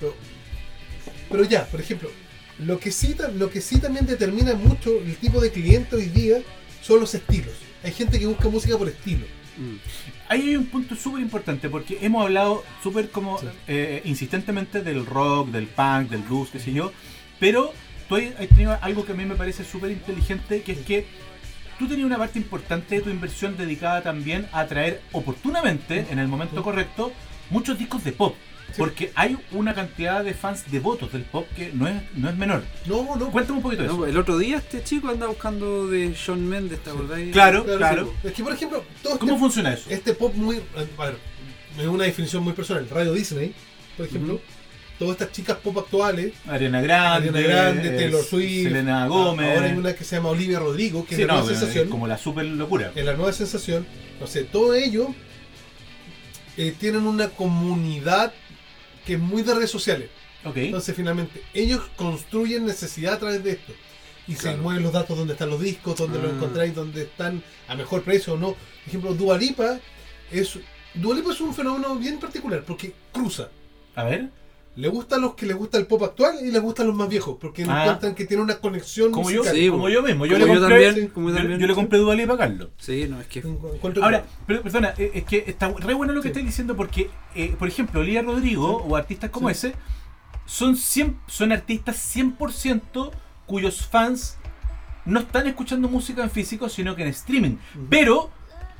Pero, 0.00 0.14
pero 1.30 1.44
ya, 1.44 1.66
por 1.66 1.80
ejemplo, 1.80 2.10
lo 2.58 2.78
que, 2.78 2.90
sí, 2.90 3.16
lo 3.36 3.50
que 3.50 3.60
sí 3.60 3.78
también 3.78 4.06
determina 4.06 4.54
mucho 4.54 4.90
el 4.98 5.16
tipo 5.16 5.40
de 5.40 5.50
cliente 5.50 5.96
hoy 5.96 6.06
día 6.06 6.38
son 6.82 7.00
los 7.00 7.14
estilos. 7.14 7.54
Hay 7.82 7.92
gente 7.92 8.18
que 8.18 8.26
busca 8.26 8.48
música 8.48 8.76
por 8.76 8.88
estilo. 8.88 9.24
Mm. 9.56 9.76
Ahí 10.28 10.40
hay 10.50 10.56
un 10.56 10.66
punto 10.66 10.94
súper 10.94 11.20
importante 11.22 11.68
porque 11.68 11.98
hemos 12.02 12.22
hablado 12.22 12.62
súper 12.82 13.10
como 13.10 13.38
Sí. 13.38 13.46
eh, 13.68 14.02
insistentemente 14.04 14.80
del 14.82 15.04
rock, 15.06 15.48
del 15.50 15.66
punk, 15.66 16.10
del 16.10 16.22
blues, 16.22 16.50
qué 16.52 16.58
sé 16.60 16.72
yo, 16.72 16.92
pero 17.38 17.72
tú 18.10 18.16
has 18.16 18.48
tenido 18.48 18.76
algo 18.82 19.06
que 19.06 19.12
a 19.12 19.14
mí 19.14 19.24
me 19.24 19.36
parece 19.36 19.64
súper 19.64 19.90
inteligente, 19.92 20.60
que 20.62 20.72
es 20.72 20.78
que 20.80 21.06
tú 21.78 21.88
tenías 21.88 22.04
una 22.06 22.18
parte 22.18 22.38
importante 22.38 22.96
de 22.96 23.00
tu 23.00 23.08
inversión 23.08 23.56
dedicada 23.56 24.02
también 24.02 24.46
a 24.52 24.66
traer 24.66 25.00
oportunamente, 25.12 26.06
en 26.10 26.18
el 26.18 26.28
momento 26.28 26.56
Sí. 26.56 26.62
correcto, 26.62 27.12
muchos 27.48 27.78
discos 27.78 28.04
de 28.04 28.12
pop. 28.12 28.34
Sí. 28.68 28.74
Porque 28.78 29.10
hay 29.16 29.36
una 29.50 29.74
cantidad 29.74 30.22
de 30.22 30.32
fans 30.34 30.70
devotos 30.70 31.10
del 31.12 31.22
pop 31.22 31.44
que 31.56 31.72
no 31.72 31.88
es, 31.88 32.02
no 32.14 32.28
es 32.28 32.36
menor. 32.36 32.62
No, 32.86 33.16
no. 33.16 33.30
Cuéntame 33.32 33.56
un 33.56 33.62
poquito 33.64 33.82
de 33.82 33.88
No, 33.88 33.94
eso. 33.94 34.06
el 34.06 34.16
otro 34.16 34.38
día 34.38 34.58
este 34.58 34.84
chico 34.84 35.08
anda 35.08 35.26
buscando 35.26 35.88
de 35.88 36.12
Shawn 36.14 36.48
Mendes, 36.48 36.78
¿te 36.84 36.90
acordáis? 36.90 37.32
Claro, 37.32 37.64
claro, 37.64 37.78
claro. 37.78 38.14
sí. 38.22 38.28
Es 38.28 38.34
que, 38.34 38.42
por 38.44 38.52
ejemplo, 38.52 38.84
todo 39.02 39.14
este, 39.14 39.26
¿Cómo 39.26 39.38
funciona 39.38 39.72
eso? 39.72 39.90
este 39.90 40.12
pop 40.14 40.34
muy. 40.36 40.60
A 40.98 41.04
ver, 41.04 41.16
es 41.78 41.86
una 41.86 42.04
definición 42.04 42.44
muy 42.44 42.52
personal. 42.52 42.86
Radio 42.90 43.12
Disney, 43.12 43.54
por 43.96 44.06
ejemplo. 44.06 44.40
Todas 45.00 45.14
estas 45.14 45.32
chicas 45.32 45.56
pop 45.56 45.76
actuales. 45.78 46.32
Ariana 46.46 46.80
Grande, 46.80 47.30
Ariana 47.30 47.48
Grande, 47.48 47.90
Taylor 47.90 48.22
Swift. 48.24 48.62
Selena 48.68 49.08
Gómez. 49.08 49.56
Ahora 49.56 49.66
hay 49.66 49.76
una 49.76 49.94
que 49.94 50.04
se 50.04 50.14
llama 50.16 50.28
Olivia 50.28 50.60
Rodrigo, 50.60 51.04
que 51.04 51.16
Sí, 51.16 51.22
es 51.22 51.26
la 51.26 51.34
no, 51.34 51.40
nueva 51.40 51.58
sensación. 51.58 51.84
es 51.86 51.90
como 51.90 52.06
la 52.06 52.18
super 52.18 52.44
locura. 52.44 52.92
en 52.94 53.06
la 53.06 53.14
nueva 53.14 53.32
sensación, 53.32 53.84
no 54.20 54.26
sé, 54.28 54.44
todo 54.44 54.74
ello 54.74 55.12
eh, 56.56 56.74
tienen 56.78 57.06
una 57.06 57.30
comunidad 57.30 58.32
que 59.06 59.14
es 59.14 59.18
muy 59.18 59.42
de 59.42 59.54
redes 59.54 59.70
sociales. 59.70 60.10
Ok. 60.44 60.56
Entonces, 60.58 60.94
finalmente, 60.94 61.42
ellos 61.54 61.80
construyen 61.96 62.66
necesidad 62.66 63.14
a 63.14 63.18
través 63.18 63.42
de 63.42 63.52
esto. 63.52 63.72
Y 64.28 64.34
se 64.36 64.54
mueven 64.56 64.82
los 64.82 64.92
datos 64.92 65.16
donde 65.18 65.32
están 65.32 65.50
los 65.50 65.60
discos, 65.60 65.96
donde 65.96 66.18
los 66.20 66.30
Ah. 66.30 66.34
encontráis, 66.36 66.74
donde 66.74 67.02
están 67.02 67.42
a 67.66 67.74
mejor 67.74 68.02
precio 68.02 68.34
o 68.34 68.36
no. 68.36 68.48
Por 68.52 68.58
ejemplo, 68.86 69.14
Dualipa 69.14 69.80
es. 70.30 70.58
Dualipa 70.94 71.32
es 71.32 71.40
un 71.40 71.52
fenómeno 71.54 71.96
bien 71.96 72.18
particular 72.20 72.62
porque 72.66 72.92
cruza. 73.12 73.48
A 73.96 74.04
ver. 74.04 74.28
Le 74.80 74.88
gusta 74.88 75.16
a 75.16 75.18
los 75.18 75.34
que 75.34 75.44
les 75.46 75.56
gusta 75.56 75.76
el 75.78 75.86
pop 75.86 76.02
actual 76.02 76.36
y 76.42 76.50
les 76.50 76.62
gustan 76.62 76.86
los 76.86 76.96
más 76.96 77.08
viejos, 77.08 77.36
porque 77.40 77.64
Ah. 77.68 77.82
encuentran 77.82 78.14
que 78.14 78.24
tiene 78.24 78.42
una 78.42 78.56
conexión 78.58 79.12
Como 79.12 79.30
yo. 79.30 79.44
Sí, 79.44 79.68
como 79.68 79.88
yo 79.88 80.02
mismo. 80.02 80.24
Yo 80.26 80.34
Como 80.34 80.46
le 80.46 80.54
yo 80.54 80.60
compré, 80.60 80.84
también, 80.86 81.08
como 81.08 81.28
yo 81.30 81.36
también. 81.36 81.60
yo 81.60 81.66
le 81.66 81.74
compré 81.74 81.98
Dua 81.98 82.14
Lipa 82.14 82.34
a 82.34 82.38
Carlos. 82.38 82.68
Sí, 82.78 83.06
no, 83.08 83.20
es 83.20 83.26
que. 83.26 83.42
Ahora, 84.02 84.24
pero, 84.46 84.62
perdona, 84.62 84.94
eh, 84.96 85.10
es 85.14 85.24
que 85.24 85.44
está 85.46 85.68
re 85.78 85.94
bueno 85.94 86.12
lo 86.12 86.20
que 86.22 86.28
Sí. 86.28 86.32
estás 86.32 86.44
diciendo 86.44 86.76
porque, 86.76 87.10
eh, 87.34 87.54
por 87.58 87.68
ejemplo, 87.68 88.00
Olivia 88.00 88.22
Rodrigo 88.22 88.78
o 88.78 88.96
artistas 88.96 89.30
como 89.30 89.48
Sí. 89.48 89.52
ese 89.52 89.74
son, 90.46 90.76
100 90.76 91.16
son 91.28 91.52
artistas 91.52 91.96
100% 91.96 93.12
cuyos 93.46 93.86
fans 93.86 94.36
no 95.04 95.20
están 95.20 95.46
escuchando 95.46 95.88
música 95.88 96.22
en 96.22 96.30
físico, 96.30 96.68
sino 96.68 96.96
que 96.96 97.02
en 97.02 97.08
streaming. 97.08 97.56
Pero 97.88 98.30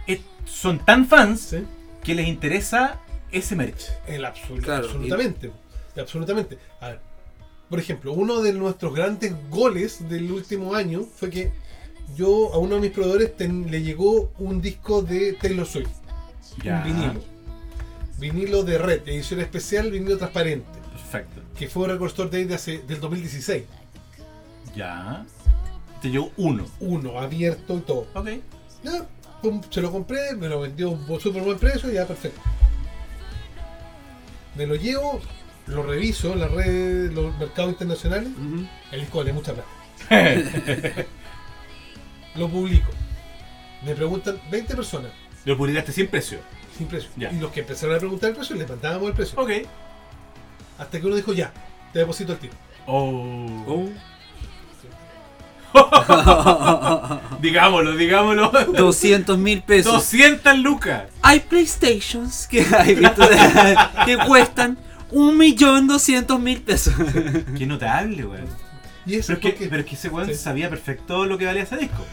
eh, 0.07 0.22
son 0.44 0.78
tan 0.84 1.07
fans 1.07 1.40
Sí. 1.51 1.59
que 2.03 2.14
les 2.14 2.26
interesa 2.26 3.01
ese 3.30 3.55
merch. 3.55 3.84
El 4.09 4.24
absolu- 4.24 4.61
Claro, 4.62 4.86
absolutamente. 4.86 5.53
Absolutamente. 5.97 6.59
A 6.80 6.88
ver, 6.88 7.01
por 7.68 7.78
ejemplo, 7.78 8.12
uno 8.12 8.43
de 8.43 8.53
nuestros 8.53 8.95
grandes 8.95 9.32
goles 9.49 10.09
del 10.09 10.30
último 10.32 10.74
año 10.74 11.03
fue 11.16 11.30
que 11.30 11.53
yo 12.16 12.53
a 12.53 12.59
uno 12.59 12.76
de 12.76 12.80
mis 12.82 12.91
proveedores 12.91 13.36
ten- 13.36 13.70
le 13.70 13.82
llegó 13.82 14.32
un 14.38 14.61
disco 14.61 15.03
de 15.03 15.34
Taylor 15.34 15.66
Swift, 15.66 15.91
Ya. 16.64 16.78
un 16.78 16.84
vinilo. 16.84 17.20
Vinilo 18.18 18.62
de 18.64 18.76
red, 18.78 19.09
edición 19.09 19.41
especial, 19.41 19.91
vinilo 19.91 20.18
transparente, 20.18 20.66
Perfecto. 20.93 21.41
que 21.57 21.68
fue 21.68 21.84
un 21.84 21.91
Record 21.91 22.09
Store 22.11 22.28
Day 22.30 22.45
de 22.45 22.55
hace, 22.55 22.78
del 22.80 23.01
2016. 23.01 23.64
Ya. 24.74 25.24
Te 26.03 26.11
llegó 26.11 26.30
uno. 26.36 26.66
Uno, 26.80 27.18
abierto 27.18 27.76
y 27.76 27.80
todo. 27.80 28.07
Ok. 28.14 28.28
Ya, 28.82 29.07
pum, 29.43 29.61
se 29.70 29.80
lo 29.80 29.91
compré, 29.93 30.34
me 30.36 30.49
lo 30.49 30.61
vendió 30.61 30.88
a 30.88 30.91
un 30.93 31.20
súper 31.20 31.43
buen 31.43 31.59
precio, 31.59 31.91
ya 31.91 32.07
perfecto. 32.07 32.41
Me 34.57 34.66
lo 34.66 34.74
llevo, 34.74 35.20
lo 35.71 35.83
reviso 35.83 36.33
en 36.33 36.41
las 36.41 36.51
redes, 36.51 37.12
los 37.12 37.37
mercados 37.39 37.73
internacionales. 37.73 38.29
Ujú. 38.29 38.66
El 38.91 39.01
disco 39.01 39.18
vale 39.18 39.33
mucha 39.33 39.55
plata. 39.55 39.68
lo 42.35 42.49
publico. 42.49 42.91
Me 43.85 43.95
preguntan 43.95 44.41
20 44.51 44.75
personas. 44.75 45.12
Lo 45.45 45.57
publicaste 45.57 45.93
sin 45.93 46.09
precio. 46.09 46.39
sin 46.77 46.87
precio. 46.87 47.11
Ya. 47.16 47.33
Y 47.33 47.39
los 47.39 47.51
que 47.53 47.61
empezaron 47.61 47.97
a 47.97 47.99
preguntar 47.99 48.31
el 48.31 48.37
precio, 48.37 48.57
les 48.57 48.68
mandábamos 48.68 49.09
el 49.09 49.14
precio. 49.14 49.41
Ok. 49.41 49.51
Hasta 50.79 51.01
que 51.01 51.07
uno 51.07 51.16
dijo, 51.16 51.33
ya, 51.33 51.53
te 51.93 52.01
deposito 52.01 52.33
el 52.33 52.39
tiro. 52.39 52.55
Oh. 52.87 53.64
Oh. 53.66 53.89
Digámoslo, 57.41 57.97
digámoslo. 57.97 58.51
200 58.51 59.39
mil 59.39 59.62
pesos. 59.62 59.93
200 59.93 60.59
lucas. 60.59 61.05
Hay 61.23 61.41
PlayStations 61.41 62.49
que, 62.49 62.66
hay, 62.77 62.97
que 64.05 64.18
cuestan 64.27 64.77
1.200.000 65.12 66.61
pesos. 66.62 66.94
Qué 67.58 67.66
notable, 67.66 68.24
weón. 68.26 68.46
Y 69.06 69.14
eso 69.16 69.34
Pero 69.34 69.48
es 69.48 69.54
que, 69.58 69.66
pero 69.66 69.80
es 69.82 69.88
que 69.88 69.94
ese 69.94 70.08
weón 70.08 70.28
Sí. 70.28 70.34
sabía 70.34 70.68
perfecto 70.68 71.24
lo 71.26 71.38
que 71.38 71.46
valía 71.46 71.62
ese 71.62 71.76
disco. 71.78 72.04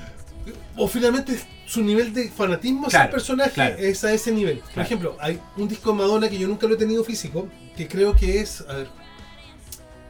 O 0.77 0.87
finalmente 0.87 1.37
su 1.65 1.81
nivel 1.83 2.13
de 2.13 2.29
fanatismo 2.29 2.87
hacia 2.87 2.99
Claro, 2.99 3.09
el 3.09 3.13
personaje 3.13 3.51
claro. 3.51 3.75
es 3.77 4.03
a 4.05 4.13
ese 4.13 4.31
nivel. 4.31 4.61
Por 4.73 4.83
ejemplo, 4.83 5.17
hay 5.19 5.39
un 5.57 5.67
disco 5.67 5.91
de 5.91 5.97
Madonna 5.97 6.29
que 6.29 6.37
yo 6.37 6.47
nunca 6.47 6.65
lo 6.67 6.75
he 6.75 6.77
tenido 6.77 7.03
físico, 7.03 7.49
que 7.75 7.87
creo 7.87 8.15
que 8.15 8.39
es. 8.39 8.61
A 8.69 8.73
ver. 8.73 8.87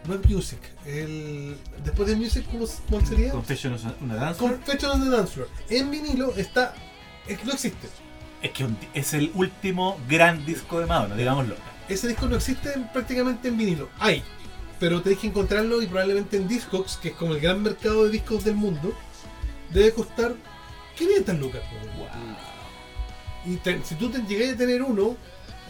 No 0.08 0.14
es 0.14 0.30
Music. 0.30 0.60
El, 0.86 1.58
después 1.84 2.08
de 2.08 2.16
Music, 2.16 2.46
¿cómo, 2.52 2.66
cómo 2.90 3.06
sería? 3.06 3.32
Confession 3.32 3.74
of 3.74 3.82
una 4.00 4.16
danza. 4.16 4.40
Confession 4.40 4.92
on 4.92 5.04
the 5.04 5.10
Dance 5.10 5.34
Floor. 5.34 5.50
En 5.70 5.90
vinilo 5.92 6.34
está. 6.38 6.74
Es 7.28 7.40
que 7.40 7.46
no 7.46 7.54
existe. 7.54 7.88
Es 8.42 8.52
que 8.52 8.64
un- 8.64 8.78
es 8.94 9.14
el 9.16 9.32
último 9.34 10.00
gran 10.08 10.46
disco 10.46 10.80
de 10.80 10.86
Madonna, 10.86 11.16
digámoslo. 11.16 11.56
Ese 11.90 12.08
disco 12.08 12.28
no 12.28 12.36
existe 12.36 12.74
en- 12.74 12.88
prácticamente 12.92 13.48
en 13.48 13.58
vinilo. 13.58 13.90
Hay. 14.00 14.24
Pero 14.80 15.02
tenéis 15.02 15.22
que 15.22 15.28
encontrarlo 15.28 15.82
y 15.82 15.88
probablemente 15.88 16.38
en 16.38 16.48
Discogs, 16.48 16.98
que 16.98 17.10
es 17.10 17.14
como 17.16 17.34
el 17.34 17.40
gran 17.40 17.64
mercado 17.64 18.04
de 18.06 18.12
discos 18.12 18.44
del 18.44 18.56
mundo, 18.56 18.94
debe 19.72 19.92
costar 19.94 20.36
500 20.96 21.40
lucas. 21.40 21.62
Y 23.46 23.56
te- 23.58 23.82
si 23.84 23.96
tú 23.96 24.10
te 24.10 24.20
llegas 24.24 24.54
a 24.54 24.58
tener 24.58 24.82
uno, 24.84 25.16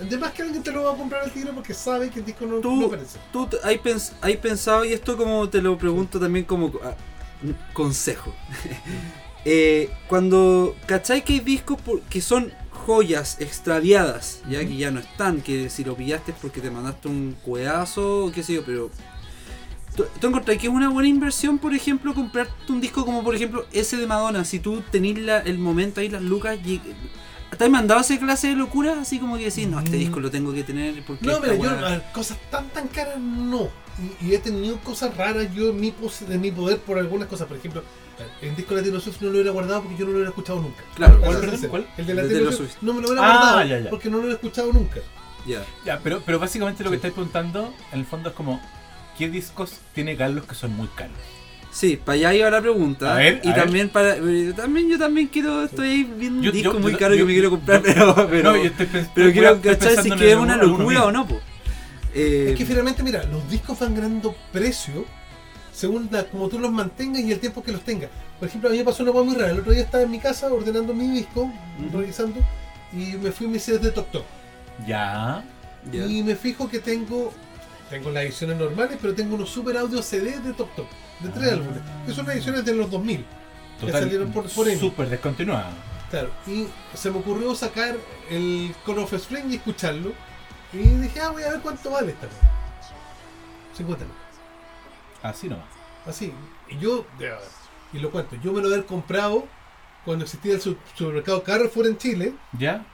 además 0.02 0.32
que 0.34 0.42
alguien 0.44 0.64
te 0.64 0.72
lo 0.72 0.84
va 0.84 0.94
a 0.94 0.96
comprar 0.98 1.24
al 1.24 1.32
tiro 1.32 1.54
porque 1.54 1.74
sabe 1.74 2.10
que 2.10 2.20
el 2.20 2.26
disco 2.26 2.46
no, 2.46 2.58
Tú- 2.60 2.76
no 2.76 2.88
aparece. 2.88 3.20
¿Tú 3.32 3.48
hay, 3.64 3.78
pens- 3.78 4.14
hay 4.22 4.38
pensado, 4.38 4.84
y 4.84 4.94
esto 4.94 5.16
como 5.16 5.48
te 5.50 5.62
lo 5.62 5.78
pregunto 5.78 6.20
también 6.20 6.46
como 6.46 6.72
ah, 6.84 6.96
consejo? 7.74 8.34
Eh, 9.50 9.90
cuando, 10.10 10.76
¿cachai 10.88 11.24
que 11.24 11.34
hay 11.34 11.40
discos 11.40 11.80
por- 11.80 12.02
que 12.02 12.20
son 12.20 12.52
joyas 12.88 13.36
extraviadas, 13.42 14.40
ya 14.50 14.60
que 14.66 14.78
ya 14.78 14.92
no 14.92 15.02
están, 15.02 15.42
que 15.42 15.70
si 15.70 15.84
lo 15.84 15.96
pillaste 15.96 16.32
es 16.32 16.38
porque 16.42 16.62
te 16.62 16.72
mandaste 16.72 17.10
un 17.10 17.36
cuedazo 17.44 18.26
o 18.26 18.32
qué 18.32 18.42
sé 18.44 18.54
yo, 18.54 18.64
pero... 18.66 18.90
¿Tú, 19.96 20.06
tú 20.22 20.28
encontrás 20.28 20.58
que 20.58 20.68
es 20.68 20.74
una 20.74 20.90
buena 20.90 21.10
inversión, 21.10 21.58
por 21.58 21.74
ejemplo, 21.74 22.14
comprarte 22.14 22.72
un 22.72 22.80
disco 22.80 23.04
como 23.04 23.24
por 23.24 23.36
ejemplo 23.36 23.66
ese 23.74 23.98
de 23.98 24.08
Madonna? 24.08 24.46
Si 24.46 24.60
tú 24.60 24.82
tenés 24.92 25.18
la- 25.20 25.40
el 25.40 25.58
momento 25.58 26.00
ahí, 26.00 26.08
las 26.08 26.22
lucas, 26.22 26.58
y, 26.64 26.80
¿te 27.58 27.64
has 27.66 27.70
mandado 27.70 28.00
esa 28.02 28.18
clase 28.20 28.48
de 28.50 28.56
locura? 28.56 29.02
Así 29.02 29.18
como 29.20 29.38
que 29.38 29.46
decís, 29.46 29.68
no, 29.68 29.80
este 29.80 29.98
Mm. 29.98 30.00
disco 30.00 30.20
lo 30.22 30.30
tengo 30.32 30.54
que 30.54 30.64
tener 30.64 31.04
porque... 31.06 31.26
No, 31.26 31.40
mira, 31.42 31.56
yo 31.98 32.14
cosas 32.14 32.38
tan 32.52 32.70
tan 32.70 32.88
caras 32.88 33.20
no. 33.20 33.70
Y, 34.22 34.28
y 34.28 34.36
he 34.36 34.40
tenido 34.40 34.78
cosas 34.82 35.16
raras 35.18 35.48
yo 35.56 35.70
en 35.70 35.80
mi, 35.80 35.94
en 36.30 36.42
mi 36.42 36.52
poder 36.52 36.78
por 36.80 36.98
algunas 37.00 37.28
cosas. 37.28 37.48
Por 37.48 37.58
ejemplo, 37.58 37.84
el 38.42 38.56
disco 38.56 38.76
de 38.76 38.84
Taylor 38.84 39.02
Swift 39.02 39.22
no 39.22 39.28
lo 39.28 39.34
hubiera 39.34 39.52
guardado 39.52 39.82
porque 39.84 39.98
yo 39.98 40.06
no 40.06 40.12
lo 40.12 40.18
hubiera 40.18 40.30
escuchado 40.30 40.62
nunca. 40.62 40.84
Claro, 40.96 41.20
¿cuál. 41.70 41.88
El 41.98 42.06
de 42.06 42.14
la 42.14 42.24
De 42.24 42.30
Taylor 42.30 42.54
Swift 42.54 42.72
Swift. 42.72 42.82
no 42.84 42.94
me 42.94 43.02
lo 43.02 43.08
hubiera 43.10 43.24
Ah, 43.28 43.34
guardado 43.34 43.68
ya, 43.68 43.80
ya. 43.80 43.90
porque 43.90 44.10
no 44.10 44.18
lo 44.18 44.24
hubiera 44.24 44.36
escuchado 44.36 44.72
nunca. 44.74 45.00
Ya. 45.48 45.64
Ya, 45.86 46.00
pero, 46.04 46.22
pero 46.26 46.40
básicamente 46.40 46.84
lo 46.84 46.90
que 46.90 46.98
estáis 46.98 47.14
preguntando, 47.14 47.74
en 47.92 48.00
el 48.00 48.06
fondo 48.06 48.30
es 48.30 48.36
como, 48.36 48.62
¿qué 49.18 49.30
discos 49.30 49.74
tiene 49.96 50.16
Carlos 50.18 50.46
que 50.46 50.56
son 50.56 50.76
muy 50.76 50.88
caros? 50.90 51.16
Sí, 51.72 51.96
para 51.98 52.16
allá 52.16 52.34
iba 52.34 52.50
la 52.50 52.62
pregunta. 52.62 53.14
A 53.14 53.18
ver, 53.18 53.42
y 53.44 53.50
a 53.50 53.56
también 53.56 53.90
para. 53.90 54.16
eh, 54.18 54.54
También 54.56 54.90
yo 54.90 54.98
también 54.98 55.28
quiero. 55.28 55.64
Estoy 55.64 55.88
ahí 55.90 56.04
viendo 56.18 56.42
Yo- 56.42 56.50
un 56.52 56.56
disco 56.58 56.74
yo- 56.74 56.80
muy 56.80 56.92
yo- 56.94 56.98
caro 56.98 57.14
yo- 57.14 57.20
que 57.20 57.26
me 57.26 57.34
quiero 57.34 57.50
comprar, 57.52 57.84
yo- 57.84 58.16
pero. 58.16 58.28
Pero, 58.30 58.52
no, 58.52 58.58
yo 58.58 58.64
estoy, 58.64 58.86
pens- 58.88 59.10
pero 59.14 59.28
estoy- 59.28 59.34
quiero 59.34 59.50
estoy 59.56 59.76
cachar 59.76 60.04
si 60.04 60.10
es 60.10 60.16
que 60.16 60.32
es 60.32 60.36
una 60.38 60.58
locura 60.58 61.06
o 61.06 61.12
no, 61.12 61.28
po. 61.28 61.40
Eh, 62.14 62.48
Es 62.52 62.58
que 62.58 62.66
finalmente, 62.66 63.04
mira, 63.04 63.24
los 63.24 63.50
discos 63.50 63.80
van 63.80 63.94
ganando 63.96 64.36
precio 64.52 65.06
según 65.74 66.08
la- 66.12 66.24
como 66.26 66.48
tú 66.50 66.58
los 66.60 66.72
mantengas 66.72 67.22
y 67.22 67.32
el 67.32 67.40
tiempo 67.40 67.62
que 67.64 67.72
los 67.72 67.82
tengas. 67.82 68.10
Por 68.40 68.48
ejemplo, 68.48 68.70
a 68.70 68.72
mí 68.72 68.78
me 68.80 68.84
pasó 68.84 69.04
una 69.04 69.12
cosa 69.12 69.24
muy 69.26 69.36
rara. 69.36 69.52
El 69.52 69.60
otro 69.60 69.72
día 69.72 69.84
estaba 69.84 70.04
en 70.04 70.12
mi 70.12 70.20
casa 70.20 70.52
ordenando 70.52 70.94
mi 70.94 71.08
disco, 71.08 71.44
Ujú. 71.44 71.98
revisando, 72.00 72.40
y 72.94 73.16
me 73.18 73.32
fui 73.32 73.48
a 73.48 73.50
mis 73.50 73.64
CDs 73.64 73.82
de 73.82 73.92
Tok 73.92 74.12
Tok. 74.12 74.26
Ya. 74.88 75.44
Y 75.92 76.24
me 76.24 76.36
fijo 76.36 76.70
que 76.70 76.80
tengo 76.80 77.32
tengo 77.90 78.12
las 78.12 78.24
ediciones 78.26 78.58
normales, 78.58 78.98
pero 79.02 79.14
tengo 79.16 79.36
unos 79.36 79.50
super 79.50 79.78
audio 79.78 80.02
CD 80.02 80.40
de 80.42 80.52
Tok 80.52 80.76
Tok, 80.76 80.88
de 81.22 81.30
tres 81.30 81.52
Ah. 81.52 81.54
álbumes, 81.54 81.80
que 82.06 82.14
son 82.14 82.30
ediciones 82.30 82.66
de 82.66 82.74
los 82.76 82.92
2000. 82.92 83.26
Total, 83.80 84.02
salieron 84.04 84.32
por- 84.34 84.50
por 84.50 84.68
EMI. 84.68 84.78
súper 84.80 85.08
descontinuado. 85.10 85.70
Claro, 86.10 86.30
y 86.48 86.66
se 86.94 87.10
me 87.12 87.20
ocurrió 87.20 87.56
sacar 87.56 87.96
el 88.30 88.74
Call 88.86 89.00
of 89.00 89.14
Spring 89.14 89.46
y 89.52 89.56
escucharlo. 89.56 90.12
Y 90.74 90.78
dije, 90.78 91.20
ah, 91.22 91.30
voy 91.30 91.44
a 91.44 91.52
ver 91.52 91.62
cuánto 91.62 91.92
vale 91.92 92.12
esta 92.12 92.28
cosa. 92.28 92.42
50 93.76 94.04
lucas. 94.06 94.20
Así 95.24 95.48
nomás. 95.50 95.66
Así. 96.06 96.34
Y 96.70 96.78
yo, 96.80 97.06
y 97.94 98.00
lo 98.00 98.12
cuento, 98.12 98.36
yo 98.44 98.52
me 98.54 98.62
lo 98.62 98.68
había 98.68 98.86
comprado 98.86 99.46
cuando 100.06 100.26
existía 100.26 100.54
el 100.54 100.62
supermercado 100.62 101.44
Carrefour 101.44 101.88
en 101.88 101.98
Chile. 101.98 102.34
¿Ya? 102.58 102.86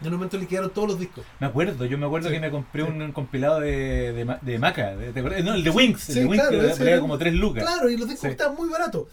En 0.00 0.08
un 0.08 0.14
momento 0.14 0.36
liquidaron 0.36 0.70
todos 0.70 0.88
los 0.88 0.98
discos. 0.98 1.24
Me 1.40 1.46
acuerdo, 1.46 1.84
yo 1.86 1.96
me 1.96 2.06
acuerdo 2.06 2.28
Sí, 2.28 2.34
que 2.34 2.40
me 2.40 2.50
compré 2.50 2.84
sí. 2.84 2.90
un, 2.90 3.12
compilado 3.12 3.60
de, 3.60 4.12
de, 4.12 4.36
de 4.42 4.58
Maca. 4.58 4.96
de- 4.96 5.42
no, 5.42 5.54
el 5.54 5.64
de 5.64 5.70
Wings. 5.70 6.08
el 6.08 6.14
Sí, 6.14 6.20
de 6.20 6.26
Wings 6.26 6.42
claro, 6.42 6.60
que 6.60 6.70
ese 6.70 6.84
valía 6.84 7.00
como 7.00 7.16
3 7.16 7.34
lucas. 7.34 7.64
Claro, 7.64 7.88
y 7.88 7.96
los 7.96 8.08
discos 8.08 8.30
estaban 8.30 8.56
muy 8.56 8.68
baratos. 8.68 9.08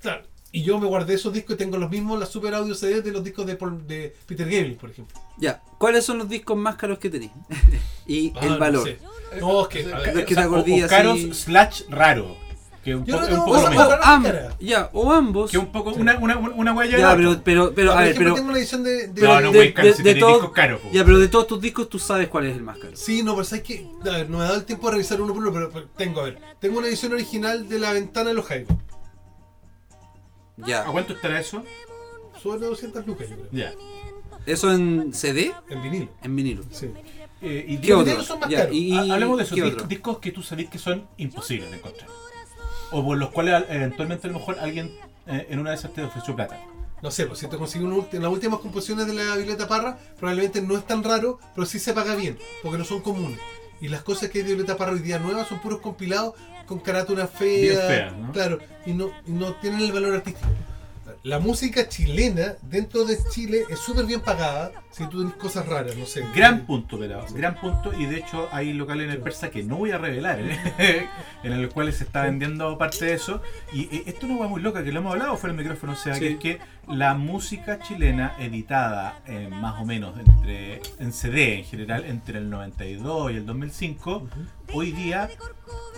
Claro. 0.00 0.22
Y 0.56 0.62
yo 0.62 0.78
me 0.80 0.86
guardé 0.86 1.12
esos 1.14 1.34
discos 1.34 1.54
y 1.54 1.58
tengo 1.58 1.76
los 1.76 1.90
mismos, 1.90 2.18
las 2.18 2.30
super 2.30 2.54
audio 2.54 2.74
CD 2.74 3.02
de 3.02 3.12
los 3.12 3.22
discos 3.22 3.44
de, 3.46 3.56
Paul- 3.56 3.86
de 3.86 4.14
Peter 4.26 4.46
Gabriel, 4.46 4.76
por 4.80 4.88
ejemplo. 4.90 5.20
Ya. 5.36 5.60
¿Cuáles 5.76 6.02
son 6.04 6.16
los 6.16 6.30
discos 6.30 6.56
más 6.56 6.76
caros 6.76 6.98
que 6.98 7.10
tenéis? 7.10 7.32
y 8.06 8.32
Ah, 8.36 8.40
el 8.42 8.48
no 8.52 8.58
valor. 8.58 8.84
sé. 8.88 8.98
No, 9.38 9.62
es 9.62 9.68
que. 9.68 9.80
a 9.92 9.98
ver, 9.98 10.14
No 10.14 10.20
es 10.20 10.24
que 10.26 10.32
O 10.32 10.36
sea, 10.36 10.42
te 10.44 10.48
o- 10.48 10.52
acordí 10.52 10.72
o 10.80 10.84
así- 10.86 10.88
caros 10.94 11.20
slash 11.36 11.82
raro. 11.90 12.36
Que 12.82 12.94
un, 12.94 13.04
po- 13.04 13.10
no 13.20 13.44
un 13.44 13.52
poco 13.52 13.64
cara. 14.00 14.56
ya, 14.60 14.88
o 14.94 15.12
ambos. 15.12 15.50
Que 15.50 15.58
un 15.58 15.72
poco, 15.72 15.90
una, 15.90 16.16
una, 16.18 16.38
una 16.38 16.72
guaya 16.72 16.96
Ya, 16.96 17.10
de 17.10 17.16
pero, 17.16 17.40
pero, 17.44 17.74
pero, 17.74 17.92
a 17.92 18.00
ver, 18.00 18.14
pero. 18.16 18.32
tengo 18.34 18.48
una 18.48 18.58
edición 18.58 18.82
de. 18.82 19.08
de- 19.08 19.22
No, 19.22 19.40
no, 19.42 19.52
de- 19.52 19.74
caro, 19.74 19.88
de- 19.88 19.94
si 19.94 20.02
de 20.04 20.08
tenés 20.14 20.20
todo- 20.22 20.32
discos 20.36 20.52
caros. 20.52 20.80
Ya, 20.90 21.04
pero 21.04 21.18
de 21.18 21.28
todos 21.28 21.48
tus 21.48 21.60
discos 21.60 21.88
tú 21.90 21.98
sabes 21.98 22.28
cuál 22.28 22.46
es 22.46 22.56
el 22.56 22.62
más 22.62 22.78
caro. 22.78 22.96
Sí, 22.96 23.22
no, 23.22 23.34
pero 23.34 23.44
sabes 23.44 23.62
que. 23.64 23.86
A 24.06 24.10
ver, 24.10 24.30
no 24.30 24.38
me 24.38 24.44
ha 24.44 24.46
dado 24.46 24.58
el 24.60 24.64
tiempo 24.64 24.86
de 24.86 24.92
revisar 24.92 25.20
uno 25.20 25.34
por 25.34 25.42
uno, 25.42 25.52
pero, 25.52 25.70
pero 25.70 25.86
tengo, 25.98 26.20
a 26.20 26.24
ver. 26.24 26.38
Tengo 26.60 26.78
una 26.78 26.86
edición 26.86 27.12
original 27.12 27.68
de 27.68 27.78
La 27.78 27.92
Ventana 27.92 28.28
de 28.30 28.34
los 28.34 28.46
Jaivos. 28.46 28.74
Ya. 30.56 30.82
¿A 30.82 30.92
cuánto 30.92 31.12
estará 31.12 31.38
eso? 31.40 31.62
Sobre 32.42 32.66
200 32.66 33.06
lucas, 33.06 33.28
yo 33.28 33.36
creo. 33.36 33.48
Ya. 33.52 33.72
¿Eso 34.46 34.72
en 34.72 35.12
CD? 35.12 35.52
En 35.68 35.82
vinilo. 35.82 36.08
En 36.22 36.36
vinilo. 36.36 36.62
Sí. 36.70 36.90
Eh, 37.42 37.64
y 37.68 37.78
¿Qué 37.78 37.92
otro? 37.94 38.22
son 38.22 38.40
más 38.40 38.48
Ya, 38.48 38.60
caros. 38.60 38.74
y- 38.74 38.92
Ha- 38.96 39.14
Hablemos 39.14 39.38
de 39.38 39.44
esos 39.44 39.88
discos 39.88 40.18
que 40.18 40.32
tú 40.32 40.42
sabés 40.42 40.68
que 40.70 40.78
son 40.78 41.06
imposibles 41.16 41.70
de 41.70 41.76
encontrar. 41.78 42.08
O 42.92 43.04
por 43.04 43.18
los 43.18 43.30
cuales 43.30 43.54
al- 43.54 43.66
eventualmente 43.68 44.26
a 44.28 44.30
lo 44.32 44.38
mejor 44.38 44.58
alguien 44.60 44.96
eh, 45.26 45.46
en 45.50 45.58
una 45.58 45.70
de 45.70 45.76
esas 45.76 45.92
te 45.92 46.02
ofreció 46.04 46.36
plata. 46.36 46.60
No 47.02 47.10
sé, 47.10 47.26
pues 47.26 47.40
si 47.40 47.48
te 47.48 47.56
consigo 47.58 47.84
una 47.86 47.96
ulti- 47.96 48.18
las 48.20 48.30
últimas 48.30 48.60
composiciones 48.60 49.06
de 49.08 49.12
la 49.14 49.34
Violeta 49.36 49.66
Parra, 49.68 49.98
probablemente 50.18 50.62
no 50.62 50.76
es 50.78 50.86
tan 50.86 51.02
raro, 51.02 51.40
pero 51.54 51.66
sí 51.66 51.78
se 51.80 51.92
paga 51.92 52.14
bien, 52.14 52.38
porque 52.62 52.78
no 52.78 52.84
son 52.84 53.00
comunes. 53.00 53.38
Y 53.80 53.88
las 53.88 54.02
cosas 54.02 54.30
que 54.30 54.38
hay 54.38 54.44
de 54.44 54.54
Violeta 54.54 54.76
Parra 54.76 54.92
hoy 54.92 55.00
día 55.00 55.18
nuevas 55.18 55.48
son 55.48 55.58
puros 55.58 55.80
compilados 55.80 56.34
con 56.66 56.78
carátula 56.80 57.26
fea. 57.26 57.60
Bien 57.60 57.76
feas, 57.86 58.16
¿no? 58.16 58.32
Claro, 58.32 58.58
y 58.84 58.92
no, 58.92 59.10
y 59.26 59.32
no 59.32 59.54
tienen 59.54 59.80
el 59.80 59.92
valor 59.92 60.14
artístico. 60.16 60.48
La 61.22 61.40
música 61.40 61.88
chilena 61.88 62.54
dentro 62.62 63.04
de 63.04 63.18
Chile 63.30 63.64
es 63.68 63.80
súper 63.80 64.06
bien 64.06 64.20
pagada 64.20 64.70
si 64.92 65.02
tú 65.08 65.18
tienes 65.18 65.34
cosas 65.34 65.66
raras, 65.66 65.96
no 65.96 66.06
sé. 66.06 66.24
Gran 66.34 66.66
punto, 66.66 66.98
pelado. 67.00 67.26
Gran 67.34 67.56
punto. 67.60 67.92
Y 67.98 68.06
de 68.06 68.18
hecho 68.18 68.48
hay 68.52 68.72
locales 68.72 69.06
en 69.06 69.10
el 69.10 69.18
Persa 69.18 69.50
que 69.50 69.64
no 69.64 69.76
voy 69.76 69.90
a 69.90 69.98
revelar, 69.98 70.38
¿eh? 70.40 71.08
en 71.42 71.52
el 71.52 71.68
cual 71.70 71.92
se 71.92 72.04
está 72.04 72.22
vendiendo 72.22 72.78
parte 72.78 73.06
de 73.06 73.14
eso. 73.14 73.42
Y 73.72 73.82
eh, 73.94 74.04
esto 74.06 74.26
es 74.26 74.30
una 74.30 74.36
hueá 74.40 74.48
muy 74.48 74.62
loca 74.62 74.84
que 74.84 74.92
lo 74.92 75.00
hemos 75.00 75.14
hablado 75.14 75.36
fuera 75.36 75.52
del 75.54 75.64
micrófono. 75.64 75.94
O 75.94 75.96
sea, 75.96 76.14
Sí. 76.14 76.20
que 76.20 76.28
es 76.30 76.38
que 76.38 76.58
la 76.86 77.14
música 77.14 77.80
chilena 77.80 78.36
editada 78.38 79.18
en 79.26 79.50
más 79.50 79.80
o 79.80 79.84
menos 79.84 80.16
entre 80.20 80.80
en 81.00 81.12
CD 81.12 81.58
en 81.58 81.64
general 81.64 82.04
entre 82.04 82.38
el 82.38 82.48
92 82.50 83.32
y 83.32 83.36
el 83.36 83.46
2005, 83.46 84.28
hoy 84.72 84.92
día 84.92 85.28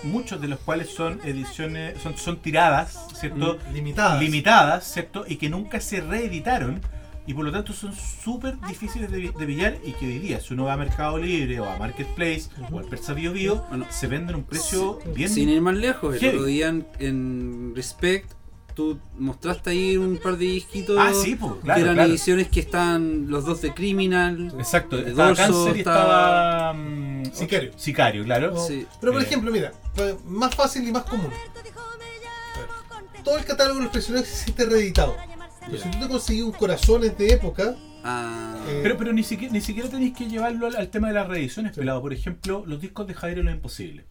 muchos 0.02 0.40
de 0.40 0.48
los 0.48 0.58
cuales 0.60 0.90
son 0.90 1.20
ediciones, 1.24 2.00
son, 2.02 2.16
son 2.16 2.38
tiradas, 2.38 3.06
¿cierto? 3.14 3.58
Limitadas. 3.72 4.20
limitadas, 4.20 4.92
¿cierto? 4.92 5.24
Y 5.26 5.36
que 5.36 5.48
nunca 5.48 5.80
se 5.80 6.00
reeditaron 6.00 6.80
y 7.26 7.34
por 7.34 7.44
lo 7.44 7.52
tanto 7.52 7.74
son 7.74 7.92
súper 7.94 8.58
difíciles 8.66 9.10
de, 9.10 9.32
de 9.38 9.46
pillar 9.46 9.76
y 9.84 9.92
que 9.92 10.06
hoy 10.06 10.18
día 10.18 10.40
si 10.40 10.54
uno 10.54 10.64
va 10.64 10.72
a 10.72 10.76
Mercado 10.78 11.18
Libre 11.18 11.60
o 11.60 11.68
a 11.68 11.76
Marketplace 11.76 12.44
o 12.72 12.78
al 12.78 12.86
Persa 12.86 13.12
Bio 13.12 13.32
Bio 13.32 13.66
Bueno, 13.68 13.84
se 13.90 14.06
venden 14.06 14.34
a 14.34 14.38
un 14.38 14.44
precio 14.44 14.98
bien... 15.14 15.28
Sin 15.28 15.50
ir 15.50 15.60
más 15.60 15.76
lejos, 15.76 16.16
el 16.16 16.28
otro 16.28 16.44
día 16.46 16.68
en, 16.68 16.86
en 16.98 17.72
Respect 17.76 18.37
tú 18.78 18.96
mostraste 19.18 19.70
ahí 19.70 19.96
un 19.96 20.18
par 20.18 20.36
de 20.38 20.44
disquitos 20.44 20.96
Ah, 21.00 21.10
sí, 21.12 21.34
pues, 21.34 21.54
que 21.54 21.60
claro, 21.62 21.80
eran 21.80 21.94
claro. 21.94 22.10
ediciones 22.10 22.46
que 22.48 22.60
están 22.60 23.28
los 23.28 23.44
dos 23.44 23.60
de 23.60 23.74
Criminal. 23.74 24.54
Exacto, 24.56 24.96
de 24.98 25.10
estaba 25.10 25.28
Dorso, 25.30 25.42
Cáncer 25.42 25.76
y 25.76 25.78
estaba- 25.80 26.02
estaba... 26.04 26.72
mm, 26.74 27.24
Sicario. 27.32 27.72
Sicario, 27.76 28.24
claro. 28.24 28.56
Sí. 28.56 28.86
Pero 29.00 29.12
por 29.14 29.20
Eh. 29.20 29.24
ejemplo, 29.24 29.50
mira, 29.50 29.72
pa- 29.96 30.16
más 30.26 30.54
fácil 30.54 30.86
y 30.86 30.92
más 30.92 31.02
común. 31.02 31.30
Todo 33.24 33.36
el 33.36 33.44
catálogo 33.44 33.78
de 33.78 33.82
los 33.84 33.92
prisioneros 33.92 34.28
existe 34.28 34.64
reeditado. 34.64 35.16
Pero 35.66 35.82
si 35.82 35.90
tú 35.90 35.98
te 35.98 36.08
consigues 36.08 36.44
un 36.44 36.52
corazones 36.52 37.18
de 37.18 37.32
época, 37.32 37.74
Ah, 38.04 38.54
Eh, 38.68 38.78
Pero, 38.82 38.96
pero 38.96 39.12
ni 39.12 39.24
siquiera, 39.24 39.52
ni 39.52 39.60
siquiera 39.60 39.88
tenéis 39.88 40.16
que 40.16 40.28
llevarlo 40.28 40.68
al, 40.68 40.76
al 40.76 40.88
tema 40.88 41.08
de 41.08 41.14
las 41.14 41.26
reediciones, 41.26 41.74
Sí. 41.74 41.80
pelado. 41.80 42.00
Por 42.00 42.12
ejemplo, 42.12 42.62
los 42.64 42.80
discos 42.80 43.08
de 43.08 43.12
Jairo 43.14 43.42
Lo 43.42 43.50
Imposible. 43.50 44.06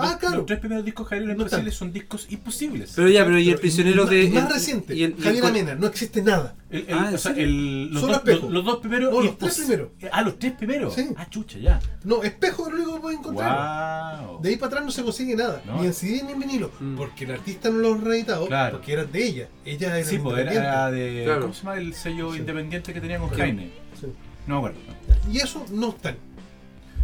Ah, 0.00 0.06
Los- 0.12 0.16
claro. 0.16 0.36
Los 0.38 0.46
tres 0.46 0.58
primeros 0.60 0.84
discos 0.84 1.06
de 1.06 1.16
Jairo 1.16 1.26
Lo 1.34 1.44
No 1.44 1.70
son 1.70 1.92
discos 1.92 2.26
imposibles. 2.30 2.92
pero 2.96 3.08
ya, 3.08 3.24
pero 3.24 3.38
y 3.38 3.50
el 3.50 3.58
prisionero 3.58 4.10
y 4.12 4.28
de. 4.28 4.30
Más, 4.30 4.44
el- 4.46 4.52
reciente, 4.52 4.94
y 4.96 5.04
el- 5.04 5.10
y 5.10 5.14
el 5.18 5.22
Javier 5.24 5.44
Amena, 5.46 5.74
no 5.74 5.86
existe 5.86 6.22
nada. 6.22 6.54
El- 6.70 6.86
el- 6.88 6.94
Ah, 6.98 7.08
¿en 7.08 7.14
o 7.14 7.18
sea, 7.18 7.32
serio? 7.34 7.44
el- 7.44 7.90
los, 7.92 8.00
Solo 8.00 8.12
dos, 8.14 8.22
espejo. 8.22 8.40
los, 8.46 8.52
los 8.52 8.64
dos 8.64 8.76
primeros. 8.78 9.12
No, 9.12 9.20
los 9.22 9.38
tres 9.38 9.54
primeros. 9.58 9.88
Ah, 10.12 10.22
los 10.22 10.38
tres 10.38 10.52
primeros. 10.52 10.94
Sí. 10.94 11.08
Ah, 11.16 11.26
chucha, 11.28 11.58
ya. 11.58 11.80
No, 12.04 12.22
espejo 12.22 12.66
es 12.68 12.72
lo 12.72 12.76
único 12.78 12.94
que 12.94 13.00
puedes 13.00 13.18
encontrar. 13.18 14.26
Wow. 14.26 14.40
De 14.42 14.48
ahí 14.50 14.56
para 14.56 14.66
atrás 14.68 14.84
no 14.84 14.90
se 14.90 15.02
consigue 15.02 15.36
nada, 15.36 15.62
No. 15.66 15.80
ni 15.80 15.86
en 15.86 15.94
CD 15.94 16.22
ni 16.24 16.32
en 16.32 16.38
vinilo, 16.40 16.70
Mm. 16.80 16.96
porque 16.96 17.24
el 17.24 17.32
artista 17.32 17.70
no 17.70 17.78
lo 17.78 17.94
ha 17.94 17.98
reeditado, 17.98 18.46
Claro. 18.46 18.76
porque 18.78 18.92
eran 18.92 19.10
de 19.10 19.26
ella. 19.26 19.48
Ella 19.64 19.96
era 19.98 20.06
Sí, 20.08 20.18
pues 20.18 20.38
era, 20.38 20.52
independiente. 20.52 20.68
era 20.68 20.90
de. 20.90 21.22
Claro. 21.24 21.40
¿Cómo 21.42 21.54
se 21.54 21.60
llama 21.62 21.76
el 21.78 21.94
sello 21.94 22.32
Sí. 22.32 22.38
independiente 22.38 22.92
que 22.94 23.00
tenía 23.00 23.18
con. 23.18 23.30
Jaime? 23.30 23.70
Sí. 24.00 24.06
No 24.46 24.54
me 24.62 24.68
acuerdo. 24.68 24.78
Y 25.30 25.38
eso 25.38 25.64
no 25.70 25.90
están. 25.90 26.16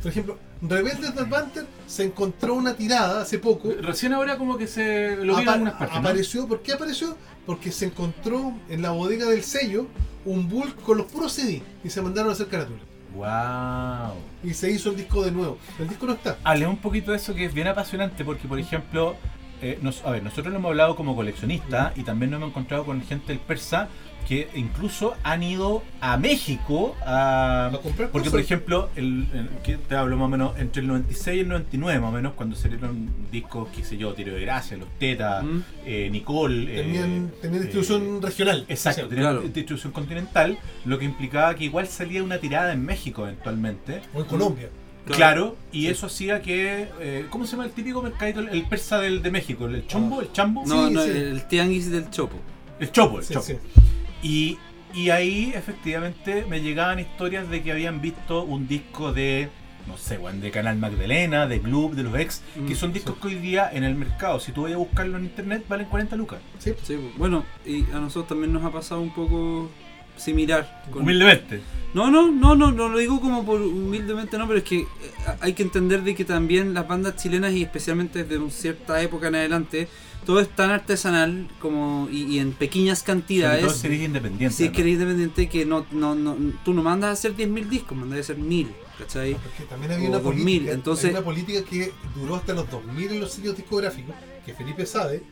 Por 0.02 0.10
ejemplo, 0.10 0.38
Rebeldes 0.62 1.14
del 1.14 1.26
Banter 1.26 1.66
se 1.86 2.04
encontró 2.04 2.54
una 2.54 2.74
tirada 2.74 3.22
hace 3.22 3.38
poco. 3.38 3.70
Recién 3.80 4.12
ahora 4.12 4.36
como 4.38 4.56
que 4.56 4.66
se 4.66 5.16
lo 5.16 5.36
vi 5.36 5.42
en 5.42 5.48
algunas 5.48 5.74
partes. 5.74 5.94
¿no? 5.94 6.00
apareció, 6.00 6.46
¿por 6.46 6.62
qué 6.62 6.72
apareció? 6.72 7.16
Porque 7.44 7.72
se 7.72 7.86
encontró 7.86 8.52
en 8.68 8.82
la 8.82 8.90
bodega 8.90 9.26
del 9.26 9.42
sello 9.42 9.86
un 10.24 10.48
bulk 10.48 10.82
con 10.82 10.98
los 10.98 11.06
puros 11.06 11.32
CD 11.32 11.62
y 11.84 11.90
se 11.90 12.02
mandaron 12.02 12.30
a 12.30 12.32
hacer 12.34 12.48
carátulas. 12.48 12.82
Wow. 13.14 14.14
Y 14.44 14.52
se 14.52 14.70
hizo 14.70 14.90
el 14.90 14.96
disco 14.96 15.24
de 15.24 15.32
nuevo. 15.32 15.58
El 15.78 15.88
disco 15.88 16.06
no 16.06 16.12
está. 16.12 16.36
Hablé 16.44 16.66
un 16.66 16.76
poquito 16.76 17.12
de 17.12 17.16
eso 17.16 17.34
que 17.34 17.46
es 17.46 17.54
bien 17.54 17.66
apasionante 17.66 18.24
porque, 18.24 18.46
por 18.46 18.58
ejemplo, 18.58 19.16
eh, 19.62 19.78
nos- 19.82 20.04
a 20.04 20.10
ver, 20.10 20.22
nosotros 20.22 20.52
lo 20.52 20.58
hemos 20.58 20.68
hablado 20.70 20.96
como 20.96 21.14
coleccionistas 21.16 21.96
y 21.96 22.02
también 22.02 22.30
nos 22.30 22.38
hemos 22.38 22.50
encontrado 22.50 22.84
con 22.84 23.00
gente 23.02 23.28
del 23.28 23.38
Persa 23.40 23.88
que 24.28 24.48
incluso 24.56 25.14
han 25.22 25.44
ido 25.44 25.84
a 26.00 26.16
México 26.16 26.96
a... 27.06 27.66
A 27.66 27.70
comprar 27.80 28.10
Porque, 28.10 28.24
cosas. 28.28 28.30
por 28.32 28.40
ejemplo, 28.40 28.88
el, 28.96 29.24
el- 29.32 29.48
que 29.62 29.76
te 29.76 29.94
hablo 29.94 30.16
más 30.16 30.26
o 30.26 30.28
menos 30.28 30.58
entre 30.58 30.82
el 30.82 30.88
96 30.88 31.36
y 31.36 31.40
el 31.42 31.48
99, 31.48 32.00
más 32.00 32.08
o 32.08 32.12
menos, 32.12 32.32
cuando 32.32 32.56
salieron 32.56 33.08
discos, 33.30 33.68
qué 33.74 33.84
sé 33.84 33.96
yo, 33.96 34.14
Tiro 34.14 34.34
de 34.34 34.40
Gracia, 34.40 34.76
Los 34.78 34.88
Tetas, 34.98 35.44
Mm. 35.44 35.58
eh, 35.84 36.08
Nicole... 36.10 36.64
eh, 36.74 36.82
Tenían, 36.82 37.32
eh, 37.40 37.48
distribución 37.60 38.20
regional. 38.20 38.64
Exacto, 38.68 39.02
O 39.02 39.04
sea, 39.04 39.08
tenían 39.08 39.32
Claro. 39.32 39.48
distribución 39.48 39.92
continental, 39.92 40.58
lo 40.84 40.98
que 40.98 41.04
implicaba 41.04 41.54
que 41.54 41.64
igual 41.66 41.86
salía 41.86 42.24
una 42.24 42.38
tirada 42.38 42.72
en 42.72 42.84
México 42.84 43.22
eventualmente. 43.28 44.02
O 44.12 44.20
en 44.22 44.26
Colombia. 44.26 44.68
Claro. 45.06 45.16
Claro, 45.16 45.56
y 45.72 45.86
eso 45.86 46.06
hacía 46.06 46.42
que. 46.42 46.88
eh, 47.00 47.26
¿Cómo 47.30 47.44
se 47.46 47.52
llama 47.52 47.64
el 47.66 47.70
típico 47.72 48.02
mercadito? 48.02 48.40
El, 48.40 48.48
el 48.48 48.62
persa 48.66 48.98
del, 49.00 49.22
de 49.22 49.30
México, 49.30 49.66
el 49.66 49.86
chombo, 49.86 50.20
el 50.20 50.32
chambo. 50.32 50.64
No, 50.66 50.88
Sí, 50.88 50.94
no, 50.94 51.02
sí. 51.02 51.10
el 51.10 51.46
tianguis 51.46 51.90
del 51.90 52.10
chopo. 52.10 52.36
El 52.80 52.90
chopo, 52.90 53.20
el 53.20 53.24
Sí, 53.24 53.34
chopo. 53.34 53.46
sí. 53.46 53.54
Y, 54.22 54.58
y 54.94 55.10
ahí 55.10 55.52
efectivamente 55.54 56.44
me 56.48 56.60
llegaban 56.60 56.98
historias 56.98 57.48
de 57.48 57.62
que 57.62 57.70
habían 57.72 58.00
visto 58.00 58.42
un 58.42 58.66
disco 58.66 59.12
de. 59.12 59.48
No 59.86 59.96
sé, 59.96 60.18
weón, 60.18 60.40
de 60.40 60.50
Canal 60.50 60.76
Magdalena, 60.78 61.46
de 61.46 61.60
Club, 61.60 61.94
de 61.94 62.02
los 62.02 62.18
ex, 62.18 62.42
que 62.66 62.74
Mm, 62.74 62.76
son 62.76 62.92
discos 62.92 63.14
que 63.18 63.28
hoy 63.28 63.34
día 63.36 63.70
en 63.72 63.84
el 63.84 63.94
mercado, 63.94 64.40
si 64.40 64.50
tú 64.50 64.62
vas 64.62 64.72
a 64.72 64.76
buscarlo 64.76 65.16
en 65.16 65.26
internet, 65.26 65.64
valen 65.68 65.86
40 65.86 66.16
lucas. 66.16 66.40
Sí. 66.58 66.72
Sí, 66.82 66.98
bueno, 67.16 67.44
y 67.64 67.84
a 67.92 68.00
nosotros 68.00 68.26
también 68.26 68.52
nos 68.52 68.64
ha 68.64 68.72
pasado 68.72 69.00
un 69.00 69.14
poco 69.14 69.70
similar. 70.16 70.82
con- 70.90 71.02
Humildemente. 71.02 71.60
No, 71.94 72.10
no, 72.10 72.30
no, 72.30 72.54
no, 72.54 72.72
no 72.72 72.88
lo 72.90 72.98
digo 72.98 73.20
como 73.20 73.46
por 73.46 73.60
humildemente, 73.60 74.36
no, 74.36 74.46
pero 74.46 74.58
es 74.58 74.64
que 74.64 74.80
eh, 74.80 74.86
hay 75.40 75.54
que 75.54 75.62
entender 75.62 76.02
de 76.02 76.14
que 76.14 76.24
también 76.26 76.74
las 76.74 76.86
bandas 76.86 77.16
chilenas 77.16 77.52
y 77.54 77.62
especialmente 77.62 78.22
desde 78.24 78.38
una 78.38 78.50
cierta 78.50 79.00
época 79.00 79.28
en 79.28 79.36
adelante, 79.36 79.88
todo 80.26 80.40
es 80.40 80.48
tan 80.48 80.70
artesanal 80.70 81.48
como 81.58 82.08
y, 82.12 82.24
y 82.24 82.38
en 82.38 82.52
pequeñas 82.52 82.98
Sobre 82.98 83.12
todo 83.12 83.20
cantidades. 83.20 83.72
si 83.76 83.86
eres 83.86 84.00
independiente. 84.02 84.54
Si 84.54 84.64
es 84.64 84.70
que 84.72 84.78
¿no? 84.78 84.82
eres 84.88 84.92
independiente 84.94 85.48
que 85.48 85.64
no, 85.64 85.86
no, 85.92 86.14
no, 86.14 86.36
tú 86.64 86.74
no 86.74 86.82
mandas 86.82 87.08
a 87.10 87.12
hacer 87.12 87.34
10.000 87.34 87.68
discos, 87.68 87.96
mandas 87.96 88.18
a 88.18 88.20
hacer 88.20 88.36
1.000, 88.38 88.66
¿cachai? 88.98 89.32
Porque 89.34 89.62
también 89.70 89.92
había 89.92 90.08
una 90.10 90.18
2000, 90.18 90.44
política, 90.44 90.72
entonces- 90.72 91.04
había 91.06 91.18
una 91.18 91.24
política 91.24 91.62
que 91.64 91.92
duró 92.14 92.36
hasta 92.36 92.52
los 92.52 92.68
2000 92.70 93.12
en 93.12 93.20
los 93.20 93.32
sitios 93.32 93.56
discográficos, 93.56 94.14
que 94.44 94.52
Felipe 94.52 94.84
sabe, 94.84 95.22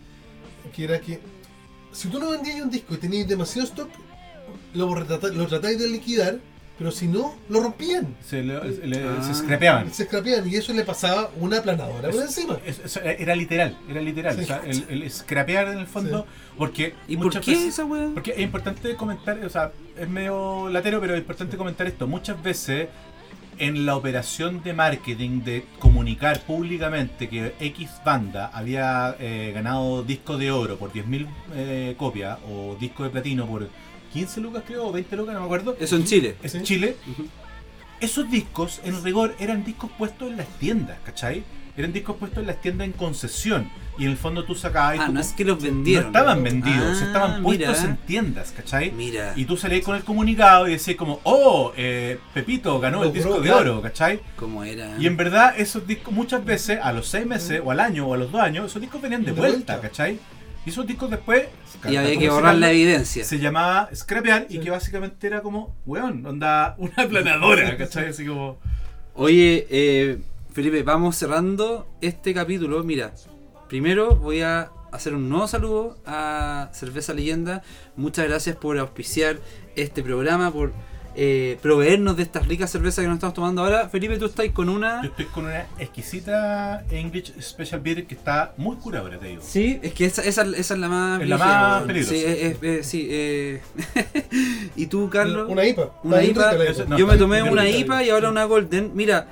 que 0.74 0.85
era 0.85 0.99
que 1.01 1.20
si 1.93 2.09
tú 2.09 2.18
no 2.18 2.30
vendías 2.30 2.61
un 2.62 2.70
disco 2.70 2.95
y 2.95 2.97
tenías 2.99 3.28
demasiado 3.28 3.66
stock, 3.68 3.91
lo, 4.75 4.95
lo 4.95 5.47
tratáis 5.47 5.79
de 5.79 5.89
liquidar, 5.89 6.39
pero 6.77 6.91
si 6.91 7.07
no, 7.07 7.37
lo 7.49 7.61
rompían. 7.61 8.16
Se, 8.27 8.43
le- 8.43 8.61
le- 8.87 9.05
Ah. 9.05 9.22
se 9.22 9.33
scrapeaban. 9.35 9.93
Se 9.93 10.05
scrapeaban 10.07 10.49
y 10.49 10.57
eso 10.57 10.72
le 10.72 10.83
pasaba 10.85 11.31
una 11.39 11.59
aplanadora 11.59 12.11
por 12.11 12.20
encima. 12.22 12.59
Era 13.05 13.37
literal, 13.37 13.77
era 13.89 14.01
literal. 14.01 14.35
Sí. 14.37 14.43
O 14.43 14.47
sea, 14.47 14.61
el, 14.66 14.85
el 15.03 15.11
scrapear 15.11 15.68
en 15.68 15.79
el 15.79 15.87
fondo, 15.87 16.27
porque 16.59 16.95
¿Y 17.07 17.16
por 17.16 17.27
muchas 17.27 17.45
qué 17.45 17.53
veces- 17.53 17.68
esa 17.68 17.85
weá? 17.85 18.11
Porque 18.12 18.33
es 18.33 18.41
importante 18.41 18.97
comentar, 18.97 19.39
o 19.45 19.49
sea, 19.49 19.70
es 19.97 20.09
medio 20.09 20.68
latero, 20.68 21.01
pero 21.01 21.14
es 21.14 21.20
importante 21.20 21.57
comentar 21.57 21.87
esto. 21.87 22.09
Muchas 22.09 22.43
veces 22.43 22.89
en 23.57 23.87
la 23.87 23.95
operación 23.95 24.64
de 24.64 24.72
marketing 24.72 25.43
de 25.45 25.64
comunicar 25.79 26.41
públicamente 26.41 27.29
que 27.29 27.55
X 27.61 27.89
banda 28.05 28.51
había 28.53 29.14
eh, 29.20 29.53
ganado 29.55 30.03
disco 30.03 30.37
de 30.39 30.51
oro 30.51 30.77
por 30.77 30.93
10.000 30.93 31.29
eh, 31.55 31.95
copias 31.97 32.37
o 32.51 32.77
disco 32.81 33.05
de 33.05 33.11
platino 33.11 33.47
por 33.47 33.68
15 34.15 34.41
lucas 34.41 34.62
creo 34.67 34.87
o 34.87 34.93
20 34.93 35.15
lucas, 35.17 35.35
no 35.35 35.41
me 35.41 35.47
acuerdo. 35.47 35.77
Eso 35.79 35.97
en 35.97 36.05
Chile. 36.05 36.37
Es 36.43 36.53
Sí. 36.53 36.62
Chile. 36.62 36.97
Ujú. 37.12 37.27
Esos 38.01 38.31
discos, 38.31 38.81
en 38.85 39.03
rigor, 39.05 39.35
eran 39.39 39.65
discos 39.65 39.91
puestos 39.99 40.31
en 40.31 40.37
las 40.37 40.47
tiendas, 40.59 40.99
¿cachai? 41.05 41.43
Eran 41.77 41.93
discos 41.93 42.17
puestos 42.17 42.39
en 42.41 42.47
las 42.47 42.61
tiendas 42.61 42.87
en 42.87 42.93
concesión. 42.93 43.69
Y 43.99 44.05
en 44.05 44.11
el 44.12 44.17
fondo 44.17 44.45
tú 44.45 44.55
sacabas... 44.55 44.97
y 44.97 44.99
Ah, 45.01 45.07
tú- 45.07 45.12
no 45.12 45.21
es 45.21 45.33
que 45.33 45.45
los 45.45 45.59
no 45.59 45.65
vendieron. 45.65 46.07
estaban 46.07 46.43
vendidos, 46.43 46.99
Ah, 47.01 47.05
estaban 47.05 47.43
puestos 47.43 47.77
mira. 47.81 47.91
en 47.91 47.97
tiendas, 47.99 48.53
¿cachai? 48.53 48.91
Mira. 48.93 49.33
Y 49.37 49.45
tú 49.45 49.57
salías 49.57 49.85
con 49.85 49.97
el 49.97 50.05
comunicado 50.05 50.69
y 50.69 50.73
decías 50.73 50.97
como, 50.97 51.21
oh, 51.25 51.73
eh, 51.77 52.19
Pepito 52.33 52.79
ganó 52.81 53.03
el 53.05 53.12
disco 53.12 53.41
de 53.41 53.51
oro, 53.53 53.81
¿cachai? 53.83 54.21
¿Cómo 54.37 54.62
era? 54.65 54.97
Y 54.99 55.07
en 55.07 55.17
verdad 55.17 55.55
esos 55.57 55.87
discos 55.87 56.12
muchas 56.12 56.45
veces, 56.45 56.79
a 56.83 56.93
los 56.93 57.09
seis 57.09 57.27
meses, 57.27 57.61
o 57.65 57.71
al 57.71 57.81
año, 57.81 58.07
o 58.07 58.15
a 58.15 58.17
los 58.19 58.31
dos 58.31 58.41
años, 58.41 58.67
esos 58.67 58.81
discos 58.83 59.01
venían 59.01 59.23
de, 59.25 59.33
De 59.33 59.39
vuelta, 59.41 59.77
vuelta. 59.77 59.81
¿cachai? 59.81 60.19
Y 60.65 60.71
esos 60.71 60.87
discos 60.87 61.11
después... 61.11 61.47
Y 61.89 61.97
había 61.97 62.11
que 62.11 62.15
¿cómo 62.15 62.21
se 62.21 62.29
borrar 62.31 62.55
la 62.55 62.69
llama? 62.69 62.71
evidencia. 62.71 63.25
Se 63.25 63.39
llamaba 63.39 63.91
Scrapear 63.95 64.47
y 64.49 64.61
que 64.61 64.71
básicamente 64.71 65.27
era 65.27 65.43
como, 65.43 65.77
weón, 65.85 66.25
onda, 66.25 66.75
una 66.79 66.95
aplanadora, 66.97 67.77
¿cachai? 67.77 68.09
Así 68.09 68.27
como... 68.27 68.59
Oye, 69.15 69.67
eh, 69.71 70.19
Felipe, 70.53 70.83
vamos 70.83 71.17
cerrando 71.17 71.87
este 72.01 72.33
capítulo. 72.33 72.83
Mira, 72.83 73.12
primero 73.69 74.17
voy 74.17 74.41
a 74.41 74.71
hacer 74.93 75.15
un 75.15 75.29
nuevo 75.29 75.47
saludo 75.49 75.99
a 76.07 76.71
Cerveza 76.73 77.12
Leyenda. 77.12 77.62
Muchas 77.97 78.27
gracias 78.27 78.57
por 78.57 78.79
auspiciar 78.79 79.39
este 79.77 80.03
programa, 80.03 80.53
por 80.53 80.73
eh, 81.17 81.59
proveernos 81.62 82.17
de 82.17 82.23
estas 82.23 82.47
ricas 82.47 82.71
cervezas 82.71 83.03
que 83.03 83.09
nos 83.09 83.17
estamos 83.17 83.35
tomando 83.35 83.62
ahora. 83.62 83.89
Felipe, 83.89 84.19
tú 84.19 84.27
estás 84.27 84.49
con 84.51 84.69
una... 84.69 85.03
Yo 85.03 85.11
estoy 85.11 85.27
con 85.27 85.47
una 85.47 85.67
exquisita 85.79 86.85
English 86.91 87.33
Special 87.41 87.81
Beer 87.81 88.07
que 88.07 88.15
está 88.15 88.53
muy 88.57 88.77
curadora, 88.77 89.19
te 89.19 89.29
digo. 89.29 89.43
Sí, 89.45 89.79
es 89.83 89.93
que 89.95 90.07
esa, 90.07 90.23
esa, 90.23 90.43
esa 90.43 90.75
es 90.75 90.81
la 90.81 90.89
más... 90.89 91.23
Es 91.23 91.29
la 91.29 91.39
más 91.39 91.83
peligrosa. 91.85 92.15
Sí, 92.15 92.25
eh, 92.25 92.57
eh, 92.61 92.81
sí 92.83 93.09
eh. 93.11 93.62
¿Y 94.77 94.87
tú, 94.87 95.09
Carlos? 95.11 95.49
Una 95.51 95.65
IPA. 95.65 95.91
Una 96.03 96.23
IPA. 96.23 96.97
Yo 96.97 97.07
me 97.07 97.17
tomé 97.17 97.43
una. 97.43 97.69
IPA 97.69 98.05
y 98.05 98.11
ahora 98.11 98.31
una 98.31 98.45
Golden. 98.45 98.93
Mira, 98.95 99.27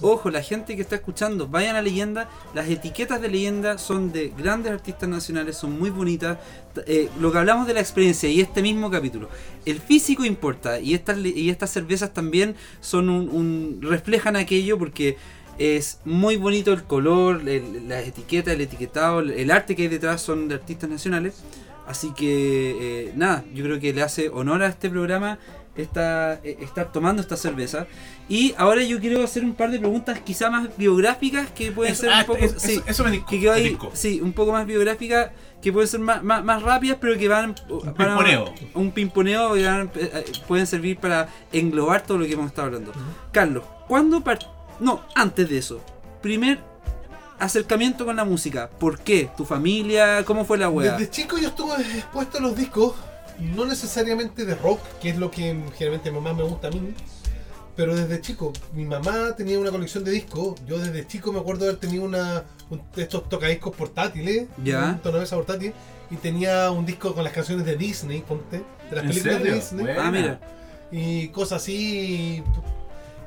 ojo, 0.00 0.30
la 0.30 0.42
gente 0.42 0.76
que 0.76 0.82
está 0.82 0.96
escuchando, 0.96 1.48
vayan 1.48 1.76
a 1.76 1.82
leyenda. 1.82 2.28
Las 2.54 2.68
etiquetas 2.68 3.20
de 3.20 3.28
leyenda 3.28 3.78
son 3.78 4.12
de 4.12 4.32
grandes 4.36 4.72
artistas 4.72 5.08
nacionales, 5.08 5.56
son 5.56 5.78
muy 5.78 5.90
bonitas. 5.90 6.38
Eh, 6.86 7.08
lo 7.20 7.32
que 7.32 7.38
hablamos 7.38 7.66
de 7.66 7.74
la 7.74 7.80
experiencia 7.80 8.28
y 8.28 8.40
este 8.40 8.62
mismo 8.62 8.90
capítulo, 8.90 9.28
el 9.64 9.80
físico 9.80 10.24
importa 10.24 10.78
y 10.78 10.94
estas, 10.94 11.18
y 11.18 11.48
estas 11.48 11.70
cervezas 11.70 12.12
también 12.12 12.54
son 12.80 13.08
un, 13.08 13.78
reflejan 13.80 14.36
aquello 14.36 14.78
porque 14.78 15.16
es 15.58 16.00
muy 16.04 16.36
bonito 16.36 16.72
el 16.74 16.82
color, 16.84 17.42
las 17.42 18.06
etiquetas, 18.06 18.54
el 18.54 18.60
etiquetado, 18.60 19.20
el, 19.20 19.30
el 19.30 19.50
arte 19.50 19.74
que 19.74 19.82
hay 19.82 19.88
detrás 19.88 20.20
son 20.20 20.48
de 20.48 20.56
artistas 20.56 20.90
nacionales. 20.90 21.42
Así 21.86 22.12
que 22.14 23.06
eh, 23.06 23.12
nada, 23.14 23.44
yo 23.54 23.64
creo 23.64 23.78
que 23.78 23.92
le 23.92 24.02
hace 24.02 24.28
honor 24.28 24.62
a 24.62 24.66
este 24.66 24.90
programa 24.90 25.38
esta, 25.76 26.34
eh, 26.44 26.58
estar 26.60 26.90
tomando 26.92 27.20
esta 27.22 27.36
cerveza. 27.36 27.86
Y 28.28 28.54
ahora 28.58 28.82
yo 28.82 28.98
quiero 29.00 29.22
hacer 29.22 29.44
un 29.44 29.54
par 29.54 29.70
de 29.70 29.78
preguntas 29.78 30.20
quizá 30.20 30.50
más 30.50 30.68
biográficas 30.76 31.50
que 31.50 31.72
pueden 31.72 31.92
Eso, 31.92 32.02
ser 32.02 32.10
ah, 32.12 32.20
un 32.20 32.26
poco... 32.26 32.38
eso- 32.44 32.58
sí, 32.58 32.72
eso- 32.74 32.82
eso 32.86 33.04
me 33.04 33.10
disco, 33.12 33.26
que 33.28 33.40
quedó 33.40 33.52
me 33.52 33.58
ahí, 33.58 33.68
disco. 33.68 33.90
sí, 33.94 34.20
un 34.20 34.32
poco 34.32 34.52
más 34.52 34.66
biográficas 34.66 35.30
que 35.62 35.72
pueden 35.72 35.88
ser 35.88 36.00
más, 36.00 36.22
más, 36.22 36.44
más 36.44 36.62
rápidas, 36.62 36.98
pero 37.00 37.16
que 37.18 37.28
van... 37.28 37.54
Un 37.68 37.80
van 37.80 37.88
a- 37.90 37.94
pimponeo. 38.18 38.54
un 38.74 38.90
pimponeo 38.92 39.54
que 39.54 39.64
van- 39.64 39.90
eh, 39.94 40.24
pueden 40.46 40.66
servir 40.66 40.98
para 40.98 41.28
englobar 41.52 42.02
todo 42.02 42.18
lo 42.18 42.26
que 42.26 42.32
hemos 42.34 42.46
estado 42.46 42.66
hablando. 42.68 42.92
Carlos, 43.32 43.64
¿cuándo. 43.88 44.22
No, 44.80 45.02
antes 45.14 45.48
de 45.48 45.58
eso. 45.58 45.80
Primer 46.22 46.58
acercamiento 47.38 48.04
con 48.06 48.16
la 48.16 48.24
música. 48.24 48.68
¿Por 48.78 48.98
qué? 49.00 49.28
¿Tu 49.36 49.44
familia? 49.44 50.24
¿Cómo 50.24 50.44
fue 50.44 50.58
la 50.58 50.68
wea? 50.68 50.92
Desde 50.92 51.10
chico 51.10 51.38
yo 51.38 51.48
estuve 51.48 51.74
expuesto 51.80 52.38
a 52.38 52.40
los 52.40 52.56
discos, 52.56 52.94
no 53.40 53.64
necesariamente 53.66 54.44
de 54.44 54.54
rock, 54.54 54.80
que 55.00 55.10
es 55.10 55.16
lo 55.18 55.30
que 55.30 55.54
generalmente 55.76 56.10
más 56.10 56.34
me 56.36 56.42
gusta 56.42 56.68
a 56.68 56.70
mí, 56.70 56.94
pero 57.76 57.94
desde 57.94 58.20
chico. 58.20 58.52
Mi 58.72 58.84
mamá 58.84 59.34
tenía 59.36 59.58
una 59.58 59.70
colección 59.70 60.04
de 60.04 60.10
discos, 60.12 60.54
yo 60.66 60.78
desde 60.78 61.06
chico 61.06 61.32
me 61.32 61.40
acuerdo 61.40 61.64
de 61.64 61.70
haber 61.70 61.80
tenido 61.80 62.04
una, 62.04 62.44
un- 62.70 62.80
de 62.94 63.02
estos 63.02 63.28
tocadiscos 63.28 63.74
portátiles, 63.76 64.46
Ya. 64.64 64.90
un 64.92 64.98
tornamesa 65.00 65.36
portátil, 65.36 65.72
y 66.10 66.16
tenía 66.16 66.70
un 66.70 66.86
disco 66.86 67.14
con 67.14 67.24
las 67.24 67.32
canciones 67.32 67.66
de 67.66 67.76
Disney, 67.76 68.20
ponte, 68.22 68.62
de 68.90 68.96
las 68.96 69.04
¿En 69.04 69.08
películas 69.10 69.36
serio? 69.38 69.52
de 69.52 69.58
Disney. 69.58 69.86
Ah, 69.98 70.10
mira. 70.10 70.40
y 70.92 71.28
cosas 71.28 71.62
así. 71.62 72.42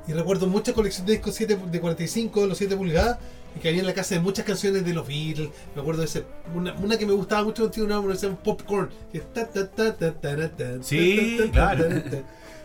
Y, 0.07 0.11
y 0.11 0.13
recuerdo 0.13 0.47
muchas 0.47 0.73
colecciones 0.73 1.07
de 1.07 1.13
discos 1.17 1.35
7 1.35 1.59
de 1.69 1.79
45, 1.81 2.47
los 2.47 2.57
7 2.57 2.75
pulgadas, 2.77 3.19
que 3.61 3.69
había 3.69 3.81
en 3.81 3.87
la 3.87 3.93
casa 3.93 4.15
de 4.15 4.21
muchas 4.21 4.45
canciones 4.45 4.85
de 4.85 4.93
los 4.93 5.07
Beatles. 5.07 5.49
Me 5.75 5.81
acuerdo 5.81 6.01
de 6.01 6.07
ese, 6.07 6.23
una, 6.53 6.73
una 6.75 6.97
que 6.97 7.05
me 7.05 7.13
gustaba 7.13 7.43
mucho, 7.43 7.69
tiene 7.69 7.95
una 7.95 8.13
que 8.13 8.19
se 8.19 8.27
llama 8.27 8.41
Popcorn. 8.43 8.89
que 9.11 9.17
es 9.19 9.33
ta, 9.33 9.49
ta, 9.49 9.69
ta, 9.69 9.95
ta, 9.95 10.13
ta, 10.13 10.49
ta, 10.49 10.65
Sí, 10.81 11.39
claro. 11.51 11.85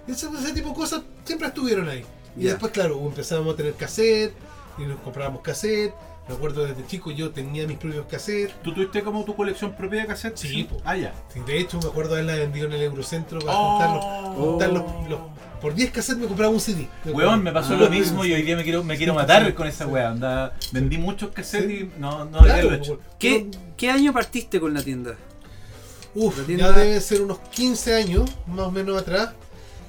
ese, 0.06 0.28
ese 0.28 0.52
tipo 0.54 0.68
de 0.70 0.74
cosas 0.74 1.02
siempre 1.24 1.48
estuvieron 1.48 1.88
ahí. 1.88 2.04
Y 2.36 2.44
después, 2.44 2.72
claro, 2.72 2.98
empezamos 3.00 3.54
a 3.54 3.56
tener 3.56 3.74
cassette, 3.74 4.32
y 4.78 4.82
nos 4.82 4.98
comprábamos 5.00 5.42
cassette. 5.42 5.94
Me 6.28 6.34
acuerdo 6.34 6.64
desde 6.64 6.86
chico 6.86 7.10
yo 7.10 7.30
tenía 7.32 7.66
mis 7.66 7.76
propios 7.76 8.06
cassettes. 8.06 8.54
¿Tú 8.62 8.72
tuviste 8.72 9.02
como 9.02 9.24
tu 9.24 9.36
colección 9.36 9.72
propia 9.76 10.02
de 10.02 10.06
cassette? 10.06 10.36
Sí, 10.38 10.64
po. 10.64 10.80
Ah, 10.84 10.96
ya. 10.96 11.12
Sí, 11.32 11.40
De 11.46 11.58
hecho, 11.58 11.78
me 11.82 11.88
acuerdo 11.88 12.14
haberla 12.14 12.34
vendido 12.36 12.66
en 12.66 12.72
el 12.72 12.82
Eurocentro 12.82 13.40
para 13.40 13.58
Oh. 13.58 14.34
juntar 14.34 14.72
los- 14.72 15.08
los- 15.10 15.20
por 15.60 15.74
10 15.74 15.90
cassettes 15.90 16.20
me 16.22 16.26
compraba 16.26 16.50
un 16.52 16.60
CD. 16.60 16.88
Weón, 17.04 17.42
me 17.42 17.52
pasó 17.52 17.74
Ah. 17.74 17.76
lo 17.76 17.90
mismo 17.90 18.24
y 18.24 18.32
hoy 18.32 18.42
día 18.42 18.56
me 18.56 18.64
quiero, 18.64 18.82
me 18.84 18.96
quiero 18.96 19.12
Sí, 19.12 19.16
matar 19.18 19.46
sí, 19.46 19.52
con 19.52 19.66
esa 19.66 19.84
sí. 19.84 19.90
weá. 19.90 20.10
Anda, 20.10 20.54
vendí 20.72 20.96
muchos 20.96 21.30
cassettes 21.30 21.68
Sí. 21.68 21.90
y 21.94 22.00
no, 22.00 22.24
no 22.24 22.38
Claro, 22.38 22.52
haberlo 22.52 22.74
hecho. 22.74 23.00
¿Qué, 23.18 23.50
¿Qué 23.76 23.90
año 23.90 24.12
partiste 24.14 24.58
con 24.60 24.72
la 24.72 24.82
tienda? 24.82 25.16
Uf, 26.14 26.36
La 26.36 26.40
ya 26.42 26.46
tienda- 26.46 26.72
debe 26.72 27.00
ser 27.00 27.20
unos 27.22 27.38
15 27.50 27.94
años, 27.96 28.30
más 28.46 28.66
o 28.66 28.70
menos 28.70 28.96
atrás. 29.00 29.30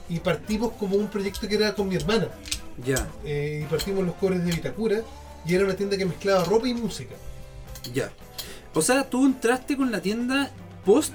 Y 0.09 0.19
partimos 0.19 0.73
como 0.73 0.97
un 0.97 1.07
proyecto 1.07 1.47
que 1.47 1.55
era 1.55 1.73
con 1.73 1.87
mi 1.87 1.95
hermana. 1.95 2.27
Ya, 2.83 3.07
Eh, 3.23 3.61
y 3.63 3.65
partimos 3.71 4.03
los 4.05 4.15
cobres 4.15 4.43
de 4.43 4.51
Vitacura. 4.51 4.97
Y 5.47 5.53
era 5.55 5.65
una 5.65 5.75
tienda 5.75 5.97
que 5.97 6.05
mezclaba 6.05 6.43
ropa 6.43 6.67
y 6.67 6.73
música. 6.73 7.15
ya. 7.93 8.11
O 8.73 8.81
sea, 8.81 9.09
tú 9.09 9.25
entraste 9.25 9.77
con 9.77 9.91
la 9.91 10.01
tienda 10.01 10.51
post. 10.85 11.13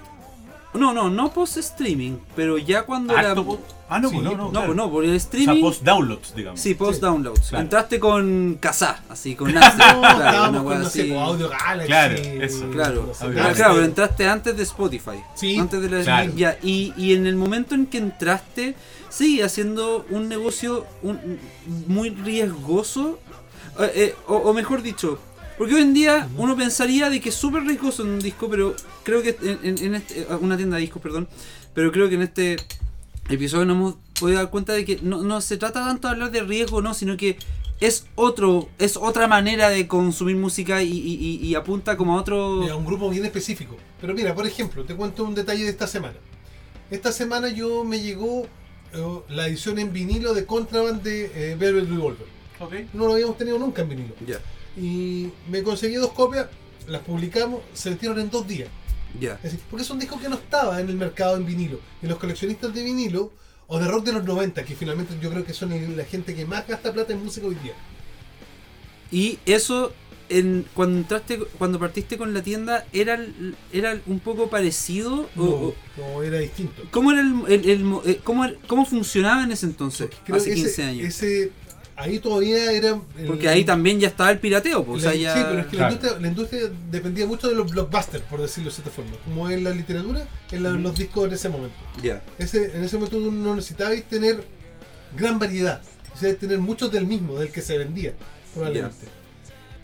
No, 0.72 0.94
no, 0.94 1.10
no 1.10 1.32
post 1.32 1.56
streaming, 1.56 2.18
pero 2.36 2.56
ya 2.56 2.84
cuando 2.84 3.12
la. 3.12 3.20
Harto 3.30 3.44
po- 3.44 3.60
Ah, 3.92 3.98
no, 3.98 4.08
Sí, 4.08 4.14
pues 4.14 4.24
no, 4.24 4.30
no. 4.36 4.44
No, 4.44 4.50
claro. 4.52 4.66
pues 4.66 4.76
no, 4.76 4.90
por 4.90 5.02
el 5.04 5.10
O 5.10 5.12
sea, 5.12 5.16
streaming. 5.16 5.60
post 5.62 5.82
downloads, 5.82 6.34
digamos. 6.36 6.60
Sí, 6.60 6.74
post 6.76 6.94
Sí. 6.94 7.00
downloads. 7.00 7.48
Claro. 7.48 7.64
Entraste 7.64 7.98
con 7.98 8.56
Kazaa, 8.60 9.02
así, 9.08 9.34
con. 9.34 9.52
No, 9.52 9.60
claro, 9.60 10.62
una 10.62 10.78
no 10.78 10.88
sé, 10.88 11.18
Audio 11.18 11.48
Galaxy. 11.48 11.86
Claro, 11.88 12.14
eso. 12.14 12.70
Claro, 12.70 13.04
no 13.08 13.14
sé, 13.14 13.20
Pero 13.24 13.34
Galaxy. 13.34 13.56
claro, 13.56 13.74
pero 13.74 13.84
entraste 13.84 14.28
antes 14.28 14.56
de 14.56 14.62
Spotify. 14.62 15.20
Sí, 15.34 15.58
Antes 15.58 15.82
de 15.82 15.90
la 15.90 16.02
claro. 16.04 16.32
ya, 16.36 16.56
y, 16.62 16.94
y 16.96 17.14
en 17.14 17.26
el 17.26 17.34
momento 17.34 17.74
en 17.74 17.86
que 17.86 17.98
entraste, 17.98 18.76
sí, 19.08 19.42
haciendo 19.42 20.06
un 20.08 20.28
negocio 20.28 20.86
un- 21.02 21.40
muy 21.88 22.10
riesgoso. 22.10 23.18
Eh, 23.84 23.92
eh, 23.94 24.14
o, 24.26 24.36
o 24.36 24.52
mejor 24.54 24.82
dicho, 24.82 25.18
porque 25.58 25.74
hoy 25.74 25.82
en 25.82 25.94
día 25.94 26.28
uno 26.36 26.56
pensaría 26.56 27.10
de 27.10 27.20
que 27.20 27.28
es 27.30 27.34
súper 27.34 27.62
riesgoso 27.64 28.02
en 28.02 28.10
un 28.10 28.18
disco, 28.20 28.48
pero 28.50 28.74
creo 29.02 29.22
que 29.22 29.36
en, 29.42 29.58
en- 29.62 29.78
en 29.84 29.94
este, 29.96 30.20
eh, 30.22 30.26
una 30.40 30.56
tienda 30.56 30.76
de 30.76 30.82
discos, 30.82 31.02
perdón, 31.02 31.28
pero 31.74 31.92
creo 31.92 32.08
que 32.08 32.14
en 32.16 32.22
este 32.22 32.56
episodio 33.28 33.64
nos 33.66 33.76
hemos 33.76 33.94
podido 34.18 34.38
dar 34.38 34.50
cuenta 34.50 34.72
de 34.72 34.84
que 34.84 34.98
no, 35.02 35.22
no 35.22 35.40
se 35.40 35.56
trata 35.56 35.84
tanto 35.84 36.08
de 36.08 36.12
hablar 36.14 36.30
de 36.30 36.42
riesgo, 36.42 36.82
no, 36.82 36.94
sino 36.94 37.16
que 37.16 37.36
es 37.80 38.06
otro, 38.14 38.68
es 38.78 38.96
otra 38.98 39.26
manera 39.28 39.70
de 39.70 39.86
consumir 39.88 40.36
música 40.36 40.82
y, 40.82 40.90
y- 40.90 41.14
y- 41.42 41.46
y 41.46 41.54
apunta 41.54 41.96
como 41.96 42.18
a 42.18 42.20
otro. 42.20 42.62
a 42.70 42.76
un 42.76 42.84
grupo 42.84 43.08
bien 43.08 43.24
específico. 43.24 43.76
Pero 44.00 44.12
mira, 44.14 44.34
por 44.34 44.46
ejemplo, 44.46 44.84
te 44.84 44.94
cuento 44.94 45.24
un 45.24 45.34
detalle 45.34 45.64
de 45.64 45.70
esta 45.70 45.86
semana. 45.86 46.16
Esta 46.90 47.12
semana 47.12 47.48
yo 47.48 47.84
me 47.84 48.00
llegó 48.00 48.46
eh, 48.92 49.18
la 49.30 49.46
edición 49.46 49.78
en 49.78 49.92
vinilo 49.92 50.34
de 50.34 50.44
Contraband 50.44 51.02
de 51.02 51.30
eh, 51.52 51.56
Velvet 51.58 51.88
Revolver. 51.88 52.26
No 52.92 53.06
lo 53.06 53.12
habíamos 53.14 53.36
tenido 53.38 53.58
nunca 53.58 53.82
en 53.82 53.88
vinilo. 53.88 54.14
Ya, 54.26 54.38
Y 54.76 55.28
me 55.50 55.62
conseguí 55.62 55.94
dos 55.94 56.12
copias, 56.12 56.46
las 56.86 57.02
publicamos, 57.02 57.60
se 57.74 57.90
vendieron 57.90 58.18
en 58.20 58.30
dos 58.30 58.46
días. 58.46 58.68
ya. 59.18 59.34
Es 59.36 59.42
decir, 59.44 59.60
porque 59.70 59.82
es 59.84 59.90
un 59.90 59.98
disco 59.98 60.20
que 60.20 60.28
no 60.28 60.36
estaba 60.36 60.80
en 60.80 60.88
el 60.88 60.96
mercado 60.96 61.36
en 61.36 61.44
vinilo. 61.46 61.80
Y 62.02 62.06
los 62.06 62.18
coleccionistas 62.18 62.72
de 62.74 62.82
vinilo, 62.84 63.32
o 63.66 63.78
de 63.78 63.86
rock 63.88 64.04
de 64.06 64.12
los 64.12 64.24
90, 64.24 64.64
que 64.64 64.74
finalmente 64.74 65.14
yo 65.20 65.30
creo 65.30 65.44
que 65.44 65.52
son 65.54 65.70
la 65.96 66.04
gente 66.04 66.34
que 66.34 66.44
más 66.44 66.66
gasta 66.66 66.92
plata 66.92 67.12
en 67.12 67.22
música 67.24 67.46
hoy 67.46 67.54
día. 67.56 67.72
Y 69.12 69.38
eso, 69.46 69.92
en, 70.28 70.66
cuando 70.74 70.98
entraste, 70.98 71.38
cuando 71.58 71.78
partiste 71.78 72.16
con 72.18 72.32
la 72.34 72.42
tienda, 72.42 72.86
¿era, 72.92 73.14
el- 73.14 73.56
era 73.72 74.00
un 74.06 74.20
poco 74.20 74.48
parecido? 74.48 75.28
O- 75.36 75.40
No, 75.42 75.44
o- 75.44 75.74
no, 75.96 76.22
era 76.22 76.38
distinto. 76.38 76.82
¿Cómo, 76.90 77.10
era 77.12 77.20
el, 77.20 77.42
el- 77.48 77.68
el 77.70 77.84
mo- 77.84 78.02
eh, 78.06 78.20
cómo, 78.22 78.44
era- 78.44 78.54
cómo 78.66 78.84
funcionaba 78.86 79.42
en 79.44 79.52
ese 79.52 79.66
entonces? 79.66 80.10
Creo 80.24 80.36
hace 80.36 80.50
que 80.50 80.54
15 80.56 80.70
ese, 80.70 80.82
años. 80.84 81.06
ese- 81.08 81.52
ahí 82.00 82.18
todavía 82.18 82.72
era... 82.72 82.98
el- 83.18 83.26
Porque 83.26 83.48
ahí 83.48 83.64
también 83.64 84.00
ya 84.00 84.08
estaba 84.08 84.30
el 84.30 84.38
pirateo. 84.38 84.84
Pues, 84.84 85.02
o 85.02 85.06
la- 85.06 85.12
sea, 85.12 85.20
ya... 85.20 85.34
Sí, 85.34 85.40
pero 85.48 85.60
es 85.60 85.66
que 85.66 85.76
Claro. 85.76 85.88
la, 85.88 85.92
industria, 85.94 86.20
la 86.20 86.28
industria 86.28 86.60
dependía 86.90 87.26
mucho 87.26 87.48
de 87.48 87.54
los 87.54 87.70
blockbusters, 87.70 88.24
por 88.24 88.40
decirlo 88.40 88.70
de 88.70 88.74
cierta 88.76 88.90
forma. 88.90 89.12
Como 89.24 89.48
en 89.50 89.64
la 89.64 89.70
literatura, 89.70 90.26
en 90.50 90.62
la- 90.62 90.70
Ujú. 90.70 90.78
los 90.78 90.98
discos 90.98 91.26
en 91.28 91.34
ese 91.34 91.48
momento. 91.48 91.76
Ya. 92.02 92.22
Ese, 92.38 92.76
en 92.76 92.84
ese 92.84 92.96
momento 92.96 93.18
no 93.18 93.54
necesitabais 93.54 94.04
tener 94.04 94.42
gran 95.16 95.38
variedad. 95.38 95.80
Necesitabais 96.04 96.38
tener 96.38 96.58
muchos 96.58 96.90
del 96.90 97.06
mismo, 97.06 97.38
del 97.38 97.50
que 97.52 97.60
se 97.62 97.78
vendía, 97.78 98.12
probablemente. 98.54 99.06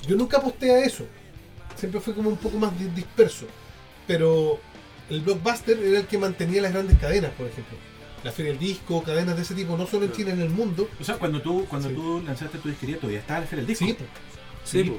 Yo 0.06 0.16
nunca 0.16 0.38
aposté 0.38 0.70
a 0.72 0.84
eso. 0.84 1.04
Siempre 1.76 2.00
fue 2.00 2.14
como 2.14 2.30
un 2.30 2.36
poco 2.36 2.56
más 2.58 2.78
di- 2.78 2.88
disperso. 2.94 3.46
Pero 4.06 4.58
el 5.10 5.20
blockbuster 5.20 5.78
era 5.78 6.00
el 6.00 6.06
que 6.06 6.16
mantenía 6.18 6.62
las 6.62 6.72
grandes 6.72 6.96
cadenas, 6.98 7.30
por 7.32 7.46
ejemplo. 7.46 7.76
La 8.26 8.32
Feria 8.32 8.52
del 8.52 8.60
Disco, 8.60 9.02
cadenas 9.02 9.36
de 9.36 9.42
ese 9.42 9.54
tipo, 9.54 9.76
no 9.76 9.86
solo 9.86 10.04
en 10.06 10.12
Chile, 10.12 10.32
en 10.32 10.40
el 10.40 10.50
mundo. 10.50 10.88
O 11.00 11.04
sea, 11.04 11.16
cuando 11.16 11.40
tú, 11.40 11.64
cuando 11.68 11.88
Sí. 11.88 11.94
tú 11.94 12.22
lanzaste 12.26 12.58
tu 12.58 12.68
disquería, 12.68 12.96
todavía 12.98 13.20
estaba 13.20 13.40
la 13.40 13.46
feria 13.46 13.64
del 13.64 13.68
disco. 13.68 13.86
Sí, 13.86 13.92
po. 13.94 14.04
Sí, 14.64 14.82
Sí, 14.82 14.90
po. 14.90 14.98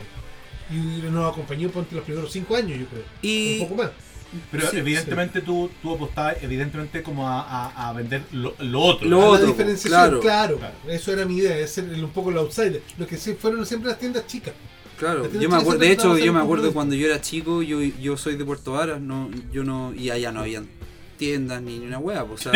Y 0.74 0.76
nos 1.12 1.32
acompañó 1.32 1.70
por 1.70 1.86
los 1.92 2.04
primeros 2.04 2.32
cinco 2.32 2.56
años, 2.56 2.78
yo 2.80 2.86
creo. 2.88 3.04
Y, 3.22 3.60
Un 3.62 3.68
poco 3.70 3.84
más. 3.84 3.92
Pero 4.52 4.70
Sí, 4.70 4.78
evidentemente 4.78 5.40
tú, 5.42 5.70
tú 5.82 5.94
apostabas 5.96 6.36
evidentemente 6.42 7.02
como 7.02 7.28
a, 7.30 7.42
a- 7.42 7.90
a 7.90 7.94
vender 7.94 8.24
lo, 8.34 8.54
lo 8.60 8.82
otro. 8.82 9.08
Lo 9.08 9.26
otro, 9.30 9.48
diferenciación, 9.48 10.20
claro. 10.20 10.58
claro, 10.58 10.74
Eso 10.90 11.14
era 11.14 11.24
mi 11.26 11.38
idea, 11.38 11.58
es 11.58 11.72
ser 11.72 11.86
un 11.86 12.10
poco 12.10 12.30
el 12.32 12.38
outsider. 12.38 12.82
Lo 12.98 13.08
que 13.08 13.16
sí 13.18 13.36
fueron 13.40 13.66
siempre 13.66 13.90
las 13.90 14.00
tiendas 14.00 14.28
chicas. 14.28 14.54
Claro, 15.00 15.32
yo 15.32 15.48
me 15.50 15.56
acuerdo, 15.56 15.80
de 15.80 15.92
hecho, 15.92 16.18
yo 16.18 16.34
me 16.34 16.40
acuerdo 16.42 16.74
cuando 16.74 16.96
yo 16.96 17.06
era 17.08 17.22
chico, 17.22 17.62
yo, 17.62 17.80
yo 17.82 18.18
soy 18.18 18.36
de 18.36 18.44
Puerto 18.44 18.74
Varas, 18.74 19.00
no, 19.00 19.30
yo 19.54 19.64
no, 19.64 19.94
y 19.94 20.10
allá 20.10 20.32
no 20.32 20.40
habían 20.42 20.68
tiendas 21.18 21.62
ni, 21.62 21.80
ni 21.80 21.86
una 21.88 21.98
hueá, 22.00 22.24
o 22.24 22.38
sea, 22.38 22.52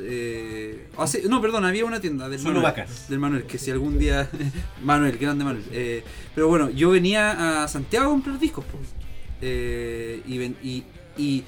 eh, 0.00 0.86
hace- 0.96 1.22
no, 1.28 1.40
perdón, 1.40 1.64
había 1.64 1.84
una 1.84 2.00
tienda 2.00 2.28
del 2.28 2.38
Solo 2.38 2.60
Manuel, 2.60 2.72
vacas. 2.72 3.08
del 3.08 3.18
Manuel, 3.18 3.44
que 3.44 3.58
si 3.58 3.70
algún 3.70 3.98
día, 3.98 4.28
Manuel, 4.82 5.18
grande 5.18 5.44
Manuel, 5.44 5.64
eh, 5.72 6.02
pero 6.34 6.48
bueno, 6.48 6.70
yo 6.70 6.90
venía 6.90 7.62
a 7.62 7.68
Santiago 7.68 8.06
a 8.06 8.10
comprar 8.10 8.38
discos, 8.38 8.64
pues, 8.70 8.88
eh, 9.42 10.22
y, 10.26 10.38
ven- 10.38 10.56
y, 10.62 10.84
y, 11.16 11.44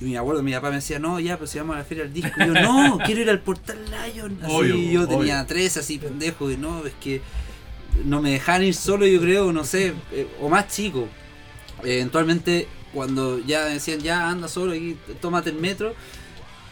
y 0.00 0.04
mi 0.04 0.16
abuelo, 0.16 0.42
mi 0.42 0.52
papá 0.52 0.70
me 0.70 0.76
decía, 0.76 0.98
no, 0.98 1.20
ya, 1.20 1.38
pues 1.38 1.50
si 1.50 1.58
vamos 1.58 1.76
a 1.76 1.78
la 1.78 1.84
feria 1.84 2.04
del 2.04 2.12
disco, 2.12 2.32
y 2.42 2.46
yo, 2.46 2.54
no, 2.54 2.98
quiero 3.06 3.20
ir 3.22 3.30
al 3.30 3.40
Portal 3.40 3.78
Lion, 3.86 4.38
así, 4.42 4.52
Obvio, 4.52 4.76
yo 4.76 5.08
tenía 5.08 5.36
obvio. 5.36 5.46
tres 5.46 5.76
así, 5.76 5.98
pendejo, 5.98 6.50
y 6.50 6.56
no, 6.56 6.84
es 6.86 6.92
que 7.00 7.20
no 8.04 8.20
me 8.22 8.30
dejaban 8.32 8.64
ir 8.64 8.74
solo, 8.74 9.06
yo 9.06 9.20
creo, 9.20 9.52
no 9.52 9.64
sé, 9.64 9.92
eh, 10.12 10.26
o 10.40 10.48
más 10.48 10.68
chico. 10.68 11.08
Eh, 11.84 11.96
eventualmente, 11.96 12.66
cuando 12.92 13.38
ya 13.38 13.64
decían, 13.66 14.00
ya 14.00 14.28
anda 14.28 14.48
solo 14.48 14.74
y 14.74 14.96
tómate 15.20 15.50
el 15.50 15.56
metro, 15.56 15.94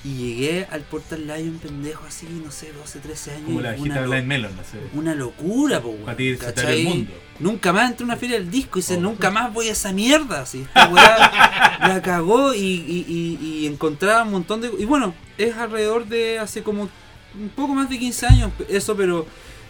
y 0.02 0.14
llegué 0.14 0.66
al 0.70 0.80
Portal 0.80 1.26
Lion, 1.26 1.58
pendejo, 1.58 2.06
así, 2.06 2.26
no 2.42 2.50
sé, 2.50 2.72
12, 2.72 3.00
13 3.00 3.30
años. 3.32 3.44
Como 3.44 3.60
la 3.60 3.74
una, 3.78 4.00
lo- 4.00 4.22
Melon. 4.24 4.56
no 4.56 4.62
sé. 4.64 4.78
una 4.94 5.14
locura, 5.14 5.80
po, 5.82 5.88
weón, 5.90 6.16
el 6.18 6.84
mundo. 6.84 7.12
Nunca 7.38 7.72
más 7.72 7.90
entré 7.90 8.04
a 8.04 8.06
una 8.06 8.16
feria 8.16 8.38
del 8.38 8.50
disco 8.50 8.78
y 8.78 8.82
dice, 8.82 8.96
Oh. 8.96 9.00
nunca 9.00 9.30
más 9.30 9.52
voy 9.52 9.68
a 9.68 9.72
esa 9.72 9.92
mierda. 9.92 10.40
Así, 10.42 10.60
esta 10.62 10.88
weá 10.88 11.78
la 11.88 12.00
cagó 12.02 12.54
y, 12.54 12.58
y, 12.60 13.04
y, 13.08 13.46
y 13.46 13.66
encontraba 13.66 14.22
un 14.22 14.30
montón 14.30 14.62
de. 14.62 14.70
Y 14.78 14.86
bueno, 14.86 15.14
es 15.36 15.54
alrededor 15.56 16.06
de 16.06 16.38
hace 16.38 16.62
como 16.62 16.88
un 17.34 17.48
poco 17.50 17.74
más 17.74 17.90
de 17.90 17.98
15 17.98 18.26
años 18.26 18.52
eso, 18.70 18.96
pero. 18.96 19.26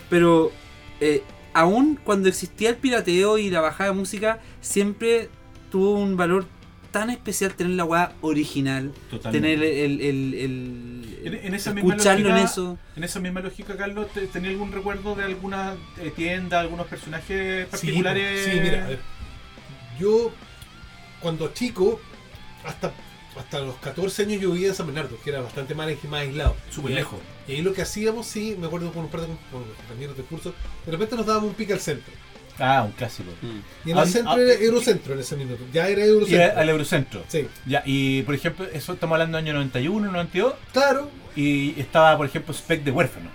Pero. 0.09 0.53
eh, 1.01 1.25
aún 1.53 1.99
cuando 2.05 2.29
existía 2.29 2.69
el 2.71 2.77
pirateo 2.77 3.37
y 3.37 3.51
la 3.51 3.61
bajada 3.61 3.91
de 3.91 3.97
música, 3.97 4.39
siempre 4.61 5.29
tuvo 5.71 5.93
un 5.93 6.17
valor 6.17 6.47
tan 6.91 7.09
especial 7.11 7.55
tener 7.55 7.75
la 7.75 7.85
weá 7.85 8.13
original. 8.21 8.93
Totalmente. 9.11 9.49
Tener 9.57 9.65
el. 9.65 10.01
el, 10.01 10.35
el- 10.35 11.19
En- 11.23 11.35
en 11.47 11.55
esa 11.55 11.73
misma 11.75 11.91
escucharlo 11.95 12.29
en 12.31 12.35
lógica- 12.35 12.51
eso. 12.51 12.79
En 12.97 13.05
esa 13.05 13.21
misma 13.21 13.41
lógica, 13.41 13.77
Carlos, 13.77 14.09
¿te- 14.13 14.27
¿tenía 14.27 14.51
algún 14.51 14.73
recuerdo 14.73 15.15
de 15.15 15.25
alguna 15.25 15.75
eh, 15.99 16.11
tienda, 16.17 16.61
algunos 16.61 16.87
personajes 16.87 17.67
particulares? 17.69 18.45
Sí, 18.45 18.51
sí, 18.53 18.61
mira, 18.61 18.85
a 18.85 18.89
ver, 18.89 18.99
yo 19.99 20.33
cuando 21.21 21.49
chico, 21.53 22.01
hasta, 22.65 22.93
hasta 23.39 23.61
los 23.61 23.77
14 23.77 24.23
años 24.23 24.41
yo 24.41 24.51
vivía 24.53 24.69
en 24.69 24.75
San 24.75 24.87
Bernardo, 24.87 25.19
que 25.23 25.29
era 25.31 25.43
bastante 25.43 25.75
más, 25.75 25.89
más 26.09 26.21
aislado. 26.23 26.57
Súper 26.71 26.93
lejos. 26.93 27.21
Y 27.47 27.53
ahí 27.53 27.63
lo 27.63 27.73
que 27.75 27.83
hacíamos, 27.83 28.27
sí, 28.27 28.57
me 28.59 28.67
acuerdo 28.67 28.91
con 28.93 29.05
un 29.05 29.11
par 29.11 29.21
de 29.21 29.27
com- 29.27 29.37
con 29.53 29.61
los 29.69 29.77
compañeros 29.77 30.17
de 30.17 30.23
curso, 30.25 30.55
de 30.87 30.93
repente 30.93 31.17
nos 31.17 31.27
dábamos 31.27 31.51
un 31.51 31.55
pique 31.55 31.73
al 31.75 31.81
centro. 31.81 32.13
Ah, 32.61 32.83
un 32.85 32.93
clásico. 32.93 33.31
Mm. 33.43 33.89
Y 33.89 33.91
en 33.93 33.99
Ah, 33.99 34.03
el 34.03 34.09
centro 34.09 34.33
ah, 34.33 34.41
era 34.41 34.53
Eurocentro 34.55 35.15
en 35.15 35.21
ese 35.21 35.37
minuto. 35.37 35.65
Ya 35.73 35.89
era 35.89 36.05
Y 36.05 36.09
Eurocentro. 36.09 36.59
al 36.61 36.69
Eurocentro. 36.69 37.25
Sí, 37.29 37.49
Ya, 37.67 37.83
y 37.87 38.23
por 38.23 38.35
ejemplo, 38.35 38.67
eso 38.73 38.93
estamos 38.93 39.15
hablando 39.15 39.37
del 39.39 39.47
año 39.47 39.55
91, 39.55 40.07
92, 40.13 40.55
claro. 40.73 41.11
y 41.35 41.79
estaba, 41.81 42.17
por 42.17 42.27
ejemplo, 42.27 42.53
Spec 42.55 42.83
de 42.85 42.91
Huérfano. 42.91 43.31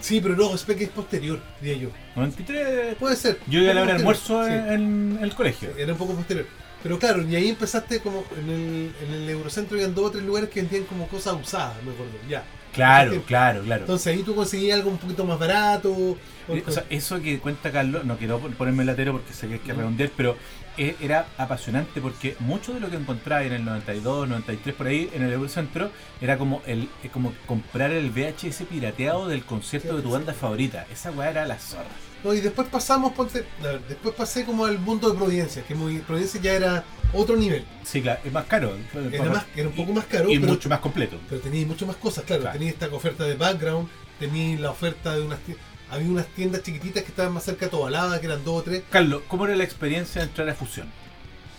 Sí, 0.00 0.20
pero 0.20 0.36
no, 0.36 0.52
Spec 0.58 0.80
es 0.82 0.88
posterior, 0.90 1.40
diría 1.62 1.84
yo. 1.84 1.88
93. 2.16 2.96
Puede 2.96 3.16
ser. 3.16 3.38
Yo 3.46 3.60
iba 3.60 3.70
a 3.70 3.74
la 3.74 3.82
Un 3.82 3.88
hora 3.88 3.96
poco 3.96 3.96
de 3.96 3.98
almuerzo 4.02 4.34
posterior, 4.36 4.64
sí. 4.68 4.74
en, 4.74 5.16
en 5.18 5.24
el 5.24 5.34
colegio. 5.34 5.70
Era 5.78 5.92
un 5.92 5.98
poco 5.98 6.14
posterior. 6.14 6.46
Pero 6.82 6.98
claro, 6.98 7.22
y 7.22 7.34
ahí 7.34 7.48
empezaste 7.48 8.00
como 8.00 8.24
en 8.38 8.50
el, 8.50 8.92
en 9.06 9.14
el 9.14 9.28
Eurocentro 9.30 9.76
habían 9.78 9.94
dos 9.94 10.06
o 10.06 10.10
tres 10.10 10.22
lugares 10.24 10.50
que 10.50 10.60
vendían 10.60 10.84
como 10.84 11.08
cosas 11.08 11.34
usadas, 11.42 11.76
me 11.82 11.92
acuerdo. 11.92 12.12
Ya. 12.28 12.44
Claro, 12.74 13.22
claro, 13.26 13.62
claro. 13.62 13.82
Entonces 13.82 14.06
ahí 14.08 14.22
tú 14.22 14.34
conseguías 14.34 14.78
algo 14.78 14.90
un 14.90 14.98
poquito 14.98 15.24
más 15.24 15.38
barato. 15.38 15.92
o- 15.92 16.16
Eh, 16.48 16.62
O 16.66 16.70
sea, 16.70 16.84
eso 16.90 17.20
que 17.22 17.38
cuenta 17.38 17.70
Carlos, 17.72 18.04
no 18.04 18.18
quiero 18.18 18.38
ponerme 18.38 18.84
latero 18.84 19.12
porque 19.12 19.32
sé 19.32 19.46
que 19.48 19.54
hay 19.54 19.60
que 19.60 19.72
redondear, 19.72 20.10
pero 20.14 20.36
era 20.76 21.26
apasionante 21.38 22.00
porque 22.00 22.36
mucho 22.40 22.72
de 22.74 22.80
lo 22.80 22.90
que 22.90 22.96
encontraba 22.96 23.42
en 23.44 23.52
el 23.52 23.64
92, 23.64 24.28
93 24.28 24.74
por 24.74 24.86
ahí 24.86 25.10
en 25.14 25.22
el 25.22 25.32
Eurocentro 25.32 25.90
era 26.20 26.36
como 26.38 26.62
el 26.66 26.88
eh, 27.02 27.08
como 27.12 27.32
comprar 27.46 27.90
el 27.92 28.10
VHS 28.10 28.62
pirateado 28.68 29.28
del 29.28 29.44
concierto 29.44 29.96
de 29.96 30.02
tu 30.02 30.10
banda 30.10 30.32
favorita. 30.34 30.86
Esa 30.92 31.10
weá 31.12 31.30
era 31.30 31.46
la 31.46 31.58
zorra. 31.58 31.84
No, 32.22 32.32
y 32.32 32.40
después 32.40 32.66
pasamos, 32.68 33.12
ponte, 33.12 33.44
ver, 33.62 33.80
después 33.86 34.14
pasé 34.14 34.44
como 34.46 34.64
al 34.64 34.78
mundo 34.78 35.10
de 35.10 35.16
Providencia, 35.18 35.62
que 35.62 35.74
muy, 35.74 35.98
Providencia 35.98 36.40
ya 36.40 36.54
era 36.54 36.84
otro 37.12 37.36
nivel. 37.36 37.66
Sí, 37.82 38.00
claro, 38.00 38.20
es 38.24 38.32
más 38.32 38.46
caro. 38.46 38.74
Era, 39.12 39.24
más, 39.30 39.44
era 39.54 39.68
un 39.68 39.74
poco 39.74 39.92
más 39.92 40.06
caro, 40.06 40.30
y 40.30 40.38
pero, 40.38 40.52
mucho 40.52 40.68
más 40.70 40.78
completo. 40.80 41.18
pero 41.28 41.42
tenía 41.42 41.66
mucho 41.66 41.86
más 41.86 41.96
cosas, 41.96 42.24
claro. 42.24 42.40
Claro. 42.42 42.58
Tenía 42.58 42.72
esta 42.72 42.86
oferta 42.88 43.24
de 43.24 43.34
background, 43.34 43.88
tenía 44.18 44.58
la 44.58 44.70
oferta 44.70 45.14
de 45.14 45.20
unas 45.20 45.38
tie- 45.40 45.56
Había 45.94 46.10
unas 46.10 46.26
tiendas 46.26 46.62
chiquititas 46.62 47.02
que 47.02 47.08
estaban 47.10 47.32
más 47.32 47.44
cerca 47.44 47.66
de 47.66 47.70
Tobalaba, 47.70 48.18
que 48.20 48.26
eran 48.26 48.44
dos 48.44 48.60
o 48.60 48.62
tres. 48.62 48.82
Carlos, 48.90 49.22
¿cómo 49.28 49.46
era 49.46 49.54
la 49.56 49.64
experiencia 49.64 50.20
de 50.22 50.28
entrar 50.28 50.48
a 50.48 50.54
Fusión? 50.54 50.88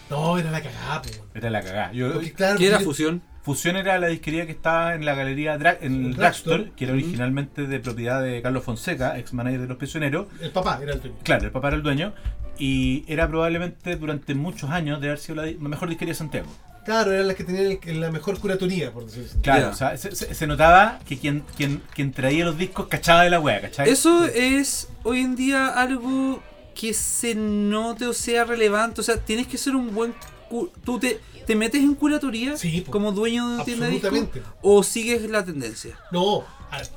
No, 0.10 0.38
era 0.38 0.52
la 0.52 0.62
cagada, 0.62 1.02
po. 1.02 1.10
Era 1.34 1.50
la 1.50 1.62
cagada. 1.64 1.92
Yo, 1.92 2.14
Porque, 2.14 2.32
claro, 2.34 2.60
¿Qué 2.60 2.68
era 2.68 2.80
yo- 2.80 2.86
fusión? 2.86 3.22
Fusión 3.42 3.76
era 3.76 3.98
la 4.00 4.08
disquería 4.08 4.46
que 4.48 4.52
estaba 4.52 4.96
en 4.96 5.06
la 5.06 5.14
galería 5.16 5.58
Dra- 5.58 5.78
en 5.82 6.06
el 6.06 6.16
Dragstore, 6.16 6.72
que 6.76 6.86
era 6.86 6.94
originalmente 6.94 7.66
de 7.68 7.80
propiedad 7.80 8.22
de 8.22 8.42
Carlos 8.42 8.64
Fonseca, 8.64 9.18
ex 9.20 9.34
manager 9.34 9.62
de 9.62 9.68
los 9.68 9.78
prisioneros. 9.78 10.28
El 10.42 10.50
papá 10.52 10.80
era 10.82 10.94
el 10.94 11.02
dueño. 11.02 11.16
Claro, 11.24 11.46
el 11.46 11.52
papá 11.52 11.68
era 11.70 11.78
el 11.78 11.84
dueño. 11.84 12.14
Y 12.58 13.04
era 13.08 13.28
probablemente 13.28 13.96
durante 13.98 14.34
muchos 14.34 14.70
años 14.72 15.00
de 15.02 15.08
haber 15.08 15.20
sido 15.20 15.44
la 15.44 15.52
mejor 15.60 15.90
disquería 15.90 16.14
de 16.14 16.18
Santiago. 16.18 16.48
Claro, 16.86 17.12
eran 17.12 17.28
las 17.28 17.36
que 17.36 17.44
tenían 17.44 17.80
el- 17.84 18.00
la 18.00 18.12
mejor 18.12 18.40
curatoría, 18.40 18.92
por 18.94 19.06
decirlo 19.06 19.28
así. 19.30 19.40
Claro, 19.42 19.70
o 19.72 19.74
sea, 19.76 19.98
se, 19.98 20.16
se- 20.16 20.34
se 20.36 20.48
notaba 20.48 21.00
que 21.08 21.18
quien, 21.18 21.44
quien, 21.58 21.82
quien 21.94 22.12
traía 22.14 22.46
los 22.46 22.58
discos 22.58 22.88
cachaba 22.88 23.24
de 23.24 23.32
la 23.32 23.40
wea, 23.40 23.60
¿cachai? 23.62 23.90
Eso 23.90 24.26
es 24.26 24.88
hoy 25.04 25.22
en 25.22 25.36
día 25.36 25.68
algo 25.70 26.42
que 26.76 26.94
se 26.94 27.34
note 27.36 28.06
o 28.06 28.14
sea 28.14 28.44
relevante. 28.46 29.02
O 29.02 29.04
sea, 29.04 29.18
tienes 29.18 29.48
que 29.48 29.58
ser 29.58 29.76
un 29.76 29.94
buen. 29.96 30.14
cu- 30.50 30.70
Tú 30.84 31.00
te, 31.00 31.20
te 31.48 31.56
metes 31.56 31.82
en 31.82 31.96
curatoría 31.96 32.56
Sí, 32.58 32.86
como 32.90 33.12
dueño 33.12 33.48
de 33.50 33.56
una 33.56 33.64
tienda 33.64 33.88
de 33.88 34.44
o 34.62 34.84
sigues 34.84 35.30
la 35.30 35.44
tendencia. 35.44 35.98
No, 36.12 36.44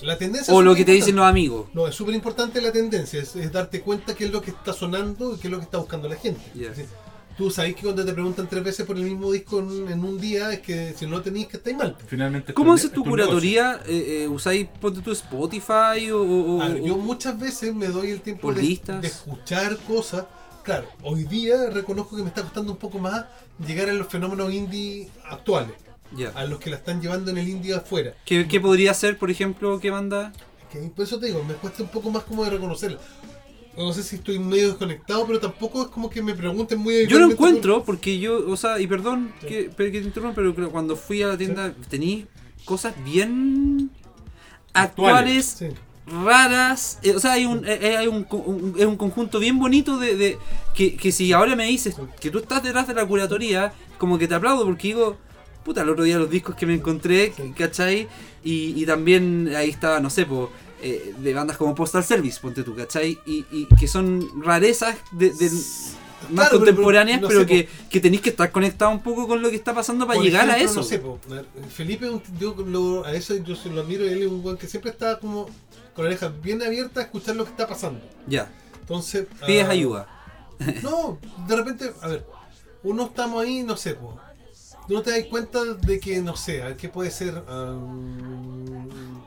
la 0.02 0.18
tendencia. 0.18 0.52
O 0.52 0.60
lo 0.62 0.74
que 0.74 0.84
te 0.84 0.92
dicen 0.92 1.14
los 1.16 1.24
amigos. 1.26 1.68
No, 1.72 1.86
es 1.86 1.94
súper 1.94 2.14
importante 2.14 2.60
la 2.60 2.72
tendencia, 2.72 3.22
es, 3.22 3.36
es 3.36 3.52
darte 3.52 3.80
cuenta 3.80 4.14
qué 4.14 4.24
es 4.24 4.32
lo 4.32 4.42
que 4.42 4.50
está 4.50 4.72
sonando 4.72 5.34
y 5.34 5.38
qué 5.38 5.46
es 5.46 5.50
lo 5.52 5.58
que 5.58 5.64
está 5.64 5.78
buscando 5.78 6.08
la 6.08 6.16
gente. 6.16 6.42
Es 6.54 6.60
decir, 6.76 6.86
tú 7.38 7.50
sabes 7.50 7.74
que 7.76 7.82
cuando 7.82 8.04
te 8.04 8.12
preguntan 8.12 8.48
tres 8.48 8.62
veces 8.64 8.84
por 8.84 8.96
el 8.98 9.04
mismo 9.04 9.30
disco 9.32 9.60
en, 9.60 9.88
en 9.90 10.04
un 10.04 10.20
día, 10.20 10.52
es 10.52 10.58
que 10.58 10.92
si 10.98 11.06
no 11.06 11.12
lo 11.12 11.22
tenéis 11.22 11.46
que 11.46 11.56
estáis 11.58 11.76
mal. 11.76 11.96
Finalmente. 12.06 12.52
¿Cómo 12.52 12.72
haces 12.74 12.86
es 12.86 12.92
tu 12.92 13.04
curatoría? 13.04 13.80
Eh, 13.86 14.24
eh, 14.24 14.28
¿Usáis, 14.28 14.66
ponte 14.80 15.00
tu 15.00 15.12
Spotify 15.12 16.10
o, 16.12 16.20
o- 16.22 16.60
A 16.62 16.68
ver, 16.68 16.82
o- 16.82 16.86
yo 16.86 16.96
muchas 16.98 17.38
veces 17.38 17.72
me 17.74 17.86
doy 17.86 18.10
el 18.10 18.20
tiempo 18.20 18.52
de, 18.52 18.80
escuchar 19.04 19.76
cosas. 19.78 20.24
Claro, 20.64 20.86
hoy 21.02 21.24
día 21.24 21.70
reconozco 21.70 22.16
que 22.16 22.22
me 22.22 22.28
está 22.28 22.42
costando 22.42 22.72
un 22.72 22.78
poco 22.78 22.98
más 22.98 23.24
llegar 23.64 23.88
a 23.88 23.92
los 23.94 24.08
fenómenos 24.08 24.52
indie 24.52 25.08
actuales, 25.30 25.72
Ya. 26.14 26.30
a 26.34 26.44
los 26.44 26.58
que 26.58 26.68
la 26.68 26.76
están 26.76 27.00
llevando 27.00 27.30
en 27.30 27.38
el 27.38 27.48
indie 27.48 27.74
afuera. 27.74 28.12
¿Qué, 28.26 28.46
qué 28.46 28.60
podría 28.60 28.92
ser, 28.92 29.16
por 29.16 29.30
ejemplo, 29.30 29.78
qué 29.80 29.90
banda? 29.90 30.32
Que 30.70 30.80
por 30.94 31.04
eso 31.06 31.18
te 31.18 31.26
digo, 31.26 31.42
me 31.44 31.54
cuesta 31.54 31.82
un 31.82 31.88
poco 31.88 32.10
más 32.10 32.24
como 32.24 32.44
de 32.44 32.50
reconocerla. 32.50 32.98
No 33.78 33.92
sé 33.92 34.02
si 34.02 34.16
estoy 34.16 34.38
medio 34.40 34.68
desconectado, 34.68 35.24
pero 35.26 35.38
tampoco 35.40 35.82
es 35.82 35.88
como 35.88 36.10
que 36.10 36.20
me 36.20 36.34
pregunten 36.34 36.78
muy 36.80 37.06
Yo 37.06 37.18
lo 37.18 37.26
por- 37.26 37.32
encuentro 37.34 37.84
porque 37.84 38.18
yo, 38.18 38.50
o 38.50 38.56
sea, 38.56 38.80
y 38.80 38.86
perdón 38.86 39.32
Sí. 39.40 39.46
que, 39.46 39.70
pero 39.76 39.92
que 39.92 40.00
te 40.00 40.06
interrumpa, 40.08 40.34
pero 40.34 40.70
cuando 40.70 40.96
fui 40.96 41.22
a 41.22 41.28
la 41.28 41.38
tienda 41.38 41.72
tenéis 41.88 42.24
cosas 42.64 42.94
bien 43.04 43.90
actuales, 44.74 45.56
Sí. 45.58 45.66
raras. 46.24 46.98
eh, 47.02 47.14
o 47.14 47.20
sea, 47.20 47.32
hay 47.32 47.44
un, 47.46 47.64
eh, 47.66 47.78
eh, 47.82 47.96
hay 47.98 48.06
un, 48.08 48.26
un- 48.30 48.74
es 48.78 48.86
un 48.86 48.96
conjunto 48.96 49.38
bien 49.38 49.58
bonito 49.58 49.98
de, 49.98 50.16
de- 50.16 50.38
que, 50.74 50.96
que 50.96 51.12
si 51.12 51.32
ahora 51.32 51.54
me 51.54 51.66
dices 51.66 51.96
que 52.20 52.30
tú 52.30 52.38
estás 52.38 52.62
detrás 52.62 52.86
de 52.88 52.94
la 52.94 53.06
curatoría, 53.06 53.72
como 53.98 54.18
que 54.18 54.26
te 54.26 54.34
aplaudo 54.34 54.64
porque 54.64 54.88
digo, 54.88 55.16
puta, 55.64 55.82
el 55.82 55.90
otro 55.90 56.04
día 56.04 56.18
los 56.18 56.30
discos 56.30 56.54
que 56.56 56.64
me 56.66 56.74
encontré, 56.74 57.32
Sí. 57.36 57.52
¿cachai? 57.56 58.08
Y, 58.42 58.80
y 58.80 58.86
también 58.86 59.52
ahí 59.54 59.68
estaba, 59.70 60.00
no 60.00 60.08
sé, 60.08 60.24
po, 60.24 60.50
eh, 60.82 61.14
de 61.18 61.34
bandas 61.34 61.56
como 61.56 61.74
Postal 61.74 62.04
Service, 62.04 62.38
ponte 62.40 62.62
tú, 62.62 62.74
¿cachai? 62.74 63.18
Y, 63.26 63.44
y 63.50 63.66
que 63.78 63.88
son 63.88 64.26
rarezas 64.42 64.96
de, 65.12 65.30
de- 65.30 65.50
más 66.30 66.48
Claro, 66.48 66.58
contemporáneas, 66.58 67.18
pero 67.20 67.28
pero, 67.28 67.40
no 67.42 67.46
sé, 67.48 67.54
que, 67.54 67.68
que 67.88 68.00
tenéis 68.00 68.20
que 68.22 68.30
estar 68.30 68.50
conectado 68.50 68.90
un 68.90 69.00
poco 69.02 69.28
con 69.28 69.40
lo 69.40 69.50
que 69.50 69.56
está 69.56 69.72
pasando 69.72 70.06
para 70.06 70.20
llegar 70.20 70.50
a 70.50 70.58
eso. 70.58 70.74
No 70.76 70.82
sé, 70.82 70.98
po, 70.98 71.18
Felipe, 71.72 72.10
yo 72.40 72.54
lo- 72.66 73.04
a 73.04 73.12
eso 73.12 73.36
yo 73.36 73.54
se 73.54 73.70
lo 73.70 73.80
admiro, 73.82 74.04
él 74.04 74.22
es 74.22 74.28
un 74.28 74.42
buen 74.42 74.56
que 74.56 74.66
siempre 74.66 74.90
está 74.90 75.18
como 75.20 75.44
con 75.94 76.04
la 76.04 76.10
oreja 76.10 76.28
bien 76.28 76.62
abierta 76.62 77.00
a 77.00 77.04
escuchar 77.04 77.36
lo 77.36 77.44
que 77.44 77.50
está 77.50 77.66
pasando. 77.68 78.00
Ya, 78.26 78.50
Entonces. 78.80 79.26
pides 79.46 79.66
ah, 79.66 79.70
ayuda. 79.70 80.08
No, 80.82 81.18
de 81.46 81.56
repente, 81.56 81.92
a 82.02 82.08
ver, 82.08 82.26
uno 82.82 83.04
estamos 83.06 83.42
ahí, 83.44 83.62
no 83.62 83.76
sé, 83.76 83.94
po, 83.94 84.18
no 84.88 85.02
te 85.02 85.12
das 85.12 85.24
cuenta 85.30 85.62
de 85.64 86.00
que, 86.00 86.20
no 86.20 86.36
sé, 86.36 86.62
a 86.62 86.66
ver, 86.66 86.76
¿qué 86.76 86.88
puede 86.88 87.10
ser? 87.12 87.44
Am, 87.48 89.22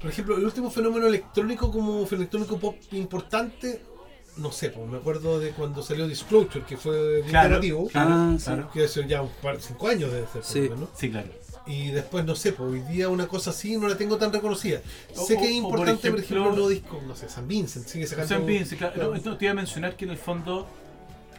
por 0.00 0.10
ejemplo, 0.10 0.36
el 0.36 0.44
último 0.44 0.70
fenómeno 0.70 1.06
electrónico 1.06 1.70
como 1.70 2.06
electrónico 2.10 2.58
pop 2.58 2.76
importante, 2.92 3.82
no 4.36 4.50
sé, 4.52 4.70
pues 4.70 4.88
me 4.88 4.96
acuerdo 4.98 5.38
de 5.38 5.50
cuando 5.50 5.82
salió 5.82 6.06
Disclosure, 6.08 6.64
que 6.64 6.76
fue 6.76 7.22
Claro, 7.28 7.60
claro, 7.60 7.88
Ah, 7.94 8.36
claro. 8.42 8.70
que 8.72 8.84
hace 8.84 9.06
ya 9.06 9.22
un 9.22 9.30
par, 9.42 9.60
cinco 9.60 9.88
años 9.88 10.10
debe 10.12 10.26
ser, 10.26 10.42
por 10.42 10.44
Sí. 10.44 10.68
¿no? 10.80 10.88
Sí, 10.96 11.10
claro. 11.10 11.28
Y 11.66 11.90
después, 11.90 12.24
no 12.24 12.34
sé, 12.34 12.52
pues 12.52 12.72
hoy 12.72 12.80
día 12.92 13.08
una 13.10 13.28
cosa 13.28 13.50
así 13.50 13.76
no 13.76 13.86
la 13.86 13.96
tengo 13.96 14.16
tan 14.16 14.32
reconocida. 14.32 14.80
O- 15.16 15.24
sé 15.26 15.36
que 15.36 15.44
es 15.44 15.50
importante, 15.52 16.10
por 16.10 16.20
ejemplo, 16.20 16.56
los 16.56 16.70
discos, 16.70 17.02
no 17.02 17.14
sé, 17.14 17.28
San 17.28 17.46
Vincent 17.46 17.86
sigue 17.86 18.06
sacando... 18.06 18.28
San 18.34 18.46
Vincent, 18.46 18.78
claro. 18.78 19.14
No, 19.22 19.36
te 19.36 19.44
iba 19.44 19.52
a 19.52 19.54
mencionar 19.54 19.94
que 19.96 20.06
en 20.06 20.12
el 20.12 20.16
fondo, 20.18 20.66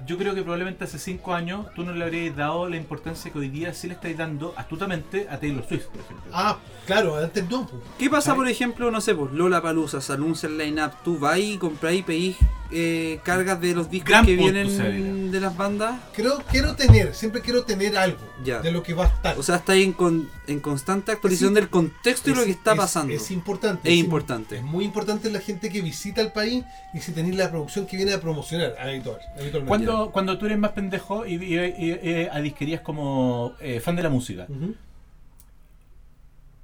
yo 0.05 0.17
creo 0.17 0.33
que 0.35 0.41
probablemente 0.41 0.83
hace 0.83 0.99
5 0.99 1.33
años 1.33 1.67
tú 1.75 1.83
no 1.83 1.93
le 1.93 2.03
habrías 2.03 2.35
dado 2.35 2.67
la 2.67 2.77
importancia 2.77 3.31
que 3.31 3.39
hoy 3.39 3.49
día 3.49 3.73
sí 3.73 3.87
le 3.87 3.93
estáis 3.93 4.17
dando 4.17 4.53
astutamente 4.57 5.27
a 5.29 5.37
Taylor 5.39 5.65
Swift, 5.67 5.87
por 5.87 6.01
ejemplo. 6.01 6.31
Ah, 6.33 6.57
claro, 6.85 7.15
antes 7.15 7.49
no. 7.49 7.69
¿Qué 7.97 8.09
pasa, 8.09 8.35
por 8.35 8.47
ejemplo, 8.47 8.91
no 8.91 9.01
sé, 9.01 9.15
pues 9.15 9.31
Lola 9.31 9.61
Palusa, 9.61 10.01
se 10.01 10.13
anuncia 10.13 10.47
el 10.47 10.57
line-up, 10.57 10.91
tú 11.03 11.19
vas 11.19 11.37
y 11.39 11.57
compráis 11.57 11.99
y 11.99 12.03
pedís 12.03 12.37
eh, 12.71 13.19
cargas 13.23 13.59
de 13.61 13.73
los 13.75 13.89
discos 13.89 14.09
Gran 14.09 14.25
que 14.25 14.35
vienen 14.35 15.31
de 15.31 15.39
las 15.39 15.55
bandas? 15.55 15.99
Creo, 16.13 16.43
quiero 16.49 16.75
tener, 16.75 17.13
siempre 17.13 17.41
quiero 17.41 17.63
tener 17.63 17.97
algo 17.97 18.19
Ya. 18.43 18.59
de 18.61 18.71
lo 18.71 18.81
que 18.83 18.93
va 18.93 19.05
a 19.05 19.07
estar. 19.07 19.37
O 19.37 19.43
sea, 19.43 19.57
estáis 19.57 19.85
en, 19.85 19.93
con- 19.93 20.29
en 20.47 20.59
constante 20.59 21.11
actualización 21.11 21.53
del 21.53 21.69
contexto 21.69 22.29
y 22.29 22.35
lo 22.35 22.43
que 22.43 22.51
está 22.51 22.71
es- 22.71 22.77
pasando. 22.77 23.13
Es, 23.13 23.31
importante. 23.31 23.89
Es 23.91 23.97
importante. 23.97 24.57
Es 24.57 24.63
muy 24.63 24.85
importante 24.85 25.29
la 25.29 25.39
gente 25.39 25.69
que 25.69 25.81
visita 25.81 26.21
el 26.21 26.31
país 26.31 26.63
y 26.93 26.99
si 27.01 27.11
tenéis 27.11 27.35
la 27.35 27.49
producción 27.49 27.85
que 27.85 27.97
viene 27.97 28.13
a 28.13 28.21
promocionar 28.21 28.75
habitual, 28.79 29.19
habitualmente. 29.33 29.67
Cuando, 29.67 30.11
cuando 30.11 30.37
tú 30.37 30.45
eres 30.45 30.57
más 30.57 30.71
pendejo 30.71 31.25
y, 31.25 31.35
y, 31.35 31.59
y- 31.59 31.99
y- 32.09 32.27
a 32.31 32.39
disquerías 32.41 32.81
como 32.81 33.53
eh, 33.59 33.79
fan 33.79 33.95
de 33.95 34.03
la 34.03 34.09
música. 34.09 34.47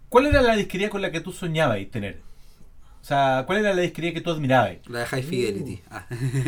¿cuál 0.10 0.26
era 0.28 0.42
la 0.42 0.56
disquería 0.56 0.90
con 0.90 1.02
la 1.02 1.12
que 1.12 1.20
tú 1.22 1.32
soñabas 1.32 1.78
tener? 1.92 2.22
O 3.08 3.10
sea, 3.10 3.44
¿cuál 3.48 3.60
era 3.60 3.74
la 3.74 3.84
disquería 3.84 4.14
que 4.14 4.20
tú 4.20 4.32
admirabas? 4.32 4.72
La 4.90 5.00
de 5.00 5.06
High 5.06 5.24
Fidelity. 5.24 5.80
Ah. 5.90 6.06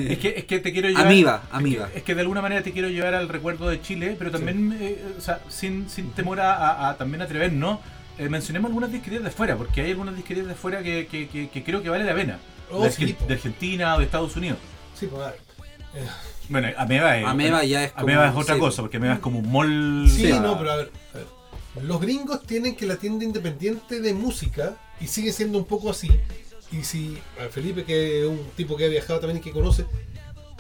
Es 0.10 0.18
que, 0.18 0.34
es 0.40 0.44
que 0.44 0.60
te 0.60 0.74
quiero 0.74 0.90
llevar. 0.90 1.06
Es 1.06 1.08
que- 1.24 1.46
amiba. 1.52 1.90
Es 1.96 2.04
que, 2.04 2.16
de 2.16 2.20
alguna 2.22 2.42
manera 2.42 2.62
te 2.62 2.74
quiero 2.74 2.90
llevar 2.90 3.14
al 3.14 3.30
recuerdo 3.30 3.70
de 3.70 3.82
Chile, 3.82 4.18
pero 4.20 4.30
también, 4.30 4.78
eh, 4.82 5.02
o 5.18 5.22
sea, 5.22 5.40
sin, 5.48 5.90
sin 5.90 6.12
temor 6.12 6.42
a, 6.42 6.54
a- 6.56 6.90
a 6.90 6.98
también 6.98 7.22
atrevernos, 7.22 7.80
eh, 8.18 8.28
mencionemos 8.28 8.68
algunas 8.68 8.92
disquerías 8.92 9.24
de 9.24 9.32
fuera, 9.32 9.56
porque 9.56 9.80
hay 9.84 9.92
algunas 9.92 10.18
disquerías 10.18 10.48
de 10.48 10.54
fuera 10.54 10.84
que, 10.84 11.08
que- 11.08 11.30
que- 11.30 11.48
que 11.50 11.64
creo 11.64 11.82
que 11.82 11.88
vale 11.88 12.04
la 12.04 12.14
pena. 12.14 12.40
Oh, 12.70 12.84
de, 12.84 12.92
sí, 12.92 13.16
Argentina 13.30 13.96
o 13.96 14.00
de 14.00 14.04
Estados 14.04 14.36
Unidos. 14.36 14.58
Sí, 15.00 15.08
pues, 15.10 15.22
a 15.24 15.28
ver. 15.32 15.40
Eh, 15.96 16.08
Bueno, 16.50 16.68
Ameba 16.78 17.18
es, 17.18 17.26
Ameba 17.26 17.64
ya 17.64 17.86
es 17.86 17.94
como- 17.94 18.04
Ameba 18.04 18.28
es 18.28 18.36
otra 18.36 18.56
sí. 18.56 18.60
cosa, 18.60 18.82
porque 18.82 18.98
Ameba 18.98 19.14
es 19.14 19.20
como 19.22 19.40
un 19.40 19.50
mall. 19.50 20.10
sí, 20.10 20.30
no, 20.34 20.58
pero 20.58 20.72
a 20.72 20.76
ver, 20.76 20.92
a 21.14 21.18
ver. 21.20 21.28
Los 21.86 22.02
gringos 22.02 22.44
tienen 22.44 22.76
que 22.76 22.86
la 22.86 22.98
tienda 22.98 23.24
independiente 23.24 24.02
de 24.02 24.14
música, 24.14 24.76
y 25.00 25.08
sigue 25.08 25.32
siendo 25.32 25.58
un 25.58 25.64
poco 25.64 25.90
así, 25.92 26.10
y 26.72 26.84
si 26.84 27.18
a 27.40 27.50
Felipe, 27.50 27.84
que 27.84 28.22
es 28.22 28.28
un 28.28 28.40
tipo 28.56 28.76
que 28.78 28.86
ha 28.86 28.90
viajado 28.90 29.20
también 29.20 29.38
y 29.38 29.42
que 29.42 29.52
conoce, 29.52 29.86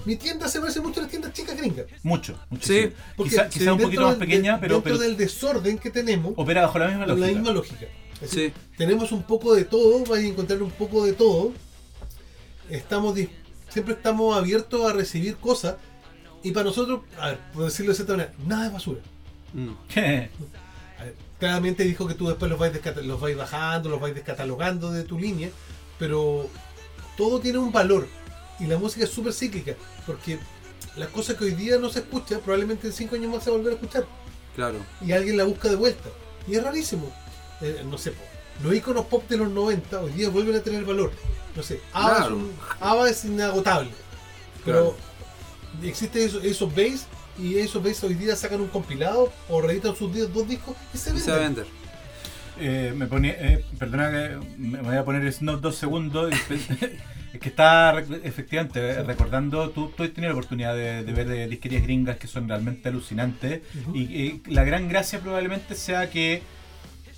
mi 0.06 0.16
tienda 0.16 0.48
se 0.48 0.60
parece 0.60 0.80
mucho 0.82 1.00
a 1.00 1.04
las 1.04 1.12
tiendas 1.12 1.34
chicas 1.34 1.56
gringas. 1.58 1.86
Mucho, 2.04 2.34
Sí, 2.34 2.40
muchísimo. 2.50 2.92
Porque 3.18 3.30
Quizá, 3.32 3.50
quizá 3.50 3.74
un 3.74 3.80
poquito 3.82 4.02
más 4.04 4.16
pequeña, 4.16 4.54
de- 4.54 4.60
pero, 4.60 4.76
dentro 4.76 4.94
pero 4.94 4.98
del 4.98 5.18
desorden 5.18 5.78
que 5.78 5.90
tenemos, 5.92 6.34
opera 6.38 6.62
bajo 6.62 6.80
la 6.80 6.88
misma 6.88 7.06
con 7.06 7.10
lógica. 7.20 7.28
la 7.28 7.34
misma 7.40 7.54
lógica. 7.54 7.86
Es 8.16 8.22
decir, 8.22 8.54
Sí. 8.56 8.62
tenemos 8.78 9.12
un 9.12 9.24
poco 9.24 9.54
de 9.56 9.66
todo, 9.66 10.04
vais 10.06 10.26
a 10.26 10.28
encontrar 10.28 10.62
un 10.64 10.72
poco 10.72 11.06
de 11.06 11.14
todo. 11.14 11.54
Estamos 12.70 13.16
dis- 13.16 13.30
siempre 13.70 13.94
estamos 13.96 14.36
abiertos 14.38 14.90
a 14.90 14.94
recibir 14.94 15.36
cosas. 15.38 15.76
Y 16.44 16.52
para 16.52 16.66
nosotros, 16.66 17.02
a 17.20 17.28
ver, 17.30 17.40
por 17.54 17.66
decirlo 17.66 17.92
de 17.92 17.96
cierta 17.96 18.14
manera, 18.14 18.34
nada 18.48 18.68
es 18.68 18.74
basura. 18.74 19.02
Mm. 19.54 19.70
A 21.00 21.04
ver, 21.04 21.16
claramente 21.40 21.84
dijo 21.86 22.08
que 22.08 22.14
tú 22.14 22.28
después 22.28 22.50
los 22.52 22.60
vais, 22.60 22.74
los 23.04 23.20
vais 23.22 23.38
bajando, 23.38 23.88
los 23.90 24.02
vais 24.02 24.14
descatalogando 24.14 24.92
de 24.92 25.04
tu 25.04 25.18
línea, 25.18 25.50
pero 26.00 26.48
todo 27.18 27.40
tiene 27.40 27.60
un 27.60 27.72
valor. 27.72 28.08
Y 28.60 28.66
la 28.66 28.78
música 28.78 29.06
es 29.06 29.12
súper 29.12 29.34
cíclica, 29.34 29.76
porque 30.06 30.40
las 30.98 31.10
cosas 31.10 31.36
que 31.38 31.46
hoy 31.46 31.52
día 31.52 31.78
no 31.78 31.90
se 31.90 32.00
escucha, 32.00 32.40
probablemente 32.40 32.88
en 32.88 32.94
cinco 32.94 33.16
años 33.16 33.32
más 33.32 33.44
se 33.44 33.52
va 33.52 33.58
a 33.70 33.74
escuchar. 33.74 34.06
Claro. 34.56 34.80
y 35.06 35.12
alguien 35.14 35.38
la 35.38 35.46
busca 35.46 35.70
de 35.70 35.76
vuelta. 35.78 36.10
Y 36.46 36.56
es 36.56 36.64
rarísimo. 36.64 37.10
Eh, 37.62 37.84
no 37.86 37.98
sé, 37.98 38.14
los 38.62 38.74
iconos 38.74 39.06
pop 39.06 39.24
de 39.30 39.38
los 39.38 39.50
90 39.50 40.02
hoy 40.02 40.12
día 40.12 40.30
vuelven 40.30 40.56
a 40.58 40.60
tener 40.62 40.84
valor. 40.84 41.12
No 41.56 41.64
sé, 41.64 41.80
ABBA, 41.94 42.10
Claro. 42.18 42.26
es, 42.26 42.32
un- 42.42 42.52
ABBA 42.82 43.10
es 43.10 43.26
inagotable. 43.26 43.92
Pero 44.66 44.96
existe 45.84 46.26
eso, 46.26 46.42
esos 46.42 46.74
bass 46.76 47.06
y 47.38 47.58
esos 47.58 47.82
bass 47.82 48.04
hoy 48.04 48.16
día 48.16 48.36
sacan 48.36 48.60
un 48.60 48.68
compilado 48.68 49.32
o 49.48 49.62
reeditan 49.62 49.96
sus 49.96 50.12
dos 50.34 50.48
discos 50.48 50.76
y 50.94 50.98
se 50.98 51.10
Y 51.12 51.14
venden. 51.14 51.26
se 51.26 51.32
va 51.32 51.38
a 51.38 51.40
vender. 51.42 51.68
Eh, 52.60 52.94
me 52.96 53.08
ponía, 53.08 53.32
eh, 53.40 53.64
perdona 53.78 54.12
que 54.12 54.38
me 54.58 54.82
voy 54.82 54.96
a 54.98 55.06
poner 55.06 55.32
snob 55.32 55.62
dos 55.62 55.76
segundos. 55.76 56.34
Es 57.32 57.40
que 57.40 57.50
está 57.50 58.00
efectivamente 58.24 58.80
eh, 58.80 59.04
recordando, 59.04 59.70
tú, 59.70 59.94
tú 59.96 60.02
has 60.02 60.10
tenido 60.10 60.34
la 60.34 60.40
oportunidad 60.40 60.74
de, 60.74 61.04
de 61.04 61.14
ver 61.14 61.28
de 61.28 61.48
disquerías 61.48 61.84
gringas 61.84 62.18
que 62.18 62.26
son 62.26 62.48
realmente 62.50 62.90
alucinantes 62.90 63.62
y, 63.94 64.00
y 64.02 64.42
la 64.48 64.64
gran 64.64 64.90
gracia 64.90 65.20
probablemente 65.20 65.76
sea 65.76 66.10
que 66.10 66.42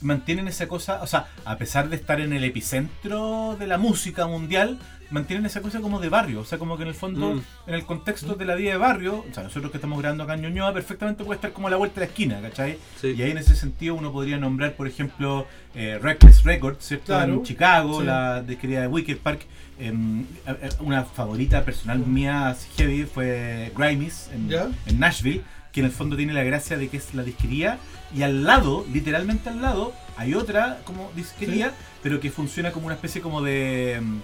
mantienen 0.01 0.47
esa 0.47 0.67
cosa, 0.67 1.01
o 1.01 1.07
sea, 1.07 1.27
a 1.45 1.57
pesar 1.57 1.89
de 1.89 1.95
estar 1.95 2.19
en 2.19 2.33
el 2.33 2.43
epicentro 2.43 3.55
de 3.59 3.67
la 3.67 3.77
música 3.77 4.27
mundial, 4.27 4.79
mantienen 5.11 5.45
esa 5.45 5.61
cosa 5.61 5.81
como 5.81 5.99
de 5.99 6.07
barrio, 6.09 6.39
o 6.39 6.45
sea, 6.45 6.57
como 6.57 6.77
que 6.77 6.83
en 6.83 6.89
el 6.89 6.95
fondo, 6.95 7.35
Mm. 7.35 7.41
en 7.67 7.73
el 7.75 7.85
contexto 7.85 8.35
de 8.35 8.45
la 8.45 8.55
vida 8.55 8.71
de 8.71 8.77
barrio, 8.77 9.25
o 9.29 9.33
sea, 9.33 9.43
nosotros 9.43 9.69
que 9.71 9.77
estamos 9.77 9.99
grabando 9.99 10.23
acá 10.23 10.35
en 10.35 10.41
Ñuñoa, 10.43 10.73
perfectamente 10.73 11.23
puede 11.25 11.35
estar 11.35 11.51
como 11.51 11.67
a 11.67 11.69
la 11.71 11.75
vuelta 11.77 11.95
de 11.99 12.05
la 12.05 12.11
esquina, 12.11 12.41
¿cachai? 12.41 12.77
Sí. 12.99 13.13
Y 13.17 13.21
ahí 13.21 13.31
en 13.31 13.37
ese 13.37 13.55
sentido 13.55 13.95
uno 13.95 14.11
podría 14.13 14.37
nombrar, 14.37 14.73
por 14.75 14.87
ejemplo, 14.87 15.47
eh, 15.75 15.99
Reckless 16.01 16.43
Records, 16.45 16.85
¿cierto? 16.85 17.07
Claro. 17.07 17.33
En 17.33 17.43
Chicago, 17.43 17.99
Sí. 17.99 18.05
la 18.05 18.41
disquería 18.41 18.81
de 18.81 18.87
Wicked 18.87 19.17
Park. 19.17 19.41
em, 19.79 20.21
eh, 20.21 20.25
eh, 20.61 20.69
una 20.81 21.03
favorita 21.05 21.65
personal 21.65 21.97
mía 22.05 22.55
heavy 22.77 23.03
fue 23.05 23.71
Grimes 23.75 24.29
en, 24.31 24.47
en 24.85 24.99
Nashville, 24.99 25.41
que 25.71 25.79
en 25.81 25.85
el 25.85 25.91
fondo 25.91 26.15
tiene 26.17 26.33
la 26.33 26.43
gracia 26.43 26.77
de 26.77 26.87
que 26.89 26.97
es 26.97 27.13
la 27.13 27.23
disquería 27.23 27.77
y 28.15 28.23
al 28.23 28.43
lado, 28.43 28.85
literalmente 28.91 29.49
al 29.49 29.61
lado, 29.61 29.93
hay 30.17 30.33
otra 30.33 30.79
como 30.83 31.11
disquería, 31.15 31.73
pero 32.03 32.19
que 32.19 32.29
funciona 32.29 32.71
como 32.71 32.87
una 32.87 32.95
especie 32.95 33.21
como 33.21 33.41
de... 33.41 33.93
em, 33.95 34.19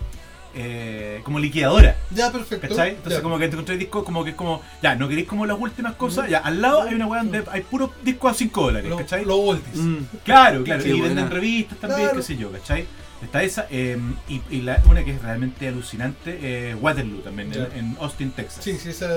eh, 0.59 1.21
como 1.23 1.37
liquidadora. 1.39 1.95
Ya, 2.09 2.31
perfecto. 2.31 2.67
¿Cachai? 2.69 2.91
Entonces 2.91 3.19
Ya. 3.19 3.21
como 3.21 3.37
que 3.37 3.47
te 3.47 3.53
encontré 3.53 3.77
discos 3.77 4.03
como 4.03 4.23
que 4.23 4.31
es 4.31 4.35
como, 4.35 4.61
ya, 4.81 4.95
no 4.95 5.07
queréis 5.07 5.27
como 5.27 5.45
las 5.45 5.57
últimas 5.59 5.93
cosas, 5.95 6.29
ya, 6.29 6.39
al 6.39 6.61
lado 6.61 6.81
hay 6.83 6.95
una 6.95 7.05
weá 7.05 7.21
donde 7.21 7.43
hay 7.51 7.61
puros 7.61 7.91
discos 8.03 8.31
a 8.31 8.33
5 8.33 8.61
dólares, 8.63 8.89
Lo- 8.89 8.97
¿cachai? 8.97 9.23
Los 9.23 9.37
Voltis. 9.37 9.75
Mm. 9.75 9.97
Claro, 10.23 10.63
claro, 10.63 10.83
y 10.85 10.91
buena. 10.93 11.05
venden 11.07 11.29
revistas 11.29 11.77
también, 11.77 12.01
Claro. 12.03 12.17
qué 12.17 12.23
sé 12.23 12.37
yo, 12.37 12.51
¿cachai? 12.51 12.87
Está 13.21 13.41
esa, 13.43 13.65
eh, 13.71 13.97
y, 14.29 14.41
y 14.49 14.61
la, 14.61 14.81
una 14.87 15.03
que 15.03 15.11
es 15.11 15.21
realmente 15.21 15.67
alucinante, 15.67 16.37
eh, 16.41 16.75
Waterloo 16.75 17.21
también, 17.21 17.51
en, 17.73 17.97
Austin, 17.99 18.31
Texas. 18.31 18.63
Sí, 18.63 18.77
sí, 18.77 18.89
esa 18.89 19.09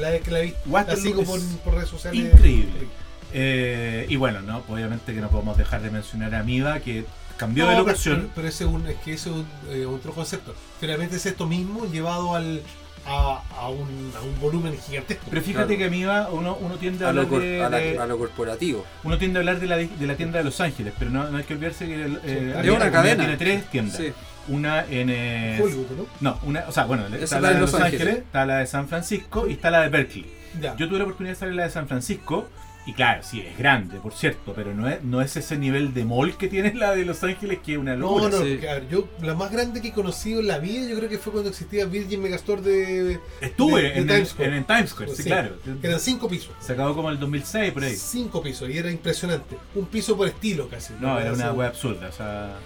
la 0.00 0.18
que 0.18 0.30
la 0.30 0.40
vi. 0.40 0.54
Sigo 0.96 1.22
es 1.22 1.28
por, 1.28 1.40
por 1.62 1.74
redes 1.74 1.88
sociales. 1.88 2.20
increíble. 2.20 2.88
Eh, 3.32 4.06
y 4.08 4.16
bueno, 4.16 4.40
no 4.42 4.62
obviamente 4.68 5.12
que 5.12 5.20
no 5.20 5.28
podemos 5.28 5.56
dejar 5.56 5.82
de 5.82 5.90
mencionar 5.90 6.34
a 6.34 6.42
Miva, 6.42 6.80
que 6.80 7.04
cambió 7.36 7.64
No, 7.64 7.70
de 7.70 7.76
locación. 7.78 8.16
Pero, 8.20 8.30
pero 8.34 8.48
ese 8.48 8.64
es, 8.64 8.70
un, 8.70 8.86
es 8.86 8.96
que 8.96 9.12
ese 9.12 9.30
es 9.30 9.36
un, 9.36 9.46
eh, 9.70 9.86
otro 9.86 10.12
concepto. 10.12 10.54
Finalmente 10.80 11.16
es 11.16 11.26
esto 11.26 11.46
mismo 11.46 11.86
llevado 11.86 12.34
al, 12.34 12.62
a, 13.06 13.42
a, 13.58 13.68
un, 13.68 14.12
a 14.16 14.20
un 14.22 14.40
volumen 14.40 14.76
gigantesco. 14.78 15.24
Pero 15.28 15.42
fíjate 15.42 15.76
Claro. 15.76 15.90
que 15.90 15.96
Miva, 15.96 16.28
uno, 16.30 16.56
uno 16.60 16.76
tiende 16.76 17.04
a 17.04 17.08
A 17.08 17.10
hablar 17.10 17.26
cor- 17.28 17.42
de, 17.42 17.62
a 17.62 17.68
la- 17.68 17.76
de- 17.78 17.98
a 17.98 18.06
lo 18.06 18.18
corporativo. 18.18 18.84
uno 19.02 19.18
tiende 19.18 19.38
a 19.38 19.40
hablar 19.40 19.60
de 19.60 19.66
la, 19.66 19.76
di- 19.76 19.86
de 19.98 20.06
la 20.06 20.16
tienda 20.16 20.38
de 20.38 20.44
Los 20.44 20.60
Ángeles, 20.60 20.94
pero 20.98 21.10
no, 21.10 21.28
no 21.30 21.36
hay 21.38 21.44
que 21.44 21.54
olvidarse 21.54 21.86
que 21.86 22.02
el, 22.04 22.20
eh, 22.24 22.70
una 22.74 22.90
cadena. 22.90 23.22
tiene 23.24 23.36
tres 23.36 23.70
tiendas. 23.70 23.96
Sí. 23.96 24.12
Una 24.48 24.84
en 24.84 25.08
eh, 25.10 25.58
Hollywood, 25.62 25.86
¿no? 25.96 26.06
No, 26.20 26.38
una, 26.42 26.64
o 26.68 26.72
sea, 26.72 26.84
bueno, 26.84 27.06
Esa 27.06 27.16
está 27.24 27.36
es 27.36 27.42
la 27.42 27.48
de 27.54 27.60
Los, 27.60 27.72
Los 27.72 27.80
Ángeles, 27.80 28.00
Ángeles. 28.02 28.24
está 28.26 28.44
la 28.46 28.58
de 28.58 28.66
San 28.66 28.88
Francisco 28.88 29.46
y 29.48 29.52
está 29.52 29.70
la 29.70 29.80
de 29.82 29.88
Berkeley. 29.88 30.26
Ya. 30.60 30.76
Yo 30.76 30.86
tuve 30.88 30.98
la 30.98 31.04
oportunidad 31.04 31.30
de 31.30 31.32
estar 31.34 31.48
en 31.48 31.56
la 31.56 31.62
de 31.64 31.70
San 31.70 31.88
Francisco 31.88 32.48
y 32.86 32.92
claro, 32.92 33.22
sí, 33.22 33.40
es 33.40 33.56
grande, 33.56 33.98
por 33.98 34.12
cierto, 34.12 34.52
pero 34.54 34.74
no 34.74 34.86
es, 34.88 35.02
no 35.02 35.22
es 35.22 35.36
ese 35.36 35.56
nivel 35.56 35.94
de 35.94 36.04
mall 36.04 36.36
que 36.36 36.48
tiene 36.48 36.74
la 36.74 36.92
de 36.94 37.04
Los 37.06 37.24
Ángeles 37.24 37.60
que 37.64 37.72
es 37.72 37.78
una 37.78 37.96
no, 37.96 38.18
locura. 38.18 38.28
no, 38.28 38.44
sí. 38.44 38.50
porque, 38.52 38.68
a 38.68 38.74
ver, 38.74 38.88
yo 38.90 39.08
la 39.22 39.34
más 39.34 39.50
grande 39.50 39.80
que 39.80 39.88
he 39.88 39.92
conocido 39.92 40.40
en 40.40 40.48
la 40.48 40.58
vida, 40.58 40.86
yo 40.88 40.96
creo 40.96 41.08
que 41.08 41.16
fue 41.18 41.32
cuando 41.32 41.48
existía 41.50 41.86
Virgin 41.86 42.20
Megastore 42.22 42.60
de. 42.62 43.20
Estuve 43.40 43.82
de- 43.82 43.88
de 43.90 43.98
en, 44.00 44.06
Times 44.06 44.20
el- 44.20 44.26
Square. 44.26 44.48
en, 44.50 44.54
el 44.56 44.64
Times 44.66 44.90
Square, 44.90 45.10
sí, 45.14 45.22
Sí. 45.22 45.28
claro. 45.30 45.54
que 45.80 45.86
eran 45.86 46.00
cinco 46.00 46.28
pisos. 46.28 46.52
Se 46.60 46.72
acabó 46.74 46.94
como 46.94 47.10
el 47.10 47.18
2006 47.18 47.72
por 47.72 47.84
ahí. 47.84 47.96
Cinco 47.96 48.42
pisos, 48.42 48.68
y 48.68 48.76
era 48.76 48.90
impresionante. 48.90 49.56
Un 49.74 49.86
piso 49.86 50.16
por 50.16 50.28
estilo 50.28 50.68
casi. 50.68 50.92
No, 51.00 51.18
era 51.18 51.32
una 51.32 51.52
web 51.52 51.68
absurda, 51.68 52.08
o 52.08 52.12
sea... 52.12 52.58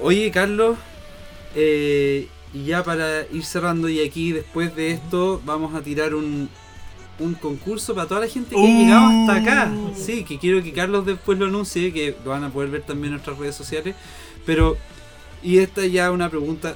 Oye, 0.00 0.30
Carlos, 0.30 0.76
eh, 1.54 2.28
y 2.54 2.64
ya 2.64 2.82
para 2.82 3.22
ir 3.32 3.44
cerrando 3.44 3.88
y 3.88 4.00
aquí 4.06 4.32
después 4.32 4.74
de 4.74 4.92
esto 4.92 5.40
vamos 5.44 5.74
a 5.74 5.82
tirar 5.82 6.14
un, 6.14 6.48
un 7.20 7.34
concurso 7.34 7.94
para 7.94 8.06
toda 8.08 8.20
la 8.20 8.28
gente 8.28 8.50
que 8.54 8.60
ha 8.60 8.64
Uh. 8.64 8.78
llegado 8.78 9.06
hasta 9.08 9.34
acá. 9.36 9.72
Sí, 9.96 10.24
que 10.24 10.38
quiero 10.38 10.62
que 10.62 10.72
Carlos 10.72 11.04
después 11.06 11.38
lo 11.38 11.46
anuncie, 11.46 11.92
que 11.92 12.14
lo 12.24 12.30
van 12.30 12.44
a 12.44 12.50
poder 12.50 12.70
ver 12.70 12.82
también 12.82 13.06
en 13.08 13.12
nuestras 13.14 13.38
redes 13.38 13.54
sociales. 13.56 13.94
Pero, 14.46 14.76
y 15.42 15.58
esta 15.58 15.84
ya 15.86 16.10
una 16.10 16.28
pregunta. 16.30 16.74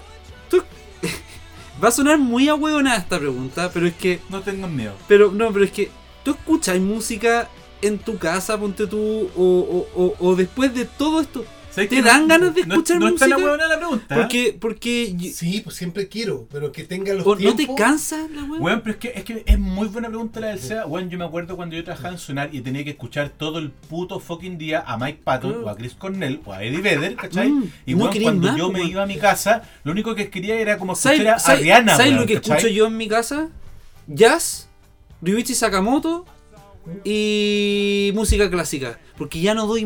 ¿Tú- 0.51 0.62
Va 1.82 1.89
a 1.89 1.93
sonar 1.93 2.19
muy 2.19 2.48
a 2.93 2.97
esta 2.97 3.19
pregunta, 3.19 3.70
pero 3.73 3.86
es 3.86 3.94
que 3.94 4.20
No 4.28 4.40
tengan 4.43 4.74
miedo. 4.77 4.94
pero 5.09 5.32
no, 5.32 5.52
pero 5.52 5.64
es 5.64 5.73
que 5.73 5.90
tú 6.24 6.32
escuchas 6.32 6.78
música 6.78 7.48
en 7.81 7.98
tu 7.98 8.19
casa, 8.19 8.59
ponte 8.59 8.86
tú, 8.86 8.98
o, 9.36 9.43
o, 9.43 9.89
o, 10.01 10.14
o 10.20 10.36
después 10.36 10.73
de 10.74 10.85
todo 10.85 11.20
esto. 11.20 11.44
¿Sabes 11.73 11.89
¿Te 11.90 11.97
que 11.97 12.03
dan 12.03 12.23
no- 12.23 12.28
ganas 12.28 12.55
de 12.55 12.66
no- 12.66 12.74
escuchar 12.74 12.99
no, 12.99 13.05
tan 13.07 13.12
música? 13.15 13.35
ahueonada 13.35 13.69
la 13.70 13.78
pregunta. 13.78 14.15
¿eh? 14.15 14.19
Porque, 14.19 14.57
porque 14.61 15.15
yo- 15.16 15.31
Sí, 15.32 15.61
pues 15.65 15.74
siempre 15.77 16.09
quiero, 16.09 16.47
pero 16.53 16.70
que 16.70 16.85
tenga 16.85 17.15
los 17.15 17.24
¿no 17.27 17.35
te 17.36 17.55
tiempos. 17.55 17.77
cansa 17.77 18.27
la 18.35 18.44
weá? 18.44 18.61
Weón, 18.61 18.81
pero 18.82 18.93
es 18.93 18.97
que, 18.99 19.12
es 19.16 19.24
que 19.24 19.43
es 19.47 19.59
muy 19.59 19.89
buena 19.89 20.09
pregunta 20.09 20.40
la 20.40 20.49
del 20.49 20.59
SEA. 20.61 20.86
Weón, 20.86 21.09
yo 21.11 21.19
me 21.19 21.24
acuerdo 21.24 21.57
cuando 21.57 21.74
yo 21.74 21.82
trabajaba 21.82 22.11
en 22.12 22.19
Sonar 22.19 22.51
y 22.55 22.61
tenía 22.61 22.85
que 22.85 22.90
escuchar 22.90 23.31
todo 23.31 23.59
el 23.59 23.70
puto 23.70 24.20
fucking 24.20 24.59
día 24.59 24.85
a 24.86 24.97
Mike 24.99 25.20
Patton 25.24 25.51
Claro. 25.53 25.66
o 25.66 25.69
a 25.70 25.77
Chris 25.77 25.94
Cornell 25.94 26.40
o 26.44 26.53
a 26.53 26.62
Eddie 26.62 26.81
Vedder, 26.82 27.16
¿cachai? 27.16 27.51
Mm, 27.51 27.70
y 27.86 27.94
no 27.94 28.05
weón, 28.05 28.23
cuando 28.23 28.49
más, 28.49 28.57
yo 28.59 28.66
po, 28.66 28.73
me 28.73 28.78
weón. 28.81 28.90
iba 28.90 29.03
a 29.03 29.07
mi 29.07 29.16
casa, 29.16 29.62
lo 29.85 29.93
único 29.93 30.15
que 30.15 30.28
quería 30.31 30.57
era 30.57 30.77
como 30.78 30.93
escuchar 30.93 31.27
a, 31.28 31.39
¿Sabes, 31.39 31.61
a 31.61 31.62
Rihanna, 31.62 31.93
¿sabes 31.97 32.09
weón, 32.12 32.20
lo 32.20 32.27
que 32.27 32.35
¿cachai? 32.35 32.57
escucho 32.59 32.73
yo 32.74 32.86
en 32.86 32.97
mi 32.99 33.09
casa? 33.09 33.49
Jazz, 34.07 34.69
Ryuichi 35.23 35.55
Sakamoto 35.55 36.27
y 37.05 38.11
música 38.15 38.51
clásica. 38.51 38.99
Porque 39.17 39.41
ya 39.41 39.55
no 39.55 39.67
doy, 39.67 39.85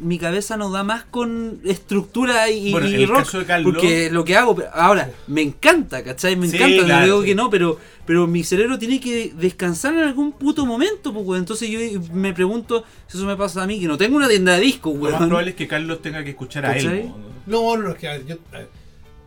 mi 0.00 0.18
cabeza 0.18 0.56
no 0.56 0.70
da 0.70 0.82
más 0.84 1.04
con 1.04 1.60
estructura 1.64 2.48
y, 2.48 2.72
Bueno, 2.72 2.88
y 2.88 2.94
en 2.94 3.00
el 3.02 3.08
rock. 3.08 3.18
caso 3.18 3.38
de 3.40 3.44
Carlos- 3.44 3.74
Porque 3.74 4.10
lo 4.10 4.24
que 4.24 4.36
hago, 4.36 4.56
ahora, 4.72 5.10
me 5.26 5.42
encanta, 5.42 6.02
¿cachai? 6.02 6.36
Me 6.36 6.48
Sí, 6.48 6.56
encanta, 6.56 6.84
claro, 6.84 7.00
no 7.00 7.04
digo 7.06 7.20
sí. 7.22 7.26
que 7.28 7.34
no, 7.34 7.50
pero, 7.50 7.78
pero 8.06 8.26
mi 8.26 8.42
cerebro 8.44 8.78
tiene 8.78 9.00
que 9.00 9.32
descansar 9.36 9.92
en 9.94 10.00
algún 10.00 10.32
puto 10.32 10.64
momento, 10.64 11.12
pues. 11.12 11.38
Entonces 11.40 11.68
yo 11.68 11.78
me 12.12 12.32
pregunto 12.32 12.84
si 13.06 13.18
eso 13.18 13.26
me 13.26 13.36
pasa 13.36 13.62
a 13.62 13.66
mí, 13.66 13.78
que 13.80 13.86
no 13.86 13.98
tengo 13.98 14.16
una 14.16 14.28
tienda 14.28 14.54
de 14.54 14.60
discos, 14.60 14.94
Lo 14.94 15.10
más 15.10 15.26
probable 15.26 15.50
es 15.50 15.56
que 15.56 15.66
Carlos 15.68 16.00
tenga 16.00 16.24
que 16.24 16.30
escuchar 16.30 16.64
a 16.64 16.76
él. 16.76 16.84
¿Cachai? 16.84 17.12
No, 17.46 17.76
no, 17.76 17.82
no, 17.82 17.90
es 17.90 17.96
que 17.96 18.08
a 18.08 18.12
ver, 18.12 18.26
yo 18.26 18.36
a 18.52 18.58
ver, 18.58 18.68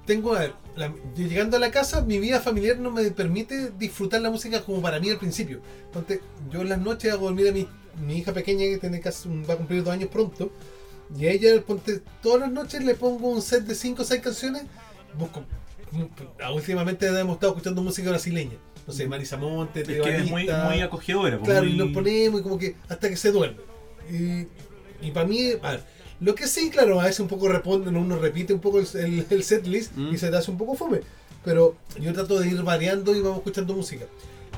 tengo, 0.05 0.33
a 0.35 0.39
ver, 0.39 0.53
la- 0.75 0.93
yo 1.15 1.27
llegando 1.27 1.57
a 1.57 1.59
la 1.59 1.71
casa, 1.71 2.01
mi 2.01 2.19
vida 2.19 2.39
familiar 2.39 2.77
no 2.79 2.91
me 2.91 3.03
permite 3.11 3.71
disfrutar 3.77 4.21
la 4.21 4.29
música 4.31 4.61
como 4.61 4.81
para 4.81 4.99
mí 4.99 5.09
al 5.09 5.17
principio. 5.17 5.61
Ponte, 5.91 6.21
yo 6.51 6.61
en 6.61 6.69
las 6.69 6.79
noches 6.79 7.11
hago 7.13 7.25
dormir 7.27 7.49
a 7.49 7.51
mi, 7.51 7.67
mi 8.05 8.17
hija 8.17 8.33
pequeña 8.33 8.65
que 8.65 8.77
tiene 8.79 8.99
casi, 8.99 9.29
va 9.47 9.53
a 9.53 9.57
cumplir 9.57 9.83
dos 9.83 9.93
años 9.93 10.09
pronto, 10.09 10.51
y 11.17 11.27
a 11.27 11.31
ella, 11.31 11.61
ponte, 11.65 12.01
todas 12.21 12.39
las 12.41 12.51
noches 12.51 12.83
le 12.83 12.95
pongo 12.95 13.29
un 13.29 13.41
set 13.41 13.63
de 13.65 13.75
5 13.75 14.01
o 14.01 14.05
6 14.05 14.21
canciones. 14.21 14.63
Busco, 15.17 15.41
mm, 15.91 16.51
últimamente 16.55 17.05
hemos 17.07 17.35
estado 17.35 17.53
escuchando 17.53 17.83
música 17.83 18.09
brasileña. 18.09 18.55
No 18.87 18.93
sé, 18.93 19.07
Marisa 19.07 19.37
Monte, 19.37 19.81
Es 19.81 19.87
que 19.87 20.17
es 20.17 20.29
muy, 20.29 20.45
muy 20.65 20.81
acogedora. 20.81 21.37
po, 21.37 21.45
Claro, 21.45 21.63
muy- 21.63 21.73
y 21.73 21.77
nos 21.77 21.89
ponemos 21.89 22.39
y 22.41 22.43
como 22.43 22.57
que 22.57 22.75
hasta 22.89 23.09
que 23.09 23.15
se 23.15 23.31
duerme. 23.31 23.57
Y, 24.11 24.47
y 25.07 25.11
para 25.11 25.25
mí, 25.27 25.51
a 25.61 25.71
ver, 25.71 25.83
lo 26.23 26.35
que 26.35 26.47
sí, 26.47 26.69
claro, 26.69 26.99
a 27.01 27.05
veces 27.05 27.19
un 27.19 27.27
poco 27.27 27.47
responde, 27.49 27.89
uno 27.89 28.17
repite 28.17 28.53
un 28.53 28.59
poco 28.59 28.79
el, 28.79 28.87
el, 28.95 29.25
el 29.29 29.43
set 29.43 29.65
list 29.67 29.91
Mm. 29.95 30.13
y 30.13 30.17
se 30.17 30.29
te 30.29 30.37
hace 30.37 30.49
un 30.51 30.57
poco 30.57 30.75
fome. 30.75 31.01
Pero 31.43 31.75
yo 31.99 32.13
trato 32.13 32.39
de 32.39 32.47
ir 32.47 32.61
variando 32.63 33.13
y 33.15 33.19
vamos 33.21 33.39
escuchando 33.39 33.73
música. 33.73 34.05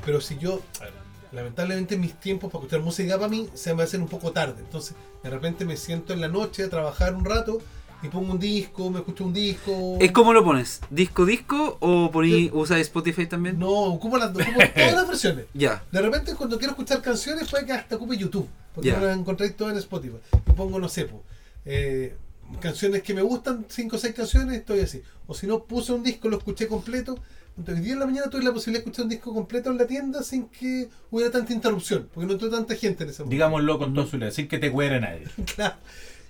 Pero 0.04 0.20
si 0.20 0.38
yo, 0.38 0.60
ver, 0.80 0.92
lamentablemente 1.32 1.96
mis 1.96 2.14
tiempos 2.14 2.50
para 2.52 2.62
escuchar 2.62 2.80
música 2.84 3.16
para 3.16 3.28
mí 3.28 3.48
se 3.54 3.74
me 3.74 3.82
hacen 3.82 4.02
un 4.02 4.08
poco 4.08 4.30
tarde. 4.32 4.54
Entonces, 4.60 4.94
de 5.22 5.30
repente 5.30 5.64
me 5.64 5.76
siento 5.76 6.12
en 6.12 6.20
la 6.20 6.28
noche 6.28 6.62
a 6.64 6.70
trabajar 6.70 7.14
un 7.14 7.24
rato 7.24 7.58
y 8.02 8.08
pongo 8.08 8.32
un 8.34 8.38
disco, 8.38 8.88
me 8.90 8.98
escucho 9.00 9.24
un 9.24 9.32
disco. 9.32 9.96
¿Es 10.00 10.12
como 10.12 10.32
lo 10.32 10.44
pones? 10.44 10.80
¿Disco 10.90 11.24
disco 11.24 11.78
o 11.80 12.10
poní, 12.12 12.50
usas 12.52 12.78
Spotify 12.80 13.26
también? 13.26 13.58
No, 13.58 13.68
ocupo, 13.70 14.16
las, 14.18 14.30
ocupo 14.30 14.44
todas 14.76 14.92
las 14.94 15.08
versiones. 15.08 15.46
Ya. 15.54 15.82
De 15.90 16.00
repente 16.00 16.34
cuando 16.36 16.58
quiero 16.58 16.72
escuchar 16.72 17.02
canciones 17.02 17.48
puede 17.50 17.66
que 17.66 17.72
hasta 17.72 17.96
ocupe 17.96 18.16
YouTube, 18.16 18.46
porque 18.74 18.90
Ya. 18.90 18.98
no 19.00 19.06
las 19.06 19.16
encontráis 19.18 19.56
todas 19.56 19.72
en 19.72 19.78
Spotify. 19.80 20.18
Y 20.46 20.52
pongo, 20.52 20.78
no 20.78 20.88
sé, 20.88 21.06
po, 21.06 21.24
eh, 21.66 22.16
canciones 22.60 23.02
que 23.02 23.12
me 23.12 23.22
gustan, 23.22 23.66
5 23.68 23.96
o 23.96 23.98
6 23.98 24.14
canciones, 24.14 24.56
estoy 24.56 24.80
así. 24.80 25.02
O 25.26 25.34
si 25.34 25.46
no, 25.46 25.64
puse 25.64 25.92
un 25.92 26.02
disco, 26.02 26.28
lo 26.28 26.38
escuché 26.38 26.66
completo. 26.68 27.18
Hoy 27.58 27.80
día 27.80 27.94
en 27.94 28.00
la 28.00 28.06
mañana 28.06 28.28
tuve 28.28 28.42
la 28.44 28.52
posibilidad 28.52 28.84
de 28.84 28.90
escuchar 28.90 29.04
un 29.04 29.10
disco 29.10 29.34
completo 29.34 29.70
en 29.70 29.78
la 29.78 29.86
tienda 29.86 30.22
sin 30.22 30.46
que 30.48 30.88
hubiera 31.10 31.32
tanta 31.32 31.52
interrupción, 31.52 32.08
porque 32.12 32.26
no 32.26 32.34
entró 32.34 32.50
tanta 32.50 32.74
gente 32.74 33.04
en 33.04 33.10
ese 33.10 33.22
momento. 33.22 33.32
Digámoslo 33.34 33.78
con 33.78 33.94
todo 33.94 34.06
su 34.06 34.18
letra, 34.18 34.30
sin 34.34 34.46
que 34.46 34.58
te 34.58 34.70
cuere 34.70 35.00
nadie. 35.00 35.24
Claro. 35.54 35.76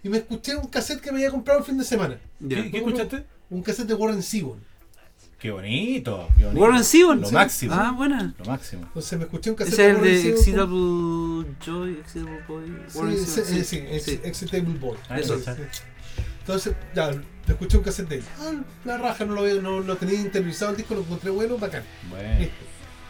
Y 0.03 0.09
me 0.09 0.19
escuché 0.19 0.55
un 0.57 0.69
cassette 0.69 1.01
que 1.01 1.11
me 1.11 1.19
había 1.19 1.31
comprado 1.31 1.59
el 1.61 1.67
fin 1.67 1.79
de 1.79 1.85
semana. 1.85 2.19
ya. 2.39 2.63
¿Qué, 2.63 2.71
qué 2.71 2.77
escuchaste? 2.79 3.25
Un 3.51 3.63
cassette 3.63 3.89
de 3.89 3.95
Warren 3.95 4.23
Zevon. 4.23 4.61
Qué 5.39 5.51
bonito. 5.51 6.29
qué 6.37 6.45
bonito. 6.45 6.61
Warren 6.63 6.85
Zevon. 6.85 7.21
Lo 7.21 7.29
Sí. 7.29 7.35
máximo. 7.35 7.75
Ah, 7.75 7.93
buena. 7.93 8.35
Lo 8.39 8.45
máximo. 8.47 8.83
Entonces 8.87 9.19
me 9.19 9.25
escuché 9.25 9.51
un 9.51 9.57
cassette 9.57 9.75
Ese 9.75 9.91
es 9.91 9.97
el 9.97 10.03
de 10.03 10.29
Excitable 10.31 11.47
Joy, 11.65 11.93
Excitable 12.01 12.41
Boy. 12.49 12.65
Warren 12.95 13.19
Sí, 13.19 13.25
Zevon, 13.27 13.49
sí, 13.49 13.65
sí, 13.65 13.65
sí, 13.65 14.01
sí. 14.01 14.21
Excitable 14.25 14.79
Boy. 14.79 14.97
Ah, 15.09 15.19
Eso. 15.19 15.39
Entonces, 16.41 16.75
ya, 16.95 17.11
escuché 17.49 17.77
un 17.77 17.83
cassette 17.85 18.09
de 18.09 18.17
él. 18.17 18.25
Ah, 18.41 18.53
la 18.85 18.97
raja, 18.99 19.25
no 19.25 19.35
lo 19.35 19.43
veo, 19.43 19.61
no 19.61 19.81
lo 19.81 19.97
tenía 19.97 20.15
interiorizado 20.21 20.71
el 20.71 20.77
disco, 20.79 20.95
lo 20.95 21.01
encontré 21.01 21.31
bueno, 21.31 21.59
bacán. 21.59 21.83
Bueno. 22.09 22.49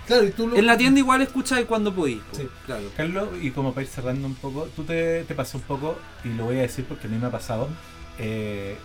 Claro, 0.06 0.24
y 0.24 0.30
tú 0.30 0.48
lo. 0.48 0.56
En 0.56 0.66
la 0.66 0.76
tienda 0.78 1.00
igual 1.00 1.20
escucha 1.22 1.64
cuando 1.66 1.94
podís. 1.94 2.18
po. 2.18 2.36
Sí. 2.36 2.48
Claro. 2.64 2.84
Carlos, 2.96 3.28
y 3.42 3.50
como 3.50 3.72
para 3.74 3.82
ir 3.84 3.88
cerrando 3.90 4.26
un 4.26 4.34
poco, 4.36 4.68
tú 4.74 4.84
te, 4.84 5.24
te 5.24 5.34
pasó 5.34 5.58
un 5.58 5.64
poco, 5.64 5.98
y 6.24 6.28
lo 6.28 6.44
voy 6.44 6.58
a 6.58 6.62
decir 6.62 6.84
porque 6.88 7.06
a 7.06 7.10
mí 7.10 7.18
me 7.18 7.26
ha 7.26 7.30
pasado. 7.30 7.68
eh, 8.18 8.76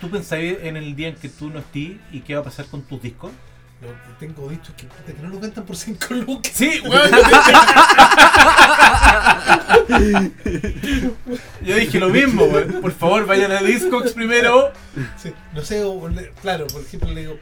¿Tú 0.00 0.10
pensáis 0.10 0.56
en 0.62 0.76
el 0.76 0.94
día 0.96 1.08
en 1.08 1.16
que 1.16 1.28
tú 1.28 1.50
no 1.50 1.58
estés 1.58 1.92
y 2.12 2.20
qué 2.20 2.34
va 2.34 2.40
a 2.40 2.44
pasar 2.44 2.66
con 2.66 2.82
tus 2.82 3.02
discos? 3.02 3.30
Lo 3.82 3.88
que 3.88 4.26
tengo 4.26 4.48
dicho 4.48 4.72
es 4.76 4.84
que, 4.84 5.22
no 5.22 5.28
lo 5.30 5.40
cantan 5.40 5.64
por 5.64 5.74
5 5.76 6.14
lucas. 6.14 6.52
Sí, 6.54 6.80
weón. 6.84 7.10
Yo 11.62 11.76
dije 11.76 11.98
lo 11.98 12.08
mismo, 12.08 12.44
weón. 12.44 12.80
Por 12.80 12.92
favor, 12.92 13.26
vayan 13.26 13.52
a 13.52 13.62
Discogs 13.62 14.12
primero. 14.12 14.72
Sí, 15.16 15.32
no 15.54 15.62
sé, 15.62 15.82
claro, 16.42 16.66
por 16.66 16.82
ejemplo, 16.82 17.10
le 17.10 17.20
digo, 17.22 17.38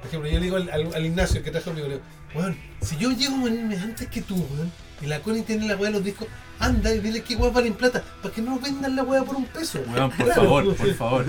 por 0.00 0.08
ejemplo, 0.08 0.28
yo 0.30 0.38
le 0.38 0.44
digo 0.44 0.56
al, 0.56 0.70
al- 0.70 0.94
al 0.94 1.06
Ignacio 1.06 1.42
que 1.42 1.50
trajo 1.50 1.66
conmigo, 1.66 1.88
le 1.88 1.94
digo, 1.94 2.06
weón, 2.34 2.56
si 2.82 2.96
yo 2.96 3.10
llego 3.12 3.34
a 3.46 3.82
antes 3.82 4.08
que 4.08 4.22
tú, 4.22 4.34
weón, 4.36 4.70
y 5.00 5.06
la 5.06 5.20
Connie 5.22 5.42
tiene 5.42 5.66
la 5.66 5.76
weá 5.76 5.90
de 5.90 5.96
los 5.96 6.04
discos, 6.04 6.28
anda 6.58 6.94
y 6.94 7.00
dile 7.00 7.22
que 7.22 7.36
weá 7.36 7.50
valen 7.50 7.74
plata, 7.74 8.04
para 8.22 8.34
que 8.34 8.42
no 8.42 8.58
vendan 8.58 8.94
la 8.96 9.02
weá 9.02 9.22
por 9.24 9.36
un 9.36 9.46
peso. 9.46 9.80
Weón, 9.88 10.10
por 10.10 10.26
Claro. 10.26 10.42
favor, 10.42 10.76
por 10.76 10.94
favor. 10.94 11.24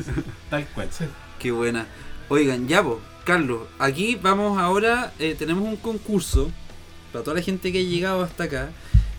Tal 0.50 0.66
cual. 0.68 0.90
Sí. 0.92 1.06
Qué 1.40 1.52
buena. 1.52 1.88
Oigan, 2.30 2.68
ya 2.68 2.82
vos, 2.82 3.00
Carlos, 3.26 3.62
aquí 3.80 4.16
vamos 4.16 4.58
ahora, 4.60 5.14
eh, 5.20 5.36
tenemos 5.38 5.64
un 5.68 5.76
concurso 5.78 6.52
para 7.12 7.24
toda 7.24 7.38
la 7.38 7.44
gente 7.44 7.72
que 7.72 7.80
ha 7.80 7.84
llegado 7.84 8.24
hasta 8.24 8.46
acá, 8.46 8.70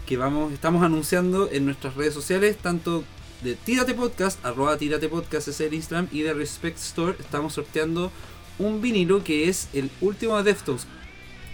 que 0.06 0.16
vamos, 0.16 0.52
estamos 0.52 0.82
anunciando 0.82 1.48
en 1.52 1.64
nuestras 1.66 1.94
redes 1.94 2.14
sociales, 2.14 2.56
tanto 2.58 3.04
de 3.42 3.54
Tírate 3.54 3.92
Podcast, 3.94 4.44
arroba 4.44 4.76
Tírate 4.78 5.08
Podcast 5.08 5.48
es 5.48 5.60
el 5.60 5.74
Instagram, 5.74 6.08
y 6.12 6.20
de 6.22 6.32
Respect 6.32 6.78
Store 6.78 7.16
estamos 7.18 7.52
sorteando 7.54 8.10
un 8.58 8.80
vinilo 8.80 9.24
que 9.24 9.48
es 9.48 9.68
el 9.72 9.90
último 10.00 10.36
de 10.38 10.44
Deftones. 10.44 10.86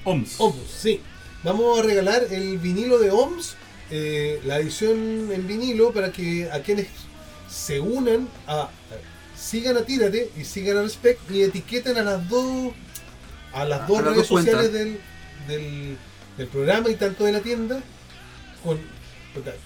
OMS. 0.05 0.37
OMS, 0.39 0.57
sí. 0.69 1.01
Vamos 1.45 1.79
a 1.79 1.83
regalar 1.83 2.25
el 2.31 2.59
vinilo 2.59 2.99
de 2.99 3.11
OMS, 3.11 3.55
eh, 3.91 4.41
la 4.45 4.59
edición 4.59 5.31
en 5.33 5.47
vinilo, 5.47 5.93
para 5.93 6.11
que 6.13 6.51
a 6.51 6.61
quienes 6.63 6.87
se 7.49 7.81
unan 7.81 8.29
a. 8.47 8.69
sigan 9.37 9.77
a 9.77 9.83
Tírate 9.83 10.31
y 10.37 10.45
sigan 10.45 10.79
a 10.79 10.83
Respect 10.83 11.31
y 11.31 11.43
etiqueten 11.43 11.97
a 11.97 12.03
las 12.03 12.29
dos 12.29 12.73
a 13.53 13.65
las 13.65 13.83
A- 13.83 13.87
dos 13.87 13.99
a 13.99 14.03
las 14.03 14.13
redes 14.15 14.29
dos 14.29 14.43
sociales 14.45 14.73
del, 14.73 15.01
del, 15.47 15.97
del 16.37 16.47
programa 16.49 16.91
y 16.91 16.97
tanto 16.97 17.25
de 17.25 17.33
la 17.33 17.41
tienda 17.41 17.81
con 18.65 18.79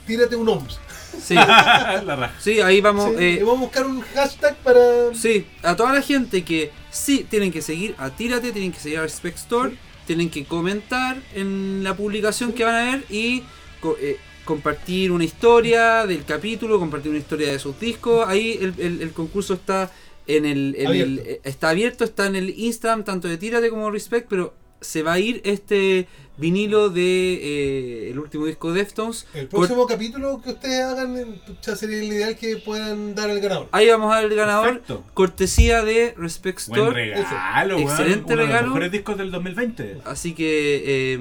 Tírate 0.07 0.37
un 0.37 0.49
OMS. 0.51 0.79
Sí, 1.25 1.35
la 1.35 2.03
raja. 2.17 2.35
sí, 2.39 2.61
ahí 2.61 2.81
vamos. 2.83 3.11
Sí, 3.17 3.25
eh, 3.25 3.39
vamos 3.41 3.57
a 3.57 3.61
buscar 3.63 3.87
un 3.87 4.01
hashtag 4.03 4.57
para. 4.59 4.81
Sí, 5.15 5.47
a 5.63 5.75
toda 5.75 5.95
la 5.95 6.03
gente 6.03 6.45
que 6.45 6.71
sí 6.93 7.27
tienen 7.29 7.51
que 7.51 7.63
seguir 7.63 7.95
a 7.99 8.11
Tírate, 8.11 8.53
tienen 8.53 8.71
que 8.71 8.79
seguir 8.79 8.99
a 8.99 9.03
Respect 9.03 9.39
Store, 9.39 9.73
tienen 10.07 10.31
que 10.31 10.45
comentar 10.45 11.21
en 11.35 11.83
la 11.83 11.97
publicación 11.97 12.53
que 12.53 12.65
van 12.65 12.75
a 12.77 12.91
ver 12.93 13.05
y 13.11 13.43
co- 13.81 13.97
eh, 14.01 14.19
compartir 14.45 15.11
una 15.13 15.25
historia 15.25 16.07
del 16.07 16.25
capítulo, 16.25 16.79
compartir 16.79 17.11
una 17.11 17.19
historia 17.21 17.51
de 17.51 17.59
sus 17.59 17.79
discos. 17.81 18.27
Ahí 18.29 18.59
el, 18.61 18.75
el- 18.79 19.03
el 19.03 19.13
concurso 19.13 19.55
está 19.55 19.91
en 20.27 20.45
el, 20.45 20.75
en 20.77 20.81
el- 20.83 20.87
Abierto. 20.89 21.23
eh, 21.31 21.41
está 21.45 21.71
abierto, 21.71 22.05
está 22.05 22.27
en 22.27 22.37
el 22.37 22.51
Instagram 22.59 23.05
tanto 23.05 23.27
de 23.29 23.39
Tírate 23.39 23.71
como 23.71 23.91
Respect, 23.91 24.29
pero 24.29 24.55
se 24.83 25.03
va 25.03 25.15
a 25.15 25.19
ir 25.19 25.41
este 25.45 26.07
vinilo 26.37 26.89
de 26.91 27.35
eh, 27.35 28.11
el 28.11 28.19
último 28.19 28.47
disco 28.47 28.73
de 28.73 28.81
Deftones. 28.81 29.27
El 29.35 29.49
próximo 29.49 29.87
capítulo 29.87 30.41
que 30.43 30.51
ustedes 30.51 30.83
hagan, 30.83 31.41
pucha, 31.47 31.77
sería 31.77 31.99
el 31.99 32.05
ideal 32.05 32.37
que 32.37 32.57
puedan 32.57 33.15
dar 33.15 33.31
el 33.31 33.41
ganador. 33.41 33.69
Ahí 33.73 33.89
vamos 33.89 34.13
a 34.13 34.21
ver 34.21 34.33
el 34.33 34.37
ganador. 34.37 34.67
Perfecto. 34.81 35.05
Cortesía 35.15 35.85
de 35.85 36.15
Respect 36.17 36.59
Store. 36.59 36.81
Buen 36.83 36.95
regalo. 36.95 37.79
Excelente 37.79 38.25
Uno 38.25 38.29
de 38.29 38.37
los 38.37 38.47
regalo. 38.47 38.67
mejores 38.69 38.93
discos 38.93 39.19
del 39.19 39.31
2020. 39.31 39.99
Así 40.05 40.35
que, 40.35 40.83
eh, 41.15 41.19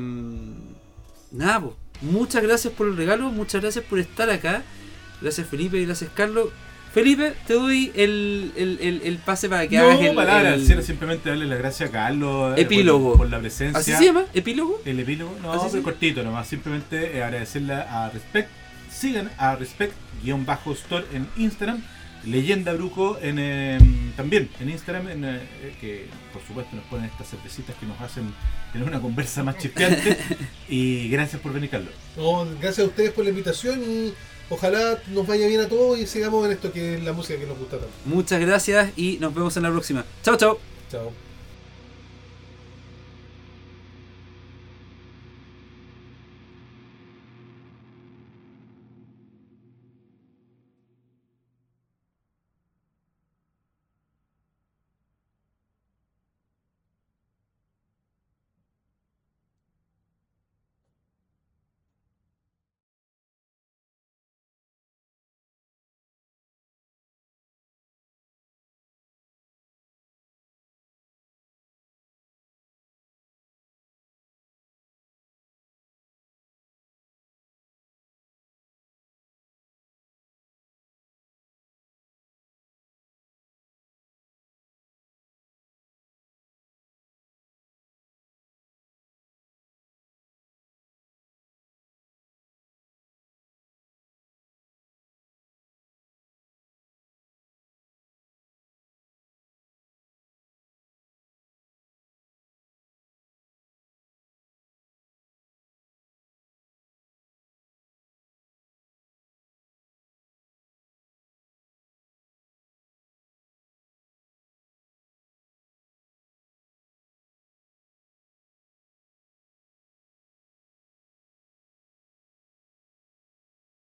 nada, 1.31 1.59
po. 1.61 1.77
muchas 2.01 2.41
gracias 2.43 2.73
por 2.73 2.87
el 2.87 2.97
regalo, 2.97 3.29
muchas 3.29 3.61
gracias 3.61 3.85
por 3.85 3.99
estar 3.99 4.29
acá. 4.29 4.63
Gracias 5.21 5.47
Felipe 5.47 5.77
y 5.77 5.85
gracias 5.85 6.09
Carlos. 6.15 6.49
Felipe, 6.93 7.33
te 7.47 7.53
doy 7.53 7.91
el, 7.95 8.51
el, 8.57 8.77
el, 8.81 9.01
el 9.03 9.17
pase 9.17 9.47
para 9.47 9.65
que 9.67 9.77
hagas 9.77 9.99
No, 9.99 10.07
el, 10.09 10.15
palabras, 10.15 10.59
el- 10.59 10.65
quiero 10.65 10.81
simplemente 10.81 11.29
darle 11.29 11.45
las 11.45 11.57
gracias 11.59 11.89
a 11.89 11.91
Carlos 11.91 12.57
eh, 12.57 12.61
Epílogo. 12.61 13.09
por, 13.11 13.17
por 13.19 13.29
la 13.29 13.39
presencia. 13.39 13.79
¿Así 13.79 13.91
se 13.93 14.05
llama? 14.05 14.25
¿Epílogo? 14.33 14.81
El 14.85 14.99
epílogo, 14.99 15.35
no, 15.41 15.51
¿Así 15.53 15.59
pero 15.69 15.77
se- 15.77 15.81
cortito 15.83 16.23
nomás. 16.23 16.47
Simplemente 16.47 17.17
eh, 17.17 17.23
agradecerle 17.23 17.73
a 17.73 18.09
Respect. 18.13 18.49
Sigan 18.91 19.31
a 19.37 19.55
Respect-Store 19.55 21.05
en 21.13 21.27
Instagram. 21.37 21.81
Leyenda 22.25 22.73
Brujo 22.73 23.17
en, 23.19 23.37
eh, 23.39 23.79
también 24.15 24.47
en 24.59 24.69
Instagram, 24.69 25.07
en, 25.09 25.25
eh, 25.25 25.39
que 25.81 26.05
por 26.31 26.43
supuesto 26.45 26.75
nos 26.75 26.85
ponen 26.85 27.05
estas 27.05 27.27
cervecitas 27.31 27.75
que 27.79 27.87
nos 27.87 27.99
hacen 27.99 28.31
tener 28.73 28.87
una 28.87 28.99
conversa 28.99 29.43
más 29.43 29.57
chispeante. 29.57 30.17
y 30.69 31.09
gracias 31.09 31.41
por 31.41 31.51
venir, 31.51 31.71
Carlos. 31.71 31.89
No, 32.17 32.45
gracias 32.59 32.79
a 32.79 32.89
ustedes 32.89 33.11
por 33.11 33.23
la 33.23 33.31
invitación 33.31 33.81
y 33.81 34.13
ojalá 34.51 35.01
nos 35.07 35.25
vaya 35.25 35.47
bien 35.47 35.61
a 35.61 35.67
todos 35.67 35.97
y 35.97 36.05
sigamos 36.05 36.45
en 36.45 36.51
esto 36.51 36.71
que 36.71 36.95
es 36.95 37.03
la 37.03 37.13
música 37.13 37.39
que 37.39 37.47
nos 37.47 37.57
gusta 37.57 37.77
tanto. 37.77 37.93
Muchas 38.05 38.39
gracias 38.39 38.91
y 38.95 39.17
nos 39.19 39.33
vemos 39.33 39.57
en 39.57 39.63
la 39.63 39.71
próxima. 39.71 40.05
Chao, 40.23 40.37
chao. 40.37 40.59
Chao. 40.91 41.30